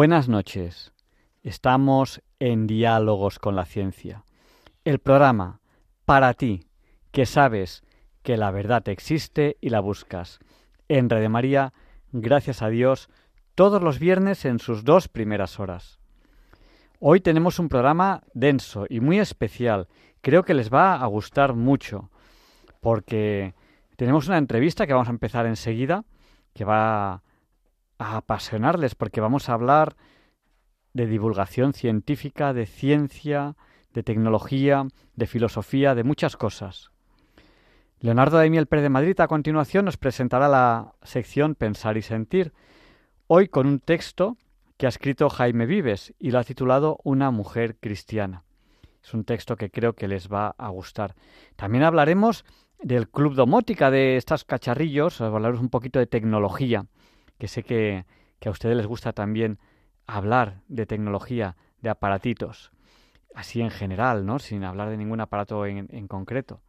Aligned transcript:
Buenas 0.00 0.28
noches. 0.28 0.92
Estamos 1.42 2.22
en 2.38 2.68
Diálogos 2.68 3.40
con 3.40 3.56
la 3.56 3.64
Ciencia. 3.64 4.22
El 4.84 5.00
programa 5.00 5.60
para 6.04 6.34
ti 6.34 6.68
que 7.10 7.26
sabes 7.26 7.82
que 8.22 8.36
la 8.36 8.52
verdad 8.52 8.88
existe 8.90 9.56
y 9.60 9.70
la 9.70 9.80
buscas. 9.80 10.38
En 10.86 11.10
Red 11.10 11.28
María, 11.28 11.72
gracias 12.12 12.62
a 12.62 12.68
Dios, 12.68 13.10
todos 13.56 13.82
los 13.82 13.98
viernes 13.98 14.44
en 14.44 14.60
sus 14.60 14.84
dos 14.84 15.08
primeras 15.08 15.58
horas. 15.58 15.98
Hoy 17.00 17.18
tenemos 17.20 17.58
un 17.58 17.68
programa 17.68 18.22
denso 18.34 18.86
y 18.88 19.00
muy 19.00 19.18
especial. 19.18 19.88
Creo 20.20 20.44
que 20.44 20.54
les 20.54 20.72
va 20.72 20.94
a 20.94 21.06
gustar 21.06 21.54
mucho 21.54 22.08
porque 22.78 23.52
tenemos 23.96 24.28
una 24.28 24.38
entrevista 24.38 24.86
que 24.86 24.92
vamos 24.92 25.08
a 25.08 25.10
empezar 25.18 25.44
enseguida 25.46 26.04
que 26.54 26.64
va 26.64 27.24
a 27.98 28.16
apasionarles 28.16 28.94
porque 28.94 29.20
vamos 29.20 29.48
a 29.48 29.54
hablar 29.54 29.96
de 30.92 31.06
divulgación 31.06 31.72
científica, 31.74 32.52
de 32.52 32.66
ciencia, 32.66 33.56
de 33.92 34.02
tecnología, 34.02 34.86
de 35.14 35.26
filosofía, 35.26 35.94
de 35.94 36.04
muchas 36.04 36.36
cosas. 36.36 36.90
Leonardo 38.00 38.36
Daimiel 38.36 38.66
Pérez 38.66 38.84
de 38.84 38.90
Madrid 38.90 39.20
a 39.20 39.26
continuación 39.26 39.84
nos 39.84 39.96
presentará 39.96 40.48
la 40.48 40.94
sección 41.02 41.56
Pensar 41.56 41.96
y 41.96 42.02
Sentir, 42.02 42.52
hoy 43.26 43.48
con 43.48 43.66
un 43.66 43.80
texto 43.80 44.36
que 44.76 44.86
ha 44.86 44.88
escrito 44.88 45.28
Jaime 45.28 45.66
Vives 45.66 46.14
y 46.18 46.30
lo 46.30 46.38
ha 46.38 46.44
titulado 46.44 46.98
Una 47.02 47.32
mujer 47.32 47.76
cristiana. 47.80 48.44
Es 49.02 49.14
un 49.14 49.24
texto 49.24 49.56
que 49.56 49.70
creo 49.70 49.94
que 49.94 50.06
les 50.06 50.28
va 50.28 50.54
a 50.58 50.68
gustar. 50.68 51.16
También 51.56 51.82
hablaremos 51.82 52.44
del 52.80 53.08
Club 53.08 53.34
Domótica, 53.34 53.90
de 53.90 54.16
estos 54.16 54.44
cacharrillos, 54.44 55.20
hablaremos 55.20 55.60
un 55.60 55.70
poquito 55.70 55.98
de 55.98 56.06
tecnología 56.06 56.86
que 57.38 57.48
sé 57.48 57.62
que, 57.62 58.04
a 58.44 58.50
ustedes 58.50 58.76
les 58.76 58.86
gusta 58.86 59.12
también 59.12 59.58
hablar 60.06 60.60
de 60.68 60.86
tecnología, 60.86 61.56
de 61.80 61.90
aparatitos, 61.90 62.72
así 63.34 63.60
en 63.60 63.70
general, 63.70 64.26
¿no? 64.26 64.38
Sin 64.38 64.64
hablar 64.64 64.90
de 64.90 64.96
ningún 64.96 65.20
aparato 65.20 65.66
en, 65.66 66.08
concreto. 66.08 66.60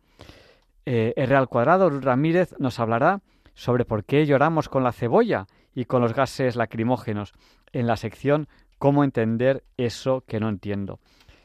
Eh, 0.85 1.13
R 1.15 1.35
al 1.35 1.47
cuadrado, 1.47 1.89
Ramírez, 1.89 2.55
nos 2.59 2.79
hablará 2.79 3.21
sobre 3.53 3.85
por 3.85 4.03
qué 4.03 4.25
lloramos 4.25 4.69
con 4.69 4.83
la 4.83 4.91
cebolla 4.91 5.47
y 5.73 5.85
con 5.85 6.01
los 6.01 6.13
gases 6.13 6.55
lacrimógenos 6.55 7.33
en 7.71 7.87
la 7.87 7.97
sección 7.97 8.47
Cómo 8.77 9.03
entender 9.03 9.65
eso 9.75 10.23
que 10.25 10.39
no 10.39 10.47
entiendo. 10.47 11.01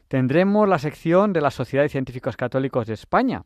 Tendremos 0.07 0.69
la 0.69 0.79
sección 0.79 1.33
de 1.33 1.41
la 1.41 1.51
Sociedad 1.51 1.83
de 1.83 1.89
Científicos 1.89 2.37
Católicos 2.37 2.87
de 2.87 2.95
España, 2.95 3.43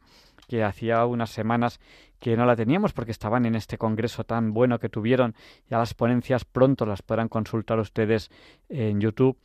que 0.47 0.62
hacía 0.62 1.06
unas 1.06 1.31
semanas 1.31 1.81
que 2.19 2.37
no 2.37 2.47
la 2.47 2.56
teníamos 2.56 2.93
porque 2.93 3.12
estaban 3.12 3.47
en 3.47 3.55
este 3.55 3.79
congreso 3.79 4.25
tan 4.25 4.53
bueno 4.53 4.79
que 4.79 4.89
tuvieron. 4.89 5.34
Ya 5.69 5.79
las 5.79 5.95
ponencias 5.95 6.45
pronto 6.45 6.87
las 6.87 7.03
podrán 7.03 7.29
consultar 7.29 7.79
ustedes 7.79 8.31
en 8.69 9.01
YouTube. 9.01 9.39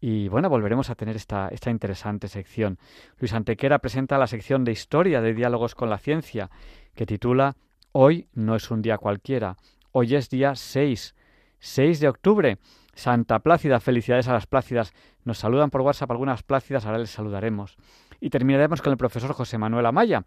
Y 0.00 0.28
bueno, 0.28 0.48
volveremos 0.48 0.90
a 0.90 0.94
tener 0.94 1.16
esta, 1.16 1.48
esta 1.48 1.70
interesante 1.70 2.28
sección. 2.28 2.78
Luis 3.18 3.32
Antequera 3.32 3.78
presenta 3.78 4.18
la 4.18 4.26
sección 4.26 4.64
de 4.64 4.72
historia 4.72 5.20
de 5.20 5.34
diálogos 5.34 5.74
con 5.74 5.88
la 5.88 5.98
ciencia, 5.98 6.50
que 6.94 7.06
titula 7.06 7.56
Hoy 7.92 8.28
no 8.34 8.54
es 8.54 8.70
un 8.70 8.82
día 8.82 8.98
cualquiera. 8.98 9.56
Hoy 9.92 10.14
es 10.14 10.28
día 10.28 10.54
6, 10.54 11.14
6 11.58 12.00
de 12.00 12.08
octubre. 12.08 12.58
Santa 12.92 13.38
Plácida, 13.38 13.80
felicidades 13.80 14.28
a 14.28 14.32
las 14.32 14.46
Plácidas. 14.46 14.92
Nos 15.24 15.38
saludan 15.38 15.70
por 15.70 15.82
WhatsApp 15.82 16.10
algunas 16.10 16.42
Plácidas, 16.42 16.86
ahora 16.86 16.98
les 16.98 17.10
saludaremos. 17.10 17.76
Y 18.20 18.30
terminaremos 18.30 18.82
con 18.82 18.92
el 18.92 18.98
profesor 18.98 19.32
José 19.32 19.58
Manuel 19.58 19.86
Amaya, 19.86 20.24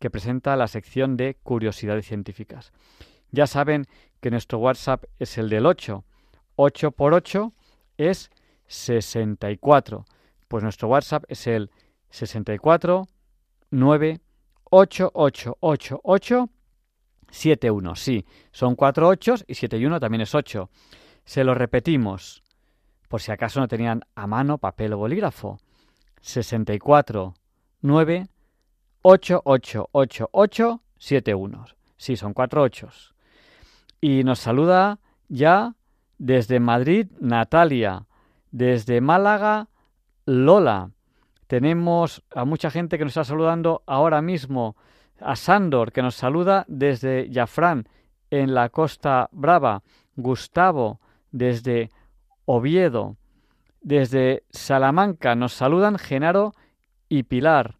que 0.00 0.10
presenta 0.10 0.56
la 0.56 0.66
sección 0.66 1.16
de 1.16 1.36
curiosidades 1.42 2.06
científicas. 2.06 2.72
Ya 3.30 3.46
saben 3.46 3.86
que 4.20 4.30
nuestro 4.30 4.58
WhatsApp 4.58 5.04
es 5.18 5.38
el 5.38 5.48
del 5.48 5.66
8. 5.66 6.04
8 6.56 6.90
por 6.90 7.14
8 7.14 7.52
es 7.98 8.30
64. 8.66 10.04
Pues 10.48 10.64
nuestro 10.64 10.88
WhatsApp 10.88 11.24
es 11.28 11.46
el 11.46 11.70
64 12.08 13.06
9 13.70 14.20
8 14.64 15.10
8 15.14 15.56
8 15.60 16.00
8 16.02 16.50
7 17.30 17.70
1. 17.70 17.94
Sí, 17.94 18.26
son 18.50 18.74
4 18.74 19.06
8 19.06 19.34
y 19.46 19.54
7 19.54 19.78
y 19.78 19.86
1 19.86 20.00
también 20.00 20.22
es 20.22 20.34
8. 20.34 20.70
Se 21.24 21.44
lo 21.44 21.54
repetimos, 21.54 22.42
por 23.08 23.20
si 23.20 23.30
acaso 23.30 23.60
no 23.60 23.68
tenían 23.68 24.02
a 24.14 24.26
mano 24.26 24.58
papel 24.58 24.94
o 24.94 24.98
bolígrafo. 24.98 25.58
64 26.22 27.34
9 27.82 28.22
8 28.22 28.39
8 29.02 29.42
8 29.44 29.88
8 30.32 30.80
7 30.98 31.34
1. 31.34 31.64
Sí, 31.96 32.16
son 32.16 32.32
cuatro 32.32 32.62
ochos. 32.62 33.14
Y 34.00 34.24
nos 34.24 34.38
saluda 34.38 34.98
ya 35.28 35.74
desde 36.18 36.60
Madrid 36.60 37.08
Natalia, 37.20 38.06
desde 38.50 39.00
Málaga 39.00 39.68
Lola. 40.26 40.90
Tenemos 41.46 42.22
a 42.34 42.44
mucha 42.44 42.70
gente 42.70 42.96
que 42.96 43.04
nos 43.04 43.12
está 43.12 43.24
saludando 43.24 43.82
ahora 43.86 44.22
mismo. 44.22 44.76
A 45.20 45.36
Sándor, 45.36 45.92
que 45.92 46.00
nos 46.00 46.14
saluda 46.14 46.64
desde 46.68 47.28
Jafrán, 47.32 47.86
en 48.30 48.54
la 48.54 48.68
Costa 48.68 49.28
Brava. 49.32 49.82
Gustavo, 50.16 51.00
desde 51.30 51.90
Oviedo. 52.44 53.16
Desde 53.82 54.44
Salamanca 54.50 55.34
nos 55.34 55.52
saludan 55.52 55.98
Genaro 55.98 56.54
y 57.08 57.24
Pilar. 57.24 57.79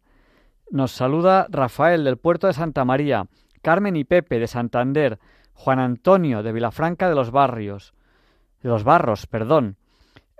Nos 0.71 0.93
saluda 0.93 1.47
Rafael 1.49 2.05
del 2.05 2.15
puerto 2.15 2.47
de 2.47 2.53
Santa 2.53 2.85
María, 2.85 3.27
Carmen 3.61 3.97
y 3.97 4.05
Pepe 4.05 4.39
de 4.39 4.47
Santander, 4.47 5.19
Juan 5.53 5.79
Antonio 5.79 6.43
de 6.43 6.53
Vilafranca 6.53 7.09
de 7.09 7.15
los 7.15 7.29
Barrios, 7.29 7.93
los 8.61 8.85
Barros, 8.85 9.27
perdón. 9.27 9.75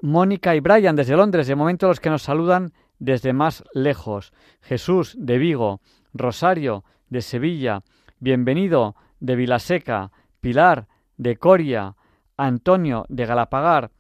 Mónica 0.02 0.56
y 0.56 0.62
Brian 0.62 0.96
desde 0.96 1.18
Londres, 1.18 1.48
de 1.48 1.56
momento 1.56 1.90
los 1.90 2.00
que 2.00 2.10
nos 2.10 2.22
saludan 2.22 2.72
desde 2.98 3.34
más 3.34 3.66
lejos. 3.74 4.32
Jesús 4.62 5.18
de 5.20 5.38
Vigo, 5.38 5.82
Rosario 6.14 6.86
de 7.10 7.22
Sevilla, 7.22 7.84
bienvenido 8.20 8.96
de 9.20 9.36
Vilaseca, 9.36 10.14
Pilar 10.40 10.88
de 11.18 11.36
Coria, 11.36 11.98
Antonio 12.38 13.06
de 13.10 13.26
Galapagar, 13.26 13.92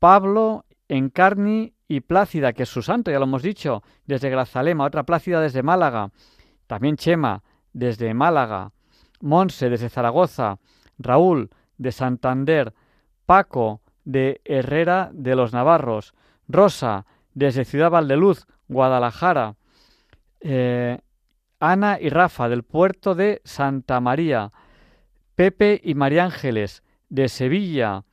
Pablo, 0.00 0.66
Encarni 0.86 1.72
y 1.90 2.02
Plácida, 2.02 2.52
que 2.52 2.62
es 2.62 2.68
su 2.68 2.82
santo, 2.82 3.10
ya 3.10 3.18
lo 3.18 3.24
hemos 3.24 3.42
dicho, 3.42 3.82
desde 4.06 4.30
Grazalema, 4.30 4.84
otra 4.84 5.02
Plácida 5.02 5.40
desde 5.40 5.64
Málaga, 5.64 6.12
también 6.68 6.94
Chema 6.94 7.42
desde 7.72 8.14
Málaga, 8.14 8.70
Monse 9.20 9.68
desde 9.68 9.88
Zaragoza, 9.88 10.58
Raúl 11.00 11.50
de 11.78 11.90
Santander, 11.90 12.74
Paco 13.26 13.80
de 14.04 14.40
Herrera 14.44 15.10
de 15.12 15.34
los 15.34 15.52
Navarros, 15.52 16.14
Rosa 16.46 17.06
desde 17.34 17.64
Ciudad 17.64 17.90
Valdeluz, 17.90 18.46
Guadalajara, 18.68 19.56
eh, 20.42 21.00
Ana 21.58 21.98
y 22.00 22.08
Rafa 22.08 22.48
del 22.48 22.62
puerto 22.62 23.16
de 23.16 23.42
Santa 23.42 23.98
María, 23.98 24.52
Pepe 25.34 25.80
y 25.82 25.94
María 25.94 26.22
Ángeles 26.22 26.84
de 27.08 27.28
Sevilla, 27.28 28.04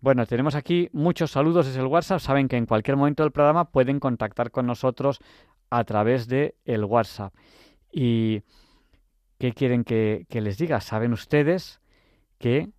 bueno, 0.00 0.26
tenemos 0.26 0.54
aquí 0.54 0.88
muchos 0.92 1.30
saludos 1.30 1.66
desde 1.66 1.80
el 1.80 1.86
WhatsApp. 1.86 2.20
Saben 2.20 2.48
que 2.48 2.56
en 2.56 2.66
cualquier 2.66 2.96
momento 2.96 3.22
del 3.22 3.32
programa 3.32 3.70
pueden 3.70 3.98
contactar 3.98 4.50
con 4.50 4.66
nosotros 4.66 5.20
a 5.70 5.84
través 5.84 6.28
de 6.28 6.54
el 6.64 6.84
WhatsApp. 6.84 7.34
¿Y 7.90 8.42
qué 9.38 9.52
quieren 9.52 9.84
que, 9.84 10.26
que 10.28 10.40
les 10.40 10.58
diga? 10.58 10.80
Saben 10.80 11.12
ustedes 11.12 11.80
que 12.38 12.70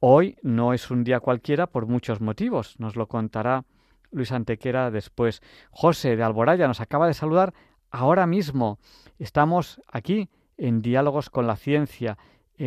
hoy 0.00 0.36
no 0.42 0.72
es 0.72 0.90
un 0.90 1.04
día 1.04 1.20
cualquiera 1.20 1.68
por 1.68 1.86
muchos 1.86 2.20
motivos. 2.20 2.78
Nos 2.78 2.96
lo 2.96 3.06
contará 3.06 3.64
Luis 4.10 4.32
Antequera 4.32 4.90
después. 4.90 5.40
José 5.70 6.16
de 6.16 6.22
Alboraya 6.22 6.66
nos 6.66 6.80
acaba 6.80 7.06
de 7.06 7.14
saludar 7.14 7.54
ahora 7.90 8.26
mismo. 8.26 8.78
Estamos 9.18 9.80
aquí 9.86 10.28
en 10.56 10.82
Diálogos 10.82 11.30
con 11.30 11.46
la 11.46 11.56
Ciencia 11.56 12.18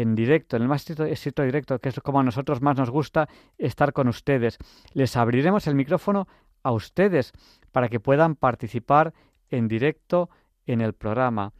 en 0.01 0.13
directo, 0.13 0.57
en 0.57 0.63
el 0.63 0.67
más 0.67 0.89
estricto 0.89 1.43
directo, 1.43 1.79
que 1.79 1.87
es 1.87 1.99
como 2.01 2.19
a 2.19 2.23
nosotros 2.23 2.61
más 2.61 2.75
nos 2.75 2.89
gusta 2.89 3.29
estar 3.57 3.93
con 3.93 4.09
ustedes. 4.09 4.57
Les 4.93 5.15
abriremos 5.15 5.67
el 5.67 5.75
micrófono 5.75 6.27
a 6.63 6.73
ustedes 6.73 7.31
para 7.71 7.87
que 7.87 8.01
puedan 8.01 8.35
participar 8.35 9.13
en 9.49 9.69
directo 9.69 10.29
en 10.65 10.81
el 10.81 10.93
programa. 10.93 11.53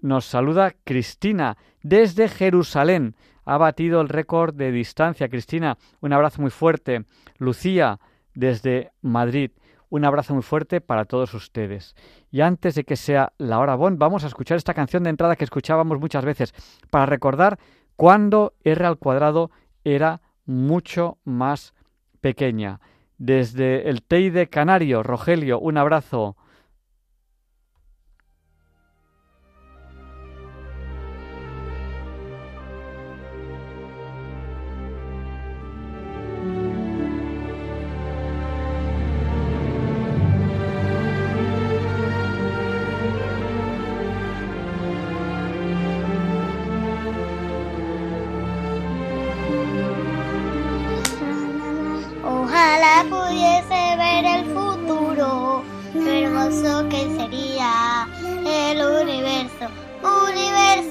nos 0.00 0.24
saluda 0.24 0.74
Cristina 0.84 1.56
desde 1.82 2.28
Jerusalén. 2.28 3.16
Ha 3.44 3.56
batido 3.56 4.00
el 4.00 4.08
récord 4.08 4.54
de 4.54 4.70
distancia. 4.70 5.28
Cristina, 5.28 5.76
un 6.00 6.12
abrazo 6.12 6.42
muy 6.42 6.50
fuerte. 6.52 7.06
Lucía 7.38 7.98
desde 8.34 8.92
Madrid. 9.02 9.50
Un 9.94 10.04
abrazo 10.04 10.34
muy 10.34 10.42
fuerte 10.42 10.80
para 10.80 11.04
todos 11.04 11.34
ustedes. 11.34 11.94
Y 12.32 12.40
antes 12.40 12.74
de 12.74 12.82
que 12.82 12.96
sea 12.96 13.32
la 13.38 13.60
hora 13.60 13.76
Bond, 13.76 13.96
vamos 13.96 14.24
a 14.24 14.26
escuchar 14.26 14.56
esta 14.56 14.74
canción 14.74 15.04
de 15.04 15.10
entrada 15.10 15.36
que 15.36 15.44
escuchábamos 15.44 16.00
muchas 16.00 16.24
veces 16.24 16.52
para 16.90 17.06
recordar 17.06 17.60
cuando 17.94 18.54
R 18.64 18.86
al 18.86 18.98
cuadrado 18.98 19.52
era 19.84 20.20
mucho 20.46 21.18
más 21.22 21.74
pequeña. 22.20 22.80
Desde 23.18 23.88
el 23.88 24.02
Teide 24.02 24.48
Canario, 24.48 25.04
Rogelio, 25.04 25.60
un 25.60 25.78
abrazo. 25.78 26.36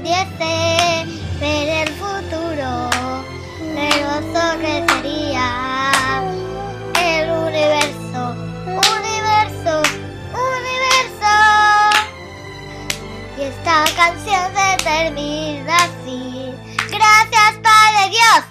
pudiese 0.00 1.82
el 1.82 1.88
futuro, 1.90 2.90
hermoso 3.76 4.58
que 4.60 4.84
sería. 4.88 5.70
Esta 13.38 13.84
canción 13.96 14.52
se 14.54 14.84
termina 14.84 15.76
así. 15.76 16.52
Gracias, 16.90 17.58
Padre 17.62 18.10
Dios. 18.10 18.44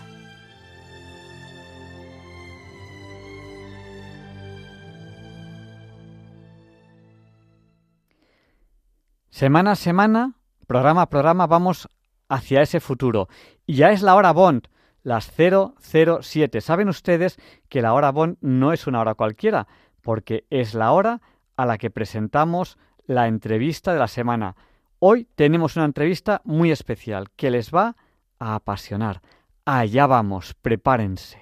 Semana 9.30 9.72
a 9.72 9.76
semana, 9.76 10.39
programa 10.70 11.02
a 11.02 11.10
programa, 11.10 11.48
vamos 11.48 11.90
hacia 12.30 12.62
ese 12.62 12.80
futuro. 12.80 13.28
Y 13.66 13.74
ya 13.74 13.90
es 13.90 14.04
la 14.04 14.14
hora 14.14 14.32
Bond, 14.32 14.68
las 15.02 15.34
007. 15.36 16.62
Saben 16.62 16.90
ustedes 16.90 17.40
que 17.70 17.82
la 17.82 17.94
hora 17.94 18.12
Bond 18.12 18.38
no 18.42 18.72
es 18.72 18.86
una 18.86 19.02
hora 19.02 19.16
cualquiera, 19.16 19.68
porque 20.04 20.46
es 20.52 20.76
la 20.76 20.92
hora 20.92 21.22
a 21.58 21.66
la 21.66 21.80
que 21.80 21.90
presentamos 21.90 22.78
la 23.08 23.28
entrevista 23.28 23.94
de 23.94 24.00
la 24.00 24.08
semana. 24.08 24.56
Hoy 25.00 25.28
tenemos 25.34 25.76
una 25.76 25.86
entrevista 25.86 26.42
muy 26.44 26.70
especial 26.70 27.32
que 27.36 27.50
les 27.50 27.72
va 27.72 27.96
a 28.38 28.54
apasionar. 28.54 29.22
Allá 29.66 30.06
vamos, 30.06 30.54
prepárense. 30.54 31.42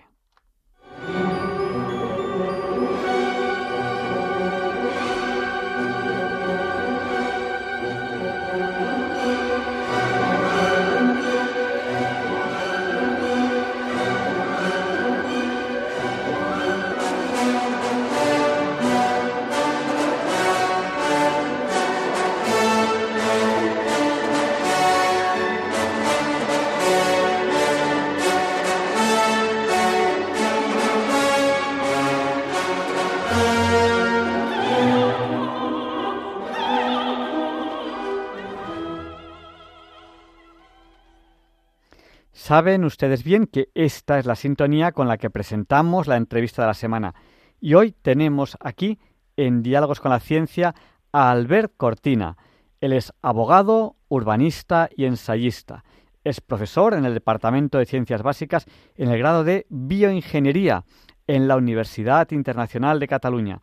Saben 42.47 42.85
ustedes 42.85 43.25
bien 43.25 43.45
que 43.45 43.71
esta 43.73 44.19
es 44.19 44.25
la 44.25 44.38
sintonía 44.38 44.94
con 44.94 45.09
la 45.09 45.17
que 45.17 45.29
presentamos 45.29 46.07
la 46.07 46.15
entrevista 46.15 46.61
de 46.61 46.69
la 46.69 46.73
semana. 46.73 47.13
Y 47.59 47.73
hoy 47.73 47.91
tenemos 47.91 48.55
aquí, 48.61 48.99
en 49.35 49.61
Diálogos 49.61 49.99
con 49.99 50.11
la 50.11 50.21
Ciencia, 50.21 50.73
a 51.11 51.30
Albert 51.30 51.73
Cortina. 51.75 52.37
Él 52.80 52.94
es 52.94 53.11
abogado, 53.21 53.97
urbanista 54.07 54.87
y 54.95 55.04
ensayista. 55.04 55.83
Es 56.23 56.39
profesor 56.39 56.94
en 56.94 57.04
el 57.04 57.13
Departamento 57.16 57.80
de 57.80 57.85
Ciencias 57.85 58.23
Básicas 58.23 58.66
en 58.95 59.09
el 59.09 59.19
grado 59.19 59.44
de 59.44 59.66
Bioingeniería 59.68 60.85
en 61.27 61.49
la 61.49 61.57
Universidad 61.57 62.31
Internacional 62.31 63.01
de 63.01 63.09
Cataluña. 63.09 63.59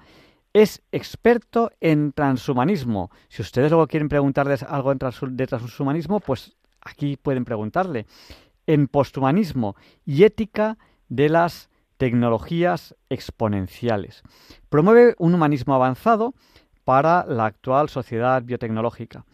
Es 0.52 0.82
experto 0.92 1.70
en 1.80 2.12
transhumanismo. 2.12 3.10
Si 3.30 3.40
ustedes 3.40 3.70
luego 3.70 3.86
quieren 3.86 4.10
preguntarles 4.10 4.62
algo 4.62 4.94
de 4.94 5.46
transhumanismo, 5.46 6.20
pues 6.20 6.54
aquí 6.82 7.16
pueden 7.16 7.46
preguntarle 7.46 8.04
en 8.66 8.88
posthumanismo 8.88 9.76
y 10.04 10.24
ética 10.24 10.78
de 11.08 11.28
las 11.28 11.68
tecnologías 11.96 12.94
exponenciales. 13.08 14.22
Promueve 14.68 15.14
un 15.18 15.34
humanismo 15.34 15.74
avanzado 15.74 16.34
para 16.84 17.24
la 17.26 17.46
actual 17.46 17.88
sociedad 17.88 18.42
biotecnológica. 18.42 19.24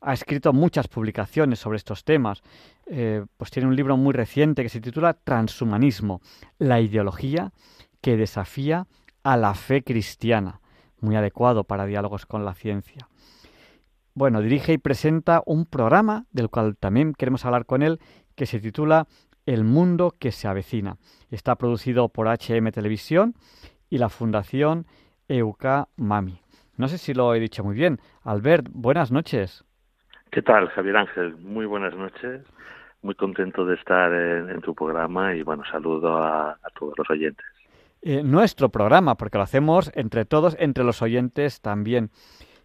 Ha 0.00 0.12
escrito 0.12 0.52
muchas 0.52 0.88
publicaciones 0.88 1.58
sobre 1.58 1.76
estos 1.76 2.04
temas. 2.04 2.42
Eh, 2.86 3.24
pues 3.36 3.50
tiene 3.50 3.68
un 3.68 3.76
libro 3.76 3.96
muy 3.96 4.12
reciente 4.12 4.62
que 4.62 4.68
se 4.68 4.80
titula 4.80 5.14
Transhumanismo, 5.14 6.20
la 6.58 6.80
ideología 6.80 7.52
que 8.00 8.16
desafía 8.16 8.86
a 9.22 9.36
la 9.38 9.54
fe 9.54 9.82
cristiana, 9.82 10.60
muy 11.00 11.16
adecuado 11.16 11.64
para 11.64 11.86
diálogos 11.86 12.26
con 12.26 12.44
la 12.44 12.54
ciencia. 12.54 13.08
Bueno, 14.12 14.42
dirige 14.42 14.74
y 14.74 14.78
presenta 14.78 15.42
un 15.44 15.66
programa 15.66 16.26
del 16.30 16.48
cual 16.48 16.76
también 16.76 17.14
queremos 17.14 17.44
hablar 17.44 17.66
con 17.66 17.82
él, 17.82 17.98
que 18.34 18.46
se 18.46 18.60
titula 18.60 19.06
El 19.46 19.64
mundo 19.64 20.14
que 20.18 20.32
se 20.32 20.48
avecina. 20.48 20.96
Está 21.30 21.56
producido 21.56 22.08
por 22.08 22.26
HM 22.28 22.70
Televisión 22.72 23.34
y 23.90 23.98
la 23.98 24.08
Fundación 24.08 24.86
EUK 25.28 25.88
Mami. 25.96 26.40
No 26.76 26.88
sé 26.88 26.98
si 26.98 27.14
lo 27.14 27.34
he 27.34 27.40
dicho 27.40 27.62
muy 27.62 27.74
bien. 27.74 28.00
Albert, 28.22 28.66
buenas 28.72 29.12
noches. 29.12 29.64
¿Qué 30.30 30.42
tal, 30.42 30.68
Javier 30.70 30.96
Ángel? 30.96 31.36
Muy 31.36 31.66
buenas 31.66 31.94
noches. 31.94 32.42
Muy 33.02 33.14
contento 33.14 33.64
de 33.64 33.76
estar 33.76 34.12
en, 34.12 34.60
tu 34.62 34.74
programa 34.74 35.34
y 35.34 35.42
bueno, 35.42 35.62
saludo 35.70 36.16
a, 36.16 36.58
todos 36.78 36.94
los 36.98 37.08
oyentes. 37.08 37.46
Eh, 38.02 38.22
nuestro 38.24 38.70
programa, 38.70 39.14
porque 39.14 39.38
lo 39.38 39.44
hacemos 39.44 39.92
entre 39.94 40.24
todos, 40.24 40.56
entre 40.58 40.84
los 40.84 41.02
oyentes 41.02 41.60
también. 41.60 42.10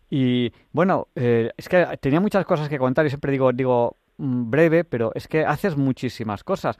Y 0.09 0.51
bueno, 0.71 1.07
eh, 1.15 1.51
es 1.57 1.69
que 1.69 1.85
tenía 2.01 2.19
muchas 2.19 2.45
cosas 2.45 2.69
que 2.69 2.79
contar 2.79 3.05
y 3.05 3.09
siempre 3.09 3.31
digo, 3.31 3.51
digo, 3.53 3.97
breve, 4.19 4.83
pero 4.83 5.11
es 5.15 5.27
que 5.27 5.45
haces 5.45 5.77
muchísimas 5.77 6.43
cosas. 6.43 6.77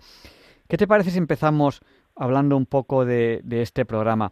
¿Qué 0.68 0.78
te 0.78 0.88
parece 0.88 1.12
si 1.12 1.18
empezamos 1.18 1.82
hablando 2.16 2.58
un 2.58 2.66
poco 2.66 3.06
de, 3.06 3.42
este 3.50 3.86
programa? 3.86 4.32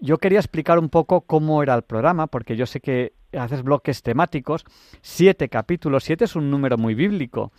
Yo 0.00 0.18
quería 0.18 0.38
explicar 0.38 0.78
un 0.78 0.90
poco 0.90 1.22
cómo 1.22 1.62
era 1.62 1.74
el 1.74 1.82
programa, 1.82 2.26
porque 2.26 2.56
yo 2.56 2.66
sé 2.66 2.80
que 2.80 3.14
haces 3.32 3.62
bloques 3.62 4.02
temáticos, 4.02 4.64
siete 5.00 5.48
capítulos, 5.48 6.04
siete 6.04 6.24
es 6.24 6.36
un 6.36 6.50
número 6.50 6.76
muy 6.76 6.94
bíblico. 6.94 7.52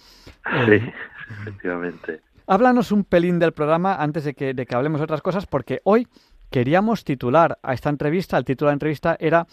Sí, 0.66 0.72
eh, 0.72 0.94
efectivamente. 1.42 2.22
Háblanos 2.48 2.92
un 2.92 3.04
pelín 3.04 3.40
del 3.40 3.54
programa 3.54 3.96
antes 3.96 4.24
de 4.24 4.34
que, 4.34 4.54
de 4.54 4.66
que 4.66 4.76
hablemos 4.76 5.00
de 5.00 5.06
otras 5.06 5.22
cosas, 5.22 5.46
porque 5.46 5.82
hoy 5.84 6.08
queríamos 6.50 7.04
titular 7.04 7.60
a 7.62 7.74
esta 7.74 7.90
entrevista, 7.90 8.38
el 8.38 8.46
título 8.46 8.70
de 8.70 8.72
la 8.72 8.76
entrevista 8.76 9.18
era 9.20 9.48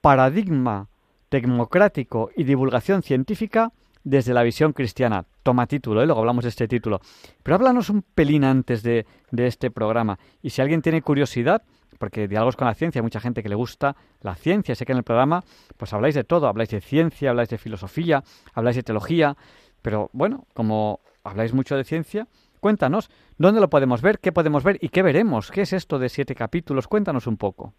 Paradigma 0.00 0.88
democrático 1.30 2.30
y 2.36 2.44
divulgación 2.44 3.02
científica 3.02 3.72
desde 4.04 4.34
la 4.34 4.42
visión 4.42 4.72
cristiana. 4.72 5.24
Toma 5.42 5.66
título, 5.66 6.02
¿eh? 6.02 6.06
luego 6.06 6.20
hablamos 6.20 6.44
de 6.44 6.50
este 6.50 6.68
título. 6.68 7.00
Pero 7.42 7.56
háblanos 7.56 7.90
un 7.90 8.02
pelín 8.02 8.44
antes 8.44 8.82
de, 8.82 9.06
este 9.36 9.70
programa. 9.70 10.18
Y 10.42 10.50
si 10.50 10.62
alguien 10.62 10.82
tiene 10.82 11.02
curiosidad, 11.02 11.62
porque 11.98 12.28
diálogos 12.28 12.56
con 12.56 12.66
la 12.66 12.74
ciencia, 12.74 13.00
hay 13.00 13.02
mucha 13.04 13.20
gente 13.20 13.42
que 13.42 13.48
le 13.48 13.54
gusta 13.54 13.94
la 14.22 14.34
ciencia, 14.34 14.74
sé 14.74 14.84
que 14.84 14.92
en 14.92 14.98
el 14.98 15.04
programa 15.04 15.42
pues 15.76 15.92
habláis 15.92 16.14
de 16.14 16.24
todo, 16.24 16.48
habláis 16.48 16.70
de 16.70 16.80
ciencia, 16.80 17.30
habláis 17.30 17.48
de 17.48 17.58
filosofía, 17.58 18.22
habláis 18.54 18.76
de 18.76 18.82
teología, 18.82 19.36
pero 19.82 20.10
bueno, 20.12 20.46
como 20.54 21.00
habláis 21.22 21.52
mucho 21.52 21.76
de 21.76 21.84
ciencia, 21.84 22.26
cuéntanos, 22.60 23.10
¿dónde 23.38 23.60
lo 23.60 23.70
podemos 23.70 24.02
ver? 24.02 24.18
¿Qué 24.18 24.32
podemos 24.32 24.64
ver? 24.64 24.78
¿Y 24.80 24.88
qué 24.88 25.02
veremos? 25.02 25.50
¿Qué 25.50 25.62
es 25.62 25.72
esto 25.72 25.98
de 25.98 26.08
siete 26.08 26.34
capítulos? 26.34 26.88
Cuéntanos 26.88 27.26
un 27.26 27.36
poco. 27.36 27.74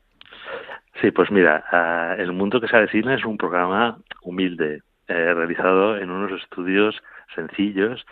Sí, 1.02 1.12
pues 1.12 1.32
mira, 1.32 1.64
uh, 1.72 2.22
El 2.22 2.32
Mundo 2.32 2.62
que 2.62 2.68
se 2.68 2.78
avecina 2.78 3.16
es 3.16 3.26
un 3.26 3.38
programa 3.38 3.98
humilde, 4.22 4.84
eh, 5.08 5.34
realizado 5.34 5.98
en 5.98 6.10
unos 6.10 6.42
estudios 6.42 6.96
sencillos 7.36 8.06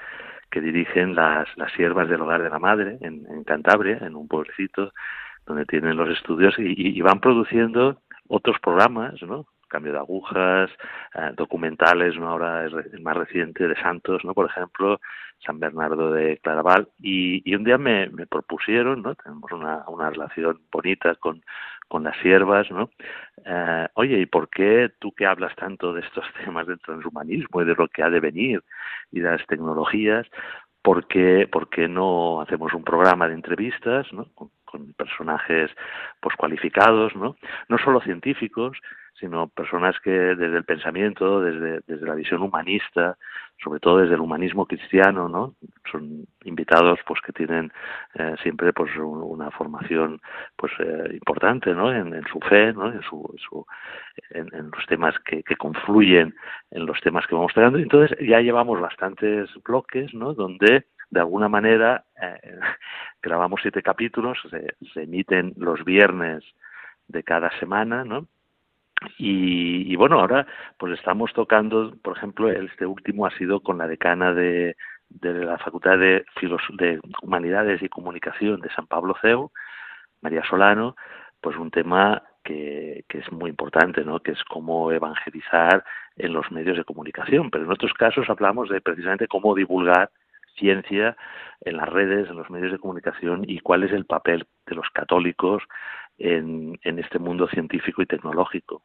que 0.50 0.62
dirigen 0.62 1.16
las, 1.16 1.48
las 1.56 1.72
siervas 1.74 2.10
del 2.10 2.22
hogar 2.22 2.44
de 2.44 2.50
la 2.50 2.60
madre 2.60 2.98
en, 3.02 3.26
en 3.30 3.44
Cantabria, 3.44 3.98
en 4.02 4.16
un 4.16 4.28
pueblecito 4.28 4.92
donde 5.46 5.66
tienen 5.66 5.98
los 5.98 6.10
estudios 6.10 6.54
y, 6.58 7.02
van 7.02 7.20
produciendo 7.20 8.02
otros 8.28 8.58
programas, 8.62 9.22
¿no? 9.24 9.48
cambio 9.68 9.94
de 9.94 10.00
agujas, 10.00 10.70
eh, 11.16 11.32
documentales, 11.36 12.18
ahora 12.18 12.66
el 12.66 13.02
más 13.02 13.16
reciente 13.16 13.68
de 13.68 13.76
Santos, 13.76 14.24
¿no? 14.26 14.34
por 14.34 14.50
ejemplo, 14.50 15.00
San 15.46 15.60
Bernardo 15.60 16.12
de 16.12 16.38
Claraval, 16.44 16.90
y, 17.00 17.42
y 17.50 17.56
un 17.56 17.64
día 17.64 17.78
me, 17.78 18.10
me, 18.10 18.28
propusieron, 18.28 19.02
¿no? 19.02 19.16
tenemos 19.16 19.50
una, 19.54 19.86
una 19.88 20.10
relación 20.10 20.60
bonita 20.70 21.16
con, 21.16 21.42
con 21.92 22.06
las 22.06 22.18
siervas, 22.22 22.72
¿no? 22.72 22.90
Eh, 23.46 23.88
oye, 23.96 24.22
¿y 24.22 24.26
por 24.26 24.50
qué 24.50 24.90
tú 24.98 25.12
que 25.12 25.26
hablas 25.26 25.54
tanto 25.58 25.92
de 25.92 26.00
estos 26.00 26.24
temas 26.46 26.66
del 26.66 26.80
transhumanismo 26.80 27.62
y 27.62 27.66
de 27.66 27.76
lo 27.76 27.90
que 27.90 28.02
ha 28.02 28.10
de 28.10 28.22
venir 28.22 28.64
y 29.12 29.20
de 29.20 29.30
las 29.30 29.46
tecnologías, 29.46 30.26
¿por 30.82 31.06
qué, 31.08 31.50
por 31.52 31.70
qué 31.70 31.90
no 31.90 32.40
hacemos 32.40 32.74
un 32.74 32.86
programa 32.86 33.28
de 33.28 33.34
entrevistas, 33.34 34.08
¿no? 34.14 34.26
Con, 34.34 34.52
con 34.72 34.94
personajes 34.94 35.70
pues 36.20 36.36
cualificados, 36.36 37.16
¿no? 37.16 37.36
No 37.68 37.78
solo 37.78 38.02
científicos, 38.02 38.78
sino 39.20 39.48
personas 39.50 40.00
que 40.00 40.12
desde 40.12 40.58
el 40.58 40.64
pensamiento, 40.64 41.42
desde, 41.42 41.82
desde 41.86 42.08
la 42.08 42.16
visión 42.16 42.42
humanista, 42.42 43.18
sobre 43.64 43.80
todo 43.80 44.00
desde 44.00 44.16
el 44.16 44.22
humanismo 44.22 44.66
cristiano, 44.66 45.30
¿no? 45.30 45.54
Son 45.92 46.26
invitados 46.46 47.00
pues 47.06 47.22
que 47.22 47.32
tienen 47.32 47.72
eh, 48.16 48.36
siempre 48.42 48.74
pues 48.74 48.92
una 48.98 49.52
formación 49.52 50.20
pues 50.56 50.72
eh, 50.80 51.10
importante, 51.14 51.74
¿no? 51.74 51.94
En, 51.94 52.24
su 52.32 52.40
fe, 52.40 52.74
¿no? 52.74 52.92
En 52.92 53.02
su, 53.04 53.66
en, 54.32 54.72
los 54.72 54.86
temas 54.88 55.14
que, 55.20 55.44
que 55.44 55.56
confluyen 55.56 56.34
en 56.72 56.86
los 56.86 57.00
temas 57.02 57.28
que 57.28 57.36
vamos 57.36 57.54
tratando. 57.54 57.78
Entonces 57.78 58.18
ya 58.20 58.42
llevamos 58.42 58.80
bastantes 58.80 59.50
bloques, 59.64 60.14
¿no? 60.16 60.34
Donde 60.34 60.86
de 61.12 61.20
alguna 61.20 61.48
manera 61.50 62.06
eh, 62.20 62.60
grabamos 63.22 63.62
siete 63.62 63.84
capítulos, 63.84 64.40
se, 64.50 64.76
se 64.94 65.04
emiten 65.04 65.54
los 65.58 65.86
viernes 65.86 66.44
de 67.08 67.24
cada 67.24 67.52
semana, 67.60 68.04
¿no? 68.04 68.28
Y, 69.18 69.92
y, 69.92 69.96
bueno, 69.96 70.20
ahora 70.20 70.46
pues 70.78 70.94
estamos 70.98 71.34
tocando, 71.34 71.96
por 72.04 72.18
ejemplo, 72.18 72.52
este 72.52 72.86
último 72.86 73.26
ha 73.26 73.32
sido 73.32 73.60
con 73.62 73.80
la 73.80 73.88
decana 73.88 74.32
de, 74.34 74.76
de 75.10 75.34
la 75.46 75.58
Facultad 75.58 75.98
de, 75.98 76.24
Filos 76.40 76.62
de 76.78 77.00
Humanidades 77.24 77.82
y 77.82 77.90
Comunicación 77.90 78.62
de 78.62 78.70
San 78.70 78.86
Pablo 78.86 79.16
CEU, 79.22 79.52
María 80.22 80.44
Solano, 80.48 80.96
pues 81.42 81.58
un 81.58 81.72
tema 81.72 82.22
que, 82.44 83.04
que, 83.10 83.20
es 83.20 83.32
muy 83.32 83.50
importante, 83.50 84.06
¿no? 84.06 84.20
que 84.20 84.34
es 84.34 84.44
cómo 84.44 84.92
evangelizar 84.92 85.84
en 86.16 86.34
los 86.34 86.52
medios 86.52 86.78
de 86.78 86.84
comunicación. 86.84 87.50
Pero 87.50 87.66
en 87.66 87.72
otros 87.72 87.94
casos 87.94 88.30
hablamos 88.30 88.70
de 88.70 88.82
precisamente 88.82 89.28
cómo 89.28 89.56
divulgar 89.56 90.12
ciencia 90.58 91.16
en 91.62 91.78
las 91.78 91.90
redes, 91.90 92.30
en 92.30 92.36
los 92.36 92.50
medios 92.50 92.72
de 92.72 92.80
comunicación 92.80 93.44
y 93.48 93.60
cuál 93.60 93.84
es 93.84 93.92
el 93.92 94.06
papel 94.06 94.48
de 94.66 94.76
los 94.76 94.90
católicos 94.90 95.64
en, 96.18 96.80
este 96.84 97.20
mundo 97.20 97.48
científico 97.48 98.02
y 98.02 98.06
tecnológico. 98.06 98.84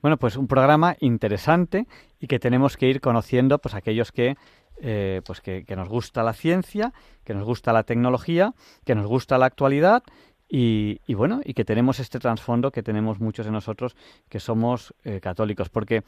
Bueno, 0.00 0.16
pues 0.16 0.36
un 0.36 0.48
programa 0.48 0.96
interesante 1.00 1.86
y 2.18 2.26
que 2.26 2.38
tenemos 2.38 2.76
que 2.76 2.88
ir 2.88 3.00
conociendo, 3.00 3.58
pues 3.58 3.74
aquellos 3.74 4.10
que, 4.10 4.36
eh, 4.80 5.20
pues 5.24 5.40
que, 5.40 5.64
nos 5.76 5.88
gusta 5.88 6.22
la 6.22 6.32
ciencia, 6.32 6.92
que 7.24 7.34
nos 7.34 7.44
gusta 7.44 7.72
la 7.72 7.84
tecnología, 7.84 8.52
que 8.84 8.94
nos 8.94 9.06
gusta 9.06 9.38
la 9.38 9.46
actualidad 9.46 10.02
y, 10.48 11.00
y 11.06 11.14
bueno, 11.14 11.40
y 11.44 11.54
que 11.54 11.64
tenemos 11.64 12.00
este 12.00 12.18
trasfondo 12.18 12.72
que 12.72 12.82
tenemos 12.82 13.20
muchos 13.20 13.46
de 13.46 13.52
nosotros 13.52 13.96
que 14.28 14.40
somos 14.40 14.94
eh, 15.04 15.20
católicos, 15.20 15.68
porque 15.68 16.02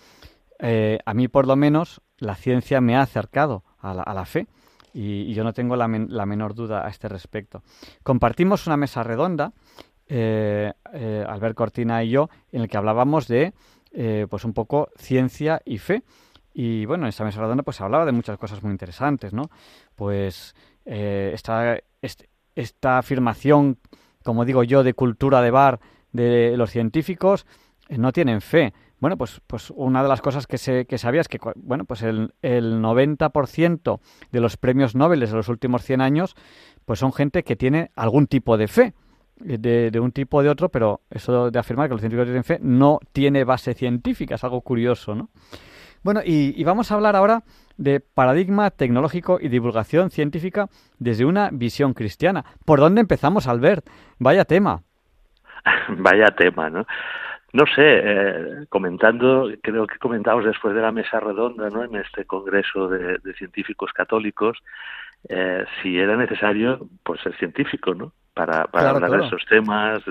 eh, 0.60 0.98
a 1.04 1.14
mí 1.14 1.28
por 1.28 1.46
lo 1.46 1.56
menos 1.56 2.00
la 2.18 2.36
ciencia 2.36 2.80
me 2.80 2.96
ha 2.96 3.02
acercado 3.02 3.64
a 3.90 3.94
la, 3.94 4.02
a 4.02 4.14
la 4.14 4.24
fe 4.24 4.46
y, 4.94 5.34
yo 5.34 5.44
no 5.44 5.52
tengo 5.52 5.76
la, 5.76 5.88
men 5.88 6.06
la 6.10 6.24
menor 6.24 6.54
duda 6.54 6.86
a 6.86 6.88
este 6.88 7.08
respecto. 7.08 7.62
Compartimos 8.02 8.66
una 8.66 8.76
mesa 8.76 9.02
redonda 9.02 9.52
eh, 10.06 10.72
eh, 10.92 11.24
Albert 11.28 11.56
Cortina 11.56 12.04
y 12.04 12.10
yo, 12.10 12.30
en 12.52 12.62
el 12.62 12.68
que 12.68 12.76
hablábamos 12.76 13.26
de, 13.26 13.52
eh, 13.92 14.26
pues 14.30 14.44
un 14.44 14.52
poco 14.52 14.90
ciencia 14.96 15.60
y 15.64 15.78
fe. 15.78 16.04
Y 16.54 16.86
bueno, 16.86 17.04
en 17.04 17.08
esta 17.08 17.24
mesa 17.24 17.40
redonda 17.40 17.64
pues 17.64 17.80
hablaba 17.80 18.06
de 18.06 18.12
muchas 18.12 18.38
cosas 18.38 18.62
muy 18.62 18.70
interesantes, 18.70 19.32
¿no? 19.32 19.50
Pues 19.96 20.54
esta, 20.84 21.78
este, 22.00 22.28
esta 22.54 22.98
afirmación, 22.98 23.78
como 24.22 24.44
digo 24.44 24.62
yo, 24.62 24.84
de 24.84 24.94
cultura 24.94 25.42
de 25.42 25.50
bar 25.50 25.80
de 26.12 26.56
los 26.56 26.70
científicos, 26.70 27.46
no 27.88 28.12
tienen 28.12 28.40
fe. 28.40 28.72
Bueno, 29.04 29.18
pues, 29.18 29.42
pues 29.46 29.70
una 29.76 30.02
de 30.02 30.08
las 30.08 30.22
cosas 30.22 30.46
que, 30.46 30.56
se, 30.56 30.86
que 30.86 30.96
sabía 30.96 31.20
es 31.20 31.28
que 31.28 31.38
bueno, 31.56 31.84
pues 31.84 32.00
el, 32.00 32.32
el 32.40 32.80
90% 32.80 34.00
de 34.32 34.40
los 34.40 34.56
premios 34.56 34.94
Nobel 34.94 35.20
de 35.20 35.26
los 35.26 35.50
últimos 35.50 35.82
100 35.84 36.00
años 36.00 36.34
pues 36.86 37.00
son 37.00 37.12
gente 37.12 37.42
que 37.42 37.54
tiene 37.54 37.90
algún 37.96 38.26
tipo 38.26 38.56
de 38.56 38.66
fe 38.66 38.94
de, 39.36 39.90
de, 39.90 40.00
un 40.00 40.10
tipo 40.10 40.38
o 40.38 40.42
de 40.42 40.48
otro, 40.48 40.70
pero 40.70 41.02
eso 41.10 41.50
de 41.50 41.58
afirmar 41.58 41.88
que 41.88 41.96
los 41.96 42.00
científicos 42.00 42.28
tienen 42.28 42.44
fe 42.44 42.58
no 42.62 42.98
tiene 43.12 43.44
base 43.44 43.74
científica, 43.74 44.36
es 44.36 44.44
algo 44.44 44.62
curioso, 44.62 45.14
¿no? 45.14 45.28
Bueno, 46.02 46.22
y, 46.24 46.58
y 46.58 46.64
vamos 46.64 46.90
a 46.90 46.94
hablar 46.94 47.14
ahora 47.14 47.42
de 47.76 48.00
paradigma 48.00 48.70
tecnológico 48.70 49.36
y 49.38 49.50
divulgación 49.50 50.12
científica 50.12 50.68
desde 50.98 51.26
una 51.26 51.50
visión 51.52 51.92
cristiana. 51.92 52.46
¿Por 52.64 52.80
dónde 52.80 53.02
empezamos, 53.02 53.48
Albert? 53.48 53.86
Vaya 54.18 54.46
tema. 54.46 54.82
Vaya 55.98 56.34
tema, 56.34 56.70
¿no? 56.70 56.86
No 57.54 57.66
sé, 57.66 58.00
eh, 58.02 58.66
comentando, 58.68 59.48
creo 59.62 59.86
que 59.86 59.98
comentamos 59.98 60.44
después 60.44 60.74
de 60.74 60.82
la 60.82 60.90
mesa 60.90 61.20
redonda, 61.20 61.70
¿no? 61.70 61.84
En 61.84 61.94
este 61.94 62.24
congreso 62.24 62.88
de, 62.88 63.18
de 63.18 63.32
científicos 63.34 63.92
católicos, 63.92 64.58
eh, 65.28 65.64
si 65.80 65.96
era 65.96 66.16
necesario, 66.16 66.80
pues 67.04 67.20
ser 67.20 67.32
científico, 67.36 67.94
¿no? 67.94 68.12
Para, 68.34 68.64
para 68.64 68.90
claro, 68.90 68.96
hablar 68.96 69.10
claro. 69.10 69.22
de 69.22 69.28
esos 69.28 69.46
temas, 69.48 70.02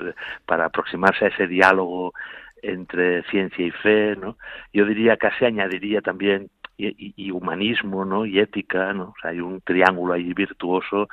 para 0.46 0.64
aproximarse 0.64 1.26
a 1.26 1.28
ese 1.28 1.46
diálogo 1.46 2.14
entre 2.62 3.22
ciencia 3.24 3.66
y 3.66 3.70
fe, 3.72 4.16
¿no? 4.16 4.38
Yo 4.72 4.86
diría, 4.86 5.18
casi 5.18 5.44
añadiría 5.44 6.00
también 6.00 6.48
y, 6.78 6.86
y, 6.86 7.12
y 7.14 7.30
humanismo, 7.30 8.06
¿no? 8.06 8.24
Y 8.24 8.38
ética, 8.38 8.94
¿no? 8.94 9.08
O 9.08 9.14
sea, 9.20 9.32
hay 9.32 9.40
un 9.40 9.60
triángulo 9.60 10.14
ahí 10.14 10.32
virtuoso 10.32 11.10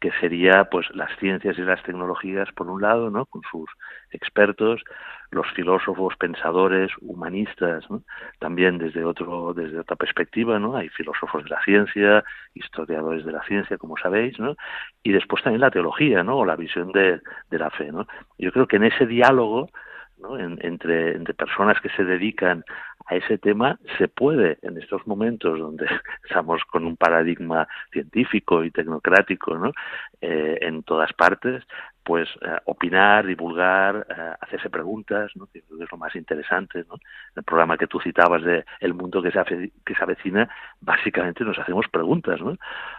que 0.00 0.10
sería 0.20 0.64
pues 0.64 0.86
las 0.94 1.10
ciencias 1.18 1.58
y 1.58 1.62
las 1.62 1.82
tecnologías 1.82 2.50
por 2.52 2.68
un 2.68 2.80
lado, 2.80 3.10
¿no? 3.10 3.26
con 3.26 3.42
sus 3.50 3.68
expertos, 4.10 4.82
los 5.30 5.46
filósofos, 5.52 6.16
pensadores, 6.16 6.90
humanistas, 7.00 7.84
también 8.38 8.78
desde 8.78 9.04
otro 9.04 9.52
desde 9.54 9.78
otra 9.78 9.96
perspectiva, 9.96 10.58
¿no? 10.58 10.76
Hay 10.76 10.88
filósofos 10.88 11.44
de 11.44 11.50
la 11.50 11.62
ciencia, 11.62 12.24
historiadores 12.54 13.24
de 13.24 13.32
la 13.32 13.42
ciencia, 13.44 13.78
como 13.78 13.96
sabéis, 13.96 14.38
¿no? 14.40 14.56
Y 15.02 15.12
después 15.12 15.42
también 15.44 15.60
la 15.60 15.70
teología, 15.70 16.24
¿no? 16.24 16.38
O 16.38 16.44
la 16.44 16.56
visión 16.56 16.90
de, 16.92 17.20
de 17.50 17.58
la 17.58 17.70
fe, 17.70 17.92
¿no? 17.92 18.06
Yo 18.38 18.50
creo 18.50 18.66
que 18.66 18.76
en 18.76 18.84
ese 18.84 19.06
diálogo 19.06 19.68
¿no? 20.18 20.38
En, 20.38 20.58
entre, 20.62 21.16
entre 21.16 21.34
personas 21.34 21.80
que 21.80 21.88
se 21.90 22.04
dedican 22.04 22.64
a 23.10 23.16
ese 23.16 23.38
tema 23.38 23.78
se 23.98 24.06
puede 24.06 24.58
en 24.62 24.78
estos 24.78 25.04
momentos 25.06 25.58
donde 25.58 25.86
estamos 26.24 26.62
con 26.64 26.86
un 26.86 26.96
paradigma 26.96 27.66
científico 27.92 28.62
y 28.62 28.70
tecnocrático 28.70 29.58
¿no? 29.58 29.72
eh, 30.20 30.58
en 30.60 30.84
todas 30.84 31.12
partes 31.12 31.64
pues 32.10 32.28
eh, 32.40 32.56
opinar, 32.64 33.24
divulgar, 33.24 34.04
eh, 34.10 34.34
hacerse 34.40 34.68
preguntas, 34.68 35.30
¿no? 35.36 35.46
que 35.46 35.60
es 35.60 35.92
lo 35.92 35.96
más 35.96 36.12
interesante. 36.16 36.84
¿no? 36.88 36.96
El 37.36 37.44
programa 37.44 37.78
que 37.78 37.86
tú 37.86 38.00
citabas 38.00 38.42
de 38.42 38.64
El 38.80 38.94
mundo 38.94 39.22
que 39.22 39.30
se, 39.30 39.70
que 39.86 39.94
se 39.94 40.02
avecina, 40.02 40.48
básicamente 40.80 41.44
nos 41.44 41.56
hacemos 41.60 41.86
preguntas, 41.86 42.40
o 42.40 42.56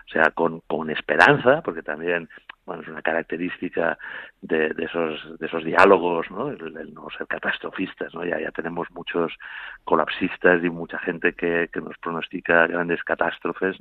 sea, 0.09 0.31
con, 0.33 0.61
con 0.61 0.89
esperanza, 0.91 1.61
porque 1.61 1.83
también 1.83 2.29
bueno, 2.65 2.83
es 2.83 2.87
una 2.87 3.01
característica 3.01 3.97
de, 4.41 4.73
esos, 4.77 5.37
de 5.37 5.45
esos 5.45 5.65
diálogos, 5.65 6.31
¿no? 6.31 6.47
El, 6.47 6.93
no 6.93 7.09
ser 7.09 7.27
catastrofistas, 7.27 8.13
¿no? 8.13 8.23
Ya, 8.23 8.39
ya 8.39 8.51
tenemos 8.51 8.89
muchos 8.91 9.33
colapsistas 9.83 10.63
y 10.63 10.69
mucha 10.69 10.99
gente 10.99 11.33
que, 11.33 11.69
que 11.73 11.81
nos 11.81 11.97
pronostica 11.97 12.65
grandes 12.67 13.03
catástrofes. 13.03 13.75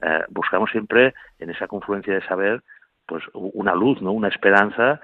Eh, 0.00 0.24
buscamos 0.30 0.70
siempre 0.70 1.12
en 1.40 1.50
esa 1.50 1.66
confluencia 1.66 2.14
de 2.14 2.26
saber 2.26 2.62
pues 3.06 3.24
una 3.32 3.74
luz, 3.74 4.00
¿no? 4.00 4.12
Una 4.12 4.28
esperanza 4.28 5.00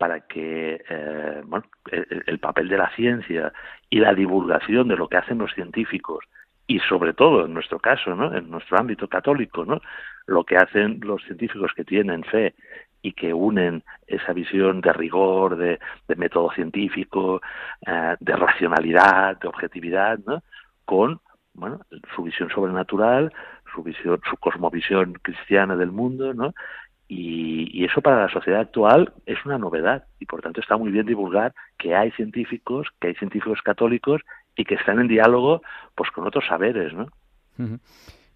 para 0.00 0.20
que 0.20 0.82
eh, 0.88 1.42
el, 2.26 2.38
papel 2.38 2.68
de 2.68 2.78
la 2.78 2.88
ciencia 2.96 3.52
y 3.90 4.00
la 4.00 4.14
divulgación 4.14 4.88
de 4.88 4.96
lo 4.96 5.08
que 5.08 5.18
hacen 5.18 5.36
los 5.36 5.52
científicos 5.52 6.24
y 6.66 6.78
sobre 6.80 7.12
todo 7.12 7.44
en 7.44 7.52
nuestro 7.52 7.78
caso, 7.78 8.14
¿no? 8.14 8.34
en 8.34 8.50
nuestro 8.50 8.78
ámbito 8.78 9.08
católico, 9.08 9.66
¿no? 9.66 9.82
lo 10.26 10.44
que 10.44 10.56
hacen 10.56 11.00
los 11.02 11.22
científicos 11.24 11.72
que 11.76 11.84
tienen 11.84 12.24
fe 12.24 12.54
y 13.02 13.12
que 13.12 13.34
unen 13.34 13.84
esa 14.06 14.32
visión 14.32 14.80
de 14.80 14.90
rigor, 14.94 15.58
de, 15.58 15.78
método 16.16 16.50
científico, 16.52 17.42
eh, 17.86 18.16
de 18.20 18.36
racionalidad, 18.36 19.38
de 19.38 19.48
objetividad, 19.48 20.18
¿no? 20.26 20.42
con 20.86 21.20
bueno, 21.52 21.80
su 22.14 22.22
visión 22.22 22.48
sobrenatural, 22.48 23.34
su 23.74 23.82
visión, 23.82 24.18
su 24.30 24.36
cosmovisión 24.38 25.12
cristiana 25.20 25.76
del 25.76 25.92
mundo, 25.92 26.32
¿no? 26.32 26.54
Y, 27.12 27.84
eso 27.84 28.02
para 28.02 28.22
la 28.22 28.28
sociedad 28.28 28.60
actual 28.60 29.12
es 29.26 29.44
una 29.44 29.58
novedad 29.58 30.04
y 30.20 30.26
por 30.26 30.42
tanto 30.42 30.60
está 30.60 30.76
muy 30.76 30.92
bien 30.92 31.06
divulgar 31.06 31.54
que 31.76 31.96
hay 31.96 32.12
científicos, 32.12 32.86
que 33.00 33.08
hay 33.08 33.14
científicos 33.14 33.58
católicos 33.64 34.20
y 34.54 34.64
que 34.64 34.76
están 34.76 35.00
en 35.00 35.08
diálogo 35.08 35.60
pues 35.96 36.08
con 36.12 36.24
otros 36.24 36.46
saberes, 36.46 36.94
¿no? 36.94 37.08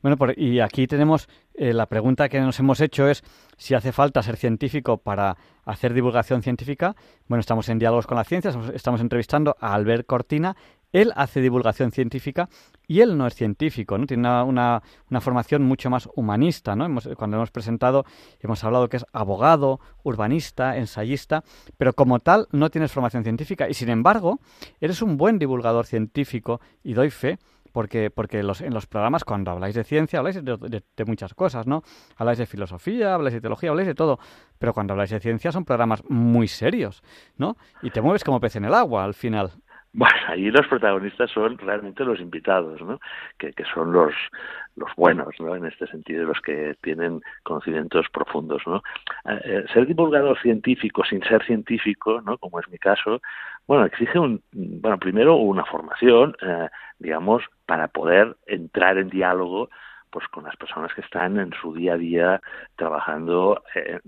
Bueno, 0.02 0.16
y 0.36 0.58
aquí 0.58 0.88
tenemos 0.88 1.28
eh, 1.54 1.72
la 1.72 1.86
pregunta 1.86 2.28
que 2.28 2.40
nos 2.40 2.58
hemos 2.58 2.80
hecho 2.80 3.08
es 3.08 3.22
si 3.56 3.74
hace 3.74 3.92
falta 3.92 4.22
ser 4.22 4.36
científico 4.36 4.98
para 4.98 5.36
hacer 5.64 5.94
divulgación 5.94 6.42
científica. 6.42 6.96
Bueno, 7.28 7.40
estamos 7.40 7.68
en 7.68 7.78
diálogos 7.78 8.08
con 8.08 8.16
la 8.16 8.24
ciencia, 8.24 8.50
estamos 8.74 9.00
entrevistando 9.00 9.56
a 9.60 9.72
Albert 9.72 10.06
Cortina. 10.06 10.56
Él 10.94 11.12
hace 11.16 11.40
divulgación 11.40 11.90
científica 11.90 12.48
y 12.86 13.00
él 13.00 13.18
no 13.18 13.26
es 13.26 13.34
científico, 13.34 13.98
¿no? 13.98 14.06
Tiene 14.06 14.28
una, 14.44 14.80
una, 15.10 15.20
formación 15.20 15.64
mucho 15.64 15.90
más 15.90 16.08
humanista, 16.14 16.76
¿no? 16.76 16.84
Hemos, 16.84 17.08
cuando 17.16 17.36
hemos 17.36 17.50
presentado, 17.50 18.06
hemos 18.38 18.62
hablado 18.62 18.88
que 18.88 18.98
es 18.98 19.06
abogado, 19.12 19.80
urbanista, 20.04 20.76
ensayista, 20.76 21.42
pero 21.76 21.94
como 21.94 22.20
tal 22.20 22.46
no 22.52 22.70
tienes 22.70 22.92
formación 22.92 23.24
científica 23.24 23.68
y 23.68 23.74
sin 23.74 23.88
embargo 23.88 24.38
eres 24.80 25.02
un 25.02 25.16
buen 25.16 25.40
divulgador 25.40 25.84
científico 25.84 26.60
y 26.84 26.94
doy 26.94 27.10
fe 27.10 27.38
porque, 27.74 28.08
porque 28.08 28.44
los, 28.44 28.60
en 28.60 28.72
los 28.72 28.86
programas 28.86 29.24
cuando 29.24 29.50
habláis 29.50 29.74
de 29.74 29.82
ciencia 29.82 30.20
habláis 30.20 30.40
de, 30.44 31.04
muchas 31.06 31.34
cosas, 31.34 31.66
¿no? 31.66 31.82
Habláis 32.16 32.38
de 32.38 32.46
filosofía, 32.46 33.14
habláis 33.14 33.34
de 33.34 33.40
teología, 33.40 33.70
habláis 33.70 33.88
de 33.88 33.96
todo, 33.96 34.20
pero 34.60 34.72
cuando 34.72 34.92
habláis 34.92 35.10
de 35.10 35.18
ciencia 35.18 35.50
son 35.50 35.64
programas 35.64 36.04
muy 36.08 36.46
serios, 36.46 37.02
¿no? 37.36 37.56
Y 37.82 37.90
te 37.90 38.00
mueves 38.00 38.22
como 38.22 38.38
pez 38.38 38.54
en 38.54 38.66
el 38.66 38.74
agua 38.74 39.02
al 39.02 39.14
final. 39.14 39.50
Bueno, 39.94 40.14
ahí 40.28 40.50
los 40.50 40.66
protagonistas 40.66 41.30
son 41.30 41.56
realmente 41.56 42.04
los 42.04 42.20
invitados, 42.20 42.82
¿no? 42.82 43.00
Que, 43.38 43.52
que 43.52 43.64
son 43.64 43.92
los, 43.92 44.12
los 44.76 44.90
buenos, 44.96 45.28
¿no? 45.38 45.54
En 45.54 45.64
este 45.66 45.86
sentido, 45.86 46.24
los 46.24 46.40
que 46.40 46.76
tienen 46.82 47.22
conocimientos 47.44 48.06
profundos, 48.12 48.62
¿no? 48.66 48.82
Eh, 49.24 49.40
eh, 49.44 49.64
ser 49.72 49.86
divulgador 49.86 50.38
científico 50.42 51.04
sin 51.04 51.22
ser 51.22 51.44
científico, 51.46 52.20
¿no? 52.20 52.36
Como 52.38 52.58
es 52.58 52.68
mi 52.68 52.78
caso, 52.78 53.22
bueno, 53.66 53.86
exige 53.86 54.18
un, 54.18 54.42
bueno, 54.52 54.98
primero 54.98 55.36
una 55.36 55.64
formación, 55.64 56.36
eh, 56.42 56.68
digamos, 56.98 57.44
para 57.64 57.88
poder 57.88 58.36
entrar 58.46 58.98
en 58.98 59.08
diálogo 59.08 59.70
pues 60.14 60.28
con 60.28 60.44
las 60.44 60.54
personas 60.54 60.94
que 60.94 61.00
están 61.00 61.40
en 61.40 61.50
su 61.60 61.74
día 61.74 61.94
a 61.94 61.96
día 61.96 62.40
trabajando 62.76 63.64
eh, 63.74 63.98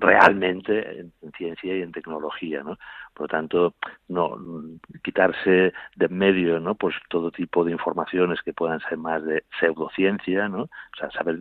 realmente 0.00 0.98
en, 0.98 1.12
ciencia 1.36 1.76
y 1.76 1.82
en 1.82 1.92
tecnología, 1.92 2.64
¿no? 2.64 2.76
Por 3.14 3.22
lo 3.22 3.28
tanto, 3.28 3.74
no 4.08 4.36
quitarse 5.04 5.72
de 5.94 6.06
en 6.06 6.18
medio, 6.18 6.58
¿no? 6.58 6.74
Pues 6.74 6.96
todo 7.08 7.30
tipo 7.30 7.62
de 7.62 7.70
informaciones 7.70 8.42
que 8.42 8.52
puedan 8.52 8.80
ser 8.80 8.98
más 8.98 9.24
de 9.24 9.44
pseudociencia, 9.60 10.48
¿no? 10.48 10.62
O 10.62 10.96
sea, 10.98 11.08
saber 11.12 11.38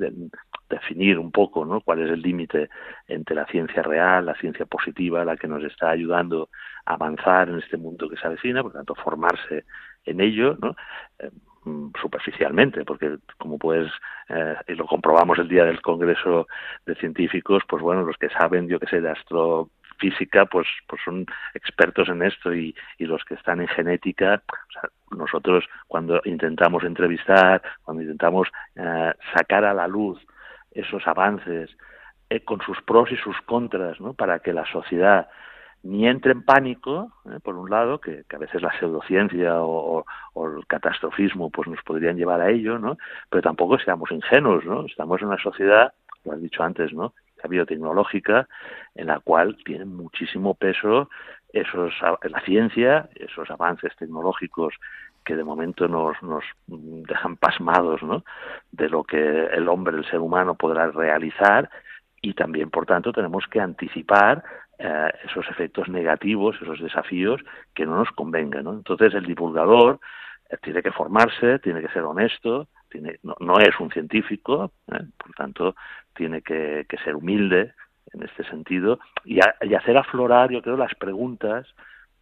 definir 0.70 1.18
un 1.18 1.32
poco, 1.32 1.66
¿no? 1.66 1.82
Cuál 1.82 2.04
es 2.04 2.12
el 2.12 2.22
límite 2.22 2.70
entre 3.08 3.36
la 3.36 3.48
ciencia 3.48 3.82
real, 3.82 4.28
la 4.28 4.36
ciencia 4.36 4.68
positiva, 4.68 5.26
la 5.26 5.38
que 5.38 5.48
nos 5.48 5.64
está 5.64 5.90
ayudando 5.90 6.50
a 6.86 6.94
avanzar 6.94 7.50
en 7.50 7.58
este 7.58 7.78
mundo 7.78 8.08
que 8.08 8.18
se 8.18 8.28
avecina, 8.28 8.62
por 8.62 8.74
lo 8.74 8.78
tanto, 8.78 8.94
formarse 8.94 9.66
en 10.06 10.22
ello, 10.22 10.56
¿no? 10.62 10.76
Eh, 11.18 11.32
Mm, 11.32 11.57
superficialmente, 12.02 12.84
porque 12.86 13.18
como 13.38 13.58
pues, 13.58 13.90
y 14.68 14.74
lo 14.74 14.86
comprobamos 14.86 15.40
el 15.40 15.48
día 15.48 15.66
del 15.66 15.82
Congreso 15.82 16.48
de 16.86 16.96
Científicos, 16.96 17.64
pues 17.68 17.82
bueno, 17.82 18.04
los 18.04 18.18
que 18.18 18.30
saben, 18.30 18.68
yo 18.68 18.80
que 18.80 18.88
sé, 18.88 19.02
de 19.02 19.12
astrofísica, 19.12 20.46
pues, 20.46 20.68
pues 20.88 21.02
son 21.04 21.26
expertos 21.54 22.10
en 22.10 22.24
esto 22.24 22.54
y, 22.54 22.76
y 22.98 23.06
los 23.06 23.24
que 23.24 23.36
están 23.36 23.62
en 23.62 23.68
genética, 23.68 24.42
nosotros 25.12 25.66
cuando 25.88 26.22
intentamos 26.26 26.84
entrevistar, 26.84 27.62
cuando 27.84 28.04
intentamos 28.04 28.50
eh, 28.76 29.14
sacar 29.36 29.64
a 29.66 29.74
la 29.74 29.88
luz 29.88 30.20
esos 30.72 31.06
avances 31.08 31.76
eh, 32.30 32.42
con 32.42 32.62
sus 32.62 32.82
pros 32.82 33.12
y 33.12 33.18
sus 33.18 33.40
contras, 33.42 34.00
¿no? 34.00 34.14
Para 34.14 34.40
que 34.40 34.54
la 34.54 34.66
sociedad 34.66 35.30
ni 35.84 36.08
entre 36.08 36.32
en 36.32 36.44
pánico, 36.44 37.12
¿eh? 37.26 37.40
por 37.42 37.56
un 37.56 37.70
lado, 37.70 38.00
que, 38.00 38.24
a 38.34 38.38
veces 38.38 38.62
la 38.62 38.78
pseudociencia 38.78 39.62
o, 39.62 40.06
el 40.36 40.66
catastrofismo 40.68 41.50
pues 41.50 41.68
nos 41.68 41.82
podrían 41.84 42.18
llevar 42.18 42.42
a 42.42 42.50
ello, 42.50 42.78
¿no? 42.78 42.98
Pero 43.30 43.42
tampoco 43.42 43.80
seamos 43.80 44.12
ingenuos, 44.12 44.66
¿no? 44.66 44.86
Estamos 44.86 45.22
en 45.22 45.28
una 45.28 45.42
sociedad, 45.42 45.94
lo 46.26 46.34
has 46.34 46.42
dicho 46.42 46.64
antes, 46.64 46.94
¿no? 46.94 47.14
La 47.44 47.50
biotecnológica, 47.50 48.48
en 48.96 49.08
la 49.08 49.20
cual 49.20 49.58
tiene 49.64 49.86
muchísimo 49.86 50.54
peso 50.54 51.10
esos 51.54 51.94
la 52.02 52.42
ciencia, 52.42 53.10
esos 53.16 53.50
avances 53.50 53.96
tecnológicos 53.96 54.76
que 55.24 55.36
de 55.36 55.44
momento 55.44 55.88
nos, 55.88 56.22
nos 56.22 56.44
dejan 56.68 57.36
pasmados, 57.36 58.02
¿no? 58.04 58.24
De 58.72 58.90
lo 58.90 59.04
que 59.04 59.18
el 59.18 59.68
hombre, 59.68 59.98
el 59.98 60.06
ser 60.10 60.20
humano 60.20 60.56
podrá 60.56 60.90
realizar 60.92 61.70
y 62.22 62.34
también, 62.34 62.70
por 62.70 62.86
tanto, 62.86 63.12
tenemos 63.12 63.46
que 63.48 63.60
anticipar 63.60 64.44
eh, 64.80 65.12
esos 65.26 65.48
efectos 65.50 65.90
negativos, 65.90 66.56
esos 66.62 66.80
desafíos 66.80 67.42
que 67.74 67.86
no 67.86 67.96
nos 67.96 68.12
convengan. 68.12 68.66
¿no? 68.66 68.74
Entonces, 68.74 69.14
el 69.16 69.26
divulgador 69.26 70.00
eh, 70.50 70.58
tiene 70.62 70.84
que 70.84 70.92
formarse, 70.92 71.58
tiene 71.60 71.82
que 71.82 71.88
ser 71.90 72.04
honesto, 72.04 72.68
tiene, 72.90 73.20
no, 73.24 73.60
es 73.60 73.80
un 73.80 73.92
científico, 73.92 74.72
¿eh? 74.92 75.04
por 75.18 75.34
tanto, 75.34 75.76
tiene 76.14 76.44
que, 76.44 76.86
ser 77.04 77.16
humilde 77.16 77.74
en 78.14 78.24
este 78.24 78.44
sentido 78.44 79.00
y, 79.26 79.40
y, 79.62 79.74
hacer 79.74 79.98
aflorar, 79.98 80.52
yo 80.52 80.62
creo, 80.62 80.78
las 80.78 80.94
preguntas 80.96 81.68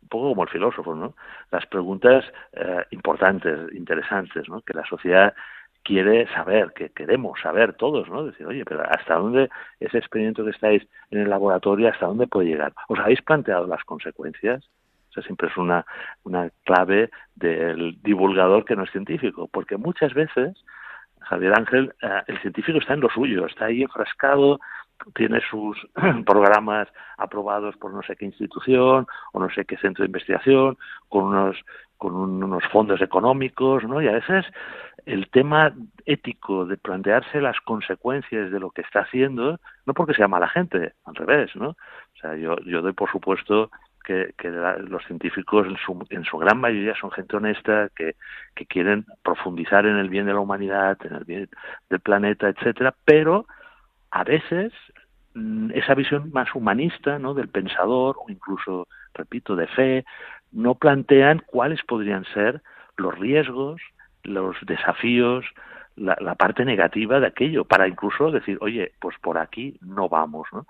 un 0.02 0.08
poco 0.08 0.30
como 0.30 0.44
el 0.44 0.50
filósofo, 0.50 0.96
¿no? 0.96 1.16
Las 1.52 1.66
preguntas 1.66 2.24
importantes, 2.92 3.74
interesantes, 3.74 4.48
¿no? 4.48 4.62
Que 4.62 4.76
la 4.76 4.86
sociedad 4.86 5.34
quiere 5.86 6.28
saber, 6.34 6.74
que 6.74 6.90
queremos 6.90 7.40
saber 7.40 7.74
todos, 7.74 8.10
¿no? 8.10 8.26
Decir, 8.26 8.48
oye, 8.48 8.66
pero 8.66 8.84
¿hasta 8.90 9.16
dónde 9.16 9.50
ese 9.80 10.00
experimento 10.00 10.44
que 10.44 10.50
estáis 10.50 10.86
en 11.12 11.20
el 11.20 11.30
laboratorio, 11.30 11.88
hasta 11.90 12.08
dónde 12.08 12.26
puede 12.26 12.48
llegar? 12.48 12.74
¿Os 12.88 13.00
habéis 13.00 13.22
planteado 13.22 13.68
las 13.68 13.84
consecuencias? 13.84 14.68
O 15.10 15.14
sea, 15.14 15.24
siempre 15.24 15.48
es 15.48 15.56
una, 15.58 15.86
una 16.24 16.50
clave 16.64 17.12
del 17.36 18.02
divulgador 18.02 18.66
que 18.66 18.76
no 18.76 18.84
es 18.84 18.92
científico, 18.92 19.48
porque 19.54 19.78
muchas 19.78 20.14
veces, 20.16 20.58
Javier 21.22 21.54
Ángel, 21.56 21.94
eh, 22.02 22.22
el 22.28 22.40
científico 22.42 22.80
está 22.80 22.96
en 22.96 23.02
lo 23.02 23.10
suyo, 23.10 23.46
está 23.46 23.66
ahí 23.66 23.84
enfrascado, 23.84 24.60
tiene 25.14 25.40
sus 25.52 25.78
programas 26.26 26.88
aprobados 27.18 27.78
por 27.78 27.94
no 27.94 28.02
sé 28.02 28.16
qué 28.16 28.26
institución 28.26 29.06
o 29.34 29.40
no 29.40 29.50
sé 29.52 29.66
qué 29.66 29.78
centro 29.78 30.02
de 30.02 30.08
investigación, 30.08 30.78
con 31.10 31.26
unos 31.26 31.58
con 31.98 32.14
unos 32.14 32.64
fondos 32.72 33.02
económicos, 33.02 33.84
¿no? 33.86 34.02
Y 34.02 34.08
a 34.08 34.14
veces 34.14 34.46
el 35.06 35.30
tema 35.30 35.74
ético 36.06 36.66
de 36.66 36.78
plantearse 36.78 37.42
las 37.42 37.60
consecuencias 37.62 38.52
de 38.52 38.60
lo 38.60 38.72
que 38.72 38.82
está 38.82 39.02
haciendo, 39.02 39.60
no 39.86 39.94
porque 39.94 40.14
sea 40.14 40.28
mala 40.28 40.50
gente, 40.50 40.94
al 41.06 41.16
revés, 41.16 41.56
¿no? 41.56 41.70
O 41.70 42.18
sea, 42.20 42.36
yo, 42.36 42.58
yo 42.66 42.82
doy 42.82 42.94
por 42.94 43.12
supuesto 43.12 43.70
que, 44.04 44.34
que 44.38 44.50
los 44.50 45.04
científicos 45.06 45.68
en 45.68 45.78
su, 45.78 46.06
en 46.10 46.24
su 46.24 46.38
gran 46.38 46.60
mayoría 46.60 46.96
son 46.96 47.12
gente 47.12 47.36
honesta, 47.36 47.90
que, 47.96 48.16
que 48.56 48.66
quieren 48.66 49.06
profundizar 49.24 49.86
en 49.86 49.98
el 49.98 50.10
bien 50.10 50.26
de 50.26 50.34
la 50.34 50.40
humanidad, 50.40 50.98
en 51.04 51.16
el 51.16 51.24
bien 51.24 51.50
del 51.90 52.00
planeta, 52.00 52.50
etcétera, 52.50 52.96
pero 53.04 53.46
a 54.12 54.24
veces 54.24 54.74
mm, 55.34 55.72
esa 55.74 55.94
visión 55.94 56.32
más 56.32 56.54
humanista, 56.56 57.20
¿no? 57.20 57.34
Del 57.34 57.50
pensador 57.50 58.16
o 58.18 58.30
incluso, 58.30 58.88
repito, 59.14 59.56
de 59.56 59.68
fe, 59.68 60.06
no 60.52 60.76
plantean 60.76 61.44
cuáles 61.46 61.84
podrían 61.84 62.26
ser 62.34 62.62
los 62.98 63.18
riesgos, 63.20 63.82
los 64.26 64.56
desafíos, 64.66 65.46
la, 65.96 66.36
parte 66.36 66.66
negativa 66.66 67.20
de 67.20 67.28
aquello, 67.28 67.66
para 67.66 67.88
incluso 67.88 68.32
decir, 68.32 68.58
oye, 68.62 68.92
pues 69.00 69.16
por 69.20 69.38
aquí 69.38 69.78
no 69.82 70.10
vamos, 70.10 70.48
¿no? 70.52 70.66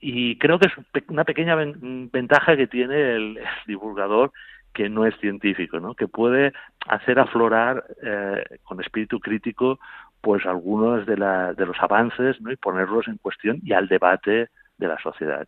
Y 0.00 0.38
creo 0.38 0.58
que 0.58 0.68
es 0.68 1.04
una 1.08 1.24
pequeña 1.24 1.56
ventaja 1.56 2.56
que 2.56 2.66
tiene 2.66 3.16
el, 3.16 3.38
divulgador 3.66 4.32
que 4.72 4.88
no 4.88 5.04
es 5.04 5.18
científico, 5.18 5.80
¿no? 5.80 5.94
Que 5.94 6.06
puede 6.06 6.52
hacer 6.86 7.18
aflorar 7.18 7.84
eh, 8.02 8.44
con 8.62 8.80
espíritu 8.80 9.18
crítico, 9.18 9.80
pues 10.20 10.46
algunos 10.46 11.04
de, 11.04 11.16
la, 11.16 11.52
de 11.52 11.66
los 11.66 11.76
avances, 11.80 12.40
¿no? 12.40 12.52
Y 12.52 12.56
ponerlos 12.56 13.08
en 13.08 13.16
cuestión 13.16 13.58
y 13.62 13.72
al 13.72 13.88
debate 13.88 14.50
de 14.78 14.86
la 14.86 14.98
sociedad. 15.00 15.46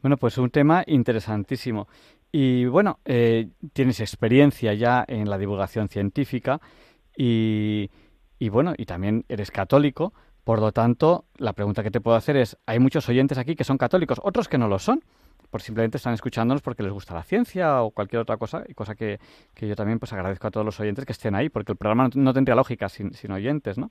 Bueno, 0.00 0.16
pues 0.16 0.38
un 0.38 0.50
tema 0.50 0.84
interesantísimo. 0.86 1.88
Y 2.30 2.66
bueno, 2.66 2.98
eh, 3.04 3.48
tienes 3.72 4.00
experiencia 4.00 4.74
ya 4.74 5.04
en 5.08 5.30
la 5.30 5.38
divulgación 5.38 5.88
científica 5.88 6.60
y, 7.16 7.90
y, 8.38 8.48
bueno, 8.50 8.74
y 8.76 8.84
también 8.84 9.24
eres 9.28 9.50
católico, 9.50 10.12
Por 10.44 10.60
lo 10.60 10.72
tanto, 10.72 11.26
la 11.36 11.52
pregunta 11.52 11.82
que 11.82 11.90
te 11.90 12.00
puedo 12.00 12.16
hacer 12.16 12.36
es, 12.36 12.56
hay 12.66 12.78
muchos 12.78 13.08
oyentes 13.08 13.36
aquí 13.38 13.54
que 13.54 13.64
son 13.64 13.76
católicos, 13.76 14.18
otros 14.22 14.48
que 14.48 14.56
no 14.56 14.68
lo 14.68 14.78
son, 14.78 15.02
por 15.50 15.62
simplemente 15.62 15.96
están 15.96 16.14
escuchándonos 16.14 16.62
porque 16.62 16.82
les 16.82 16.92
gusta 16.92 17.14
la 17.14 17.22
ciencia 17.22 17.82
o 17.82 17.90
cualquier 17.90 18.20
otra 18.20 18.36
cosa, 18.36 18.64
y 18.66 18.74
cosa 18.74 18.94
que, 18.94 19.18
yo 19.56 19.76
también 19.76 19.98
pues 19.98 20.12
agradezco 20.12 20.46
a 20.46 20.50
todos 20.50 20.64
los 20.64 20.78
oyentes 20.80 21.04
que 21.04 21.12
estén 21.12 21.34
ahí, 21.34 21.48
porque 21.48 21.72
el 21.72 21.78
programa 21.78 22.10
no, 22.14 22.32
tendría 22.32 22.54
lógica 22.54 22.88
sin, 22.88 23.12
sin, 23.14 23.32
oyentes, 23.32 23.78
¿no? 23.78 23.90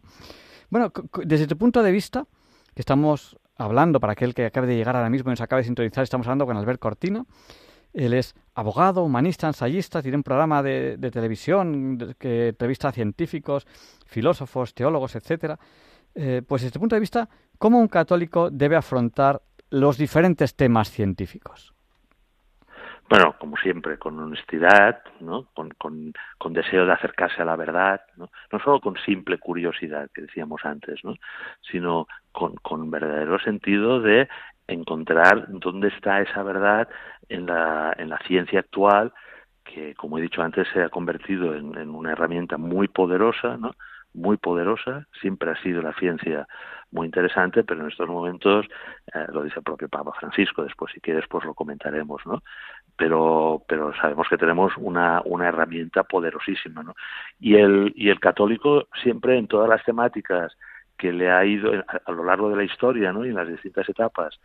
Bueno, 0.70 0.92
desde 1.26 1.48
tu 1.48 1.58
punto 1.58 1.82
de 1.82 1.92
vista, 1.92 2.26
que 2.76 2.82
estamos 2.82 3.38
hablando, 3.56 4.00
para 4.00 4.14
aquel 4.14 4.34
que 4.34 4.46
acabe 4.46 4.68
de 4.68 4.76
llegar 4.76 4.96
ahora 4.96 5.10
mismo 5.10 5.30
y 5.30 5.34
nos 5.34 5.42
acabe 5.42 5.62
de 5.62 5.66
sintonizar, 5.66 6.04
estamos 6.04 6.28
hablando 6.28 6.46
con 6.46 6.58
Albert 6.58 6.80
Cortino, 6.80 7.26
él 7.98 8.14
es 8.14 8.36
abogado, 8.54 9.04
humanista, 9.04 9.48
ensayista, 9.48 10.04
tiene 10.04 10.18
un 10.18 10.24
programa 10.24 10.62
de, 10.62 10.98
televisión 11.12 12.16
que 12.20 12.50
entrevista 12.50 12.90
a 12.90 12.92
científicos, 12.92 13.66
filósofos, 14.06 14.76
teólogos, 14.76 15.16
etcétera. 15.16 15.58
Eh, 16.14 16.44
pues 16.48 16.62
desde 16.62 16.68
este 16.68 16.80
punto 16.80 16.96
de 16.96 17.00
vista, 17.00 17.28
¿cómo 17.58 17.80
un 17.80 17.88
católico 17.88 18.52
debe 18.52 18.76
afrontar 18.76 19.42
los 19.72 19.98
diferentes 19.98 20.56
temas 20.56 20.92
científicos? 20.92 21.74
Bueno, 23.10 23.36
como 23.40 23.58
siempre, 23.58 23.98
con 23.98 24.20
honestidad, 24.20 25.02
¿no? 25.22 25.48
Con, 25.54 25.70
con, 25.78 26.54
deseo 26.54 26.86
de 26.86 26.92
acercarse 26.92 27.42
a 27.42 27.46
la 27.46 27.56
verdad, 27.56 28.02
¿no? 28.18 28.30
no 28.52 28.60
solo 28.60 28.80
con 28.82 28.96
simple 29.06 29.38
curiosidad, 29.38 30.10
que 30.14 30.24
decíamos 30.24 30.66
antes, 30.66 31.04
¿no? 31.04 31.16
sino 31.62 32.08
con, 32.32 32.56
con 32.56 32.92
verdadero 32.92 33.40
sentido 33.40 34.02
de 34.02 34.28
encontrar 34.68 35.46
dónde 35.48 35.88
está 35.88 36.22
esa 36.22 36.44
verdad 36.44 36.88
en 37.30 37.46
la, 37.46 37.94
en 37.98 38.10
la 38.10 38.20
ciencia 38.28 38.60
actual, 38.60 39.14
que, 39.64 39.96
como 39.96 40.18
he 40.18 40.22
dicho 40.22 40.42
antes, 40.42 40.68
se 40.74 40.82
ha 40.82 40.90
convertido 40.90 41.56
en, 41.56 41.78
en 41.78 41.90
una 41.90 42.12
herramienta 42.14 42.58
muy 42.58 42.88
poderosa, 42.88 43.58
¿no? 43.58 43.72
muy 44.18 44.38
poderosa, 44.38 45.08
siempre 45.22 45.52
ha 45.52 45.62
sido 45.62 45.82
la 45.82 45.94
ciencia 45.94 46.48
muy 46.92 47.06
interesante, 47.06 47.64
pero 47.64 47.82
en 47.82 47.92
estos 47.92 48.10
momentos, 48.10 48.66
eh, 49.14 49.26
lo 49.32 49.44
dice 49.44 49.60
el 49.60 49.64
propio 49.64 49.90
Papa 49.90 50.12
Francisco, 50.20 50.64
después 50.64 50.92
si 50.94 51.00
quieres 51.00 51.26
pues 51.30 51.46
lo 51.46 51.54
comentaremos, 51.54 52.26
¿no? 52.26 52.42
Pero, 52.98 53.64
pero 53.68 53.94
sabemos 53.96 54.28
que 54.28 54.38
tenemos 54.38 54.74
una, 54.78 55.22
una 55.26 55.50
herramienta 55.50 56.04
poderosísima, 56.04 56.82
¿no? 56.84 56.96
Y 57.40 57.56
el, 57.56 57.94
y 57.96 58.10
el 58.10 58.20
católico 58.20 58.88
siempre 59.04 59.38
en 59.38 59.48
todas 59.48 59.70
las 59.70 59.84
temáticas 59.84 60.58
que 60.98 61.14
le 61.14 61.30
ha 61.30 61.46
ido 61.46 61.72
a, 62.06 62.12
lo 62.12 62.24
largo 62.24 62.50
de 62.50 62.56
la 62.56 62.64
historia, 62.64 63.14
¿no? 63.14 63.24
Y 63.24 63.30
en 63.30 63.36
las 63.36 63.48
distintas 63.48 63.88
etapas 63.88 64.40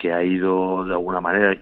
que 0.00 0.12
ha 0.12 0.22
ido 0.22 0.84
de 0.84 0.92
alguna 0.92 1.20
manera 1.20 1.56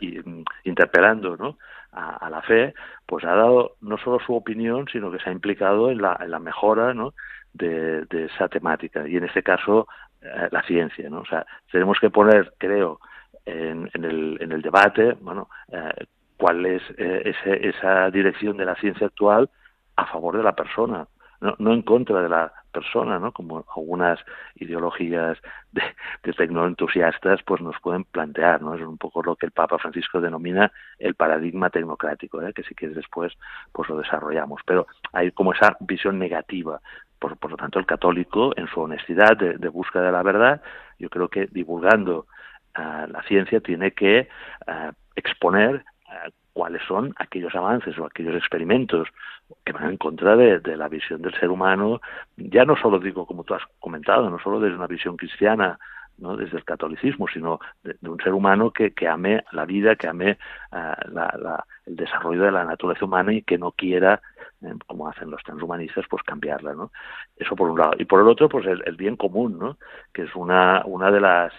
interpelando, 0.64 1.36
¿no? 1.36 1.58
A, 1.90 2.30
la 2.30 2.42
fe, 2.42 2.74
pues 3.06 3.24
ha 3.24 3.34
dado 3.34 3.76
no 3.80 3.98
solo 3.98 4.20
su 4.20 4.32
opinión, 4.34 4.86
sino 4.92 5.10
que 5.10 5.18
se 5.18 5.30
ha 5.30 5.32
implicado 5.32 5.90
en 5.90 6.00
la, 6.00 6.16
en 6.20 6.30
la 6.30 6.38
mejora, 6.38 6.94
¿no? 6.94 7.14
De, 7.52 8.04
de, 8.04 8.26
esa 8.26 8.48
temática 8.48 9.08
y 9.08 9.16
en 9.16 9.24
este 9.24 9.42
caso 9.42 9.88
eh, 10.22 10.48
la 10.52 10.62
ciencia, 10.62 11.10
¿no? 11.10 11.20
O 11.20 11.26
sea, 11.26 11.44
tenemos 11.72 11.98
que 11.98 12.10
poner, 12.10 12.52
creo, 12.58 13.00
en, 13.44 13.90
en, 13.94 14.04
el, 14.04 14.38
en 14.40 14.52
el 14.52 14.62
debate, 14.62 15.14
bueno, 15.20 15.48
eh, 15.72 16.06
cuál 16.36 16.64
es 16.66 16.82
eh, 16.98 17.22
ese, 17.24 17.68
esa 17.68 18.10
dirección 18.10 18.56
de 18.56 18.66
la 18.66 18.76
ciencia 18.76 19.08
actual 19.08 19.50
a 19.96 20.06
favor 20.06 20.36
de 20.36 20.44
la 20.44 20.54
persona, 20.54 21.08
no, 21.40 21.54
no 21.58 21.72
en 21.72 21.82
contra 21.82 22.22
de 22.22 22.28
la 22.28 22.52
persona, 22.72 23.18
¿no? 23.18 23.32
Como 23.32 23.64
algunas 23.76 24.18
ideologías 24.56 25.38
de, 25.72 25.82
de 26.22 26.32
tecnoentusiastas 26.32 27.40
pues 27.44 27.60
nos 27.60 27.78
pueden 27.80 28.04
plantear, 28.04 28.62
¿no? 28.62 28.74
Es 28.74 28.82
un 28.82 28.98
poco 28.98 29.22
lo 29.22 29.36
que 29.36 29.46
el 29.46 29.52
Papa 29.52 29.78
Francisco 29.78 30.20
denomina 30.20 30.70
el 30.98 31.14
paradigma 31.14 31.70
tecnocrático, 31.70 32.42
¿eh? 32.42 32.52
que 32.52 32.62
si 32.62 32.74
quieres 32.74 32.96
después 32.96 33.32
pues 33.72 33.88
lo 33.88 33.96
desarrollamos, 33.98 34.60
pero 34.66 34.86
hay 35.12 35.30
como 35.32 35.52
esa 35.52 35.76
visión 35.80 36.18
negativa 36.18 36.80
por, 37.18 37.36
por, 37.36 37.50
lo 37.50 37.56
tanto, 37.56 37.78
el 37.78 37.86
católico, 37.86 38.52
en 38.56 38.68
su 38.68 38.80
honestidad 38.80 39.36
de, 39.36 39.68
búsqueda 39.68 40.04
de 40.04 40.12
la 40.12 40.22
verdad, 40.22 40.62
yo 40.98 41.08
creo 41.08 41.28
que 41.28 41.46
divulgando 41.46 42.26
uh, 42.78 43.10
la 43.10 43.22
ciencia 43.26 43.60
tiene 43.60 43.92
que 43.92 44.28
uh, 44.66 44.92
exponer 45.16 45.84
cuáles 46.52 46.82
son 46.86 47.14
aquellos 47.16 47.54
avances 47.54 47.96
o 47.98 48.06
aquellos 48.06 48.34
experimentos 48.34 49.08
que 49.64 49.72
van 49.72 49.90
en 49.90 49.96
contra 49.96 50.36
de, 50.36 50.76
la 50.76 50.88
visión 50.88 51.22
del 51.22 51.34
ser 51.38 51.50
humano, 51.50 52.00
ya 52.36 52.64
no 52.64 52.76
solo 52.76 52.98
digo, 52.98 53.26
como 53.26 53.44
tú 53.44 53.54
has 53.54 53.62
comentado, 53.78 54.28
no 54.28 54.38
solo 54.38 54.60
desde 54.60 54.76
una 54.76 54.86
visión 54.86 55.16
cristiana, 55.16 55.78
¿no? 56.18 56.36
desde 56.36 56.56
el 56.56 56.64
catolicismo, 56.64 57.28
sino 57.28 57.60
de, 57.82 57.96
de 58.00 58.08
un 58.08 58.18
ser 58.18 58.34
humano 58.34 58.72
que, 58.72 58.92
que, 58.92 59.06
ame 59.06 59.44
la 59.52 59.64
vida, 59.64 59.94
que 59.96 60.08
ame 60.08 60.38
la, 60.72 61.64
el 61.86 61.96
desarrollo 61.96 62.42
de 62.42 62.52
la 62.52 62.64
naturaleza 62.64 63.04
humana 63.04 63.32
y 63.32 63.42
que 63.42 63.56
no 63.56 63.72
quiera 63.72 64.20
¿eh? 64.62 64.72
como 64.86 65.08
hacen 65.08 65.30
los 65.30 65.42
transhumanistas, 65.42 66.06
pues 66.10 66.22
cambiarla, 66.24 66.74
¿no? 66.74 66.90
Eso 67.36 67.54
por 67.54 67.70
un 67.70 67.78
lado. 67.78 67.92
Y 67.98 68.04
por 68.04 68.20
el 68.20 68.28
otro, 68.28 68.48
pues 68.48 68.66
el, 68.66 68.96
bien 68.96 69.16
común, 69.16 69.58
¿no? 69.58 69.78
Que 70.12 70.22
es 70.22 70.34
una, 70.34 70.82
una 70.84 71.10
de 71.10 71.20
las 71.20 71.52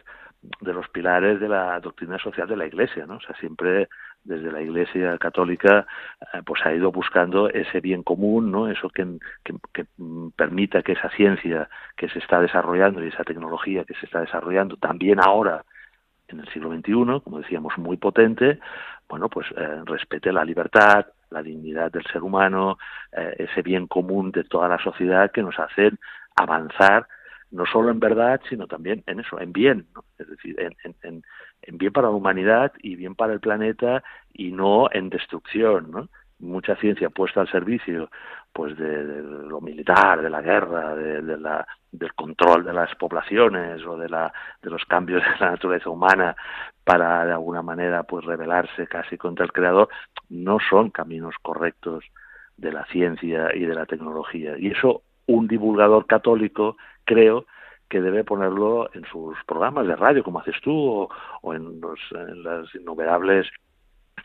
de 0.61 0.71
los 0.71 0.87
pilares 0.89 1.39
de 1.41 1.49
la 1.49 1.81
doctrina 1.81 2.17
social 2.17 2.47
de 2.47 2.55
la 2.55 2.65
Iglesia, 2.65 3.05
¿no? 3.05 3.15
O 3.15 3.21
sea, 3.21 3.35
siempre 3.37 3.89
desde 4.23 4.51
la 4.51 4.61
Iglesia 4.61 5.17
católica 5.17 5.87
eh, 6.33 6.41
pues 6.45 6.65
ha 6.65 6.73
ido 6.73 6.91
buscando 6.91 7.49
ese 7.49 7.79
bien 7.79 8.03
común, 8.03 8.51
¿no? 8.51 8.69
Eso 8.69 8.89
que, 8.89 9.05
que, 9.43 9.85
permita 10.35 10.83
que 10.83 10.93
esa 10.93 11.09
ciencia 11.11 11.69
que 11.95 12.09
se 12.09 12.19
está 12.19 12.39
desarrollando 12.39 13.03
y 13.03 13.07
esa 13.07 13.23
tecnología 13.23 13.85
que 13.85 13.95
se 13.95 14.05
está 14.05 14.21
desarrollando 14.21 14.77
también 14.77 15.19
ahora 15.19 15.63
en 16.27 16.39
el 16.41 16.47
siglo 16.49 16.69
XXI, 16.71 17.21
como 17.23 17.39
decíamos, 17.39 17.77
muy 17.77 17.97
potente, 17.97 18.59
bueno, 19.07 19.29
pues 19.29 19.47
eh, 19.57 19.81
respete 19.85 20.31
la 20.31 20.45
libertad, 20.45 21.07
la 21.31 21.41
dignidad 21.41 21.91
del 21.91 22.05
ser 22.05 22.21
humano, 22.21 22.77
eh, 23.11 23.35
ese 23.39 23.61
bien 23.63 23.87
común 23.87 24.31
de 24.31 24.43
toda 24.43 24.67
la 24.67 24.77
sociedad 24.77 25.31
que 25.31 25.41
nos 25.41 25.57
hacen 25.57 25.97
avanzar 26.35 27.07
no 27.51 27.65
solo 27.65 27.89
en 27.89 27.99
verdad, 27.99 28.39
sino 28.47 28.67
también 28.67 29.03
en 29.07 29.19
eso, 29.19 29.39
en 29.39 29.51
bien, 29.51 29.87
¿no? 29.95 30.03
es 30.17 30.29
decir, 30.29 30.59
en, 30.59 30.75
en, 30.83 30.95
en, 31.01 31.23
bien 31.67 31.91
para 31.91 32.07
la 32.07 32.13
humanidad 32.13 32.71
y 32.81 32.95
bien 32.95 33.15
para 33.15 33.33
el 33.33 33.39
planeta 33.39 34.03
y 34.33 34.51
no 34.51 34.87
en 34.91 35.09
destrucción, 35.09 35.91
¿no? 35.91 36.09
Mucha 36.39 36.75
ciencia 36.77 37.09
puesta 37.09 37.41
al 37.41 37.51
servicio 37.51 38.09
pues 38.53 38.77
de, 38.77 39.03
lo 39.21 39.59
militar, 39.59 40.21
de 40.21 40.29
la 40.29 40.41
guerra, 40.41 40.95
de, 40.95 41.37
la, 41.37 41.67
del 41.91 42.13
control 42.13 42.63
de 42.63 42.73
las 42.73 42.95
poblaciones 42.95 43.85
o 43.85 43.97
de, 43.97 44.07
la, 44.07 44.31
de 44.61 44.69
los 44.69 44.85
cambios 44.85 45.21
de 45.21 45.39
la 45.39 45.51
naturaleza 45.51 45.89
humana 45.89 46.35
para 46.83 47.25
de 47.25 47.33
alguna 47.33 47.61
manera 47.61 48.03
pues 48.03 48.25
rebelarse 48.25 48.87
casi 48.87 49.17
contra 49.17 49.45
el 49.45 49.51
creador, 49.51 49.89
no 50.29 50.59
son 50.69 50.89
caminos 50.91 51.35
correctos 51.41 52.05
de 52.57 52.71
la 52.71 52.85
ciencia 52.85 53.53
y 53.53 53.65
de 53.65 53.75
la 53.75 53.85
tecnología. 53.85 54.57
Y 54.57 54.67
eso 54.71 55.03
un 55.27 55.47
divulgador 55.47 56.07
católico 56.07 56.77
creo 57.05 57.45
que 57.89 58.01
debe 58.01 58.23
ponerlo 58.23 58.89
en 58.93 59.03
sus 59.05 59.35
programas 59.45 59.87
de 59.87 59.95
radio, 59.95 60.23
como 60.23 60.39
haces 60.39 60.55
tú, 60.61 60.71
o, 60.73 61.09
o 61.41 61.53
en, 61.53 61.81
los, 61.81 61.99
en 62.11 62.43
las 62.43 62.73
innumerables 62.75 63.47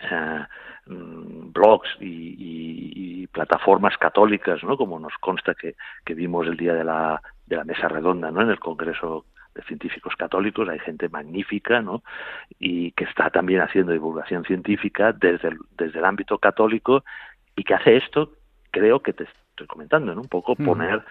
eh, 0.01 0.45
mm, 0.87 1.53
blogs 1.53 1.89
y, 2.01 2.07
y, 2.07 3.23
y, 3.23 3.27
plataformas 3.29 3.97
católicas, 3.99 4.63
¿no? 4.63 4.77
Como 4.77 4.99
nos 5.01 5.15
consta 5.19 5.55
que, 5.55 5.75
que 6.05 6.15
vimos 6.15 6.47
el 6.47 6.57
día 6.57 6.75
de 6.75 6.85
la, 6.85 7.21
de 7.47 7.57
la 7.57 7.65
mesa 7.65 7.89
redonda, 7.89 8.31
¿no? 8.31 8.43
En 8.43 8.51
el 8.51 8.61
Congreso 8.61 9.25
de 9.55 9.63
científicos 9.63 10.15
católicos, 10.17 10.69
hay 10.69 10.79
gente 10.81 11.09
magnífica, 11.09 11.81
¿no? 11.81 12.03
Y 12.59 12.93
que 12.93 13.05
está 13.05 13.31
también 13.31 13.61
haciendo 13.61 13.93
divulgación 13.93 14.45
científica 14.45 15.13
desde 15.13 15.49
el, 15.49 15.59
desde 15.77 15.99
el 15.99 16.05
ámbito 16.05 16.39
católico 16.39 17.05
y 17.57 17.65
que 17.65 17.75
hace 17.75 17.97
esto, 17.97 18.33
creo 18.71 19.01
que 19.01 19.13
te 19.13 19.25
estoy 19.25 19.67
comentando, 19.67 20.15
¿no? 20.15 20.21
Un 20.21 20.29
poco 20.29 20.55
mm. 20.59 20.65
poner 20.65 21.03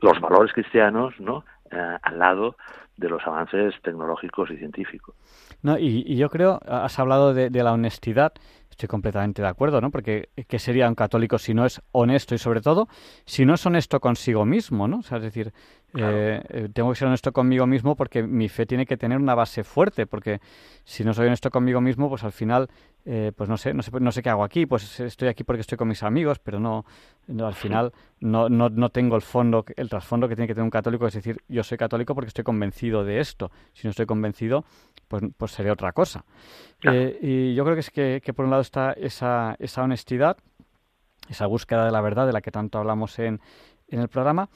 los 0.00 0.20
valores 0.20 0.52
cristianos, 0.52 1.18
¿no? 1.18 1.44
Eh, 1.70 1.98
al 2.02 2.18
lado 2.18 2.56
de 2.96 3.08
los 3.08 3.24
avances 3.26 3.74
tecnológicos 3.82 4.50
y 4.50 4.56
científicos. 4.56 5.14
No, 5.62 5.78
y, 5.78 6.02
y 6.06 6.16
yo 6.16 6.30
creo, 6.30 6.60
has 6.66 6.98
hablado 6.98 7.34
de, 7.34 7.50
de, 7.50 7.62
la 7.62 7.72
honestidad, 7.72 8.32
estoy 8.78 8.86
completamente 8.86 9.42
de 9.42 9.48
acuerdo, 9.48 9.80
¿no? 9.80 9.90
Porque 9.90 10.28
¿qué 10.46 10.58
sería 10.60 10.88
un 10.88 10.94
católico 10.94 11.36
si 11.36 11.52
no 11.52 11.66
es 11.66 11.82
honesto 11.90 12.36
y 12.36 12.38
sobre 12.38 12.60
todo 12.60 12.86
si 13.24 13.44
no 13.44 13.54
es 13.54 13.66
honesto 13.66 13.98
consigo 13.98 14.44
mismo, 14.44 14.86
¿no? 14.86 14.98
O 14.98 15.02
sea, 15.02 15.16
es 15.18 15.24
decir, 15.24 15.52
claro. 15.92 16.16
Eh, 16.16 16.42
eh, 16.48 16.68
tengo 16.72 16.90
que 16.90 16.96
ser 16.96 17.08
honesto 17.08 17.32
conmigo 17.32 17.66
mismo 17.66 17.96
porque 17.96 18.22
mi 18.22 18.48
fe 18.48 18.66
tiene 18.66 18.86
que 18.86 18.96
tener 18.96 19.18
una 19.18 19.34
base 19.34 19.64
fuerte, 19.64 20.06
porque 20.06 20.40
si 20.84 21.02
no 21.02 21.12
soy 21.12 21.26
honesto 21.26 21.50
conmigo 21.50 21.80
mismo, 21.80 22.08
pues 22.08 22.22
al 22.22 22.30
final 22.30 22.68
eh, 23.04 23.32
pues 23.34 23.48
no 23.48 23.56
sé, 23.56 23.72
no 23.72 23.82
sé, 23.82 23.90
no 23.98 24.12
sé 24.12 24.22
qué 24.22 24.28
hago 24.28 24.44
aquí, 24.44 24.66
pues 24.66 25.00
estoy 25.00 25.28
aquí 25.28 25.42
porque 25.42 25.62
estoy 25.62 25.78
con 25.78 25.88
mis 25.88 26.02
amigos, 26.02 26.38
pero 26.40 26.60
no, 26.60 26.84
no 27.26 27.46
al 27.46 27.54
final 27.54 27.90
no, 28.20 28.50
no, 28.50 28.68
no 28.68 28.90
tengo 28.90 29.16
el 29.16 29.22
fondo, 29.22 29.64
el 29.76 29.88
trasfondo 29.88 30.28
que 30.28 30.36
tiene 30.36 30.46
que 30.46 30.54
tener 30.54 30.64
un 30.64 30.70
católico, 30.70 31.06
es 31.06 31.14
decir, 31.14 31.38
yo 31.48 31.62
soy 31.62 31.78
católico 31.78 32.14
porque 32.14 32.28
estoy 32.28 32.44
convencido 32.44 33.04
de 33.04 33.20
esto. 33.20 33.50
Si 33.72 33.86
no 33.86 33.92
estoy 33.92 34.04
convencido, 34.04 34.64
pues, 35.08 35.22
pues 35.38 35.52
sería 35.52 35.72
otra 35.72 35.92
cosa. 35.92 36.24
Claro. 36.80 36.98
Eh, 36.98 37.18
y 37.22 37.54
yo 37.54 37.64
creo 37.64 37.76
que 37.76 37.80
es 37.80 37.90
que, 37.90 38.20
que, 38.22 38.34
por 38.34 38.44
un 38.44 38.50
lado 38.50 38.60
está 38.68 38.92
esa, 38.92 39.56
esa 39.58 39.82
honestidad, 39.82 40.36
esa 41.28 41.46
búsqueda 41.46 41.84
de 41.84 41.90
la 41.90 42.00
verdad 42.00 42.26
de 42.26 42.32
la 42.32 42.40
que 42.40 42.50
tanto 42.50 42.78
hablamos 42.78 43.18
en, 43.18 43.40
en 43.88 44.00
el 44.00 44.08
programa, 44.08 44.48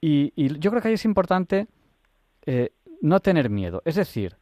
y, 0.00 0.58
yo 0.58 0.70
creo 0.70 0.82
que 0.82 0.88
ahí 0.88 0.94
es 0.94 1.04
importante 1.04 1.66
eh, 2.44 2.70
no 3.00 3.20
tener 3.20 3.50
miedo. 3.50 3.82
Es 3.84 3.96
decir, 3.96 4.36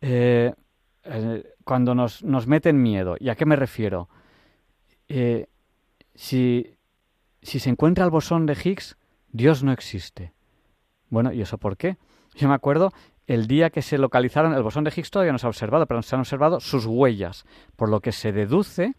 eh, 0.00 0.52
eh, 1.04 1.54
cuando 1.64 1.94
nos, 1.94 2.22
nos, 2.22 2.46
meten 2.46 2.82
miedo. 2.82 3.16
¿Y 3.18 3.28
a 3.28 3.34
qué 3.34 3.46
me 3.46 3.56
refiero? 3.56 4.08
Si, 6.14 6.76
si 7.40 7.58
se 7.58 7.70
encuentra 7.70 8.04
el 8.04 8.10
bosón 8.10 8.44
de 8.44 8.52
Higgs, 8.52 8.98
Dios 9.32 9.62
no 9.62 9.72
existe. 9.72 10.32
Bueno, 11.08 11.32
¿y 11.32 11.40
eso 11.40 11.56
por 11.56 11.76
qué? 11.78 11.96
Yo 12.34 12.48
me 12.48 12.54
acuerdo 12.54 12.92
el 13.28 13.46
día 13.46 13.68
que 13.68 13.82
se 13.82 13.98
localizaron, 13.98 14.54
el 14.54 14.62
bosón 14.62 14.84
de 14.84 14.90
Higgs 14.90 15.10
todavía 15.10 15.32
no 15.32 15.38
se 15.38 15.46
ha 15.46 15.50
observado, 15.50 15.86
pero 15.86 16.02
se 16.02 16.16
han 16.16 16.20
observado 16.20 16.60
sus 16.60 16.86
huellas, 16.86 17.44
por 17.76 17.90
lo 17.90 18.00
que 18.00 18.10
se 18.10 18.32
deduce 18.32 18.94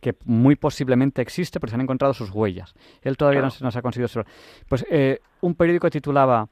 que 0.00 0.16
muy 0.24 0.56
posiblemente 0.56 1.20
existe 1.20 1.60
porque 1.60 1.70
se 1.70 1.74
han 1.74 1.82
encontrado 1.82 2.14
sus 2.14 2.30
huellas. 2.30 2.74
Él 3.02 3.16
todavía 3.16 3.42
no, 3.42 3.50
se, 3.50 3.78
ha 3.78 3.82
conseguido 3.82 4.06
observar. 4.06 4.26
Pues 4.68 4.86
eh, 4.90 5.20
un 5.40 5.54
periódico 5.54 5.90
titulaba 5.90 6.48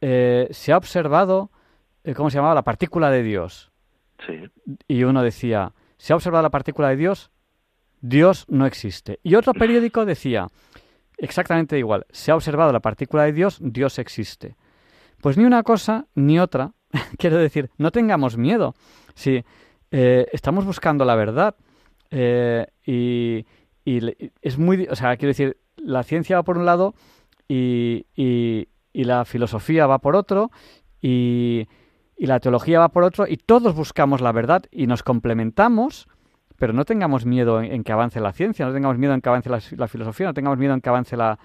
eh, 0.00 0.48
Se 0.50 0.72
ha 0.72 0.76
observado, 0.76 1.50
eh, 2.04 2.14
¿cómo 2.14 2.28
se 2.28 2.36
llamaba? 2.36 2.54
La 2.54 2.62
partícula 2.62 3.10
de 3.10 3.22
Dios. 3.22 3.70
Sí. 4.26 4.42
Y 4.88 5.04
uno 5.04 5.22
decía, 5.22 5.72
¿se 5.96 6.12
ha 6.12 6.16
observado 6.16 6.42
la 6.42 6.50
partícula 6.50 6.88
de 6.88 6.96
Dios? 6.96 7.30
Dios 8.00 8.46
no 8.48 8.66
existe. 8.66 9.20
Y 9.22 9.36
otro 9.36 9.54
periódico 9.54 10.04
decía, 10.04 10.48
exactamente 11.16 11.78
igual, 11.78 12.06
se 12.10 12.30
ha 12.30 12.34
observado 12.34 12.72
la 12.72 12.80
partícula 12.80 13.24
de 13.24 13.32
Dios, 13.32 13.58
Dios 13.62 13.98
existe. 13.98 14.56
Pues 15.22 15.38
ni 15.38 15.44
una 15.44 15.62
cosa 15.62 16.08
ni 16.14 16.38
otra. 16.38 16.72
Quiero 17.16 17.38
decir, 17.38 17.70
no 17.78 17.92
tengamos 17.92 18.36
miedo. 18.36 18.74
Si 19.14 19.42
estamos 19.90 20.64
buscando 20.64 21.04
la 21.04 21.14
verdad, 21.14 21.54
eh, 22.10 22.66
y, 22.86 23.46
es 24.40 24.58
muy, 24.58 24.86
o 24.90 24.96
sea, 24.96 25.16
quiero 25.16 25.30
decir, 25.30 25.58
la 25.76 26.02
ciencia 26.02 26.36
va 26.36 26.42
por 26.44 26.56
un 26.56 26.64
lado 26.64 26.94
y, 27.46 28.06
y, 28.14 28.68
la 28.94 29.24
filosofía 29.24 29.86
va 29.86 29.98
por 29.98 30.16
otro 30.16 30.50
y, 31.00 31.66
la 32.16 32.40
teología 32.40 32.78
va 32.78 32.88
por 32.88 33.04
otro 33.04 33.26
y 33.28 33.36
todos 33.36 33.74
buscamos 33.74 34.20
la 34.20 34.32
verdad 34.32 34.62
y 34.70 34.86
nos 34.86 35.02
complementamos, 35.02 36.08
pero 36.62 36.74
no 36.74 36.84
tengamos 36.84 37.26
miedo 37.26 37.60
en, 37.60 37.82
que 37.82 37.90
avance 37.90 38.20
la 38.20 38.32
ciencia, 38.32 38.64
no 38.64 38.72
tengamos 38.72 38.96
miedo 38.96 39.14
en 39.14 39.20
que 39.20 39.28
avance 39.28 39.50
la, 39.50 39.88
filosofía, 39.88 40.28
no 40.28 40.32
tengamos 40.32 40.60
miedo 40.60 40.72
en 40.74 40.80
que 40.80 40.90
avance 40.90 41.16
la, 41.16 41.36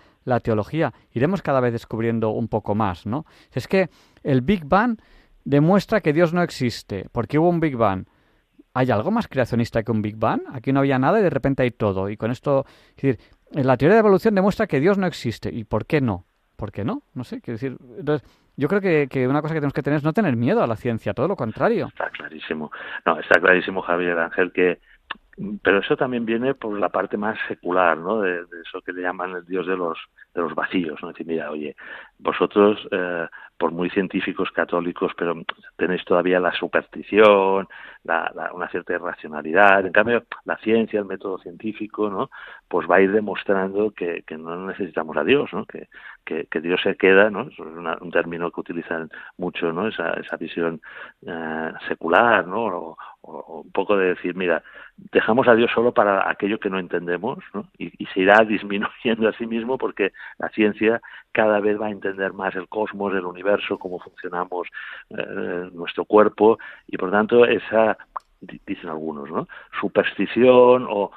teología. 0.43 0.93
Iremos 1.11 1.41
cada 1.41 1.59
vez 1.59 1.73
descubriendo 1.73 2.29
un 2.29 2.47
poco 2.47 2.75
más, 2.75 3.07
¿no? 3.07 3.25
Es 3.51 3.67
que 3.67 3.89
el 4.21 4.41
Big 4.41 4.65
Bang 4.65 4.99
demuestra 5.43 6.01
que 6.01 6.13
Dios 6.13 6.35
no 6.35 6.43
existe, 6.43 7.07
porque 7.11 7.39
hubo 7.39 7.49
un 7.49 7.59
Big 7.59 7.75
Bang. 7.75 8.05
¿Hay 8.75 8.91
algo 8.91 9.09
más 9.09 9.27
creacionista 9.27 9.81
que 9.81 9.91
un 9.91 10.03
Big 10.03 10.17
Bang? 10.17 10.41
Aquí 10.53 10.71
no 10.71 10.81
había 10.81 10.99
nada 10.99 11.19
y 11.19 11.23
de 11.23 11.31
repente 11.31 11.63
hay 11.63 11.71
todo. 11.71 12.11
Y 12.11 12.15
con 12.15 12.29
esto, 12.29 12.67
es 12.89 13.01
decir, 13.01 13.19
la 13.53 13.75
teoría 13.75 13.95
de 13.95 14.01
evolución 14.01 14.35
demuestra 14.35 14.67
que 14.67 14.79
Dios 14.79 14.99
no 14.99 15.07
existe. 15.07 15.49
¿Y 15.51 15.63
por 15.63 15.87
qué 15.87 15.99
no? 15.99 16.27
¿Por 16.55 16.71
qué 16.71 16.83
no? 16.83 17.01
No 17.15 17.23
sé, 17.23 17.41
quiero 17.41 17.55
decir. 17.55 17.75
Entonces, 17.97 18.27
yo 18.55 18.67
creo 18.67 18.81
que, 18.81 19.07
que, 19.09 19.27
una 19.27 19.41
cosa 19.41 19.55
que 19.55 19.61
tenemos 19.61 19.73
que 19.73 19.81
tener 19.81 19.97
es 19.97 20.03
no 20.03 20.13
tener 20.13 20.35
miedo 20.35 20.61
a 20.61 20.67
la 20.67 20.75
ciencia, 20.75 21.15
todo 21.15 21.27
lo 21.27 21.35
contrario. 21.35 21.87
Está 21.87 22.11
clarísimo. 22.11 22.71
No, 23.03 23.19
está 23.19 23.39
clarísimo, 23.39 23.81
Javier 23.81 24.19
Ángel, 24.19 24.51
que. 24.51 24.79
Pero 25.61 25.79
eso 25.79 25.95
también 25.95 26.25
viene 26.25 26.55
por 26.55 26.79
la 26.79 26.89
parte 26.89 27.15
más 27.15 27.37
secular, 27.47 27.97
¿no? 27.97 28.21
De, 28.21 28.43
eso 28.67 28.81
que 28.81 28.91
le 28.91 29.03
llaman 29.03 29.35
el 29.35 29.45
Dios 29.45 29.67
de 29.67 29.77
los, 29.77 29.99
de 30.33 30.41
los 30.41 30.55
vacíos, 30.55 30.99
¿no? 31.01 31.09
decir, 31.09 31.27
mira, 31.27 31.51
oye, 31.51 31.75
vosotros. 32.17 32.87
Eh, 32.91 33.27
por 33.57 33.71
muy 33.71 33.89
científicos 33.89 34.51
católicos, 34.51 35.11
pero 35.17 35.35
tenéis 35.75 36.05
todavía 36.05 36.39
la 36.39 36.53
superstición, 36.53 37.67
una 38.03 38.69
cierta 38.69 38.93
irracionalidad. 38.93 39.85
En 39.85 39.91
cambio, 39.91 40.23
la 40.45 40.57
ciencia, 40.57 40.99
el 40.99 41.05
método 41.05 41.39
científico, 41.39 42.09
¿no? 42.09 42.29
Pues 42.67 42.87
va 42.89 42.97
a 42.97 43.01
ir 43.01 43.11
demostrando 43.11 43.91
que, 43.91 44.23
no 44.37 44.67
necesitamos 44.67 45.17
a 45.17 45.23
Dios, 45.23 45.51
¿no? 45.53 45.65
Que, 45.65 45.87
que, 46.23 46.61
Dios 46.61 46.81
se 46.83 46.95
queda, 46.95 47.29
¿no? 47.29 47.43
es 47.43 47.57
un 47.59 48.11
término 48.11 48.51
que 48.51 48.61
utilizan 48.61 49.09
mucho, 49.37 49.71
¿no? 49.73 49.87
Esa, 49.87 50.11
esa 50.13 50.37
visión 50.37 50.81
eh, 51.25 51.71
secular, 51.87 52.47
¿no? 52.47 52.65
O, 52.65 52.97
un 53.27 53.71
poco 53.71 53.97
de 53.97 54.15
decir, 54.15 54.35
mira, 54.35 54.63
dejamos 55.11 55.47
a 55.47 55.55
Dios 55.55 55.69
solo 55.73 55.93
para 55.93 56.29
aquello 56.29 56.59
que 56.59 56.69
no 56.69 56.79
entendemos, 56.79 57.39
¿no? 57.53 57.67
Y, 57.77 57.91
se 58.13 58.21
irá 58.21 58.43
disminuyendo 58.47 59.27
a 59.27 59.33
sí 59.33 59.45
mismo 59.45 59.77
porque 59.77 60.13
la 60.39 60.49
ciencia 60.49 61.01
cada 61.31 61.59
vez 61.59 61.79
va 61.79 61.87
a 61.87 61.91
entender 61.91 62.33
más 62.33 62.55
el 62.55 62.67
cosmos, 62.67 63.13
el 63.13 63.25
universo, 63.25 63.77
cómo 63.77 63.99
funcionamos 63.99 64.67
eh, 65.09 65.69
nuestro 65.73 66.05
cuerpo 66.05 66.57
y 66.87 66.97
por 66.97 67.11
tanto 67.11 67.45
esa 67.45 67.97
dicen 68.39 68.89
algunos, 68.89 69.29
¿no? 69.29 69.47
superstición 69.79 70.87
o, 70.89 71.11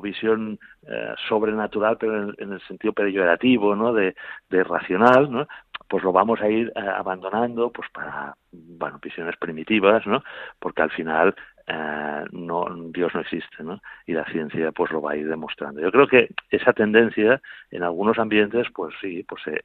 visión 0.00 0.58
eh, 0.86 1.14
sobrenatural, 1.28 1.98
pero 1.98 2.32
en, 2.38 2.52
el 2.52 2.60
sentido 2.62 2.94
peyorativo, 2.94 3.76
¿no? 3.76 3.92
De, 3.92 4.14
de 4.48 4.64
racional, 4.64 5.30
¿no? 5.30 5.46
Pues 5.86 6.02
lo 6.02 6.12
vamos 6.12 6.40
a 6.40 6.48
ir 6.48 6.72
eh, 6.74 6.80
abandonando, 6.80 7.70
pues 7.70 7.88
para, 7.90 8.34
bueno, 8.52 8.98
visiones 9.02 9.36
primitivas, 9.36 10.06
¿no? 10.06 10.22
Porque 10.58 10.82
al 10.82 10.90
final 10.90 11.34
eh, 11.70 12.24
no, 12.32 12.64
Dios 12.94 13.14
no 13.14 13.20
existe, 13.20 13.62
¿no? 13.62 13.82
Y 14.06 14.14
la 14.14 14.24
ciencia 14.24 14.72
pues 14.72 14.90
lo 14.90 15.02
va 15.02 15.12
a 15.12 15.16
ir 15.16 15.28
demostrando. 15.28 15.82
Yo 15.82 15.92
creo 15.92 16.08
que 16.08 16.30
esa 16.50 16.72
tendencia 16.72 17.42
en 17.70 17.82
algunos 17.82 18.18
ambientes 18.18 18.66
pues 18.74 18.94
sí, 19.02 19.22
pues 19.28 19.42
se, 19.42 19.62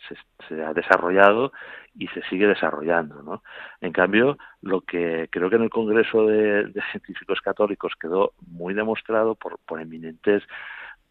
se, 0.50 0.64
ha 0.64 0.74
desarrollado 0.74 1.54
y 1.98 2.08
se 2.10 2.22
sigue 2.24 2.46
desarrollando, 2.46 3.24
¿no? 3.24 3.42
En 3.80 3.94
cambio, 3.94 4.38
lo 4.62 4.82
que 4.82 5.30
creo 5.32 5.50
que 5.50 5.56
en 5.56 5.64
el 5.64 5.70
Congreso 5.70 6.28
de, 6.28 6.74
Científicos 6.92 7.40
Católicos 7.40 7.94
quedó 7.98 8.34
muy 8.48 8.74
demostrado 8.74 9.36
por, 9.36 9.60
por 9.66 9.80
eminentes 9.80 10.44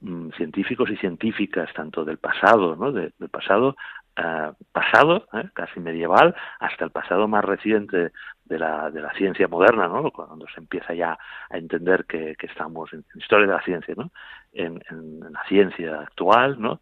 mm, 0.00 0.28
científicos 0.36 0.90
y 0.90 0.98
científicas 0.98 1.72
tanto 1.72 2.04
del 2.04 2.18
pasado, 2.18 2.76
¿no? 2.76 2.92
del 2.92 3.12
pasado 3.30 3.76
eh, 4.16 4.52
pasado, 4.72 5.26
¿eh? 5.32 5.48
casi 5.54 5.80
medieval, 5.80 6.34
hasta 6.60 6.84
el 6.84 6.90
pasado 6.90 7.28
más 7.28 7.44
reciente 7.44 8.12
de 8.44 8.58
la, 8.58 8.90
de 8.90 9.00
la 9.00 9.12
ciencia 9.14 9.48
moderna, 9.48 9.88
¿no? 9.88 10.10
cuando 10.10 10.46
se 10.48 10.60
empieza 10.60 10.92
ya 10.92 11.18
a 11.48 11.56
entender 11.56 12.04
que, 12.04 12.36
estamos 12.40 12.92
en, 12.92 13.04
historia 13.14 13.46
de 13.46 13.52
la 13.54 13.62
ciencia, 13.62 13.94
¿no? 13.96 14.10
En, 14.52 14.82
en, 14.90 15.20
la 15.32 15.42
ciencia 15.48 16.00
actual, 16.00 16.60
¿no? 16.60 16.80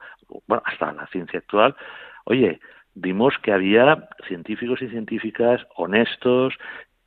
bueno, 0.48 0.62
hasta 0.64 0.92
la 0.92 1.06
ciencia 1.06 1.38
actual, 1.38 1.76
oye, 2.24 2.60
vimos 2.94 3.34
que 3.38 3.52
había 3.52 4.08
científicos 4.26 4.82
y 4.82 4.88
científicas 4.88 5.64
honestos, 5.76 6.54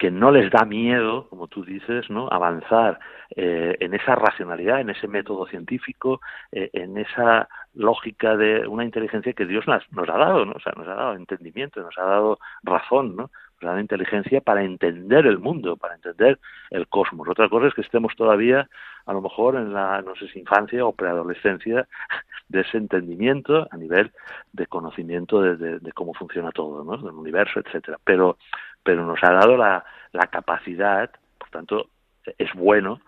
que 0.03 0.11
no 0.11 0.31
les 0.31 0.51
da 0.51 0.65
miedo, 0.65 1.29
como 1.29 1.47
tú 1.47 1.63
dices, 1.63 2.09
¿no? 2.09 2.27
avanzar 2.29 2.99
eh, 3.37 3.77
en 3.79 3.93
esa 3.93 4.15
racionalidad, 4.15 4.81
en 4.81 4.89
ese 4.89 5.07
método 5.07 5.47
científico, 5.47 6.19
eh, 6.51 6.69
en 6.73 6.97
esa 6.97 7.47
lógica 7.73 8.35
de 8.35 8.67
una 8.67 8.83
inteligencia 8.83 9.31
que 9.31 9.45
Dios 9.45 9.65
nos, 9.65 9.89
nos, 9.93 10.09
ha 10.09 10.17
dado, 10.17 10.43
¿no? 10.43 10.51
O 10.57 10.59
sea, 10.59 10.73
nos 10.75 10.89
ha 10.89 10.95
dado 10.95 11.15
entendimiento, 11.15 11.79
nos 11.79 11.97
ha 11.97 12.03
dado 12.03 12.37
razón, 12.63 13.15
¿no? 13.15 13.31
Nos 13.61 13.63
ha 13.63 13.67
dado 13.67 13.79
inteligencia 13.79 14.41
para 14.41 14.65
entender 14.65 15.25
el 15.25 15.39
mundo, 15.39 15.77
para 15.77 15.95
entender 15.95 16.37
el 16.69 16.85
cosmos. 16.89 17.29
Otra 17.29 17.47
cosa 17.47 17.67
es 17.67 17.73
que 17.73 17.81
estemos 17.81 18.13
todavía, 18.17 18.67
a 19.05 19.13
lo 19.13 19.21
mejor, 19.21 19.55
en 19.55 19.71
la, 19.71 20.01
no 20.01 20.17
sé 20.17 20.27
si 20.27 20.39
infancia 20.39 20.85
o 20.85 20.91
preadolescencia 20.91 21.87
de 22.49 22.59
ese 22.59 22.77
entendimiento 22.77 23.69
a 23.71 23.77
nivel 23.77 24.11
de 24.51 24.67
conocimiento 24.67 25.41
de, 25.41 25.79
de 25.79 25.91
cómo 25.93 26.13
funciona 26.13 26.51
todo, 26.51 26.83
¿no? 26.83 26.97
Del 26.97 27.15
universo, 27.15 27.61
etcétera. 27.61 27.97
Pero 28.03 28.37
pero 28.83 29.05
nos 29.05 29.23
ha 29.23 29.31
dado 29.31 29.57
la, 29.57 29.85
la 30.11 30.27
capacidad, 30.27 31.09
por 31.37 31.49
tanto, 31.49 31.89
es 32.37 32.53
bueno 32.53 33.01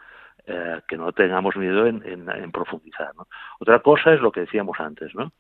eh, 0.48 0.82
que 0.88 0.98
no 0.98 1.12
tengamos 1.12 1.56
miedo 1.56 1.88
en, 1.88 2.04
en, 2.06 2.52
profundizar. 2.52 3.16
¿no? 3.16 3.28
Otra 3.60 3.80
cosa 3.80 4.14
es 4.14 4.22
lo 4.22 4.32
que 4.32 4.42
decíamos 4.42 4.80
antes, 4.80 5.14
¿no? 5.16 5.32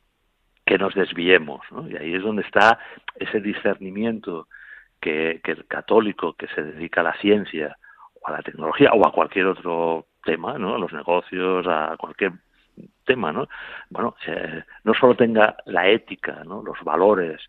que 0.65 0.77
nos 0.77 0.95
desviemos, 0.95 1.61
¿no? 1.71 1.87
y 1.87 1.95
ahí 1.95 2.15
es 2.15 2.23
donde 2.23 2.41
está 2.41 2.79
ese 3.15 3.39
discernimiento 3.39 4.47
que, 4.99 5.41
que 5.43 5.51
el 5.51 5.67
católico 5.67 6.33
que 6.33 6.47
se 6.47 6.63
dedica 6.63 7.01
a 7.01 7.05
la 7.05 7.13
ciencia 7.19 7.77
o 8.19 8.27
a 8.27 8.31
la 8.31 8.41
tecnología 8.41 8.91
o 8.93 9.05
a 9.05 9.11
cualquier 9.11 9.45
otro 9.45 10.07
tema, 10.23 10.57
¿no? 10.57 10.75
a 10.75 10.79
los 10.79 10.91
negocios, 10.91 11.67
a 11.67 11.95
cualquier 11.97 12.31
tema, 13.05 13.31
¿no? 13.31 13.47
Bueno, 13.89 14.15
no 14.83 14.93
solo 14.93 15.15
tenga 15.15 15.55
la 15.65 15.87
ética, 15.87 16.43
¿no? 16.45 16.61
Los 16.63 16.83
valores, 16.83 17.41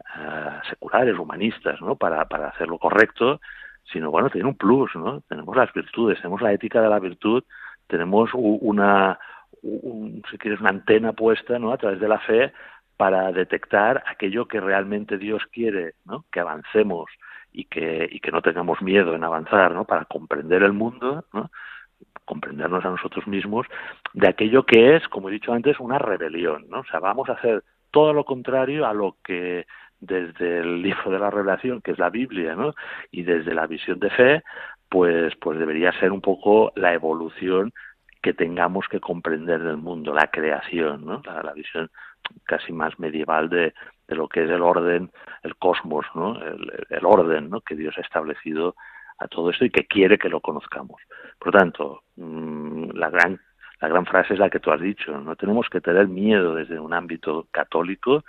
eh, 0.00 0.60
seculares, 0.68 1.18
humanistas, 1.18 1.80
¿no? 1.80 1.96
Para, 1.96 2.24
para 2.26 2.48
hacer 2.48 2.68
lo 2.68 2.78
correcto, 2.78 3.40
sino, 3.92 4.10
bueno, 4.10 4.30
tiene 4.30 4.48
un 4.48 4.56
plus, 4.56 4.94
¿no? 4.96 5.22
Tenemos 5.28 5.56
las 5.56 5.72
virtudes, 5.72 6.18
tenemos 6.18 6.42
la 6.42 6.52
ética 6.52 6.80
de 6.80 6.88
la 6.88 6.98
virtud, 6.98 7.44
tenemos 7.86 8.30
una, 8.34 9.18
si 9.62 10.38
quieres, 10.38 10.60
una 10.60 10.70
antena 10.70 11.12
puesta, 11.12 11.58
¿no? 11.58 11.72
A 11.72 11.78
través 11.78 12.00
de 12.00 12.08
la 12.08 12.18
fe 12.18 12.52
para 12.96 13.30
detectar 13.30 14.02
aquello 14.06 14.48
que 14.48 14.60
realmente 14.60 15.18
Dios 15.18 15.42
quiere, 15.52 15.94
¿no? 16.04 16.24
Que 16.32 16.40
avancemos 16.40 17.10
y 17.52 17.64
que, 17.64 18.08
y 18.10 18.20
que 18.20 18.32
no 18.32 18.42
tengamos 18.42 18.82
miedo 18.82 19.14
en 19.14 19.24
avanzar, 19.24 19.72
¿no? 19.72 19.84
Para 19.84 20.04
comprender 20.06 20.62
el 20.62 20.72
mundo, 20.72 21.24
¿no? 21.32 21.50
comprendernos 22.26 22.84
a 22.84 22.90
nosotros 22.90 23.26
mismos 23.26 23.66
de 24.12 24.28
aquello 24.28 24.66
que 24.66 24.96
es, 24.96 25.08
como 25.08 25.28
he 25.28 25.32
dicho 25.32 25.52
antes, 25.52 25.78
una 25.78 25.98
rebelión, 25.98 26.66
¿no? 26.68 26.80
O 26.80 26.84
sea, 26.84 27.00
vamos 27.00 27.28
a 27.28 27.34
hacer 27.34 27.62
todo 27.90 28.12
lo 28.12 28.24
contrario 28.24 28.86
a 28.86 28.92
lo 28.92 29.16
que 29.24 29.66
desde 30.00 30.60
el 30.60 30.82
libro 30.82 31.10
de 31.10 31.18
la 31.18 31.30
revelación, 31.30 31.80
que 31.80 31.92
es 31.92 31.98
la 31.98 32.10
Biblia, 32.10 32.54
¿no? 32.54 32.74
Y 33.10 33.22
desde 33.22 33.54
la 33.54 33.66
visión 33.66 33.98
de 33.98 34.10
fe, 34.10 34.42
pues, 34.88 35.34
pues 35.36 35.58
debería 35.58 35.92
ser 35.98 36.12
un 36.12 36.20
poco 36.20 36.72
la 36.76 36.92
evolución 36.94 37.72
que 38.22 38.34
tengamos 38.34 38.88
que 38.88 39.00
comprender 39.00 39.62
del 39.62 39.76
mundo, 39.76 40.12
la 40.12 40.28
creación, 40.30 41.04
¿no? 41.04 41.22
La, 41.24 41.52
visión 41.52 41.90
casi 42.44 42.72
más 42.72 42.98
medieval 42.98 43.48
de, 43.48 43.72
de, 44.08 44.16
lo 44.16 44.28
que 44.28 44.44
es 44.44 44.50
el 44.50 44.62
orden, 44.62 45.10
el 45.42 45.56
cosmos, 45.56 46.06
¿no? 46.14 46.36
El, 46.42 47.04
orden, 47.04 47.50
¿no? 47.50 47.60
Que 47.60 47.76
Dios 47.76 47.94
ha 47.98 48.00
establecido 48.00 48.74
a 49.18 49.28
todo 49.28 49.50
esto 49.50 49.64
y 49.64 49.70
que 49.70 49.86
quiere 49.86 50.18
que 50.18 50.28
lo 50.28 50.40
conozcamos. 50.40 51.00
Por 51.38 51.54
lo 51.54 51.60
tanto, 51.60 52.02
mm, 52.16 52.90
la 52.94 53.10
gran 53.10 53.40
la 53.80 53.88
gran 53.88 54.06
frase 54.06 54.34
es 54.34 54.40
la 54.40 54.48
que 54.48 54.58
tú 54.58 54.70
has 54.70 54.80
dicho, 54.80 55.16
no 55.18 55.36
tenemos 55.36 55.68
que 55.68 55.80
tener 55.82 56.08
miedo 56.08 56.54
desde 56.54 56.80
un 56.80 56.94
ámbito 56.94 57.46
católico 57.50 58.24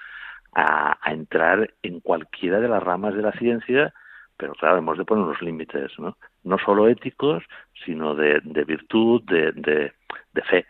a, 0.58 0.98
entrar 1.06 1.70
en 1.84 2.00
cualquiera 2.00 2.60
de 2.60 2.68
las 2.68 2.82
ramas 2.82 3.16
de 3.16 3.22
la 3.22 3.32
ciencia, 3.34 3.94
pero 4.36 4.54
claro, 4.54 4.80
hemos 4.80 4.98
de 4.98 5.06
poner 5.06 5.24
unos 5.24 5.42
límites, 5.42 5.92
¿no? 6.00 6.18
No 6.44 6.58
solo 6.58 6.88
éticos, 6.88 7.44
sino 7.86 8.16
de, 8.16 8.40
virtud, 8.66 9.22
de, 9.24 9.52
de, 9.54 10.42
fe. 10.42 10.66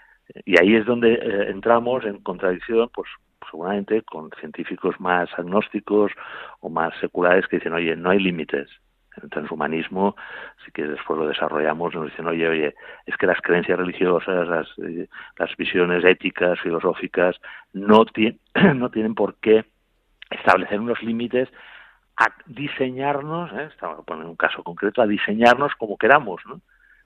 Y 0.46 0.60
ahí 0.60 0.76
es 0.76 0.86
donde 0.86 1.14
eh, 1.14 1.50
entramos 1.50 2.04
en 2.04 2.20
contradicción, 2.20 2.90
pues 2.94 3.10
seguramente 3.50 4.02
con 4.02 4.30
científicos 4.40 5.00
más 5.00 5.30
agnósticos 5.38 6.12
o 6.60 6.70
más 6.70 6.94
seculares 7.00 7.48
que 7.48 7.58
dicen, 7.58 7.74
oye, 7.74 7.96
no 7.96 8.10
hay 8.10 8.20
límites. 8.20 8.70
El 9.22 9.30
transhumanismo, 9.30 10.16
si 10.64 10.72
que 10.72 10.84
después 10.84 11.18
lo 11.18 11.28
desarrollamos, 11.28 11.96
nos 11.96 12.06
dicen, 12.06 12.28
oye, 12.28 12.48
oye, 12.48 12.76
es 13.06 13.16
que 13.18 13.26
las 13.26 13.42
creencias 13.42 13.80
religiosas, 13.80 14.48
las, 14.48 14.68
eh, 14.80 15.08
las 15.38 15.56
visiones 15.56 16.04
éticas, 16.04 16.60
filosóficas, 16.60 17.38
no, 17.74 18.06
no 18.76 18.92
tienen 18.92 19.16
por 19.16 19.36
qué 19.40 19.66
establecer 20.30 20.80
unos 20.80 21.02
límites 21.02 21.50
a 22.18 22.28
diseñarnos, 22.48 23.52
¿eh? 23.54 23.70
estamos 23.72 24.04
poniendo 24.06 24.32
un 24.32 24.38
caso 24.38 24.64
concreto, 24.64 25.02
a 25.02 25.08
diseñarnos 25.08 25.74
como 25.76 25.98
queramos, 25.98 26.42
¿no? 26.48 26.62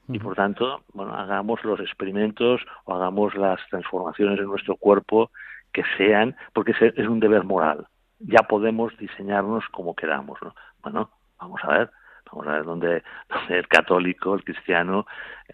Y 0.08 0.20
por 0.20 0.36
tanto, 0.36 0.84
bueno, 0.94 1.14
hagamos 1.14 1.64
los 1.64 1.80
experimentos 1.80 2.62
o 2.86 2.96
hagamos 2.96 3.36
las 3.36 3.60
transformaciones 3.70 4.40
en 4.40 4.46
nuestro 4.46 4.76
cuerpo 4.76 5.32
que 5.72 5.84
sean, 5.98 6.36
porque 6.54 6.74
es 6.80 7.08
un 7.08 7.20
deber 7.20 7.44
moral. 7.44 7.88
Ya 8.20 8.40
podemos 8.40 8.98
diseñarnos 8.98 9.64
como 9.72 9.96
queramos, 9.96 10.42
¿no? 10.42 10.54
Bueno, 10.82 11.12
vamos 11.40 11.62
a 11.64 11.68
ver, 11.70 11.92
vamos 12.32 12.48
a 12.48 12.52
ver 12.54 12.64
dónde, 12.66 13.04
el 13.50 13.68
católico, 13.68 14.34
el 14.34 14.44
cristiano, 14.44 15.06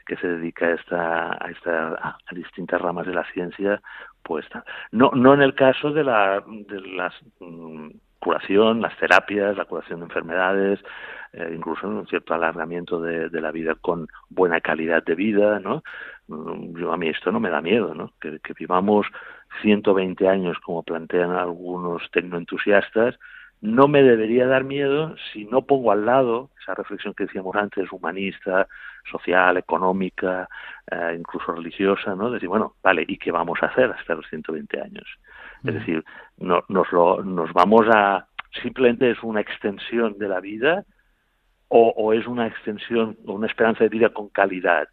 que 0.06 0.16
se 0.18 0.28
dedica 0.28 0.68
a 0.68 0.74
esta, 0.74 1.32
a, 1.34 1.52
esta, 1.52 2.18
a 2.26 2.36
distintas 2.36 2.82
ramas 2.82 3.06
de 3.06 3.14
la 3.14 3.26
ciencia, 3.32 3.82
pues 4.28 4.46
no, 4.92 5.10
no 5.16 5.34
en 5.34 5.42
el 5.42 5.56
caso 5.56 5.92
de 5.92 6.04
la, 6.04 6.44
de 6.46 6.82
las 6.82 7.14
mm, 7.40 7.92
curación, 8.20 8.82
las 8.82 8.96
terapias, 8.98 9.56
la 9.56 9.64
curación 9.64 10.02
de 10.02 10.08
enfermedades, 10.08 10.82
eh, 11.32 11.54
incluso 11.56 11.88
un 11.88 12.06
cierto 12.08 12.34
alargamiento 12.34 13.00
de, 13.00 13.30
de, 13.30 13.42
la 13.42 13.52
vida 13.52 13.76
con 13.76 14.10
buena 14.30 14.60
calidad 14.60 15.02
de 15.02 15.16
vida, 15.16 15.60
¿no? 15.62 15.82
Mm, 16.28 16.78
yo 16.78 16.92
a 16.92 16.98
mí 16.98 17.08
esto 17.08 17.32
no 17.32 17.40
me 17.40 17.50
da 17.50 17.62
miedo, 17.62 17.94
¿no? 17.96 18.12
Que, 18.20 18.40
que 18.40 18.54
vivamos 18.54 19.08
120 19.62 20.28
años 20.28 20.58
como 20.60 20.84
plantean 20.84 21.32
algunos 21.32 22.02
tecnoentusiastas, 22.12 23.18
no 23.62 23.88
me 23.88 24.04
debería 24.04 24.48
dar 24.48 24.64
miedo 24.64 25.16
si 25.32 25.46
no 25.46 25.64
pongo 25.64 25.92
al 25.92 26.06
lado 26.06 26.52
esa 26.62 26.76
reflexión 26.76 27.14
que 27.14 27.26
decíamos 27.26 27.56
antes, 27.56 27.92
humanista, 27.92 28.68
social, 29.10 29.58
económica, 29.58 30.48
eh, 30.92 31.16
incluso 31.18 31.54
religiosa, 31.54 32.14
¿no? 32.16 32.30
Decir, 32.30 32.50
bueno, 32.50 32.76
vale, 32.84 33.06
¿y 33.08 33.18
qué 33.18 33.32
vamos 33.32 33.58
a 33.62 33.68
hacer 33.68 33.92
hasta 33.92 34.16
los 34.16 34.28
120 34.28 34.82
años? 34.82 35.06
Es 35.64 35.74
decir, 35.74 36.04
no, 36.38 36.64
nos, 36.68 36.92
lo, 36.92 37.24
nos 37.24 37.52
vamos 37.54 37.88
a... 37.94 38.28
Simplemente 38.62 39.12
es 39.12 39.22
una 39.24 39.42
extensión 39.42 40.18
de 40.18 40.28
la 40.28 40.40
vida 40.40 40.86
o, 41.68 41.94
o 41.96 42.14
es 42.14 42.28
una 42.28 42.48
extensión, 42.48 43.18
o 43.26 43.34
una 43.34 43.48
esperanza 43.48 43.84
de 43.84 43.90
vida 43.90 44.10
con 44.10 44.30
calidad. 44.30 44.88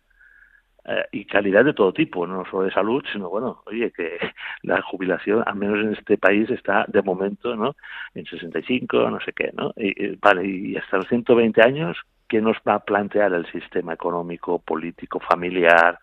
Eh, 0.87 1.05
y 1.12 1.25
calidad 1.25 1.64
de 1.64 1.73
todo 1.73 1.94
tipo, 1.94 2.27
no 2.27 2.44
solo 2.44 2.64
de 2.64 2.70
salud, 2.70 3.03
sino 3.11 3.31
bueno, 3.31 3.62
oye, 3.64 3.90
que 3.90 4.18
la 4.62 4.83
jubilación, 4.83 5.42
al 5.47 5.55
menos 5.57 5.79
en 5.79 5.94
este 5.94 6.18
país, 6.18 6.51
está 6.51 6.85
de 6.88 7.01
momento, 7.01 7.57
¿no? 7.57 7.75
En 8.14 8.27
65, 8.27 9.11
no 9.11 9.18
sé 9.20 9.33
qué, 9.33 9.51
¿no? 9.57 9.73
Y, 9.77 10.16
vale, 10.16 10.47
y 10.47 10.77
hasta 10.77 10.99
los 10.99 11.09
120 11.09 11.62
años, 11.62 11.97
¿qué 12.29 12.42
nos 12.42 12.59
va 12.68 12.75
a 12.75 12.85
plantear 12.85 13.33
el 13.33 13.47
sistema 13.51 13.94
económico, 13.94 14.59
político, 14.59 15.20
familiar, 15.20 15.99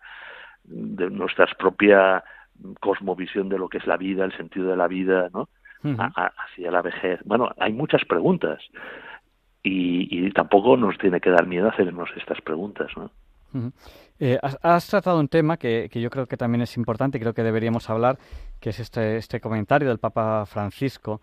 de 0.64 1.10
nuestra 1.10 1.46
propia 1.58 2.24
cosmovisión 2.80 3.48
de 3.48 3.58
lo 3.58 3.68
que 3.68 3.78
es 3.78 3.86
la 3.86 3.96
vida, 3.96 4.24
el 4.24 4.36
sentido 4.36 4.68
de 4.68 4.76
la 4.76 4.88
vida, 4.88 5.28
¿no? 5.32 5.48
hacia 6.14 6.70
la 6.70 6.80
vejez. 6.80 7.20
Bueno, 7.24 7.50
hay 7.58 7.72
muchas 7.72 8.04
preguntas 8.04 8.60
y, 9.64 10.26
y 10.26 10.30
tampoco 10.30 10.76
nos 10.76 10.96
tiene 10.98 11.20
que 11.20 11.30
dar 11.30 11.46
miedo 11.46 11.68
hacernos 11.68 12.08
estas 12.16 12.40
preguntas, 12.40 12.88
¿no? 12.96 13.10
Eh, 14.18 14.38
has, 14.40 14.86
tratado 14.86 15.18
un 15.18 15.28
tema 15.28 15.56
que, 15.56 15.90
yo 15.92 16.10
creo 16.10 16.26
que 16.26 16.36
también 16.36 16.62
es 16.62 16.76
importante 16.76 17.18
y 17.18 17.20
creo 17.20 17.34
que 17.34 17.42
deberíamos 17.42 17.90
hablar, 17.90 18.18
que 18.60 18.70
es 18.70 18.78
este, 18.78 19.16
este 19.16 19.40
comentario 19.40 19.88
del 19.88 19.98
Papa 19.98 20.46
Francisco 20.46 21.20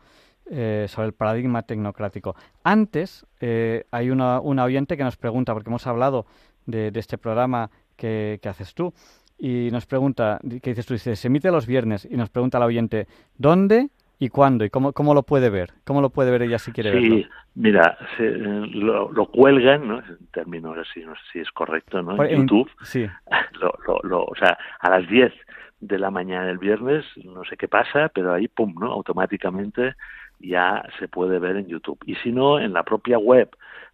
eh, 0.52 0.88
sobre 0.90 1.08
el 1.08 1.14
paradigma 1.14 1.62
tecnocrático. 1.64 2.36
Antes, 2.64 3.26
eh, 3.40 3.86
hay 3.92 4.10
una, 4.10 4.42
oyente 4.42 4.98
que 4.98 5.04
nos 5.04 5.16
pregunta, 5.16 5.54
porque 5.54 5.70
hemos 5.70 5.88
hablado 5.88 6.26
de, 6.66 6.92
este 6.96 7.18
programa 7.18 7.70
que, 7.96 8.40
haces 8.44 8.74
tú, 8.74 8.94
y 9.38 9.70
nos 9.72 9.86
pregunta, 9.86 10.40
¿qué 10.62 10.72
dices 10.72 10.86
tú? 10.86 10.94
Dice, 10.96 11.16
se 11.16 11.28
emite 11.28 11.52
los 11.52 11.68
viernes, 11.68 12.08
y 12.10 12.18
nos 12.18 12.30
pregunta 12.30 12.60
la 12.60 12.66
oyente, 12.66 13.08
¿dónde 13.38 13.90
y 14.20 14.30
cuándo 14.30 14.66
y 14.66 14.70
cómo, 14.70 14.92
cómo 14.94 15.14
lo 15.14 15.24
puede 15.24 15.50
ver 15.50 15.72
cómo 15.86 16.02
lo 16.02 16.10
puede 16.10 16.30
ver 16.30 16.44
ella 16.44 16.60
si 16.60 16.72
quiere 16.72 16.92
sí, 16.92 17.26
mira 17.56 17.98
lo, 18.20 19.12
lo, 19.12 19.26
cuelgan 19.28 19.88
no 19.88 20.00
en 20.00 20.28
términos 20.32 20.78
así 20.78 21.00
no 21.06 21.16
sé 21.16 21.22
si 21.32 21.40
es 21.40 21.52
correcto 21.52 22.02
no 22.02 22.22
en, 22.24 22.42
YouTube. 22.42 22.70
sí. 22.84 23.08
Lo, 23.60 24.00
lo, 24.04 24.24
o 24.24 24.36
sea 24.36 24.58
a 24.80 24.90
las 24.90 25.10
10 25.10 25.34
de 25.82 26.00
la 26.00 26.12
mañana 26.12 26.46
del 26.46 26.58
viernes 26.58 27.06
no 27.24 27.44
sé 27.44 27.58
qué 27.58 27.68
pasa 27.68 28.10
pero 28.14 28.34
ahí 28.34 28.48
pum 28.48 28.74
no 28.80 28.92
automáticamente 28.92 29.96
ya 30.40 30.84
se 30.98 31.08
puede 31.08 31.40
ver 31.40 31.58
en 31.58 31.68
YouTube. 31.68 32.00
Y 32.06 32.16
si 32.16 32.32
no 32.32 32.60
en 32.60 32.74
la 32.74 32.84
propia 32.84 33.18
web 33.18 33.50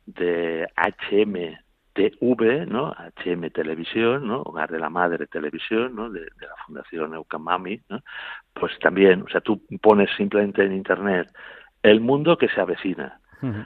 de 0.05 0.67
HM 0.75 1.57
TV, 1.95 2.65
¿no? 2.65 2.93
HM 3.23 3.49
Televisión, 3.51 4.27
¿no? 4.27 4.41
Hogar 4.41 4.69
de 4.69 4.79
la 4.79 4.89
Madre 4.89 5.25
Televisión, 5.27 5.95
¿no? 5.95 6.09
De, 6.09 6.21
la 6.39 6.55
Fundación 6.65 7.13
Eucamami, 7.13 7.81
¿no? 7.89 8.01
Pues 8.53 8.77
también, 8.79 9.23
o 9.23 9.29
sea, 9.29 9.41
tú 9.41 9.61
pones 9.81 10.09
simplemente 10.15 10.63
en 10.63 10.73
Internet 10.73 11.31
el 11.81 12.01
mundo 12.01 12.37
que 12.37 12.49
se 12.49 12.59
avecina, 12.59 13.19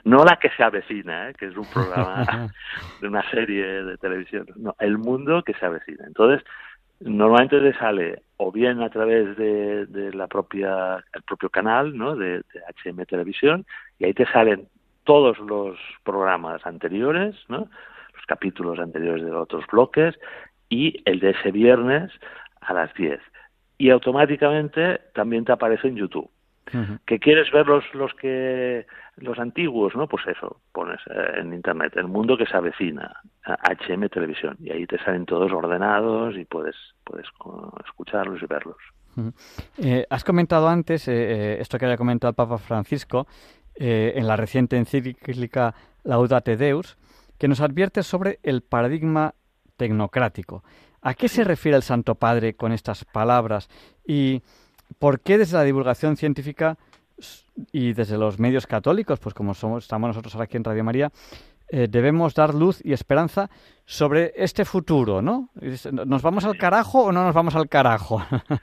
no 0.04 0.24
la 0.24 0.36
que 0.36 0.50
se 0.50 0.62
avecina, 0.62 1.30
¿eh? 1.30 1.34
que 1.34 1.46
es 1.46 1.56
un 1.56 1.64
programa 1.72 2.50
de 3.00 3.08
una 3.08 3.28
serie 3.30 3.64
de 3.64 3.96
televisión, 3.96 4.46
no, 4.56 4.74
el 4.78 4.98
mundo 4.98 5.42
que 5.42 5.54
se 5.54 5.64
avecina. 5.64 6.04
Entonces, 6.06 6.44
normalmente 7.00 7.58
te 7.60 7.72
sale 7.78 8.22
o 8.36 8.52
bien 8.52 8.82
a 8.82 8.90
través 8.90 9.36
de, 9.38 9.86
de 9.86 10.12
la 10.12 10.26
propia 10.26 11.02
el 11.14 11.22
propio 11.22 11.48
canal, 11.48 11.96
¿no? 11.96 12.14
De, 12.14 12.42
de 12.52 12.60
HM 12.84 13.06
Televisión 13.06 13.64
y 13.98 14.04
ahí 14.04 14.12
te 14.12 14.26
salen 14.26 14.68
todos 15.04 15.38
los 15.38 15.78
programas 16.04 16.64
anteriores, 16.66 17.34
¿no? 17.48 17.68
Capítulos 18.30 18.78
anteriores 18.78 19.24
de 19.24 19.32
otros 19.32 19.64
bloques 19.72 20.14
y 20.68 21.02
el 21.04 21.18
de 21.18 21.30
ese 21.30 21.50
viernes 21.50 22.12
a 22.60 22.72
las 22.72 22.94
10. 22.94 23.18
Y 23.76 23.90
automáticamente 23.90 25.00
también 25.14 25.44
te 25.44 25.50
aparece 25.50 25.88
en 25.88 25.96
YouTube. 25.96 26.30
¿Que 27.04 27.18
quieres 27.18 27.50
ver 27.50 27.66
los, 27.66 27.82
los 27.94 28.14
que 28.14 28.86
los 29.16 29.40
antiguos? 29.40 29.96
no 29.96 30.06
Pues 30.06 30.24
eso, 30.28 30.60
pones 30.72 31.00
eh, 31.08 31.40
en 31.40 31.52
internet 31.52 31.94
el 31.96 32.06
mundo 32.06 32.36
que 32.36 32.46
se 32.46 32.56
avecina, 32.56 33.12
HM 33.44 34.08
Televisión, 34.08 34.56
y 34.60 34.70
ahí 34.70 34.86
te 34.86 34.96
salen 34.98 35.26
todos 35.26 35.50
ordenados 35.50 36.36
y 36.36 36.44
puedes, 36.44 36.76
puedes 37.02 37.26
escucharlos 37.84 38.40
y 38.40 38.46
verlos. 38.46 38.76
Eh, 39.78 40.06
has 40.08 40.22
comentado 40.22 40.68
antes 40.68 41.08
eh, 41.08 41.60
esto 41.60 41.76
que 41.76 41.86
había 41.86 41.96
comentado 41.96 42.30
el 42.30 42.36
Papa 42.36 42.58
Francisco 42.58 43.26
en 43.74 44.26
la 44.28 44.36
reciente 44.36 44.76
encíclica 44.76 45.74
Laudate 46.04 46.56
Deus, 46.56 46.98
que 47.40 47.48
nos 47.48 47.62
advierte 47.62 48.02
sobre 48.02 48.38
el 48.42 48.60
paradigma 48.60 49.34
tecnocrático. 49.78 50.62
¿A 51.00 51.14
qué 51.14 51.26
se 51.26 51.42
refiere 51.42 51.74
el 51.74 51.82
Santo 51.82 52.14
Padre 52.14 52.54
con 52.54 52.70
estas 52.70 53.06
palabras? 53.06 53.70
¿Y 54.06 54.42
por 54.98 55.20
qué 55.20 55.38
desde 55.38 55.56
la 55.56 55.64
divulgación 55.64 56.18
científica 56.18 56.76
y 57.72 57.94
desde 57.94 58.18
los 58.18 58.38
medios 58.38 58.66
católicos, 58.66 59.18
pues 59.20 59.34
como 59.34 59.54
somos, 59.54 59.84
estamos 59.84 60.08
nosotros 60.08 60.36
aquí 60.36 60.58
en 60.58 60.64
Radio 60.64 60.84
María, 60.84 61.10
eh, 61.70 61.86
debemos 61.88 62.34
dar 62.34 62.54
luz 62.54 62.84
y 62.84 62.92
esperanza 62.92 63.48
sobre 63.86 64.32
este 64.36 64.66
futuro, 64.66 65.22
¿no? 65.22 65.48
¿Nos 66.04 66.20
vamos 66.20 66.44
al 66.44 66.58
carajo 66.58 67.04
o 67.04 67.12
no 67.12 67.24
nos 67.24 67.34
vamos 67.34 67.56
al 67.56 67.68
carajo? 67.68 68.22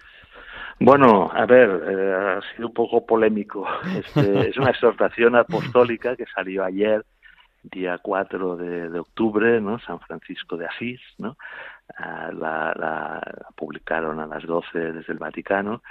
Bueno, 0.80 1.28
a 1.34 1.48
ver, 1.48 1.70
eh, 1.90 2.14
ha 2.14 2.56
sido 2.56 2.68
un 2.68 2.74
poco 2.76 3.04
polémico. 3.04 3.66
Este, 3.98 4.50
es 4.50 4.58
una 4.58 4.70
exhortación 4.70 5.36
apostólica 5.36 6.16
que 6.16 6.26
salió 6.28 6.64
ayer 6.64 7.04
día 7.64 7.98
4 7.98 8.58
de, 8.58 9.00
octubre, 9.00 9.60
¿no? 9.62 9.80
San 9.80 10.00
Francisco 10.00 10.58
de 10.58 10.68
Asís, 10.68 11.02
¿no? 11.18 11.38
Ah, 11.98 12.32
la, 12.34 13.22
publicaron 13.56 14.20
a 14.20 14.28
las 14.28 14.44
12 14.46 14.94
desde 14.94 15.14
el 15.14 15.20
Vaticano, 15.20 15.82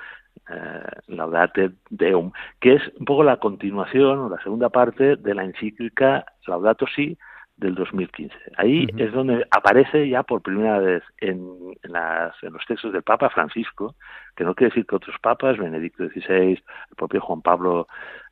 eh, 0.48 0.82
Laudate 1.08 1.72
Deum, 1.90 2.32
que 2.60 2.74
es 2.74 2.82
un 2.98 3.04
poco 3.04 3.24
la 3.24 3.38
continuación 3.38 4.18
o 4.18 4.28
la 4.28 4.42
segunda 4.42 4.68
parte 4.68 5.16
de 5.16 5.34
la 5.34 5.44
encíclica 5.44 6.24
Laudato 6.46 6.86
Si 6.86 7.16
del 7.56 7.74
2015. 7.74 8.34
Ahí 8.58 8.86
es 8.98 9.12
donde 9.12 9.46
aparece 9.50 10.08
ya 10.08 10.22
por 10.22 10.42
primera 10.42 10.78
vez 10.78 11.02
en, 11.18 11.48
en, 11.82 11.92
las, 11.92 12.34
en 12.42 12.52
los 12.52 12.64
textos 12.66 12.92
del 12.92 13.02
Papa 13.02 13.30
Francisco, 13.30 13.94
que 14.36 14.44
no 14.44 14.54
quiere 14.54 14.70
decir 14.70 14.86
que 14.86 14.96
otros 14.96 15.16
papas, 15.20 15.56
Benedicto 15.56 16.06
XVI, 16.06 16.52
el 16.52 16.96
propio 16.96 17.20
Juan 17.22 17.40
Pablo 17.40 17.88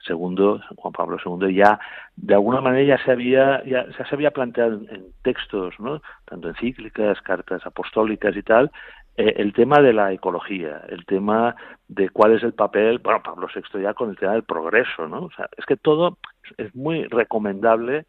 II, 0.06 0.60
Juan 0.76 0.92
Pablo 0.92 1.16
II, 1.24 1.54
ya 1.54 1.80
de 2.16 2.34
alguna 2.34 2.60
manera 2.60 2.96
ya 2.96 3.04
se 3.04 3.12
había, 3.12 3.64
ya, 3.64 3.86
se 3.92 4.14
había 4.14 4.30
planteado 4.30 4.74
en, 4.74 5.06
textos, 5.22 5.74
¿no? 5.80 6.02
tanto 6.26 6.48
encíclicas, 6.48 7.20
cartas 7.22 7.64
apostólicas 7.64 8.36
y 8.36 8.42
tal, 8.42 8.70
eh, 9.16 9.34
el 9.38 9.54
tema 9.54 9.80
de 9.80 9.94
la 9.94 10.12
ecología, 10.12 10.82
el 10.88 11.06
tema 11.06 11.56
de 11.88 12.10
cuál 12.10 12.32
es 12.32 12.42
el 12.42 12.52
papel, 12.52 12.98
bueno, 12.98 13.22
Pablo 13.22 13.48
VI 13.54 13.80
ya 13.80 13.94
con 13.94 14.10
el 14.10 14.18
tema 14.18 14.32
del 14.32 14.42
progreso, 14.42 15.08
¿no? 15.08 15.26
O 15.26 15.30
sea, 15.30 15.48
es 15.56 15.64
que 15.64 15.76
todo 15.76 16.18
es 16.58 16.74
muy 16.74 17.04
recomendable 17.04 18.04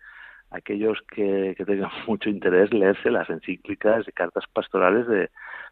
aquellos 0.56 1.02
que, 1.04 1.56
tengan 1.66 1.92
mucho 2.08 2.30
interés 2.30 2.74
leerse 2.74 3.12
las 3.12 3.30
encíclicas 3.30 4.08
y 4.08 4.12
cartas 4.12 4.46
pastorales 4.54 5.08
de, 5.08 5.30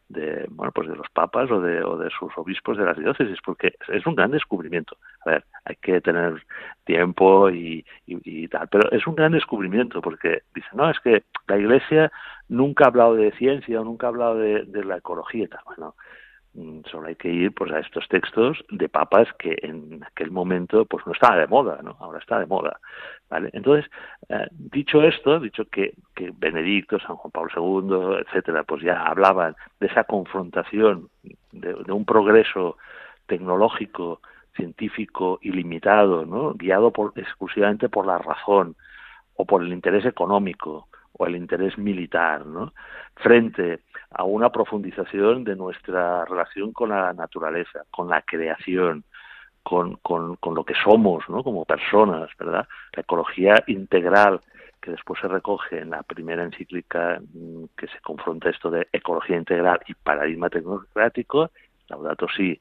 de 0.10 0.46
bueno 0.50 0.72
pues 0.72 0.90
de 0.90 0.96
los 0.96 1.10
papas 1.10 1.50
o 1.52 1.62
de, 1.62 1.84
o 1.84 1.98
de 1.98 2.10
sus 2.10 2.32
obispos 2.38 2.78
de 2.78 2.86
las 2.86 2.98
diócesis 2.98 3.40
porque 3.44 3.74
es 3.88 4.06
un 4.06 4.16
gran 4.16 4.32
descubrimiento. 4.32 4.98
A 5.26 5.32
ver 5.32 5.44
hay 5.66 5.76
que 5.78 6.02
tener 6.02 6.44
tiempo 6.84 7.50
y, 7.50 7.86
y, 8.06 8.48
tal 8.50 8.68
pero 8.68 8.92
es 8.92 9.08
un 9.08 9.16
gran 9.16 9.32
descubrimiento 9.32 10.02
porque 10.02 10.44
dice 10.54 10.68
no 10.74 10.90
es 10.90 11.00
que 11.00 11.24
la 11.48 11.58
iglesia 11.58 12.12
nunca 12.50 12.86
ha 12.86 12.88
hablado 12.88 13.16
de 13.16 13.32
ciencia 13.32 13.80
o 13.80 13.86
nunca 13.86 14.08
ha 14.08 14.10
hablado 14.10 14.36
de, 14.36 14.64
de 14.66 14.84
la 14.84 14.98
ecología 14.98 15.46
y 15.46 15.48
tal 15.48 15.62
bueno 15.66 15.96
solo 16.90 17.08
hay 17.08 17.16
que 17.16 17.30
ir 17.30 17.54
pues 17.54 17.72
a 17.72 17.80
estos 17.80 18.08
textos 18.08 18.64
de 18.70 18.88
papas 18.88 19.28
que 19.40 19.58
en 19.64 20.04
aquel 20.04 20.30
momento 20.30 20.86
pues 20.86 21.06
no 21.08 21.14
estaba 21.14 21.38
de 21.38 21.48
moda 21.48 21.80
no 21.84 21.96
ahora 22.00 22.20
está 22.20 22.40
de 22.40 22.46
moda 22.46 22.80
vale 23.30 23.50
entonces 23.54 23.90
eh, 24.30 24.48
dicho 24.52 25.02
esto 25.02 25.40
dicho 25.40 25.66
que, 25.66 25.96
que 26.14 26.32
Benedicto 26.36 27.00
San 27.00 27.16
Juan 27.16 27.32
Pablo 27.32 27.52
II 27.56 28.22
etcétera 28.22 28.64
pues 28.64 28.84
ya 28.84 29.02
hablaban 29.02 29.56
de 29.80 29.88
esa 29.88 30.04
confrontación 30.04 31.10
de, 31.52 31.74
un 31.92 32.06
progreso 32.06 32.78
tecnológico 33.26 34.22
científico 34.56 35.40
ilimitado 35.42 36.26
no 36.26 36.54
guiado 36.54 36.92
por 36.92 37.14
exclusivamente 37.16 37.90
por 37.90 38.06
la 38.06 38.20
razón 38.20 38.76
o 39.36 39.46
por 39.46 39.64
el 39.64 39.74
interés 39.74 40.06
económico 40.06 40.88
o 41.16 41.28
el 41.28 41.36
interés 41.36 41.78
militar, 41.78 42.46
¿no? 42.46 42.74
frente 43.16 43.82
a 44.14 44.24
una 44.24 44.52
profundización 44.52 45.44
de 45.44 45.56
nuestra 45.56 46.26
relación 46.26 46.72
con 46.72 46.90
la 46.90 47.14
naturaleza, 47.14 47.84
con 47.92 48.10
la 48.10 48.22
creación, 48.22 49.04
con, 49.64 49.96
con, 49.98 50.36
con 50.36 50.56
lo 50.56 50.64
que 50.64 50.76
somos 50.84 51.28
¿no? 51.30 51.44
como 51.44 51.66
personas, 51.66 52.30
¿verdad? 52.38 52.68
La 52.94 53.02
ecología 53.02 53.64
integral 53.68 54.42
que 54.82 54.92
después 54.92 55.20
se 55.22 55.30
recoge 55.30 55.80
en 55.80 55.92
la 55.92 56.04
primera 56.04 56.44
encíclica 56.44 57.20
mm, 57.34 57.66
que 57.78 57.88
se 57.88 58.00
confronta 58.02 58.50
esto 58.50 58.70
de 58.70 58.88
ecología 58.92 59.38
integral 59.38 59.80
y 59.88 59.94
paradigma 59.94 60.50
tecnocrático, 60.50 61.52
Laudato 61.88 62.28
Si, 62.28 62.60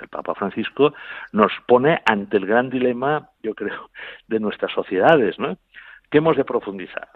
el 0.00 0.08
Papa 0.08 0.34
Francisco, 0.34 0.94
nos 1.32 1.52
pone 1.66 2.00
ante 2.06 2.38
el 2.38 2.46
gran 2.46 2.70
dilema, 2.70 3.30
yo 3.42 3.54
creo, 3.54 3.90
de 4.28 4.40
nuestras 4.40 4.72
sociedades, 4.72 5.38
¿no? 5.38 5.58
¿Qué 6.10 6.18
hemos 6.18 6.36
de 6.36 6.44
profundizar? 6.44 7.08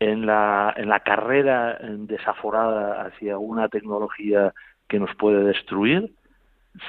En 0.00 0.26
la, 0.26 0.72
en 0.76 0.88
la 0.88 1.00
carrera 1.00 1.78
desaforada 1.82 3.02
hacia 3.06 3.38
una 3.38 3.68
tecnología 3.68 4.52
que 4.88 4.98
nos 4.98 5.14
puede 5.16 5.44
destruir, 5.44 6.12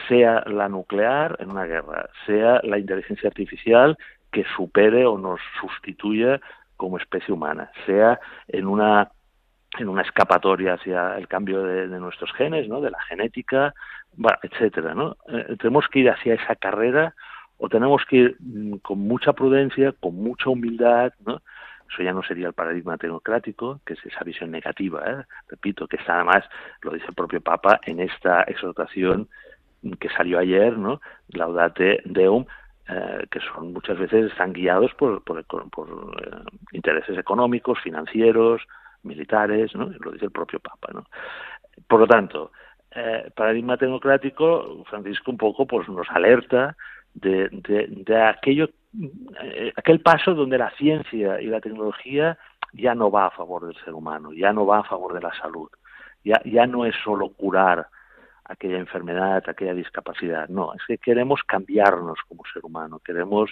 sea 0.08 0.44
la 0.46 0.70
nuclear 0.70 1.36
en 1.40 1.52
una 1.52 1.66
guerra, 1.66 2.10
sea 2.26 2.62
la 2.64 2.78
inteligencia 2.78 3.28
artificial 3.30 3.98
que 4.32 4.46
supere 4.56 5.06
o 5.06 5.18
nos 5.18 5.40
sustituya 5.60 6.40
como 6.78 6.98
especie 6.98 7.34
humana, 7.34 7.72
sea 7.86 8.20
en 8.48 8.68
una 8.68 9.12
en 9.78 9.88
una 9.88 10.02
escapatoria 10.02 10.74
hacia 10.74 11.16
el 11.18 11.28
cambio 11.28 11.62
de, 11.62 11.88
nuestros 12.00 12.34
genes, 12.34 12.68
¿no? 12.68 12.82
de 12.82 12.90
la 12.90 13.00
genética, 13.04 13.74
etcétera, 14.42 14.96
¿no? 14.96 15.16
Eh, 15.28 15.56
tenemos 15.60 15.88
que 15.88 16.00
ir 16.00 16.10
hacia 16.10 16.34
esa 16.34 16.56
carrera 16.56 17.14
o 17.58 17.70
tenemos 17.70 18.04
que 18.06 18.16
ir 18.16 18.38
mm, 18.40 18.78
con 18.78 19.00
mucha 19.00 19.34
prudencia, 19.34 19.94
con 20.00 20.16
mucha 20.16 20.50
humildad, 20.50 21.14
¿no? 21.24 21.42
Eso 21.92 22.04
ya 22.04 22.14
no 22.14 22.22
sería 22.24 22.48
el 22.48 22.54
paradigma 22.54 22.98
tecnocrático, 22.98 23.82
que 23.86 23.94
es 23.94 24.06
esa 24.06 24.24
visión 24.24 24.52
negativa, 24.52 25.04
¿eh? 25.08 25.24
repito, 25.48 25.88
que 25.88 25.98
está 25.98 26.16
además, 26.16 26.44
lo 26.82 26.92
dice 26.92 27.08
el 27.08 27.16
propio 27.16 27.42
Papa, 27.42 27.80
en 27.84 28.00
esta 28.00 28.44
exhortación 28.44 29.28
que 30.00 30.10
salió 30.10 30.40
ayer, 30.40 30.78
¿no? 30.78 31.02
Laudate 31.30 32.02
Deum, 32.06 32.46
eh, 32.88 33.26
que 33.32 33.40
son 33.40 33.74
muchas 33.74 33.98
veces 33.98 34.32
están 34.32 34.54
guiados 34.54 34.94
por, 34.96 35.24
por, 35.24 35.40
eh, 35.40 35.46
intereses 36.74 37.18
económicos, 37.18 37.80
financieros, 37.82 38.62
militares, 39.04 39.74
¿no? 39.76 39.90
Lo 40.00 40.12
dice 40.12 40.26
el 40.26 40.32
propio 40.32 40.60
Papa, 40.60 40.90
¿no? 40.94 41.06
Por 41.88 42.02
lo 42.02 42.08
tanto, 42.08 42.52
eh, 42.92 43.32
paradigma 43.36 43.78
tecnocrático, 43.78 44.84
Francisco 44.90 45.32
un 45.32 45.38
poco 45.38 45.66
pues 45.66 45.88
nos 45.88 46.10
alerta 46.10 46.76
de, 47.14 47.48
de, 47.50 47.88
de 47.90 48.22
aquello 48.22 48.70
aquel 49.76 50.02
paso 50.02 50.34
donde 50.34 50.58
la 50.58 50.72
ciencia 50.72 51.40
y 51.42 51.48
la 51.48 51.62
tecnología 51.62 52.38
ya 52.74 52.96
no 52.96 53.12
va 53.12 53.28
a 53.28 53.32
favor 53.32 53.66
del 53.68 53.76
ser 53.84 53.94
humano, 53.94 54.34
ya 54.34 54.54
no 54.54 54.66
va 54.66 54.80
a 54.80 54.84
favor 54.84 55.14
de 55.14 55.22
la 55.22 55.34
salud, 55.34 55.70
ya, 56.24 56.42
ya 56.46 56.66
no 56.66 56.86
es 56.86 56.96
solo 57.04 57.30
curar 57.30 57.88
aquella 58.50 58.80
enfermedad, 58.80 59.44
aquella 59.48 59.76
discapacidad. 59.76 60.50
No, 60.50 60.74
es 60.74 60.82
que 60.88 60.98
queremos 60.98 61.42
cambiarnos 61.44 62.20
como 62.28 62.44
ser 62.52 62.66
humano, 62.66 63.00
queremos, 63.00 63.52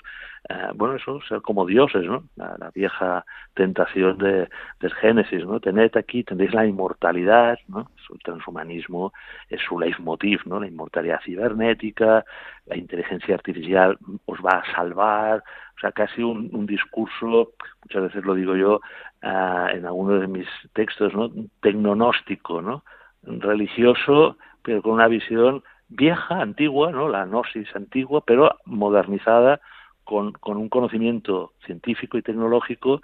eh, 0.50 0.70
bueno, 0.74 0.96
eso, 0.96 1.22
ser 1.22 1.42
como 1.42 1.68
dioses, 1.68 2.04
¿no? 2.04 2.24
La, 2.36 2.72
vieja 2.74 3.24
tentación 3.54 4.18
de, 4.18 4.50
del 4.80 4.94
Génesis, 4.96 5.46
¿no? 5.46 5.60
Tened 5.60 5.96
aquí, 5.96 6.24
tendréis 6.24 6.54
la 6.54 6.66
inmortalidad, 6.66 7.60
¿no? 7.68 7.92
El 8.12 8.20
transhumanismo 8.20 9.14
es 9.50 9.62
su 9.62 9.80
leitmotiv, 9.80 10.42
¿no? 10.46 10.60
La 10.60 10.68
inmortalidad 10.68 11.22
cibernética, 11.24 12.26
la 12.66 12.76
inteligencia 12.76 13.36
artificial 13.36 13.98
os 14.26 14.40
va 14.40 14.60
a 14.60 14.76
salvar, 14.76 15.44
o 15.76 15.80
sea, 15.80 15.92
casi 15.92 16.24
un, 16.24 16.66
discurso, 16.66 17.52
muchas 17.84 18.02
veces 18.02 18.26
lo 18.26 18.34
digo 18.34 18.56
yo 18.56 18.82
eh, 19.22 19.68
en 19.74 19.86
algunos 19.86 20.22
de 20.22 20.28
mis 20.28 20.48
textos, 20.74 21.14
¿no? 21.14 21.30
Tecnonóstico, 21.62 22.64
¿no? 22.64 22.84
Religioso 23.24 24.38
pero 24.68 24.82
con 24.82 24.92
una 24.92 25.08
visión 25.08 25.64
vieja, 25.88 26.42
antigua, 26.42 26.92
¿no? 26.92 27.08
la 27.08 27.26
gnosis 27.26 27.74
antigua, 27.74 28.22
pero 28.26 28.60
modernizada 28.66 29.62
con, 30.04 30.34
con 30.34 30.58
un 30.58 30.68
conocimiento 30.68 31.54
científico 31.66 32.18
y 32.18 32.22
tecnológico 32.22 33.02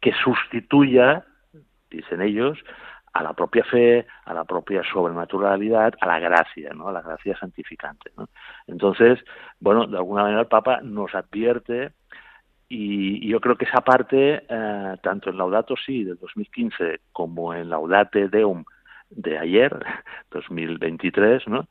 que 0.00 0.12
sustituya, 0.12 1.24
dicen 1.90 2.22
ellos, 2.22 2.56
a 3.14 3.24
la 3.24 3.32
propia 3.32 3.64
fe, 3.64 4.06
a 4.26 4.32
la 4.32 4.44
propia 4.44 4.84
sobrenaturalidad, 4.92 5.94
a 6.00 6.06
la 6.06 6.20
gracia, 6.20 6.70
¿no? 6.72 6.86
a 6.86 6.92
la 6.92 7.02
gracia 7.02 7.36
santificante. 7.36 8.12
Entonces, 8.68 9.18
bueno, 9.58 9.88
de 9.88 9.96
alguna 9.96 10.22
manera 10.22 10.42
el 10.42 10.46
Papa 10.46 10.82
nos 10.84 11.12
advierte 11.16 11.90
y, 12.68 13.26
yo 13.28 13.40
creo 13.40 13.56
que 13.56 13.64
esa 13.64 13.80
parte, 13.80 14.44
eh, 14.48 14.96
tanto 15.02 15.30
en 15.30 15.36
Laudato 15.36 15.74
Si 15.84 16.04
del 16.04 16.16
2015 16.18 17.00
como 17.10 17.52
en 17.54 17.68
Laudate 17.70 18.28
Deum 18.28 18.64
de 19.14 19.38
ayer, 19.38 19.72
2023, 20.30 21.48
¿no? 21.48 21.68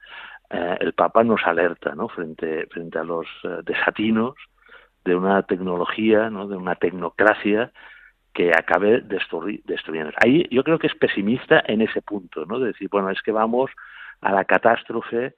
Eh, 0.49 0.77
el 0.81 0.93
Papa 0.93 1.23
nos 1.23 1.45
alerta 1.45 1.95
¿no? 1.95 2.09
frente, 2.09 2.67
frente 2.67 2.99
a 2.99 3.03
los 3.03 3.25
eh, 3.43 3.59
desatinos 3.63 4.35
de 5.05 5.15
una 5.15 5.43
tecnología, 5.43 6.29
¿no? 6.29 6.47
de 6.47 6.57
una 6.57 6.75
tecnocracia 6.75 7.71
que 8.33 8.51
acabe 8.51 9.01
destruyendo. 9.01 10.11
Ahí 10.23 10.47
yo 10.51 10.63
creo 10.63 10.77
que 10.77 10.87
es 10.87 10.95
pesimista 10.95 11.63
en 11.65 11.81
ese 11.81 12.01
punto, 12.01 12.45
¿no? 12.45 12.59
de 12.59 12.67
decir, 12.67 12.89
bueno, 12.89 13.09
es 13.09 13.21
que 13.21 13.31
vamos 13.31 13.71
a 14.21 14.31
la 14.31 14.45
catástrofe 14.45 15.35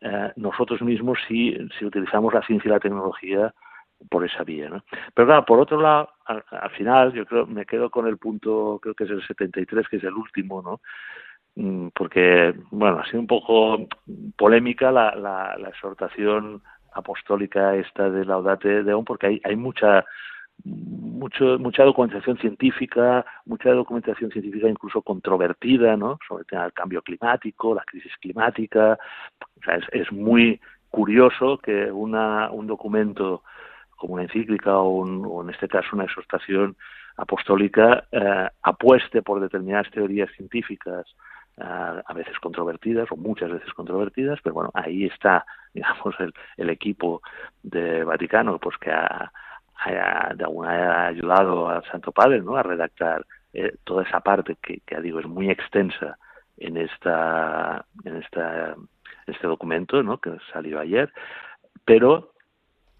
eh, 0.00 0.32
nosotros 0.36 0.82
mismos 0.82 1.18
si, 1.28 1.56
si 1.78 1.84
utilizamos 1.84 2.32
la 2.32 2.42
ciencia 2.42 2.68
y 2.68 2.72
la 2.72 2.80
tecnología 2.80 3.54
por 4.10 4.24
esa 4.24 4.44
vía. 4.44 4.68
¿no? 4.68 4.82
Pero 5.14 5.26
claro, 5.26 5.44
por 5.44 5.60
otro 5.60 5.80
lado, 5.80 6.10
al, 6.24 6.42
al, 6.50 6.70
final 6.70 7.12
yo 7.12 7.26
creo 7.26 7.46
me 7.46 7.66
quedo 7.66 7.90
con 7.90 8.06
el 8.06 8.18
punto, 8.18 8.78
creo 8.82 8.94
que 8.94 9.04
es 9.04 9.10
el 9.10 9.26
73, 9.26 9.88
que 9.88 9.96
es 9.96 10.04
el 10.04 10.14
último, 10.14 10.62
¿no? 10.62 10.80
Mm, 11.56 11.88
porque, 11.94 12.54
bueno, 12.70 12.98
ha 13.00 13.06
sido 13.06 13.20
un 13.20 13.26
poco 13.26 13.86
polémica 14.36 14.90
la, 14.90 15.14
la, 15.14 15.56
la 15.56 15.68
exhortación 15.68 16.62
apostólica 16.92 17.76
esta 17.76 18.10
de 18.10 18.24
Laudate 18.24 18.82
Deum, 18.82 19.04
porque 19.04 19.26
hay, 19.28 19.40
hay 19.44 19.56
mucha 19.56 20.04
mucho, 20.64 21.58
mucha 21.58 21.84
documentación 21.84 22.38
científica, 22.38 23.24
mucha 23.44 23.70
documentación 23.70 24.30
científica 24.30 24.68
incluso 24.68 25.02
controvertida, 25.02 25.96
¿no? 25.96 26.18
Sobre 26.26 26.42
el 26.42 26.46
tema 26.46 26.62
del 26.62 26.72
cambio 26.72 27.02
climático, 27.02 27.74
la 27.74 27.84
crisis 27.84 28.12
climática. 28.20 28.98
O 29.40 29.64
sea, 29.64 29.76
es, 29.76 29.84
es 29.92 30.12
muy 30.12 30.60
curioso 30.90 31.58
que 31.58 31.90
una, 31.90 32.50
un 32.50 32.66
documento 32.66 33.42
como 33.96 34.14
una 34.14 34.24
encíclica 34.24 34.78
o, 34.78 34.90
un, 34.90 35.48
en 35.48 35.54
este 35.54 35.68
caso 35.68 35.88
una 35.92 36.04
exhortación 36.04 36.76
apostólica 37.16 38.04
eh, 38.10 38.48
apueste 38.62 39.22
por 39.22 39.40
determinadas 39.40 39.90
teorías 39.90 40.30
científicas 40.36 41.06
a 41.56 42.12
veces 42.14 42.38
controvertidas 42.40 43.10
o 43.12 43.16
muchas 43.16 43.50
veces 43.50 43.72
controvertidas, 43.74 44.40
pero 44.42 44.54
bueno, 44.54 44.70
ahí 44.74 45.04
está, 45.04 45.44
digamos, 45.74 46.14
el, 46.18 46.32
el 46.56 46.70
equipo 46.70 47.22
de 47.62 48.04
Vaticano, 48.04 48.58
pues 48.58 48.76
que 48.78 48.90
ha, 48.90 49.32
de 50.34 50.44
alguna 50.44 51.06
ayudado 51.08 51.68
al 51.68 51.84
Santo 51.90 52.10
Padre, 52.10 52.40
¿no? 52.40 52.56
A 52.56 52.62
redactar 52.62 53.26
eh, 53.52 53.76
toda 53.84 54.04
esa 54.04 54.20
parte 54.20 54.56
que, 54.62 54.80
que 54.86 55.00
digo 55.00 55.20
es 55.20 55.26
muy 55.26 55.50
extensa 55.50 56.16
en 56.56 56.76
esta 56.76 57.84
en 58.04 58.16
esta 58.16 58.76
este 59.26 59.46
documento 59.46 60.02
¿no? 60.02 60.18
que 60.18 60.30
salió 60.52 60.78
ayer 60.78 61.12
pero 61.84 62.34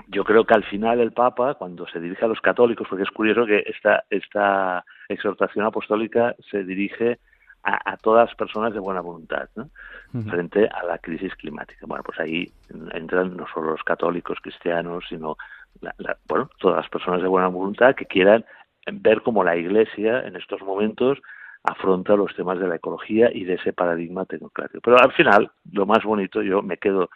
yo 0.08 0.24
creo 0.24 0.44
que 0.44 0.54
al 0.54 0.64
final 0.64 1.00
el 1.00 1.12
Papa, 1.12 1.54
cuando 1.54 1.86
se 1.88 2.00
dirige 2.00 2.24
a 2.24 2.28
los 2.28 2.40
católicos, 2.40 2.86
porque 2.88 3.04
es 3.04 3.10
curioso 3.10 3.46
que 3.46 3.64
esta, 3.66 4.04
esta 4.10 4.84
exhortación 5.08 5.64
apostólica 5.64 6.34
se 6.50 6.64
dirige 6.64 7.18
a, 7.64 7.92
a 7.92 7.96
todas 7.96 8.28
las 8.28 8.36
personas 8.36 8.72
de 8.72 8.80
buena 8.80 9.00
voluntad, 9.00 9.48
¿no? 9.56 9.70
frente 10.30 10.68
a 10.68 10.84
la 10.84 10.98
crisis 10.98 11.34
climática. 11.34 11.86
Bueno, 11.86 12.04
pues 12.04 12.20
ahí 12.20 12.52
entran 12.92 13.36
no 13.36 13.46
solo 13.52 13.72
los 13.72 13.82
católicos, 13.82 14.38
cristianos, 14.40 15.04
sino 15.08 15.36
la, 15.80 15.92
la, 15.98 16.16
bueno, 16.28 16.48
todas 16.58 16.76
las 16.76 16.88
personas 16.88 17.20
de 17.20 17.26
buena 17.26 17.48
voluntad 17.48 17.96
que 17.96 18.06
quieran 18.06 18.44
ver 18.92 19.22
cómo 19.22 19.42
la 19.42 19.56
Iglesia 19.56 20.20
en 20.20 20.36
estos 20.36 20.60
momentos 20.62 21.18
afronta 21.64 22.14
los 22.14 22.34
temas 22.36 22.60
de 22.60 22.68
la 22.68 22.76
ecología 22.76 23.30
y 23.32 23.44
de 23.44 23.54
ese 23.54 23.72
paradigma 23.72 24.24
tecnocrático. 24.26 24.80
Pero 24.82 24.98
al 25.00 25.12
final, 25.12 25.50
lo 25.72 25.86
más 25.86 26.04
bonito, 26.04 26.42
yo 26.42 26.62
me 26.62 26.76
quedo 26.76 27.10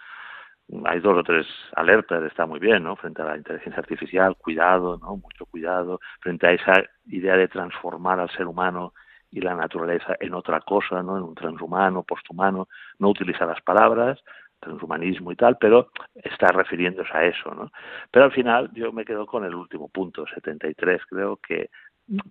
hay 0.84 1.00
dos 1.00 1.16
o 1.16 1.22
tres 1.22 1.46
alertas, 1.76 2.22
está 2.24 2.44
muy 2.44 2.58
bien, 2.58 2.82
¿no? 2.82 2.94
Frente 2.96 3.22
a 3.22 3.24
la 3.24 3.36
inteligencia 3.36 3.80
artificial, 3.80 4.36
cuidado, 4.36 4.98
¿no? 4.98 5.16
Mucho 5.16 5.46
cuidado. 5.46 5.98
Frente 6.20 6.46
a 6.46 6.52
esa 6.52 6.72
idea 7.06 7.36
de 7.36 7.48
transformar 7.48 8.20
al 8.20 8.30
ser 8.30 8.46
humano 8.46 8.92
y 9.30 9.40
la 9.40 9.54
naturaleza 9.54 10.16
en 10.20 10.34
otra 10.34 10.60
cosa, 10.60 11.02
¿no? 11.02 11.16
En 11.16 11.22
un 11.22 11.34
transhumano, 11.34 12.02
posthumano, 12.02 12.68
no 12.98 13.08
utiliza 13.08 13.46
las 13.46 13.60
palabras, 13.62 14.18
transhumanismo 14.60 15.30
y 15.32 15.36
tal, 15.36 15.56
pero 15.58 15.90
está 16.14 16.48
refiriéndose 16.48 17.16
a 17.16 17.24
eso, 17.24 17.54
¿no? 17.54 17.70
Pero 18.10 18.24
al 18.24 18.32
final 18.32 18.70
yo 18.72 18.92
me 18.92 19.04
quedo 19.04 19.26
con 19.26 19.44
el 19.44 19.54
último 19.54 19.88
punto, 19.88 20.26
73, 20.26 21.02
creo 21.08 21.36
que 21.36 21.70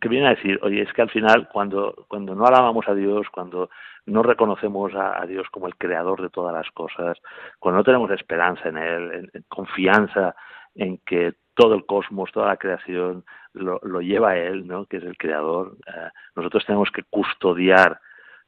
que 0.02 0.10
viene 0.10 0.28
a 0.28 0.32
decir, 0.32 0.60
oye, 0.64 0.82
es 0.82 0.92
que 0.94 1.04
al 1.04 1.10
final 1.10 1.48
cuando, 1.50 2.06
cuando 2.08 2.34
no 2.34 2.46
alabamos 2.46 2.88
a 2.88 2.96
Dios, 2.96 3.28
cuando 3.32 3.70
no 4.06 4.24
reconocemos 4.24 4.94
a, 4.96 5.24
Dios 5.28 5.48
como 5.52 5.68
el 5.68 5.76
creador 5.76 6.22
de 6.22 6.30
todas 6.30 6.54
las 6.54 6.70
cosas, 6.72 7.18
cuando 7.60 7.78
no 7.80 7.84
tenemos 7.84 8.10
esperanza 8.12 8.70
en 8.70 8.78
Él, 8.78 9.30
en, 9.34 9.44
confianza 9.48 10.36
en 10.76 10.98
que 11.06 11.34
todo 11.58 11.74
el 11.74 11.86
cosmos, 11.86 12.32
toda 12.32 12.48
la 12.48 12.58
creación 12.58 13.26
lo, 13.54 13.80
lo 13.82 14.00
lleva 14.00 14.38
Él, 14.38 14.68
¿no? 14.68 14.86
que 14.86 14.98
es 14.98 15.04
el 15.04 15.18
creador, 15.18 15.76
eh, 15.88 16.10
nosotros 16.36 16.64
tenemos 16.68 16.92
que 16.92 17.02
custodiar, 17.04 18.00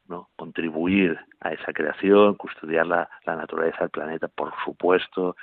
¿no? 0.08 0.30
contribuir 0.36 1.20
a 1.42 1.52
esa 1.52 1.74
creación, 1.74 2.36
custodiar 2.36 2.86
la, 2.86 3.10
la 3.26 3.36
naturaleza 3.36 3.80
del 3.80 3.90
planeta, 3.90 4.28
por 4.28 4.54
supuesto, 4.64 5.36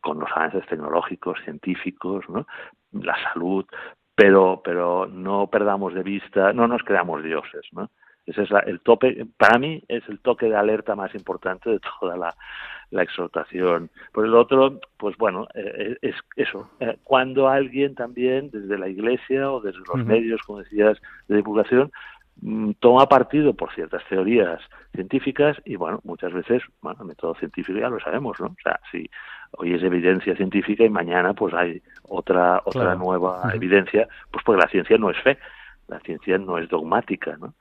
con 0.00 0.20
los 0.20 0.30
avances 0.30 0.64
tecnológicos, 0.66 1.40
científicos, 1.42 2.24
¿no? 2.28 2.46
la 2.92 3.16
salud, 3.32 3.66
pero, 4.14 4.62
pero 4.64 5.06
no 5.06 5.48
perdamos 5.48 5.94
de 5.94 6.04
vista, 6.04 6.52
no 6.52 6.68
nos 6.68 6.84
creamos 6.84 7.24
dioses, 7.24 7.66
¿no? 7.72 7.90
Ese 8.28 8.42
es 8.42 8.50
el 8.66 8.80
tope, 8.80 9.26
para 9.38 9.58
mí 9.58 9.82
es 9.88 10.06
el 10.08 10.20
toque 10.20 10.46
de 10.46 10.56
alerta 10.56 10.94
más 10.94 11.14
importante 11.14 11.70
de 11.70 11.80
toda 11.80 12.14
la, 12.14 12.34
la 12.90 13.02
exhortación. 13.02 13.90
Por 14.12 14.26
el 14.26 14.34
otro, 14.34 14.80
pues 14.98 15.16
bueno, 15.16 15.46
eh, 15.54 15.96
es 16.02 16.14
eso. 16.36 16.70
Eh, 16.80 16.98
cuando 17.04 17.48
alguien 17.48 17.94
también, 17.94 18.50
desde 18.50 18.76
la 18.76 18.88
iglesia 18.88 19.50
o 19.50 19.62
desde 19.62 19.78
los 19.78 20.04
medios, 20.04 20.42
como 20.42 20.58
decías, 20.58 20.98
de 21.28 21.36
divulgación, 21.36 21.90
mm, 22.42 22.72
toma 22.80 23.06
partido 23.06 23.54
por 23.54 23.72
ciertas 23.74 24.04
teorías 24.10 24.60
científicas 24.94 25.56
y 25.64 25.76
bueno, 25.76 26.00
muchas 26.04 26.34
veces, 26.34 26.62
bueno, 26.82 26.98
el 27.00 27.08
método 27.08 27.34
científico 27.34 27.78
ya 27.78 27.88
lo 27.88 27.98
sabemos, 28.00 28.38
¿no? 28.40 28.48
O 28.48 28.56
sea, 28.62 28.78
si 28.92 29.08
hoy 29.52 29.72
es 29.72 29.82
evidencia 29.82 30.36
científica 30.36 30.84
y 30.84 30.90
mañana 30.90 31.32
pues 31.32 31.54
hay 31.54 31.80
otra 32.02 32.60
otra 32.66 32.94
nueva 32.94 33.50
evidencia, 33.54 34.06
pues 34.30 34.44
porque 34.44 34.60
la 34.60 34.68
ciencia 34.68 34.98
no 34.98 35.08
es 35.08 35.16
fe, 35.22 35.38
la 35.88 35.98
ciencia 36.00 36.36
no 36.36 36.58
es 36.58 36.68
dogmática, 36.68 37.36
¿no? 37.38 37.54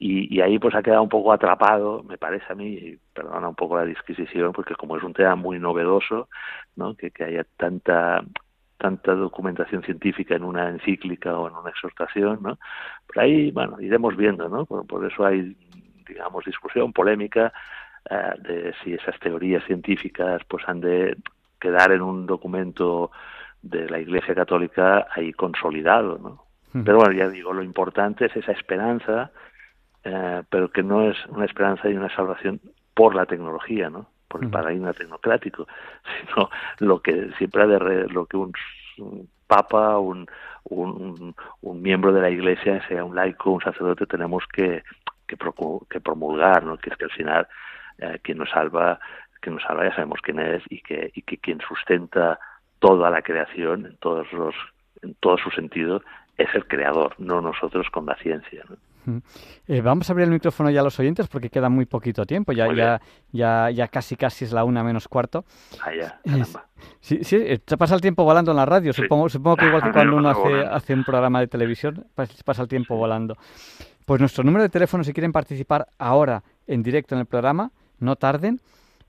Y, 0.00 0.34
y, 0.34 0.40
ahí 0.40 0.58
pues 0.58 0.74
ha 0.74 0.82
quedado 0.82 1.02
un 1.02 1.08
poco 1.08 1.32
atrapado, 1.32 2.04
me 2.04 2.18
parece 2.18 2.46
a 2.50 2.54
mí, 2.54 2.66
y 2.68 2.98
perdona 3.12 3.48
un 3.48 3.56
poco 3.56 3.76
la 3.76 3.84
disquisición, 3.84 4.52
porque 4.52 4.76
como 4.76 4.96
es 4.96 5.02
un 5.02 5.12
tema 5.12 5.34
muy 5.34 5.58
novedoso, 5.58 6.28
¿no? 6.76 6.94
que, 6.94 7.10
que 7.10 7.24
haya 7.24 7.44
tanta 7.56 8.22
tanta 8.78 9.12
documentación 9.14 9.82
científica 9.82 10.36
en 10.36 10.44
una 10.44 10.68
encíclica 10.68 11.36
o 11.36 11.48
en 11.48 11.56
una 11.56 11.70
exhortación, 11.70 12.38
¿no? 12.42 12.58
Por 13.08 13.18
ahí, 13.18 13.50
bueno, 13.50 13.80
iremos 13.80 14.16
viendo, 14.16 14.48
¿no? 14.48 14.66
Por, 14.66 14.86
por 14.86 15.04
eso 15.04 15.26
hay, 15.26 15.56
digamos, 16.06 16.44
discusión, 16.44 16.92
polémica, 16.92 17.52
eh, 18.08 18.32
de 18.38 18.74
si 18.82 18.94
esas 18.94 19.18
teorías 19.18 19.64
científicas 19.64 20.42
pues 20.48 20.66
han 20.68 20.80
de 20.80 21.16
quedar 21.60 21.92
en 21.92 22.00
un 22.00 22.26
documento 22.26 23.10
de 23.60 23.90
la 23.90 23.98
Iglesia 23.98 24.34
Católica 24.34 25.08
ahí 25.10 25.32
consolidado, 25.32 26.16
¿no? 26.18 26.44
Pero 26.84 26.98
bueno, 26.98 27.12
ya 27.12 27.28
digo, 27.28 27.52
lo 27.52 27.62
importante 27.62 28.26
es 28.26 28.36
esa 28.36 28.52
esperanza, 28.52 29.32
eh, 30.10 30.42
pero 30.48 30.70
que 30.70 30.82
no 30.82 31.10
es 31.10 31.16
una 31.26 31.44
esperanza 31.44 31.88
y 31.88 31.94
una 31.94 32.14
salvación 32.14 32.60
por 32.94 33.14
la 33.14 33.26
tecnología, 33.26 33.90
¿no? 33.90 34.06
Por 34.26 34.42
el 34.42 34.50
paradigma 34.50 34.94
tecnocrático, 34.94 35.66
sino 36.34 36.50
lo 36.78 37.00
que 37.00 37.30
siempre 37.36 37.62
ha 37.62 37.66
de 37.66 38.08
lo 38.08 38.24
que 38.26 38.36
un, 38.38 38.52
papa, 39.46 39.98
un, 39.98 40.26
un, 40.64 41.34
un, 41.60 41.82
miembro 41.82 42.12
de 42.12 42.22
la 42.22 42.30
Iglesia, 42.30 42.86
sea 42.88 43.04
un 43.04 43.14
laico, 43.14 43.50
un 43.50 43.60
sacerdote, 43.60 44.06
tenemos 44.06 44.44
que, 44.52 44.82
que, 45.26 45.36
que 45.90 46.00
promulgar, 46.00 46.64
¿no? 46.64 46.78
Que 46.78 46.90
es 46.90 46.96
que 46.96 47.04
al 47.04 47.10
final 47.10 47.48
eh, 47.98 48.18
quien 48.22 48.38
nos 48.38 48.50
salva, 48.50 48.98
que 49.42 49.50
nos 49.50 49.62
salva 49.62 49.84
ya 49.84 49.94
sabemos 49.94 50.20
quién 50.22 50.38
es 50.38 50.62
y 50.70 50.80
que, 50.80 51.10
y 51.14 51.22
que 51.22 51.36
quien 51.36 51.60
sustenta 51.60 52.38
toda 52.78 53.10
la 53.10 53.22
creación 53.22 53.86
en 53.86 53.96
todos 53.98 54.32
los 54.32 54.54
en 55.02 55.14
todo 55.20 55.36
su 55.38 55.50
sentido 55.50 56.02
es 56.38 56.48
el 56.54 56.66
creador, 56.66 57.14
no 57.18 57.40
nosotros 57.40 57.88
con 57.90 58.06
la 58.06 58.16
ciencia. 58.16 58.64
Eh, 59.66 59.80
vamos 59.80 60.08
a 60.08 60.12
abrir 60.12 60.24
el 60.24 60.32
micrófono 60.32 60.70
ya 60.70 60.80
a 60.80 60.84
los 60.84 60.98
oyentes 60.98 61.28
porque 61.28 61.50
queda 61.50 61.68
muy 61.68 61.86
poquito 61.86 62.24
tiempo, 62.24 62.52
ya, 62.52 62.72
ya, 62.74 63.00
ya, 63.32 63.70
ya 63.70 63.88
casi 63.88 64.16
casi 64.16 64.44
es 64.44 64.52
la 64.52 64.64
una 64.64 64.82
menos 64.84 65.08
cuarto. 65.08 65.44
Ah, 65.80 65.90
ya, 65.94 66.20
sí, 67.00 67.20
sí, 67.22 67.36
eh, 67.36 67.60
se 67.66 67.76
pasa 67.76 67.94
el 67.94 68.00
tiempo 68.00 68.24
volando 68.24 68.50
en 68.50 68.56
la 68.56 68.66
radio, 68.66 68.92
supongo, 68.92 69.28
supongo 69.28 69.56
que 69.56 69.66
igual 69.66 69.82
que 69.82 69.92
cuando 69.92 70.16
uno 70.16 70.28
hace, 70.28 70.60
hace 70.62 70.94
un 70.94 71.04
programa 71.04 71.40
de 71.40 71.48
televisión, 71.48 72.06
pasa 72.44 72.62
el 72.62 72.68
tiempo 72.68 72.96
volando. 72.96 73.36
Pues 74.04 74.20
nuestro 74.20 74.42
número 74.42 74.62
de 74.62 74.70
teléfono, 74.70 75.04
si 75.04 75.12
quieren 75.12 75.32
participar 75.32 75.88
ahora 75.98 76.42
en 76.66 76.82
directo 76.82 77.14
en 77.14 77.20
el 77.20 77.26
programa, 77.26 77.72
no 77.98 78.16
tarden. 78.16 78.60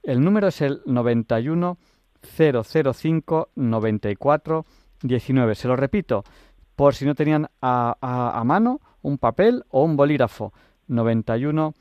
El 0.03 0.21
número 0.21 0.47
es 0.47 0.61
el 0.61 0.81
91 0.85 1.77
005 2.21 3.49
94 3.55 4.65
19. 5.01 5.55
Se 5.55 5.67
lo 5.67 5.75
repito, 5.75 6.23
por 6.75 6.95
si 6.95 7.05
no 7.05 7.15
tenían 7.15 7.49
a, 7.61 7.95
a, 8.01 8.43
mano 8.43 8.81
un 9.01 9.17
papel 9.17 9.63
o 9.69 9.83
un 9.83 9.95
bolígrafo. 9.95 10.53
91 10.87 11.73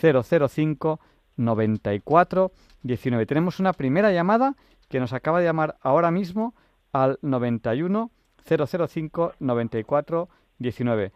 005 0.00 1.00
94 1.36 2.52
19. 2.82 3.26
Tenemos 3.26 3.60
una 3.60 3.72
primera 3.72 4.12
llamada 4.12 4.54
que 4.88 5.00
nos 5.00 5.12
acaba 5.12 5.40
de 5.40 5.46
llamar 5.46 5.76
ahora 5.82 6.10
mismo 6.10 6.54
al 6.92 7.18
91 7.22 8.10
005 8.44 9.32
94 9.40 10.28
19. 10.58 11.12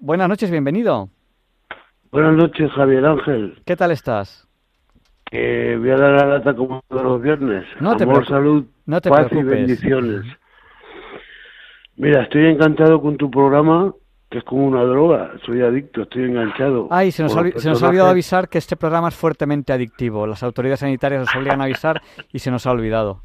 buenas 0.00 0.28
noches, 0.28 0.50
bienvenido. 0.50 1.08
Buenas 2.10 2.34
noches, 2.34 2.70
Javier 2.72 3.04
Ángel. 3.04 3.60
¿Qué 3.64 3.76
tal 3.76 3.90
estás? 3.90 4.48
Que 5.30 5.76
voy 5.76 5.90
a 5.90 5.96
dar 5.96 6.12
la 6.12 6.26
lata 6.26 6.54
como 6.54 6.82
todos 6.88 7.02
los 7.02 7.20
viernes. 7.20 7.66
No 7.80 7.96
te 7.96 8.04
Amor, 8.04 8.26
salud, 8.26 8.64
no 8.86 9.00
te 9.00 9.10
paz 9.10 9.30
y 9.32 9.42
bendiciones. 9.42 10.24
Mira, 11.96 12.22
estoy 12.22 12.46
encantado 12.46 13.00
con 13.00 13.16
tu 13.16 13.30
programa, 13.30 13.92
que 14.36 14.40
es 14.40 14.44
como 14.44 14.66
una 14.66 14.84
droga. 14.84 15.32
Soy 15.46 15.62
adicto, 15.62 16.02
estoy 16.02 16.24
enganchado. 16.24 16.88
Ay, 16.90 17.10
se 17.10 17.22
nos, 17.22 17.32
se 17.32 17.70
nos 17.70 17.82
ha 17.82 17.88
olvidado 17.88 18.10
avisar 18.10 18.50
que 18.50 18.58
este 18.58 18.76
programa 18.76 19.08
es 19.08 19.14
fuertemente 19.14 19.72
adictivo. 19.72 20.26
Las 20.26 20.42
autoridades 20.42 20.80
sanitarias 20.80 21.22
nos 21.22 21.34
obligan 21.34 21.62
a 21.62 21.64
avisar 21.64 22.02
y 22.34 22.38
se 22.38 22.50
nos 22.50 22.66
ha 22.66 22.72
olvidado. 22.72 23.22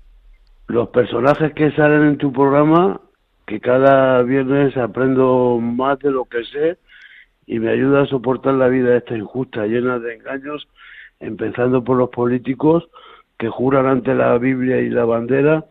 Los 0.67 0.87
personajes 0.87 1.53
que 1.53 1.69
salen 1.71 2.03
en 2.03 2.17
tu 2.17 2.31
programa, 2.31 3.01
que 3.45 3.59
cada 3.59 4.23
viernes 4.23 4.77
aprendo 4.77 5.59
más 5.61 5.99
de 5.99 6.11
lo 6.11 6.23
que 6.23 6.45
sé 6.45 6.77
y 7.45 7.59
me 7.59 7.71
ayuda 7.71 8.03
a 8.03 8.05
soportar 8.05 8.53
la 8.53 8.69
vida 8.69 8.95
esta 8.95 9.17
injusta, 9.17 9.65
llena 9.65 9.99
de 9.99 10.15
engaños, 10.15 10.65
empezando 11.19 11.83
por 11.83 11.97
los 11.97 12.09
políticos 12.09 12.87
que 13.37 13.49
juran 13.49 13.85
ante 13.85 14.15
la 14.15 14.37
Biblia 14.37 14.79
y 14.79 14.89
la 14.89 15.03
bandera 15.03 15.65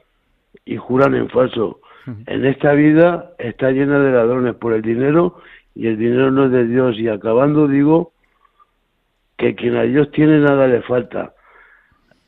y 0.67 0.77
juran 0.77 1.15
en 1.15 1.31
falso. 1.31 1.81
En 2.07 2.45
esta 2.45 2.73
vida 2.73 3.33
está 3.39 3.71
llena 3.71 3.99
de 3.99 4.13
ladrones 4.13 4.55
por 4.55 4.73
el 4.73 4.83
dinero 4.83 5.41
y 5.75 5.87
el 5.87 5.97
dinero 5.97 6.31
no 6.31 6.47
es 6.47 6.53
de 6.53 6.67
Dios. 6.67 6.99
Y 6.99 7.09
acabando 7.09 7.69
digo 7.69 8.13
que 9.37 9.55
quien 9.55 9.77
a 9.77 9.83
Dios 9.83 10.11
tiene 10.11 10.39
nada 10.39 10.67
le 10.67 10.83
falta. 10.83 11.35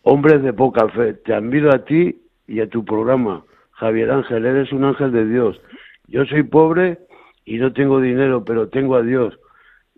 Hombres 0.02 0.42
de 0.42 0.52
poca 0.52 0.88
fe, 0.88 1.14
te 1.14 1.34
admiro 1.34 1.72
a 1.72 1.84
ti 1.84 2.22
y 2.46 2.60
a 2.60 2.68
tu 2.68 2.84
programa. 2.84 3.44
Javier 3.72 4.10
Ángel, 4.10 4.46
eres 4.46 4.72
un 4.72 4.84
ángel 4.84 5.12
de 5.12 5.26
Dios. 5.26 5.60
Yo 6.08 6.24
soy 6.26 6.42
pobre 6.42 6.98
y 7.44 7.58
no 7.58 7.72
tengo 7.72 8.00
dinero, 8.00 8.44
pero 8.44 8.68
tengo 8.68 8.96
a 8.96 9.02
Dios. 9.02 9.38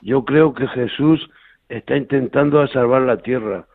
Yo 0.01 0.25
creo 0.25 0.55
que 0.55 0.67
Jesús 0.69 1.31
está 1.69 1.97
intentando 1.97 2.67
salvar 2.69 3.03
la 3.03 3.19
tierra. 3.19 3.67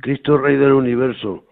Cristo 0.00 0.38
Rey 0.38 0.56
del 0.56 0.72
universo. 0.72 1.44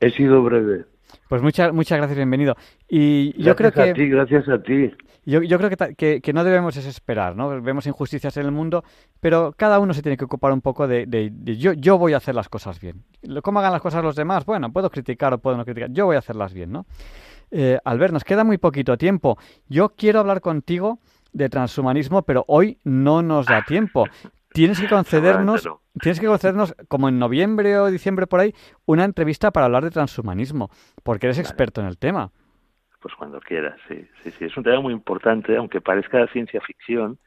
He 0.00 0.10
sido 0.10 0.42
breve. 0.42 0.84
Pues 1.28 1.42
muchas 1.42 1.72
muchas 1.72 1.98
gracias, 1.98 2.16
bienvenido. 2.16 2.54
Y 2.88 3.32
Gracias 3.32 3.46
yo 3.46 3.56
creo 3.56 3.68
a 3.68 3.72
que 3.72 3.94
ti, 3.94 4.08
gracias 4.08 4.48
a 4.48 4.62
ti. 4.62 4.90
yo, 5.24 5.42
yo 5.42 5.58
creo 5.58 5.70
que, 5.70 5.94
que, 5.96 6.20
que 6.20 6.32
no 6.32 6.44
debemos 6.44 6.74
desesperar, 6.74 7.34
¿no? 7.36 7.60
Vemos 7.62 7.86
injusticias 7.86 8.36
en 8.36 8.46
el 8.46 8.52
mundo, 8.52 8.84
pero 9.20 9.54
cada 9.56 9.78
uno 9.78 9.92
se 9.94 10.02
tiene 10.02 10.16
que 10.16 10.24
ocupar 10.24 10.52
un 10.52 10.60
poco 10.60 10.86
de, 10.86 11.06
de- 11.06 11.30
de 11.32 11.56
yo, 11.56 11.72
yo 11.72 11.98
voy 11.98 12.12
a 12.12 12.18
hacer 12.18 12.34
las 12.34 12.48
cosas 12.48 12.80
bien. 12.80 13.02
Lo- 13.22 13.42
¿Cómo 13.42 13.58
hagan 13.60 13.72
las 13.72 13.82
cosas 13.82 14.02
los 14.04 14.16
demás? 14.16 14.44
Bueno, 14.44 14.72
puedo 14.72 14.90
criticar 14.90 15.32
o 15.34 15.38
puedo 15.38 15.56
no 15.56 15.64
criticar. 15.64 15.90
Yo 15.90 16.06
voy 16.06 16.16
a 16.16 16.20
hacerlas 16.20 16.52
bien, 16.54 16.72
¿no? 16.72 16.86
Eh, 17.50 17.78
Albert, 17.84 18.12
nos 18.12 18.24
queda 18.24 18.42
muy 18.44 18.58
poquito 18.58 18.96
tiempo. 18.98 19.38
Yo 19.68 19.90
quiero 19.90 20.20
hablar 20.20 20.40
contigo 20.40 20.98
de 21.32 21.48
transhumanismo, 21.48 22.22
pero 22.22 22.44
hoy 22.48 22.78
no 22.84 23.22
nos 23.22 23.46
da 23.46 23.62
tiempo. 23.62 24.06
Tienes 24.56 24.80
que 24.80 24.88
concedernos, 24.88 25.66
no. 25.66 25.82
tienes 26.00 26.18
que 26.18 26.26
concedernos, 26.26 26.74
como 26.88 27.10
en 27.10 27.18
noviembre 27.18 27.78
o 27.78 27.90
diciembre 27.90 28.26
por 28.26 28.40
ahí, 28.40 28.54
una 28.86 29.04
entrevista 29.04 29.50
para 29.50 29.66
hablar 29.66 29.84
de 29.84 29.90
transhumanismo, 29.90 30.70
porque 31.02 31.26
eres 31.26 31.36
Vale. 31.36 31.46
experto 31.46 31.82
en 31.82 31.88
el 31.88 31.98
tema. 31.98 32.30
Pues 33.00 33.14
cuando 33.14 33.38
quieras, 33.38 33.78
sí, 33.86 34.08
sí, 34.22 34.30
sí. 34.30 34.46
Es 34.46 34.56
un 34.56 34.64
tema 34.64 34.80
muy 34.80 34.94
importante, 34.94 35.56
aunque 35.58 35.82
parezca 35.82 36.26
ciencia 36.28 36.62
ficción, 36.62 37.18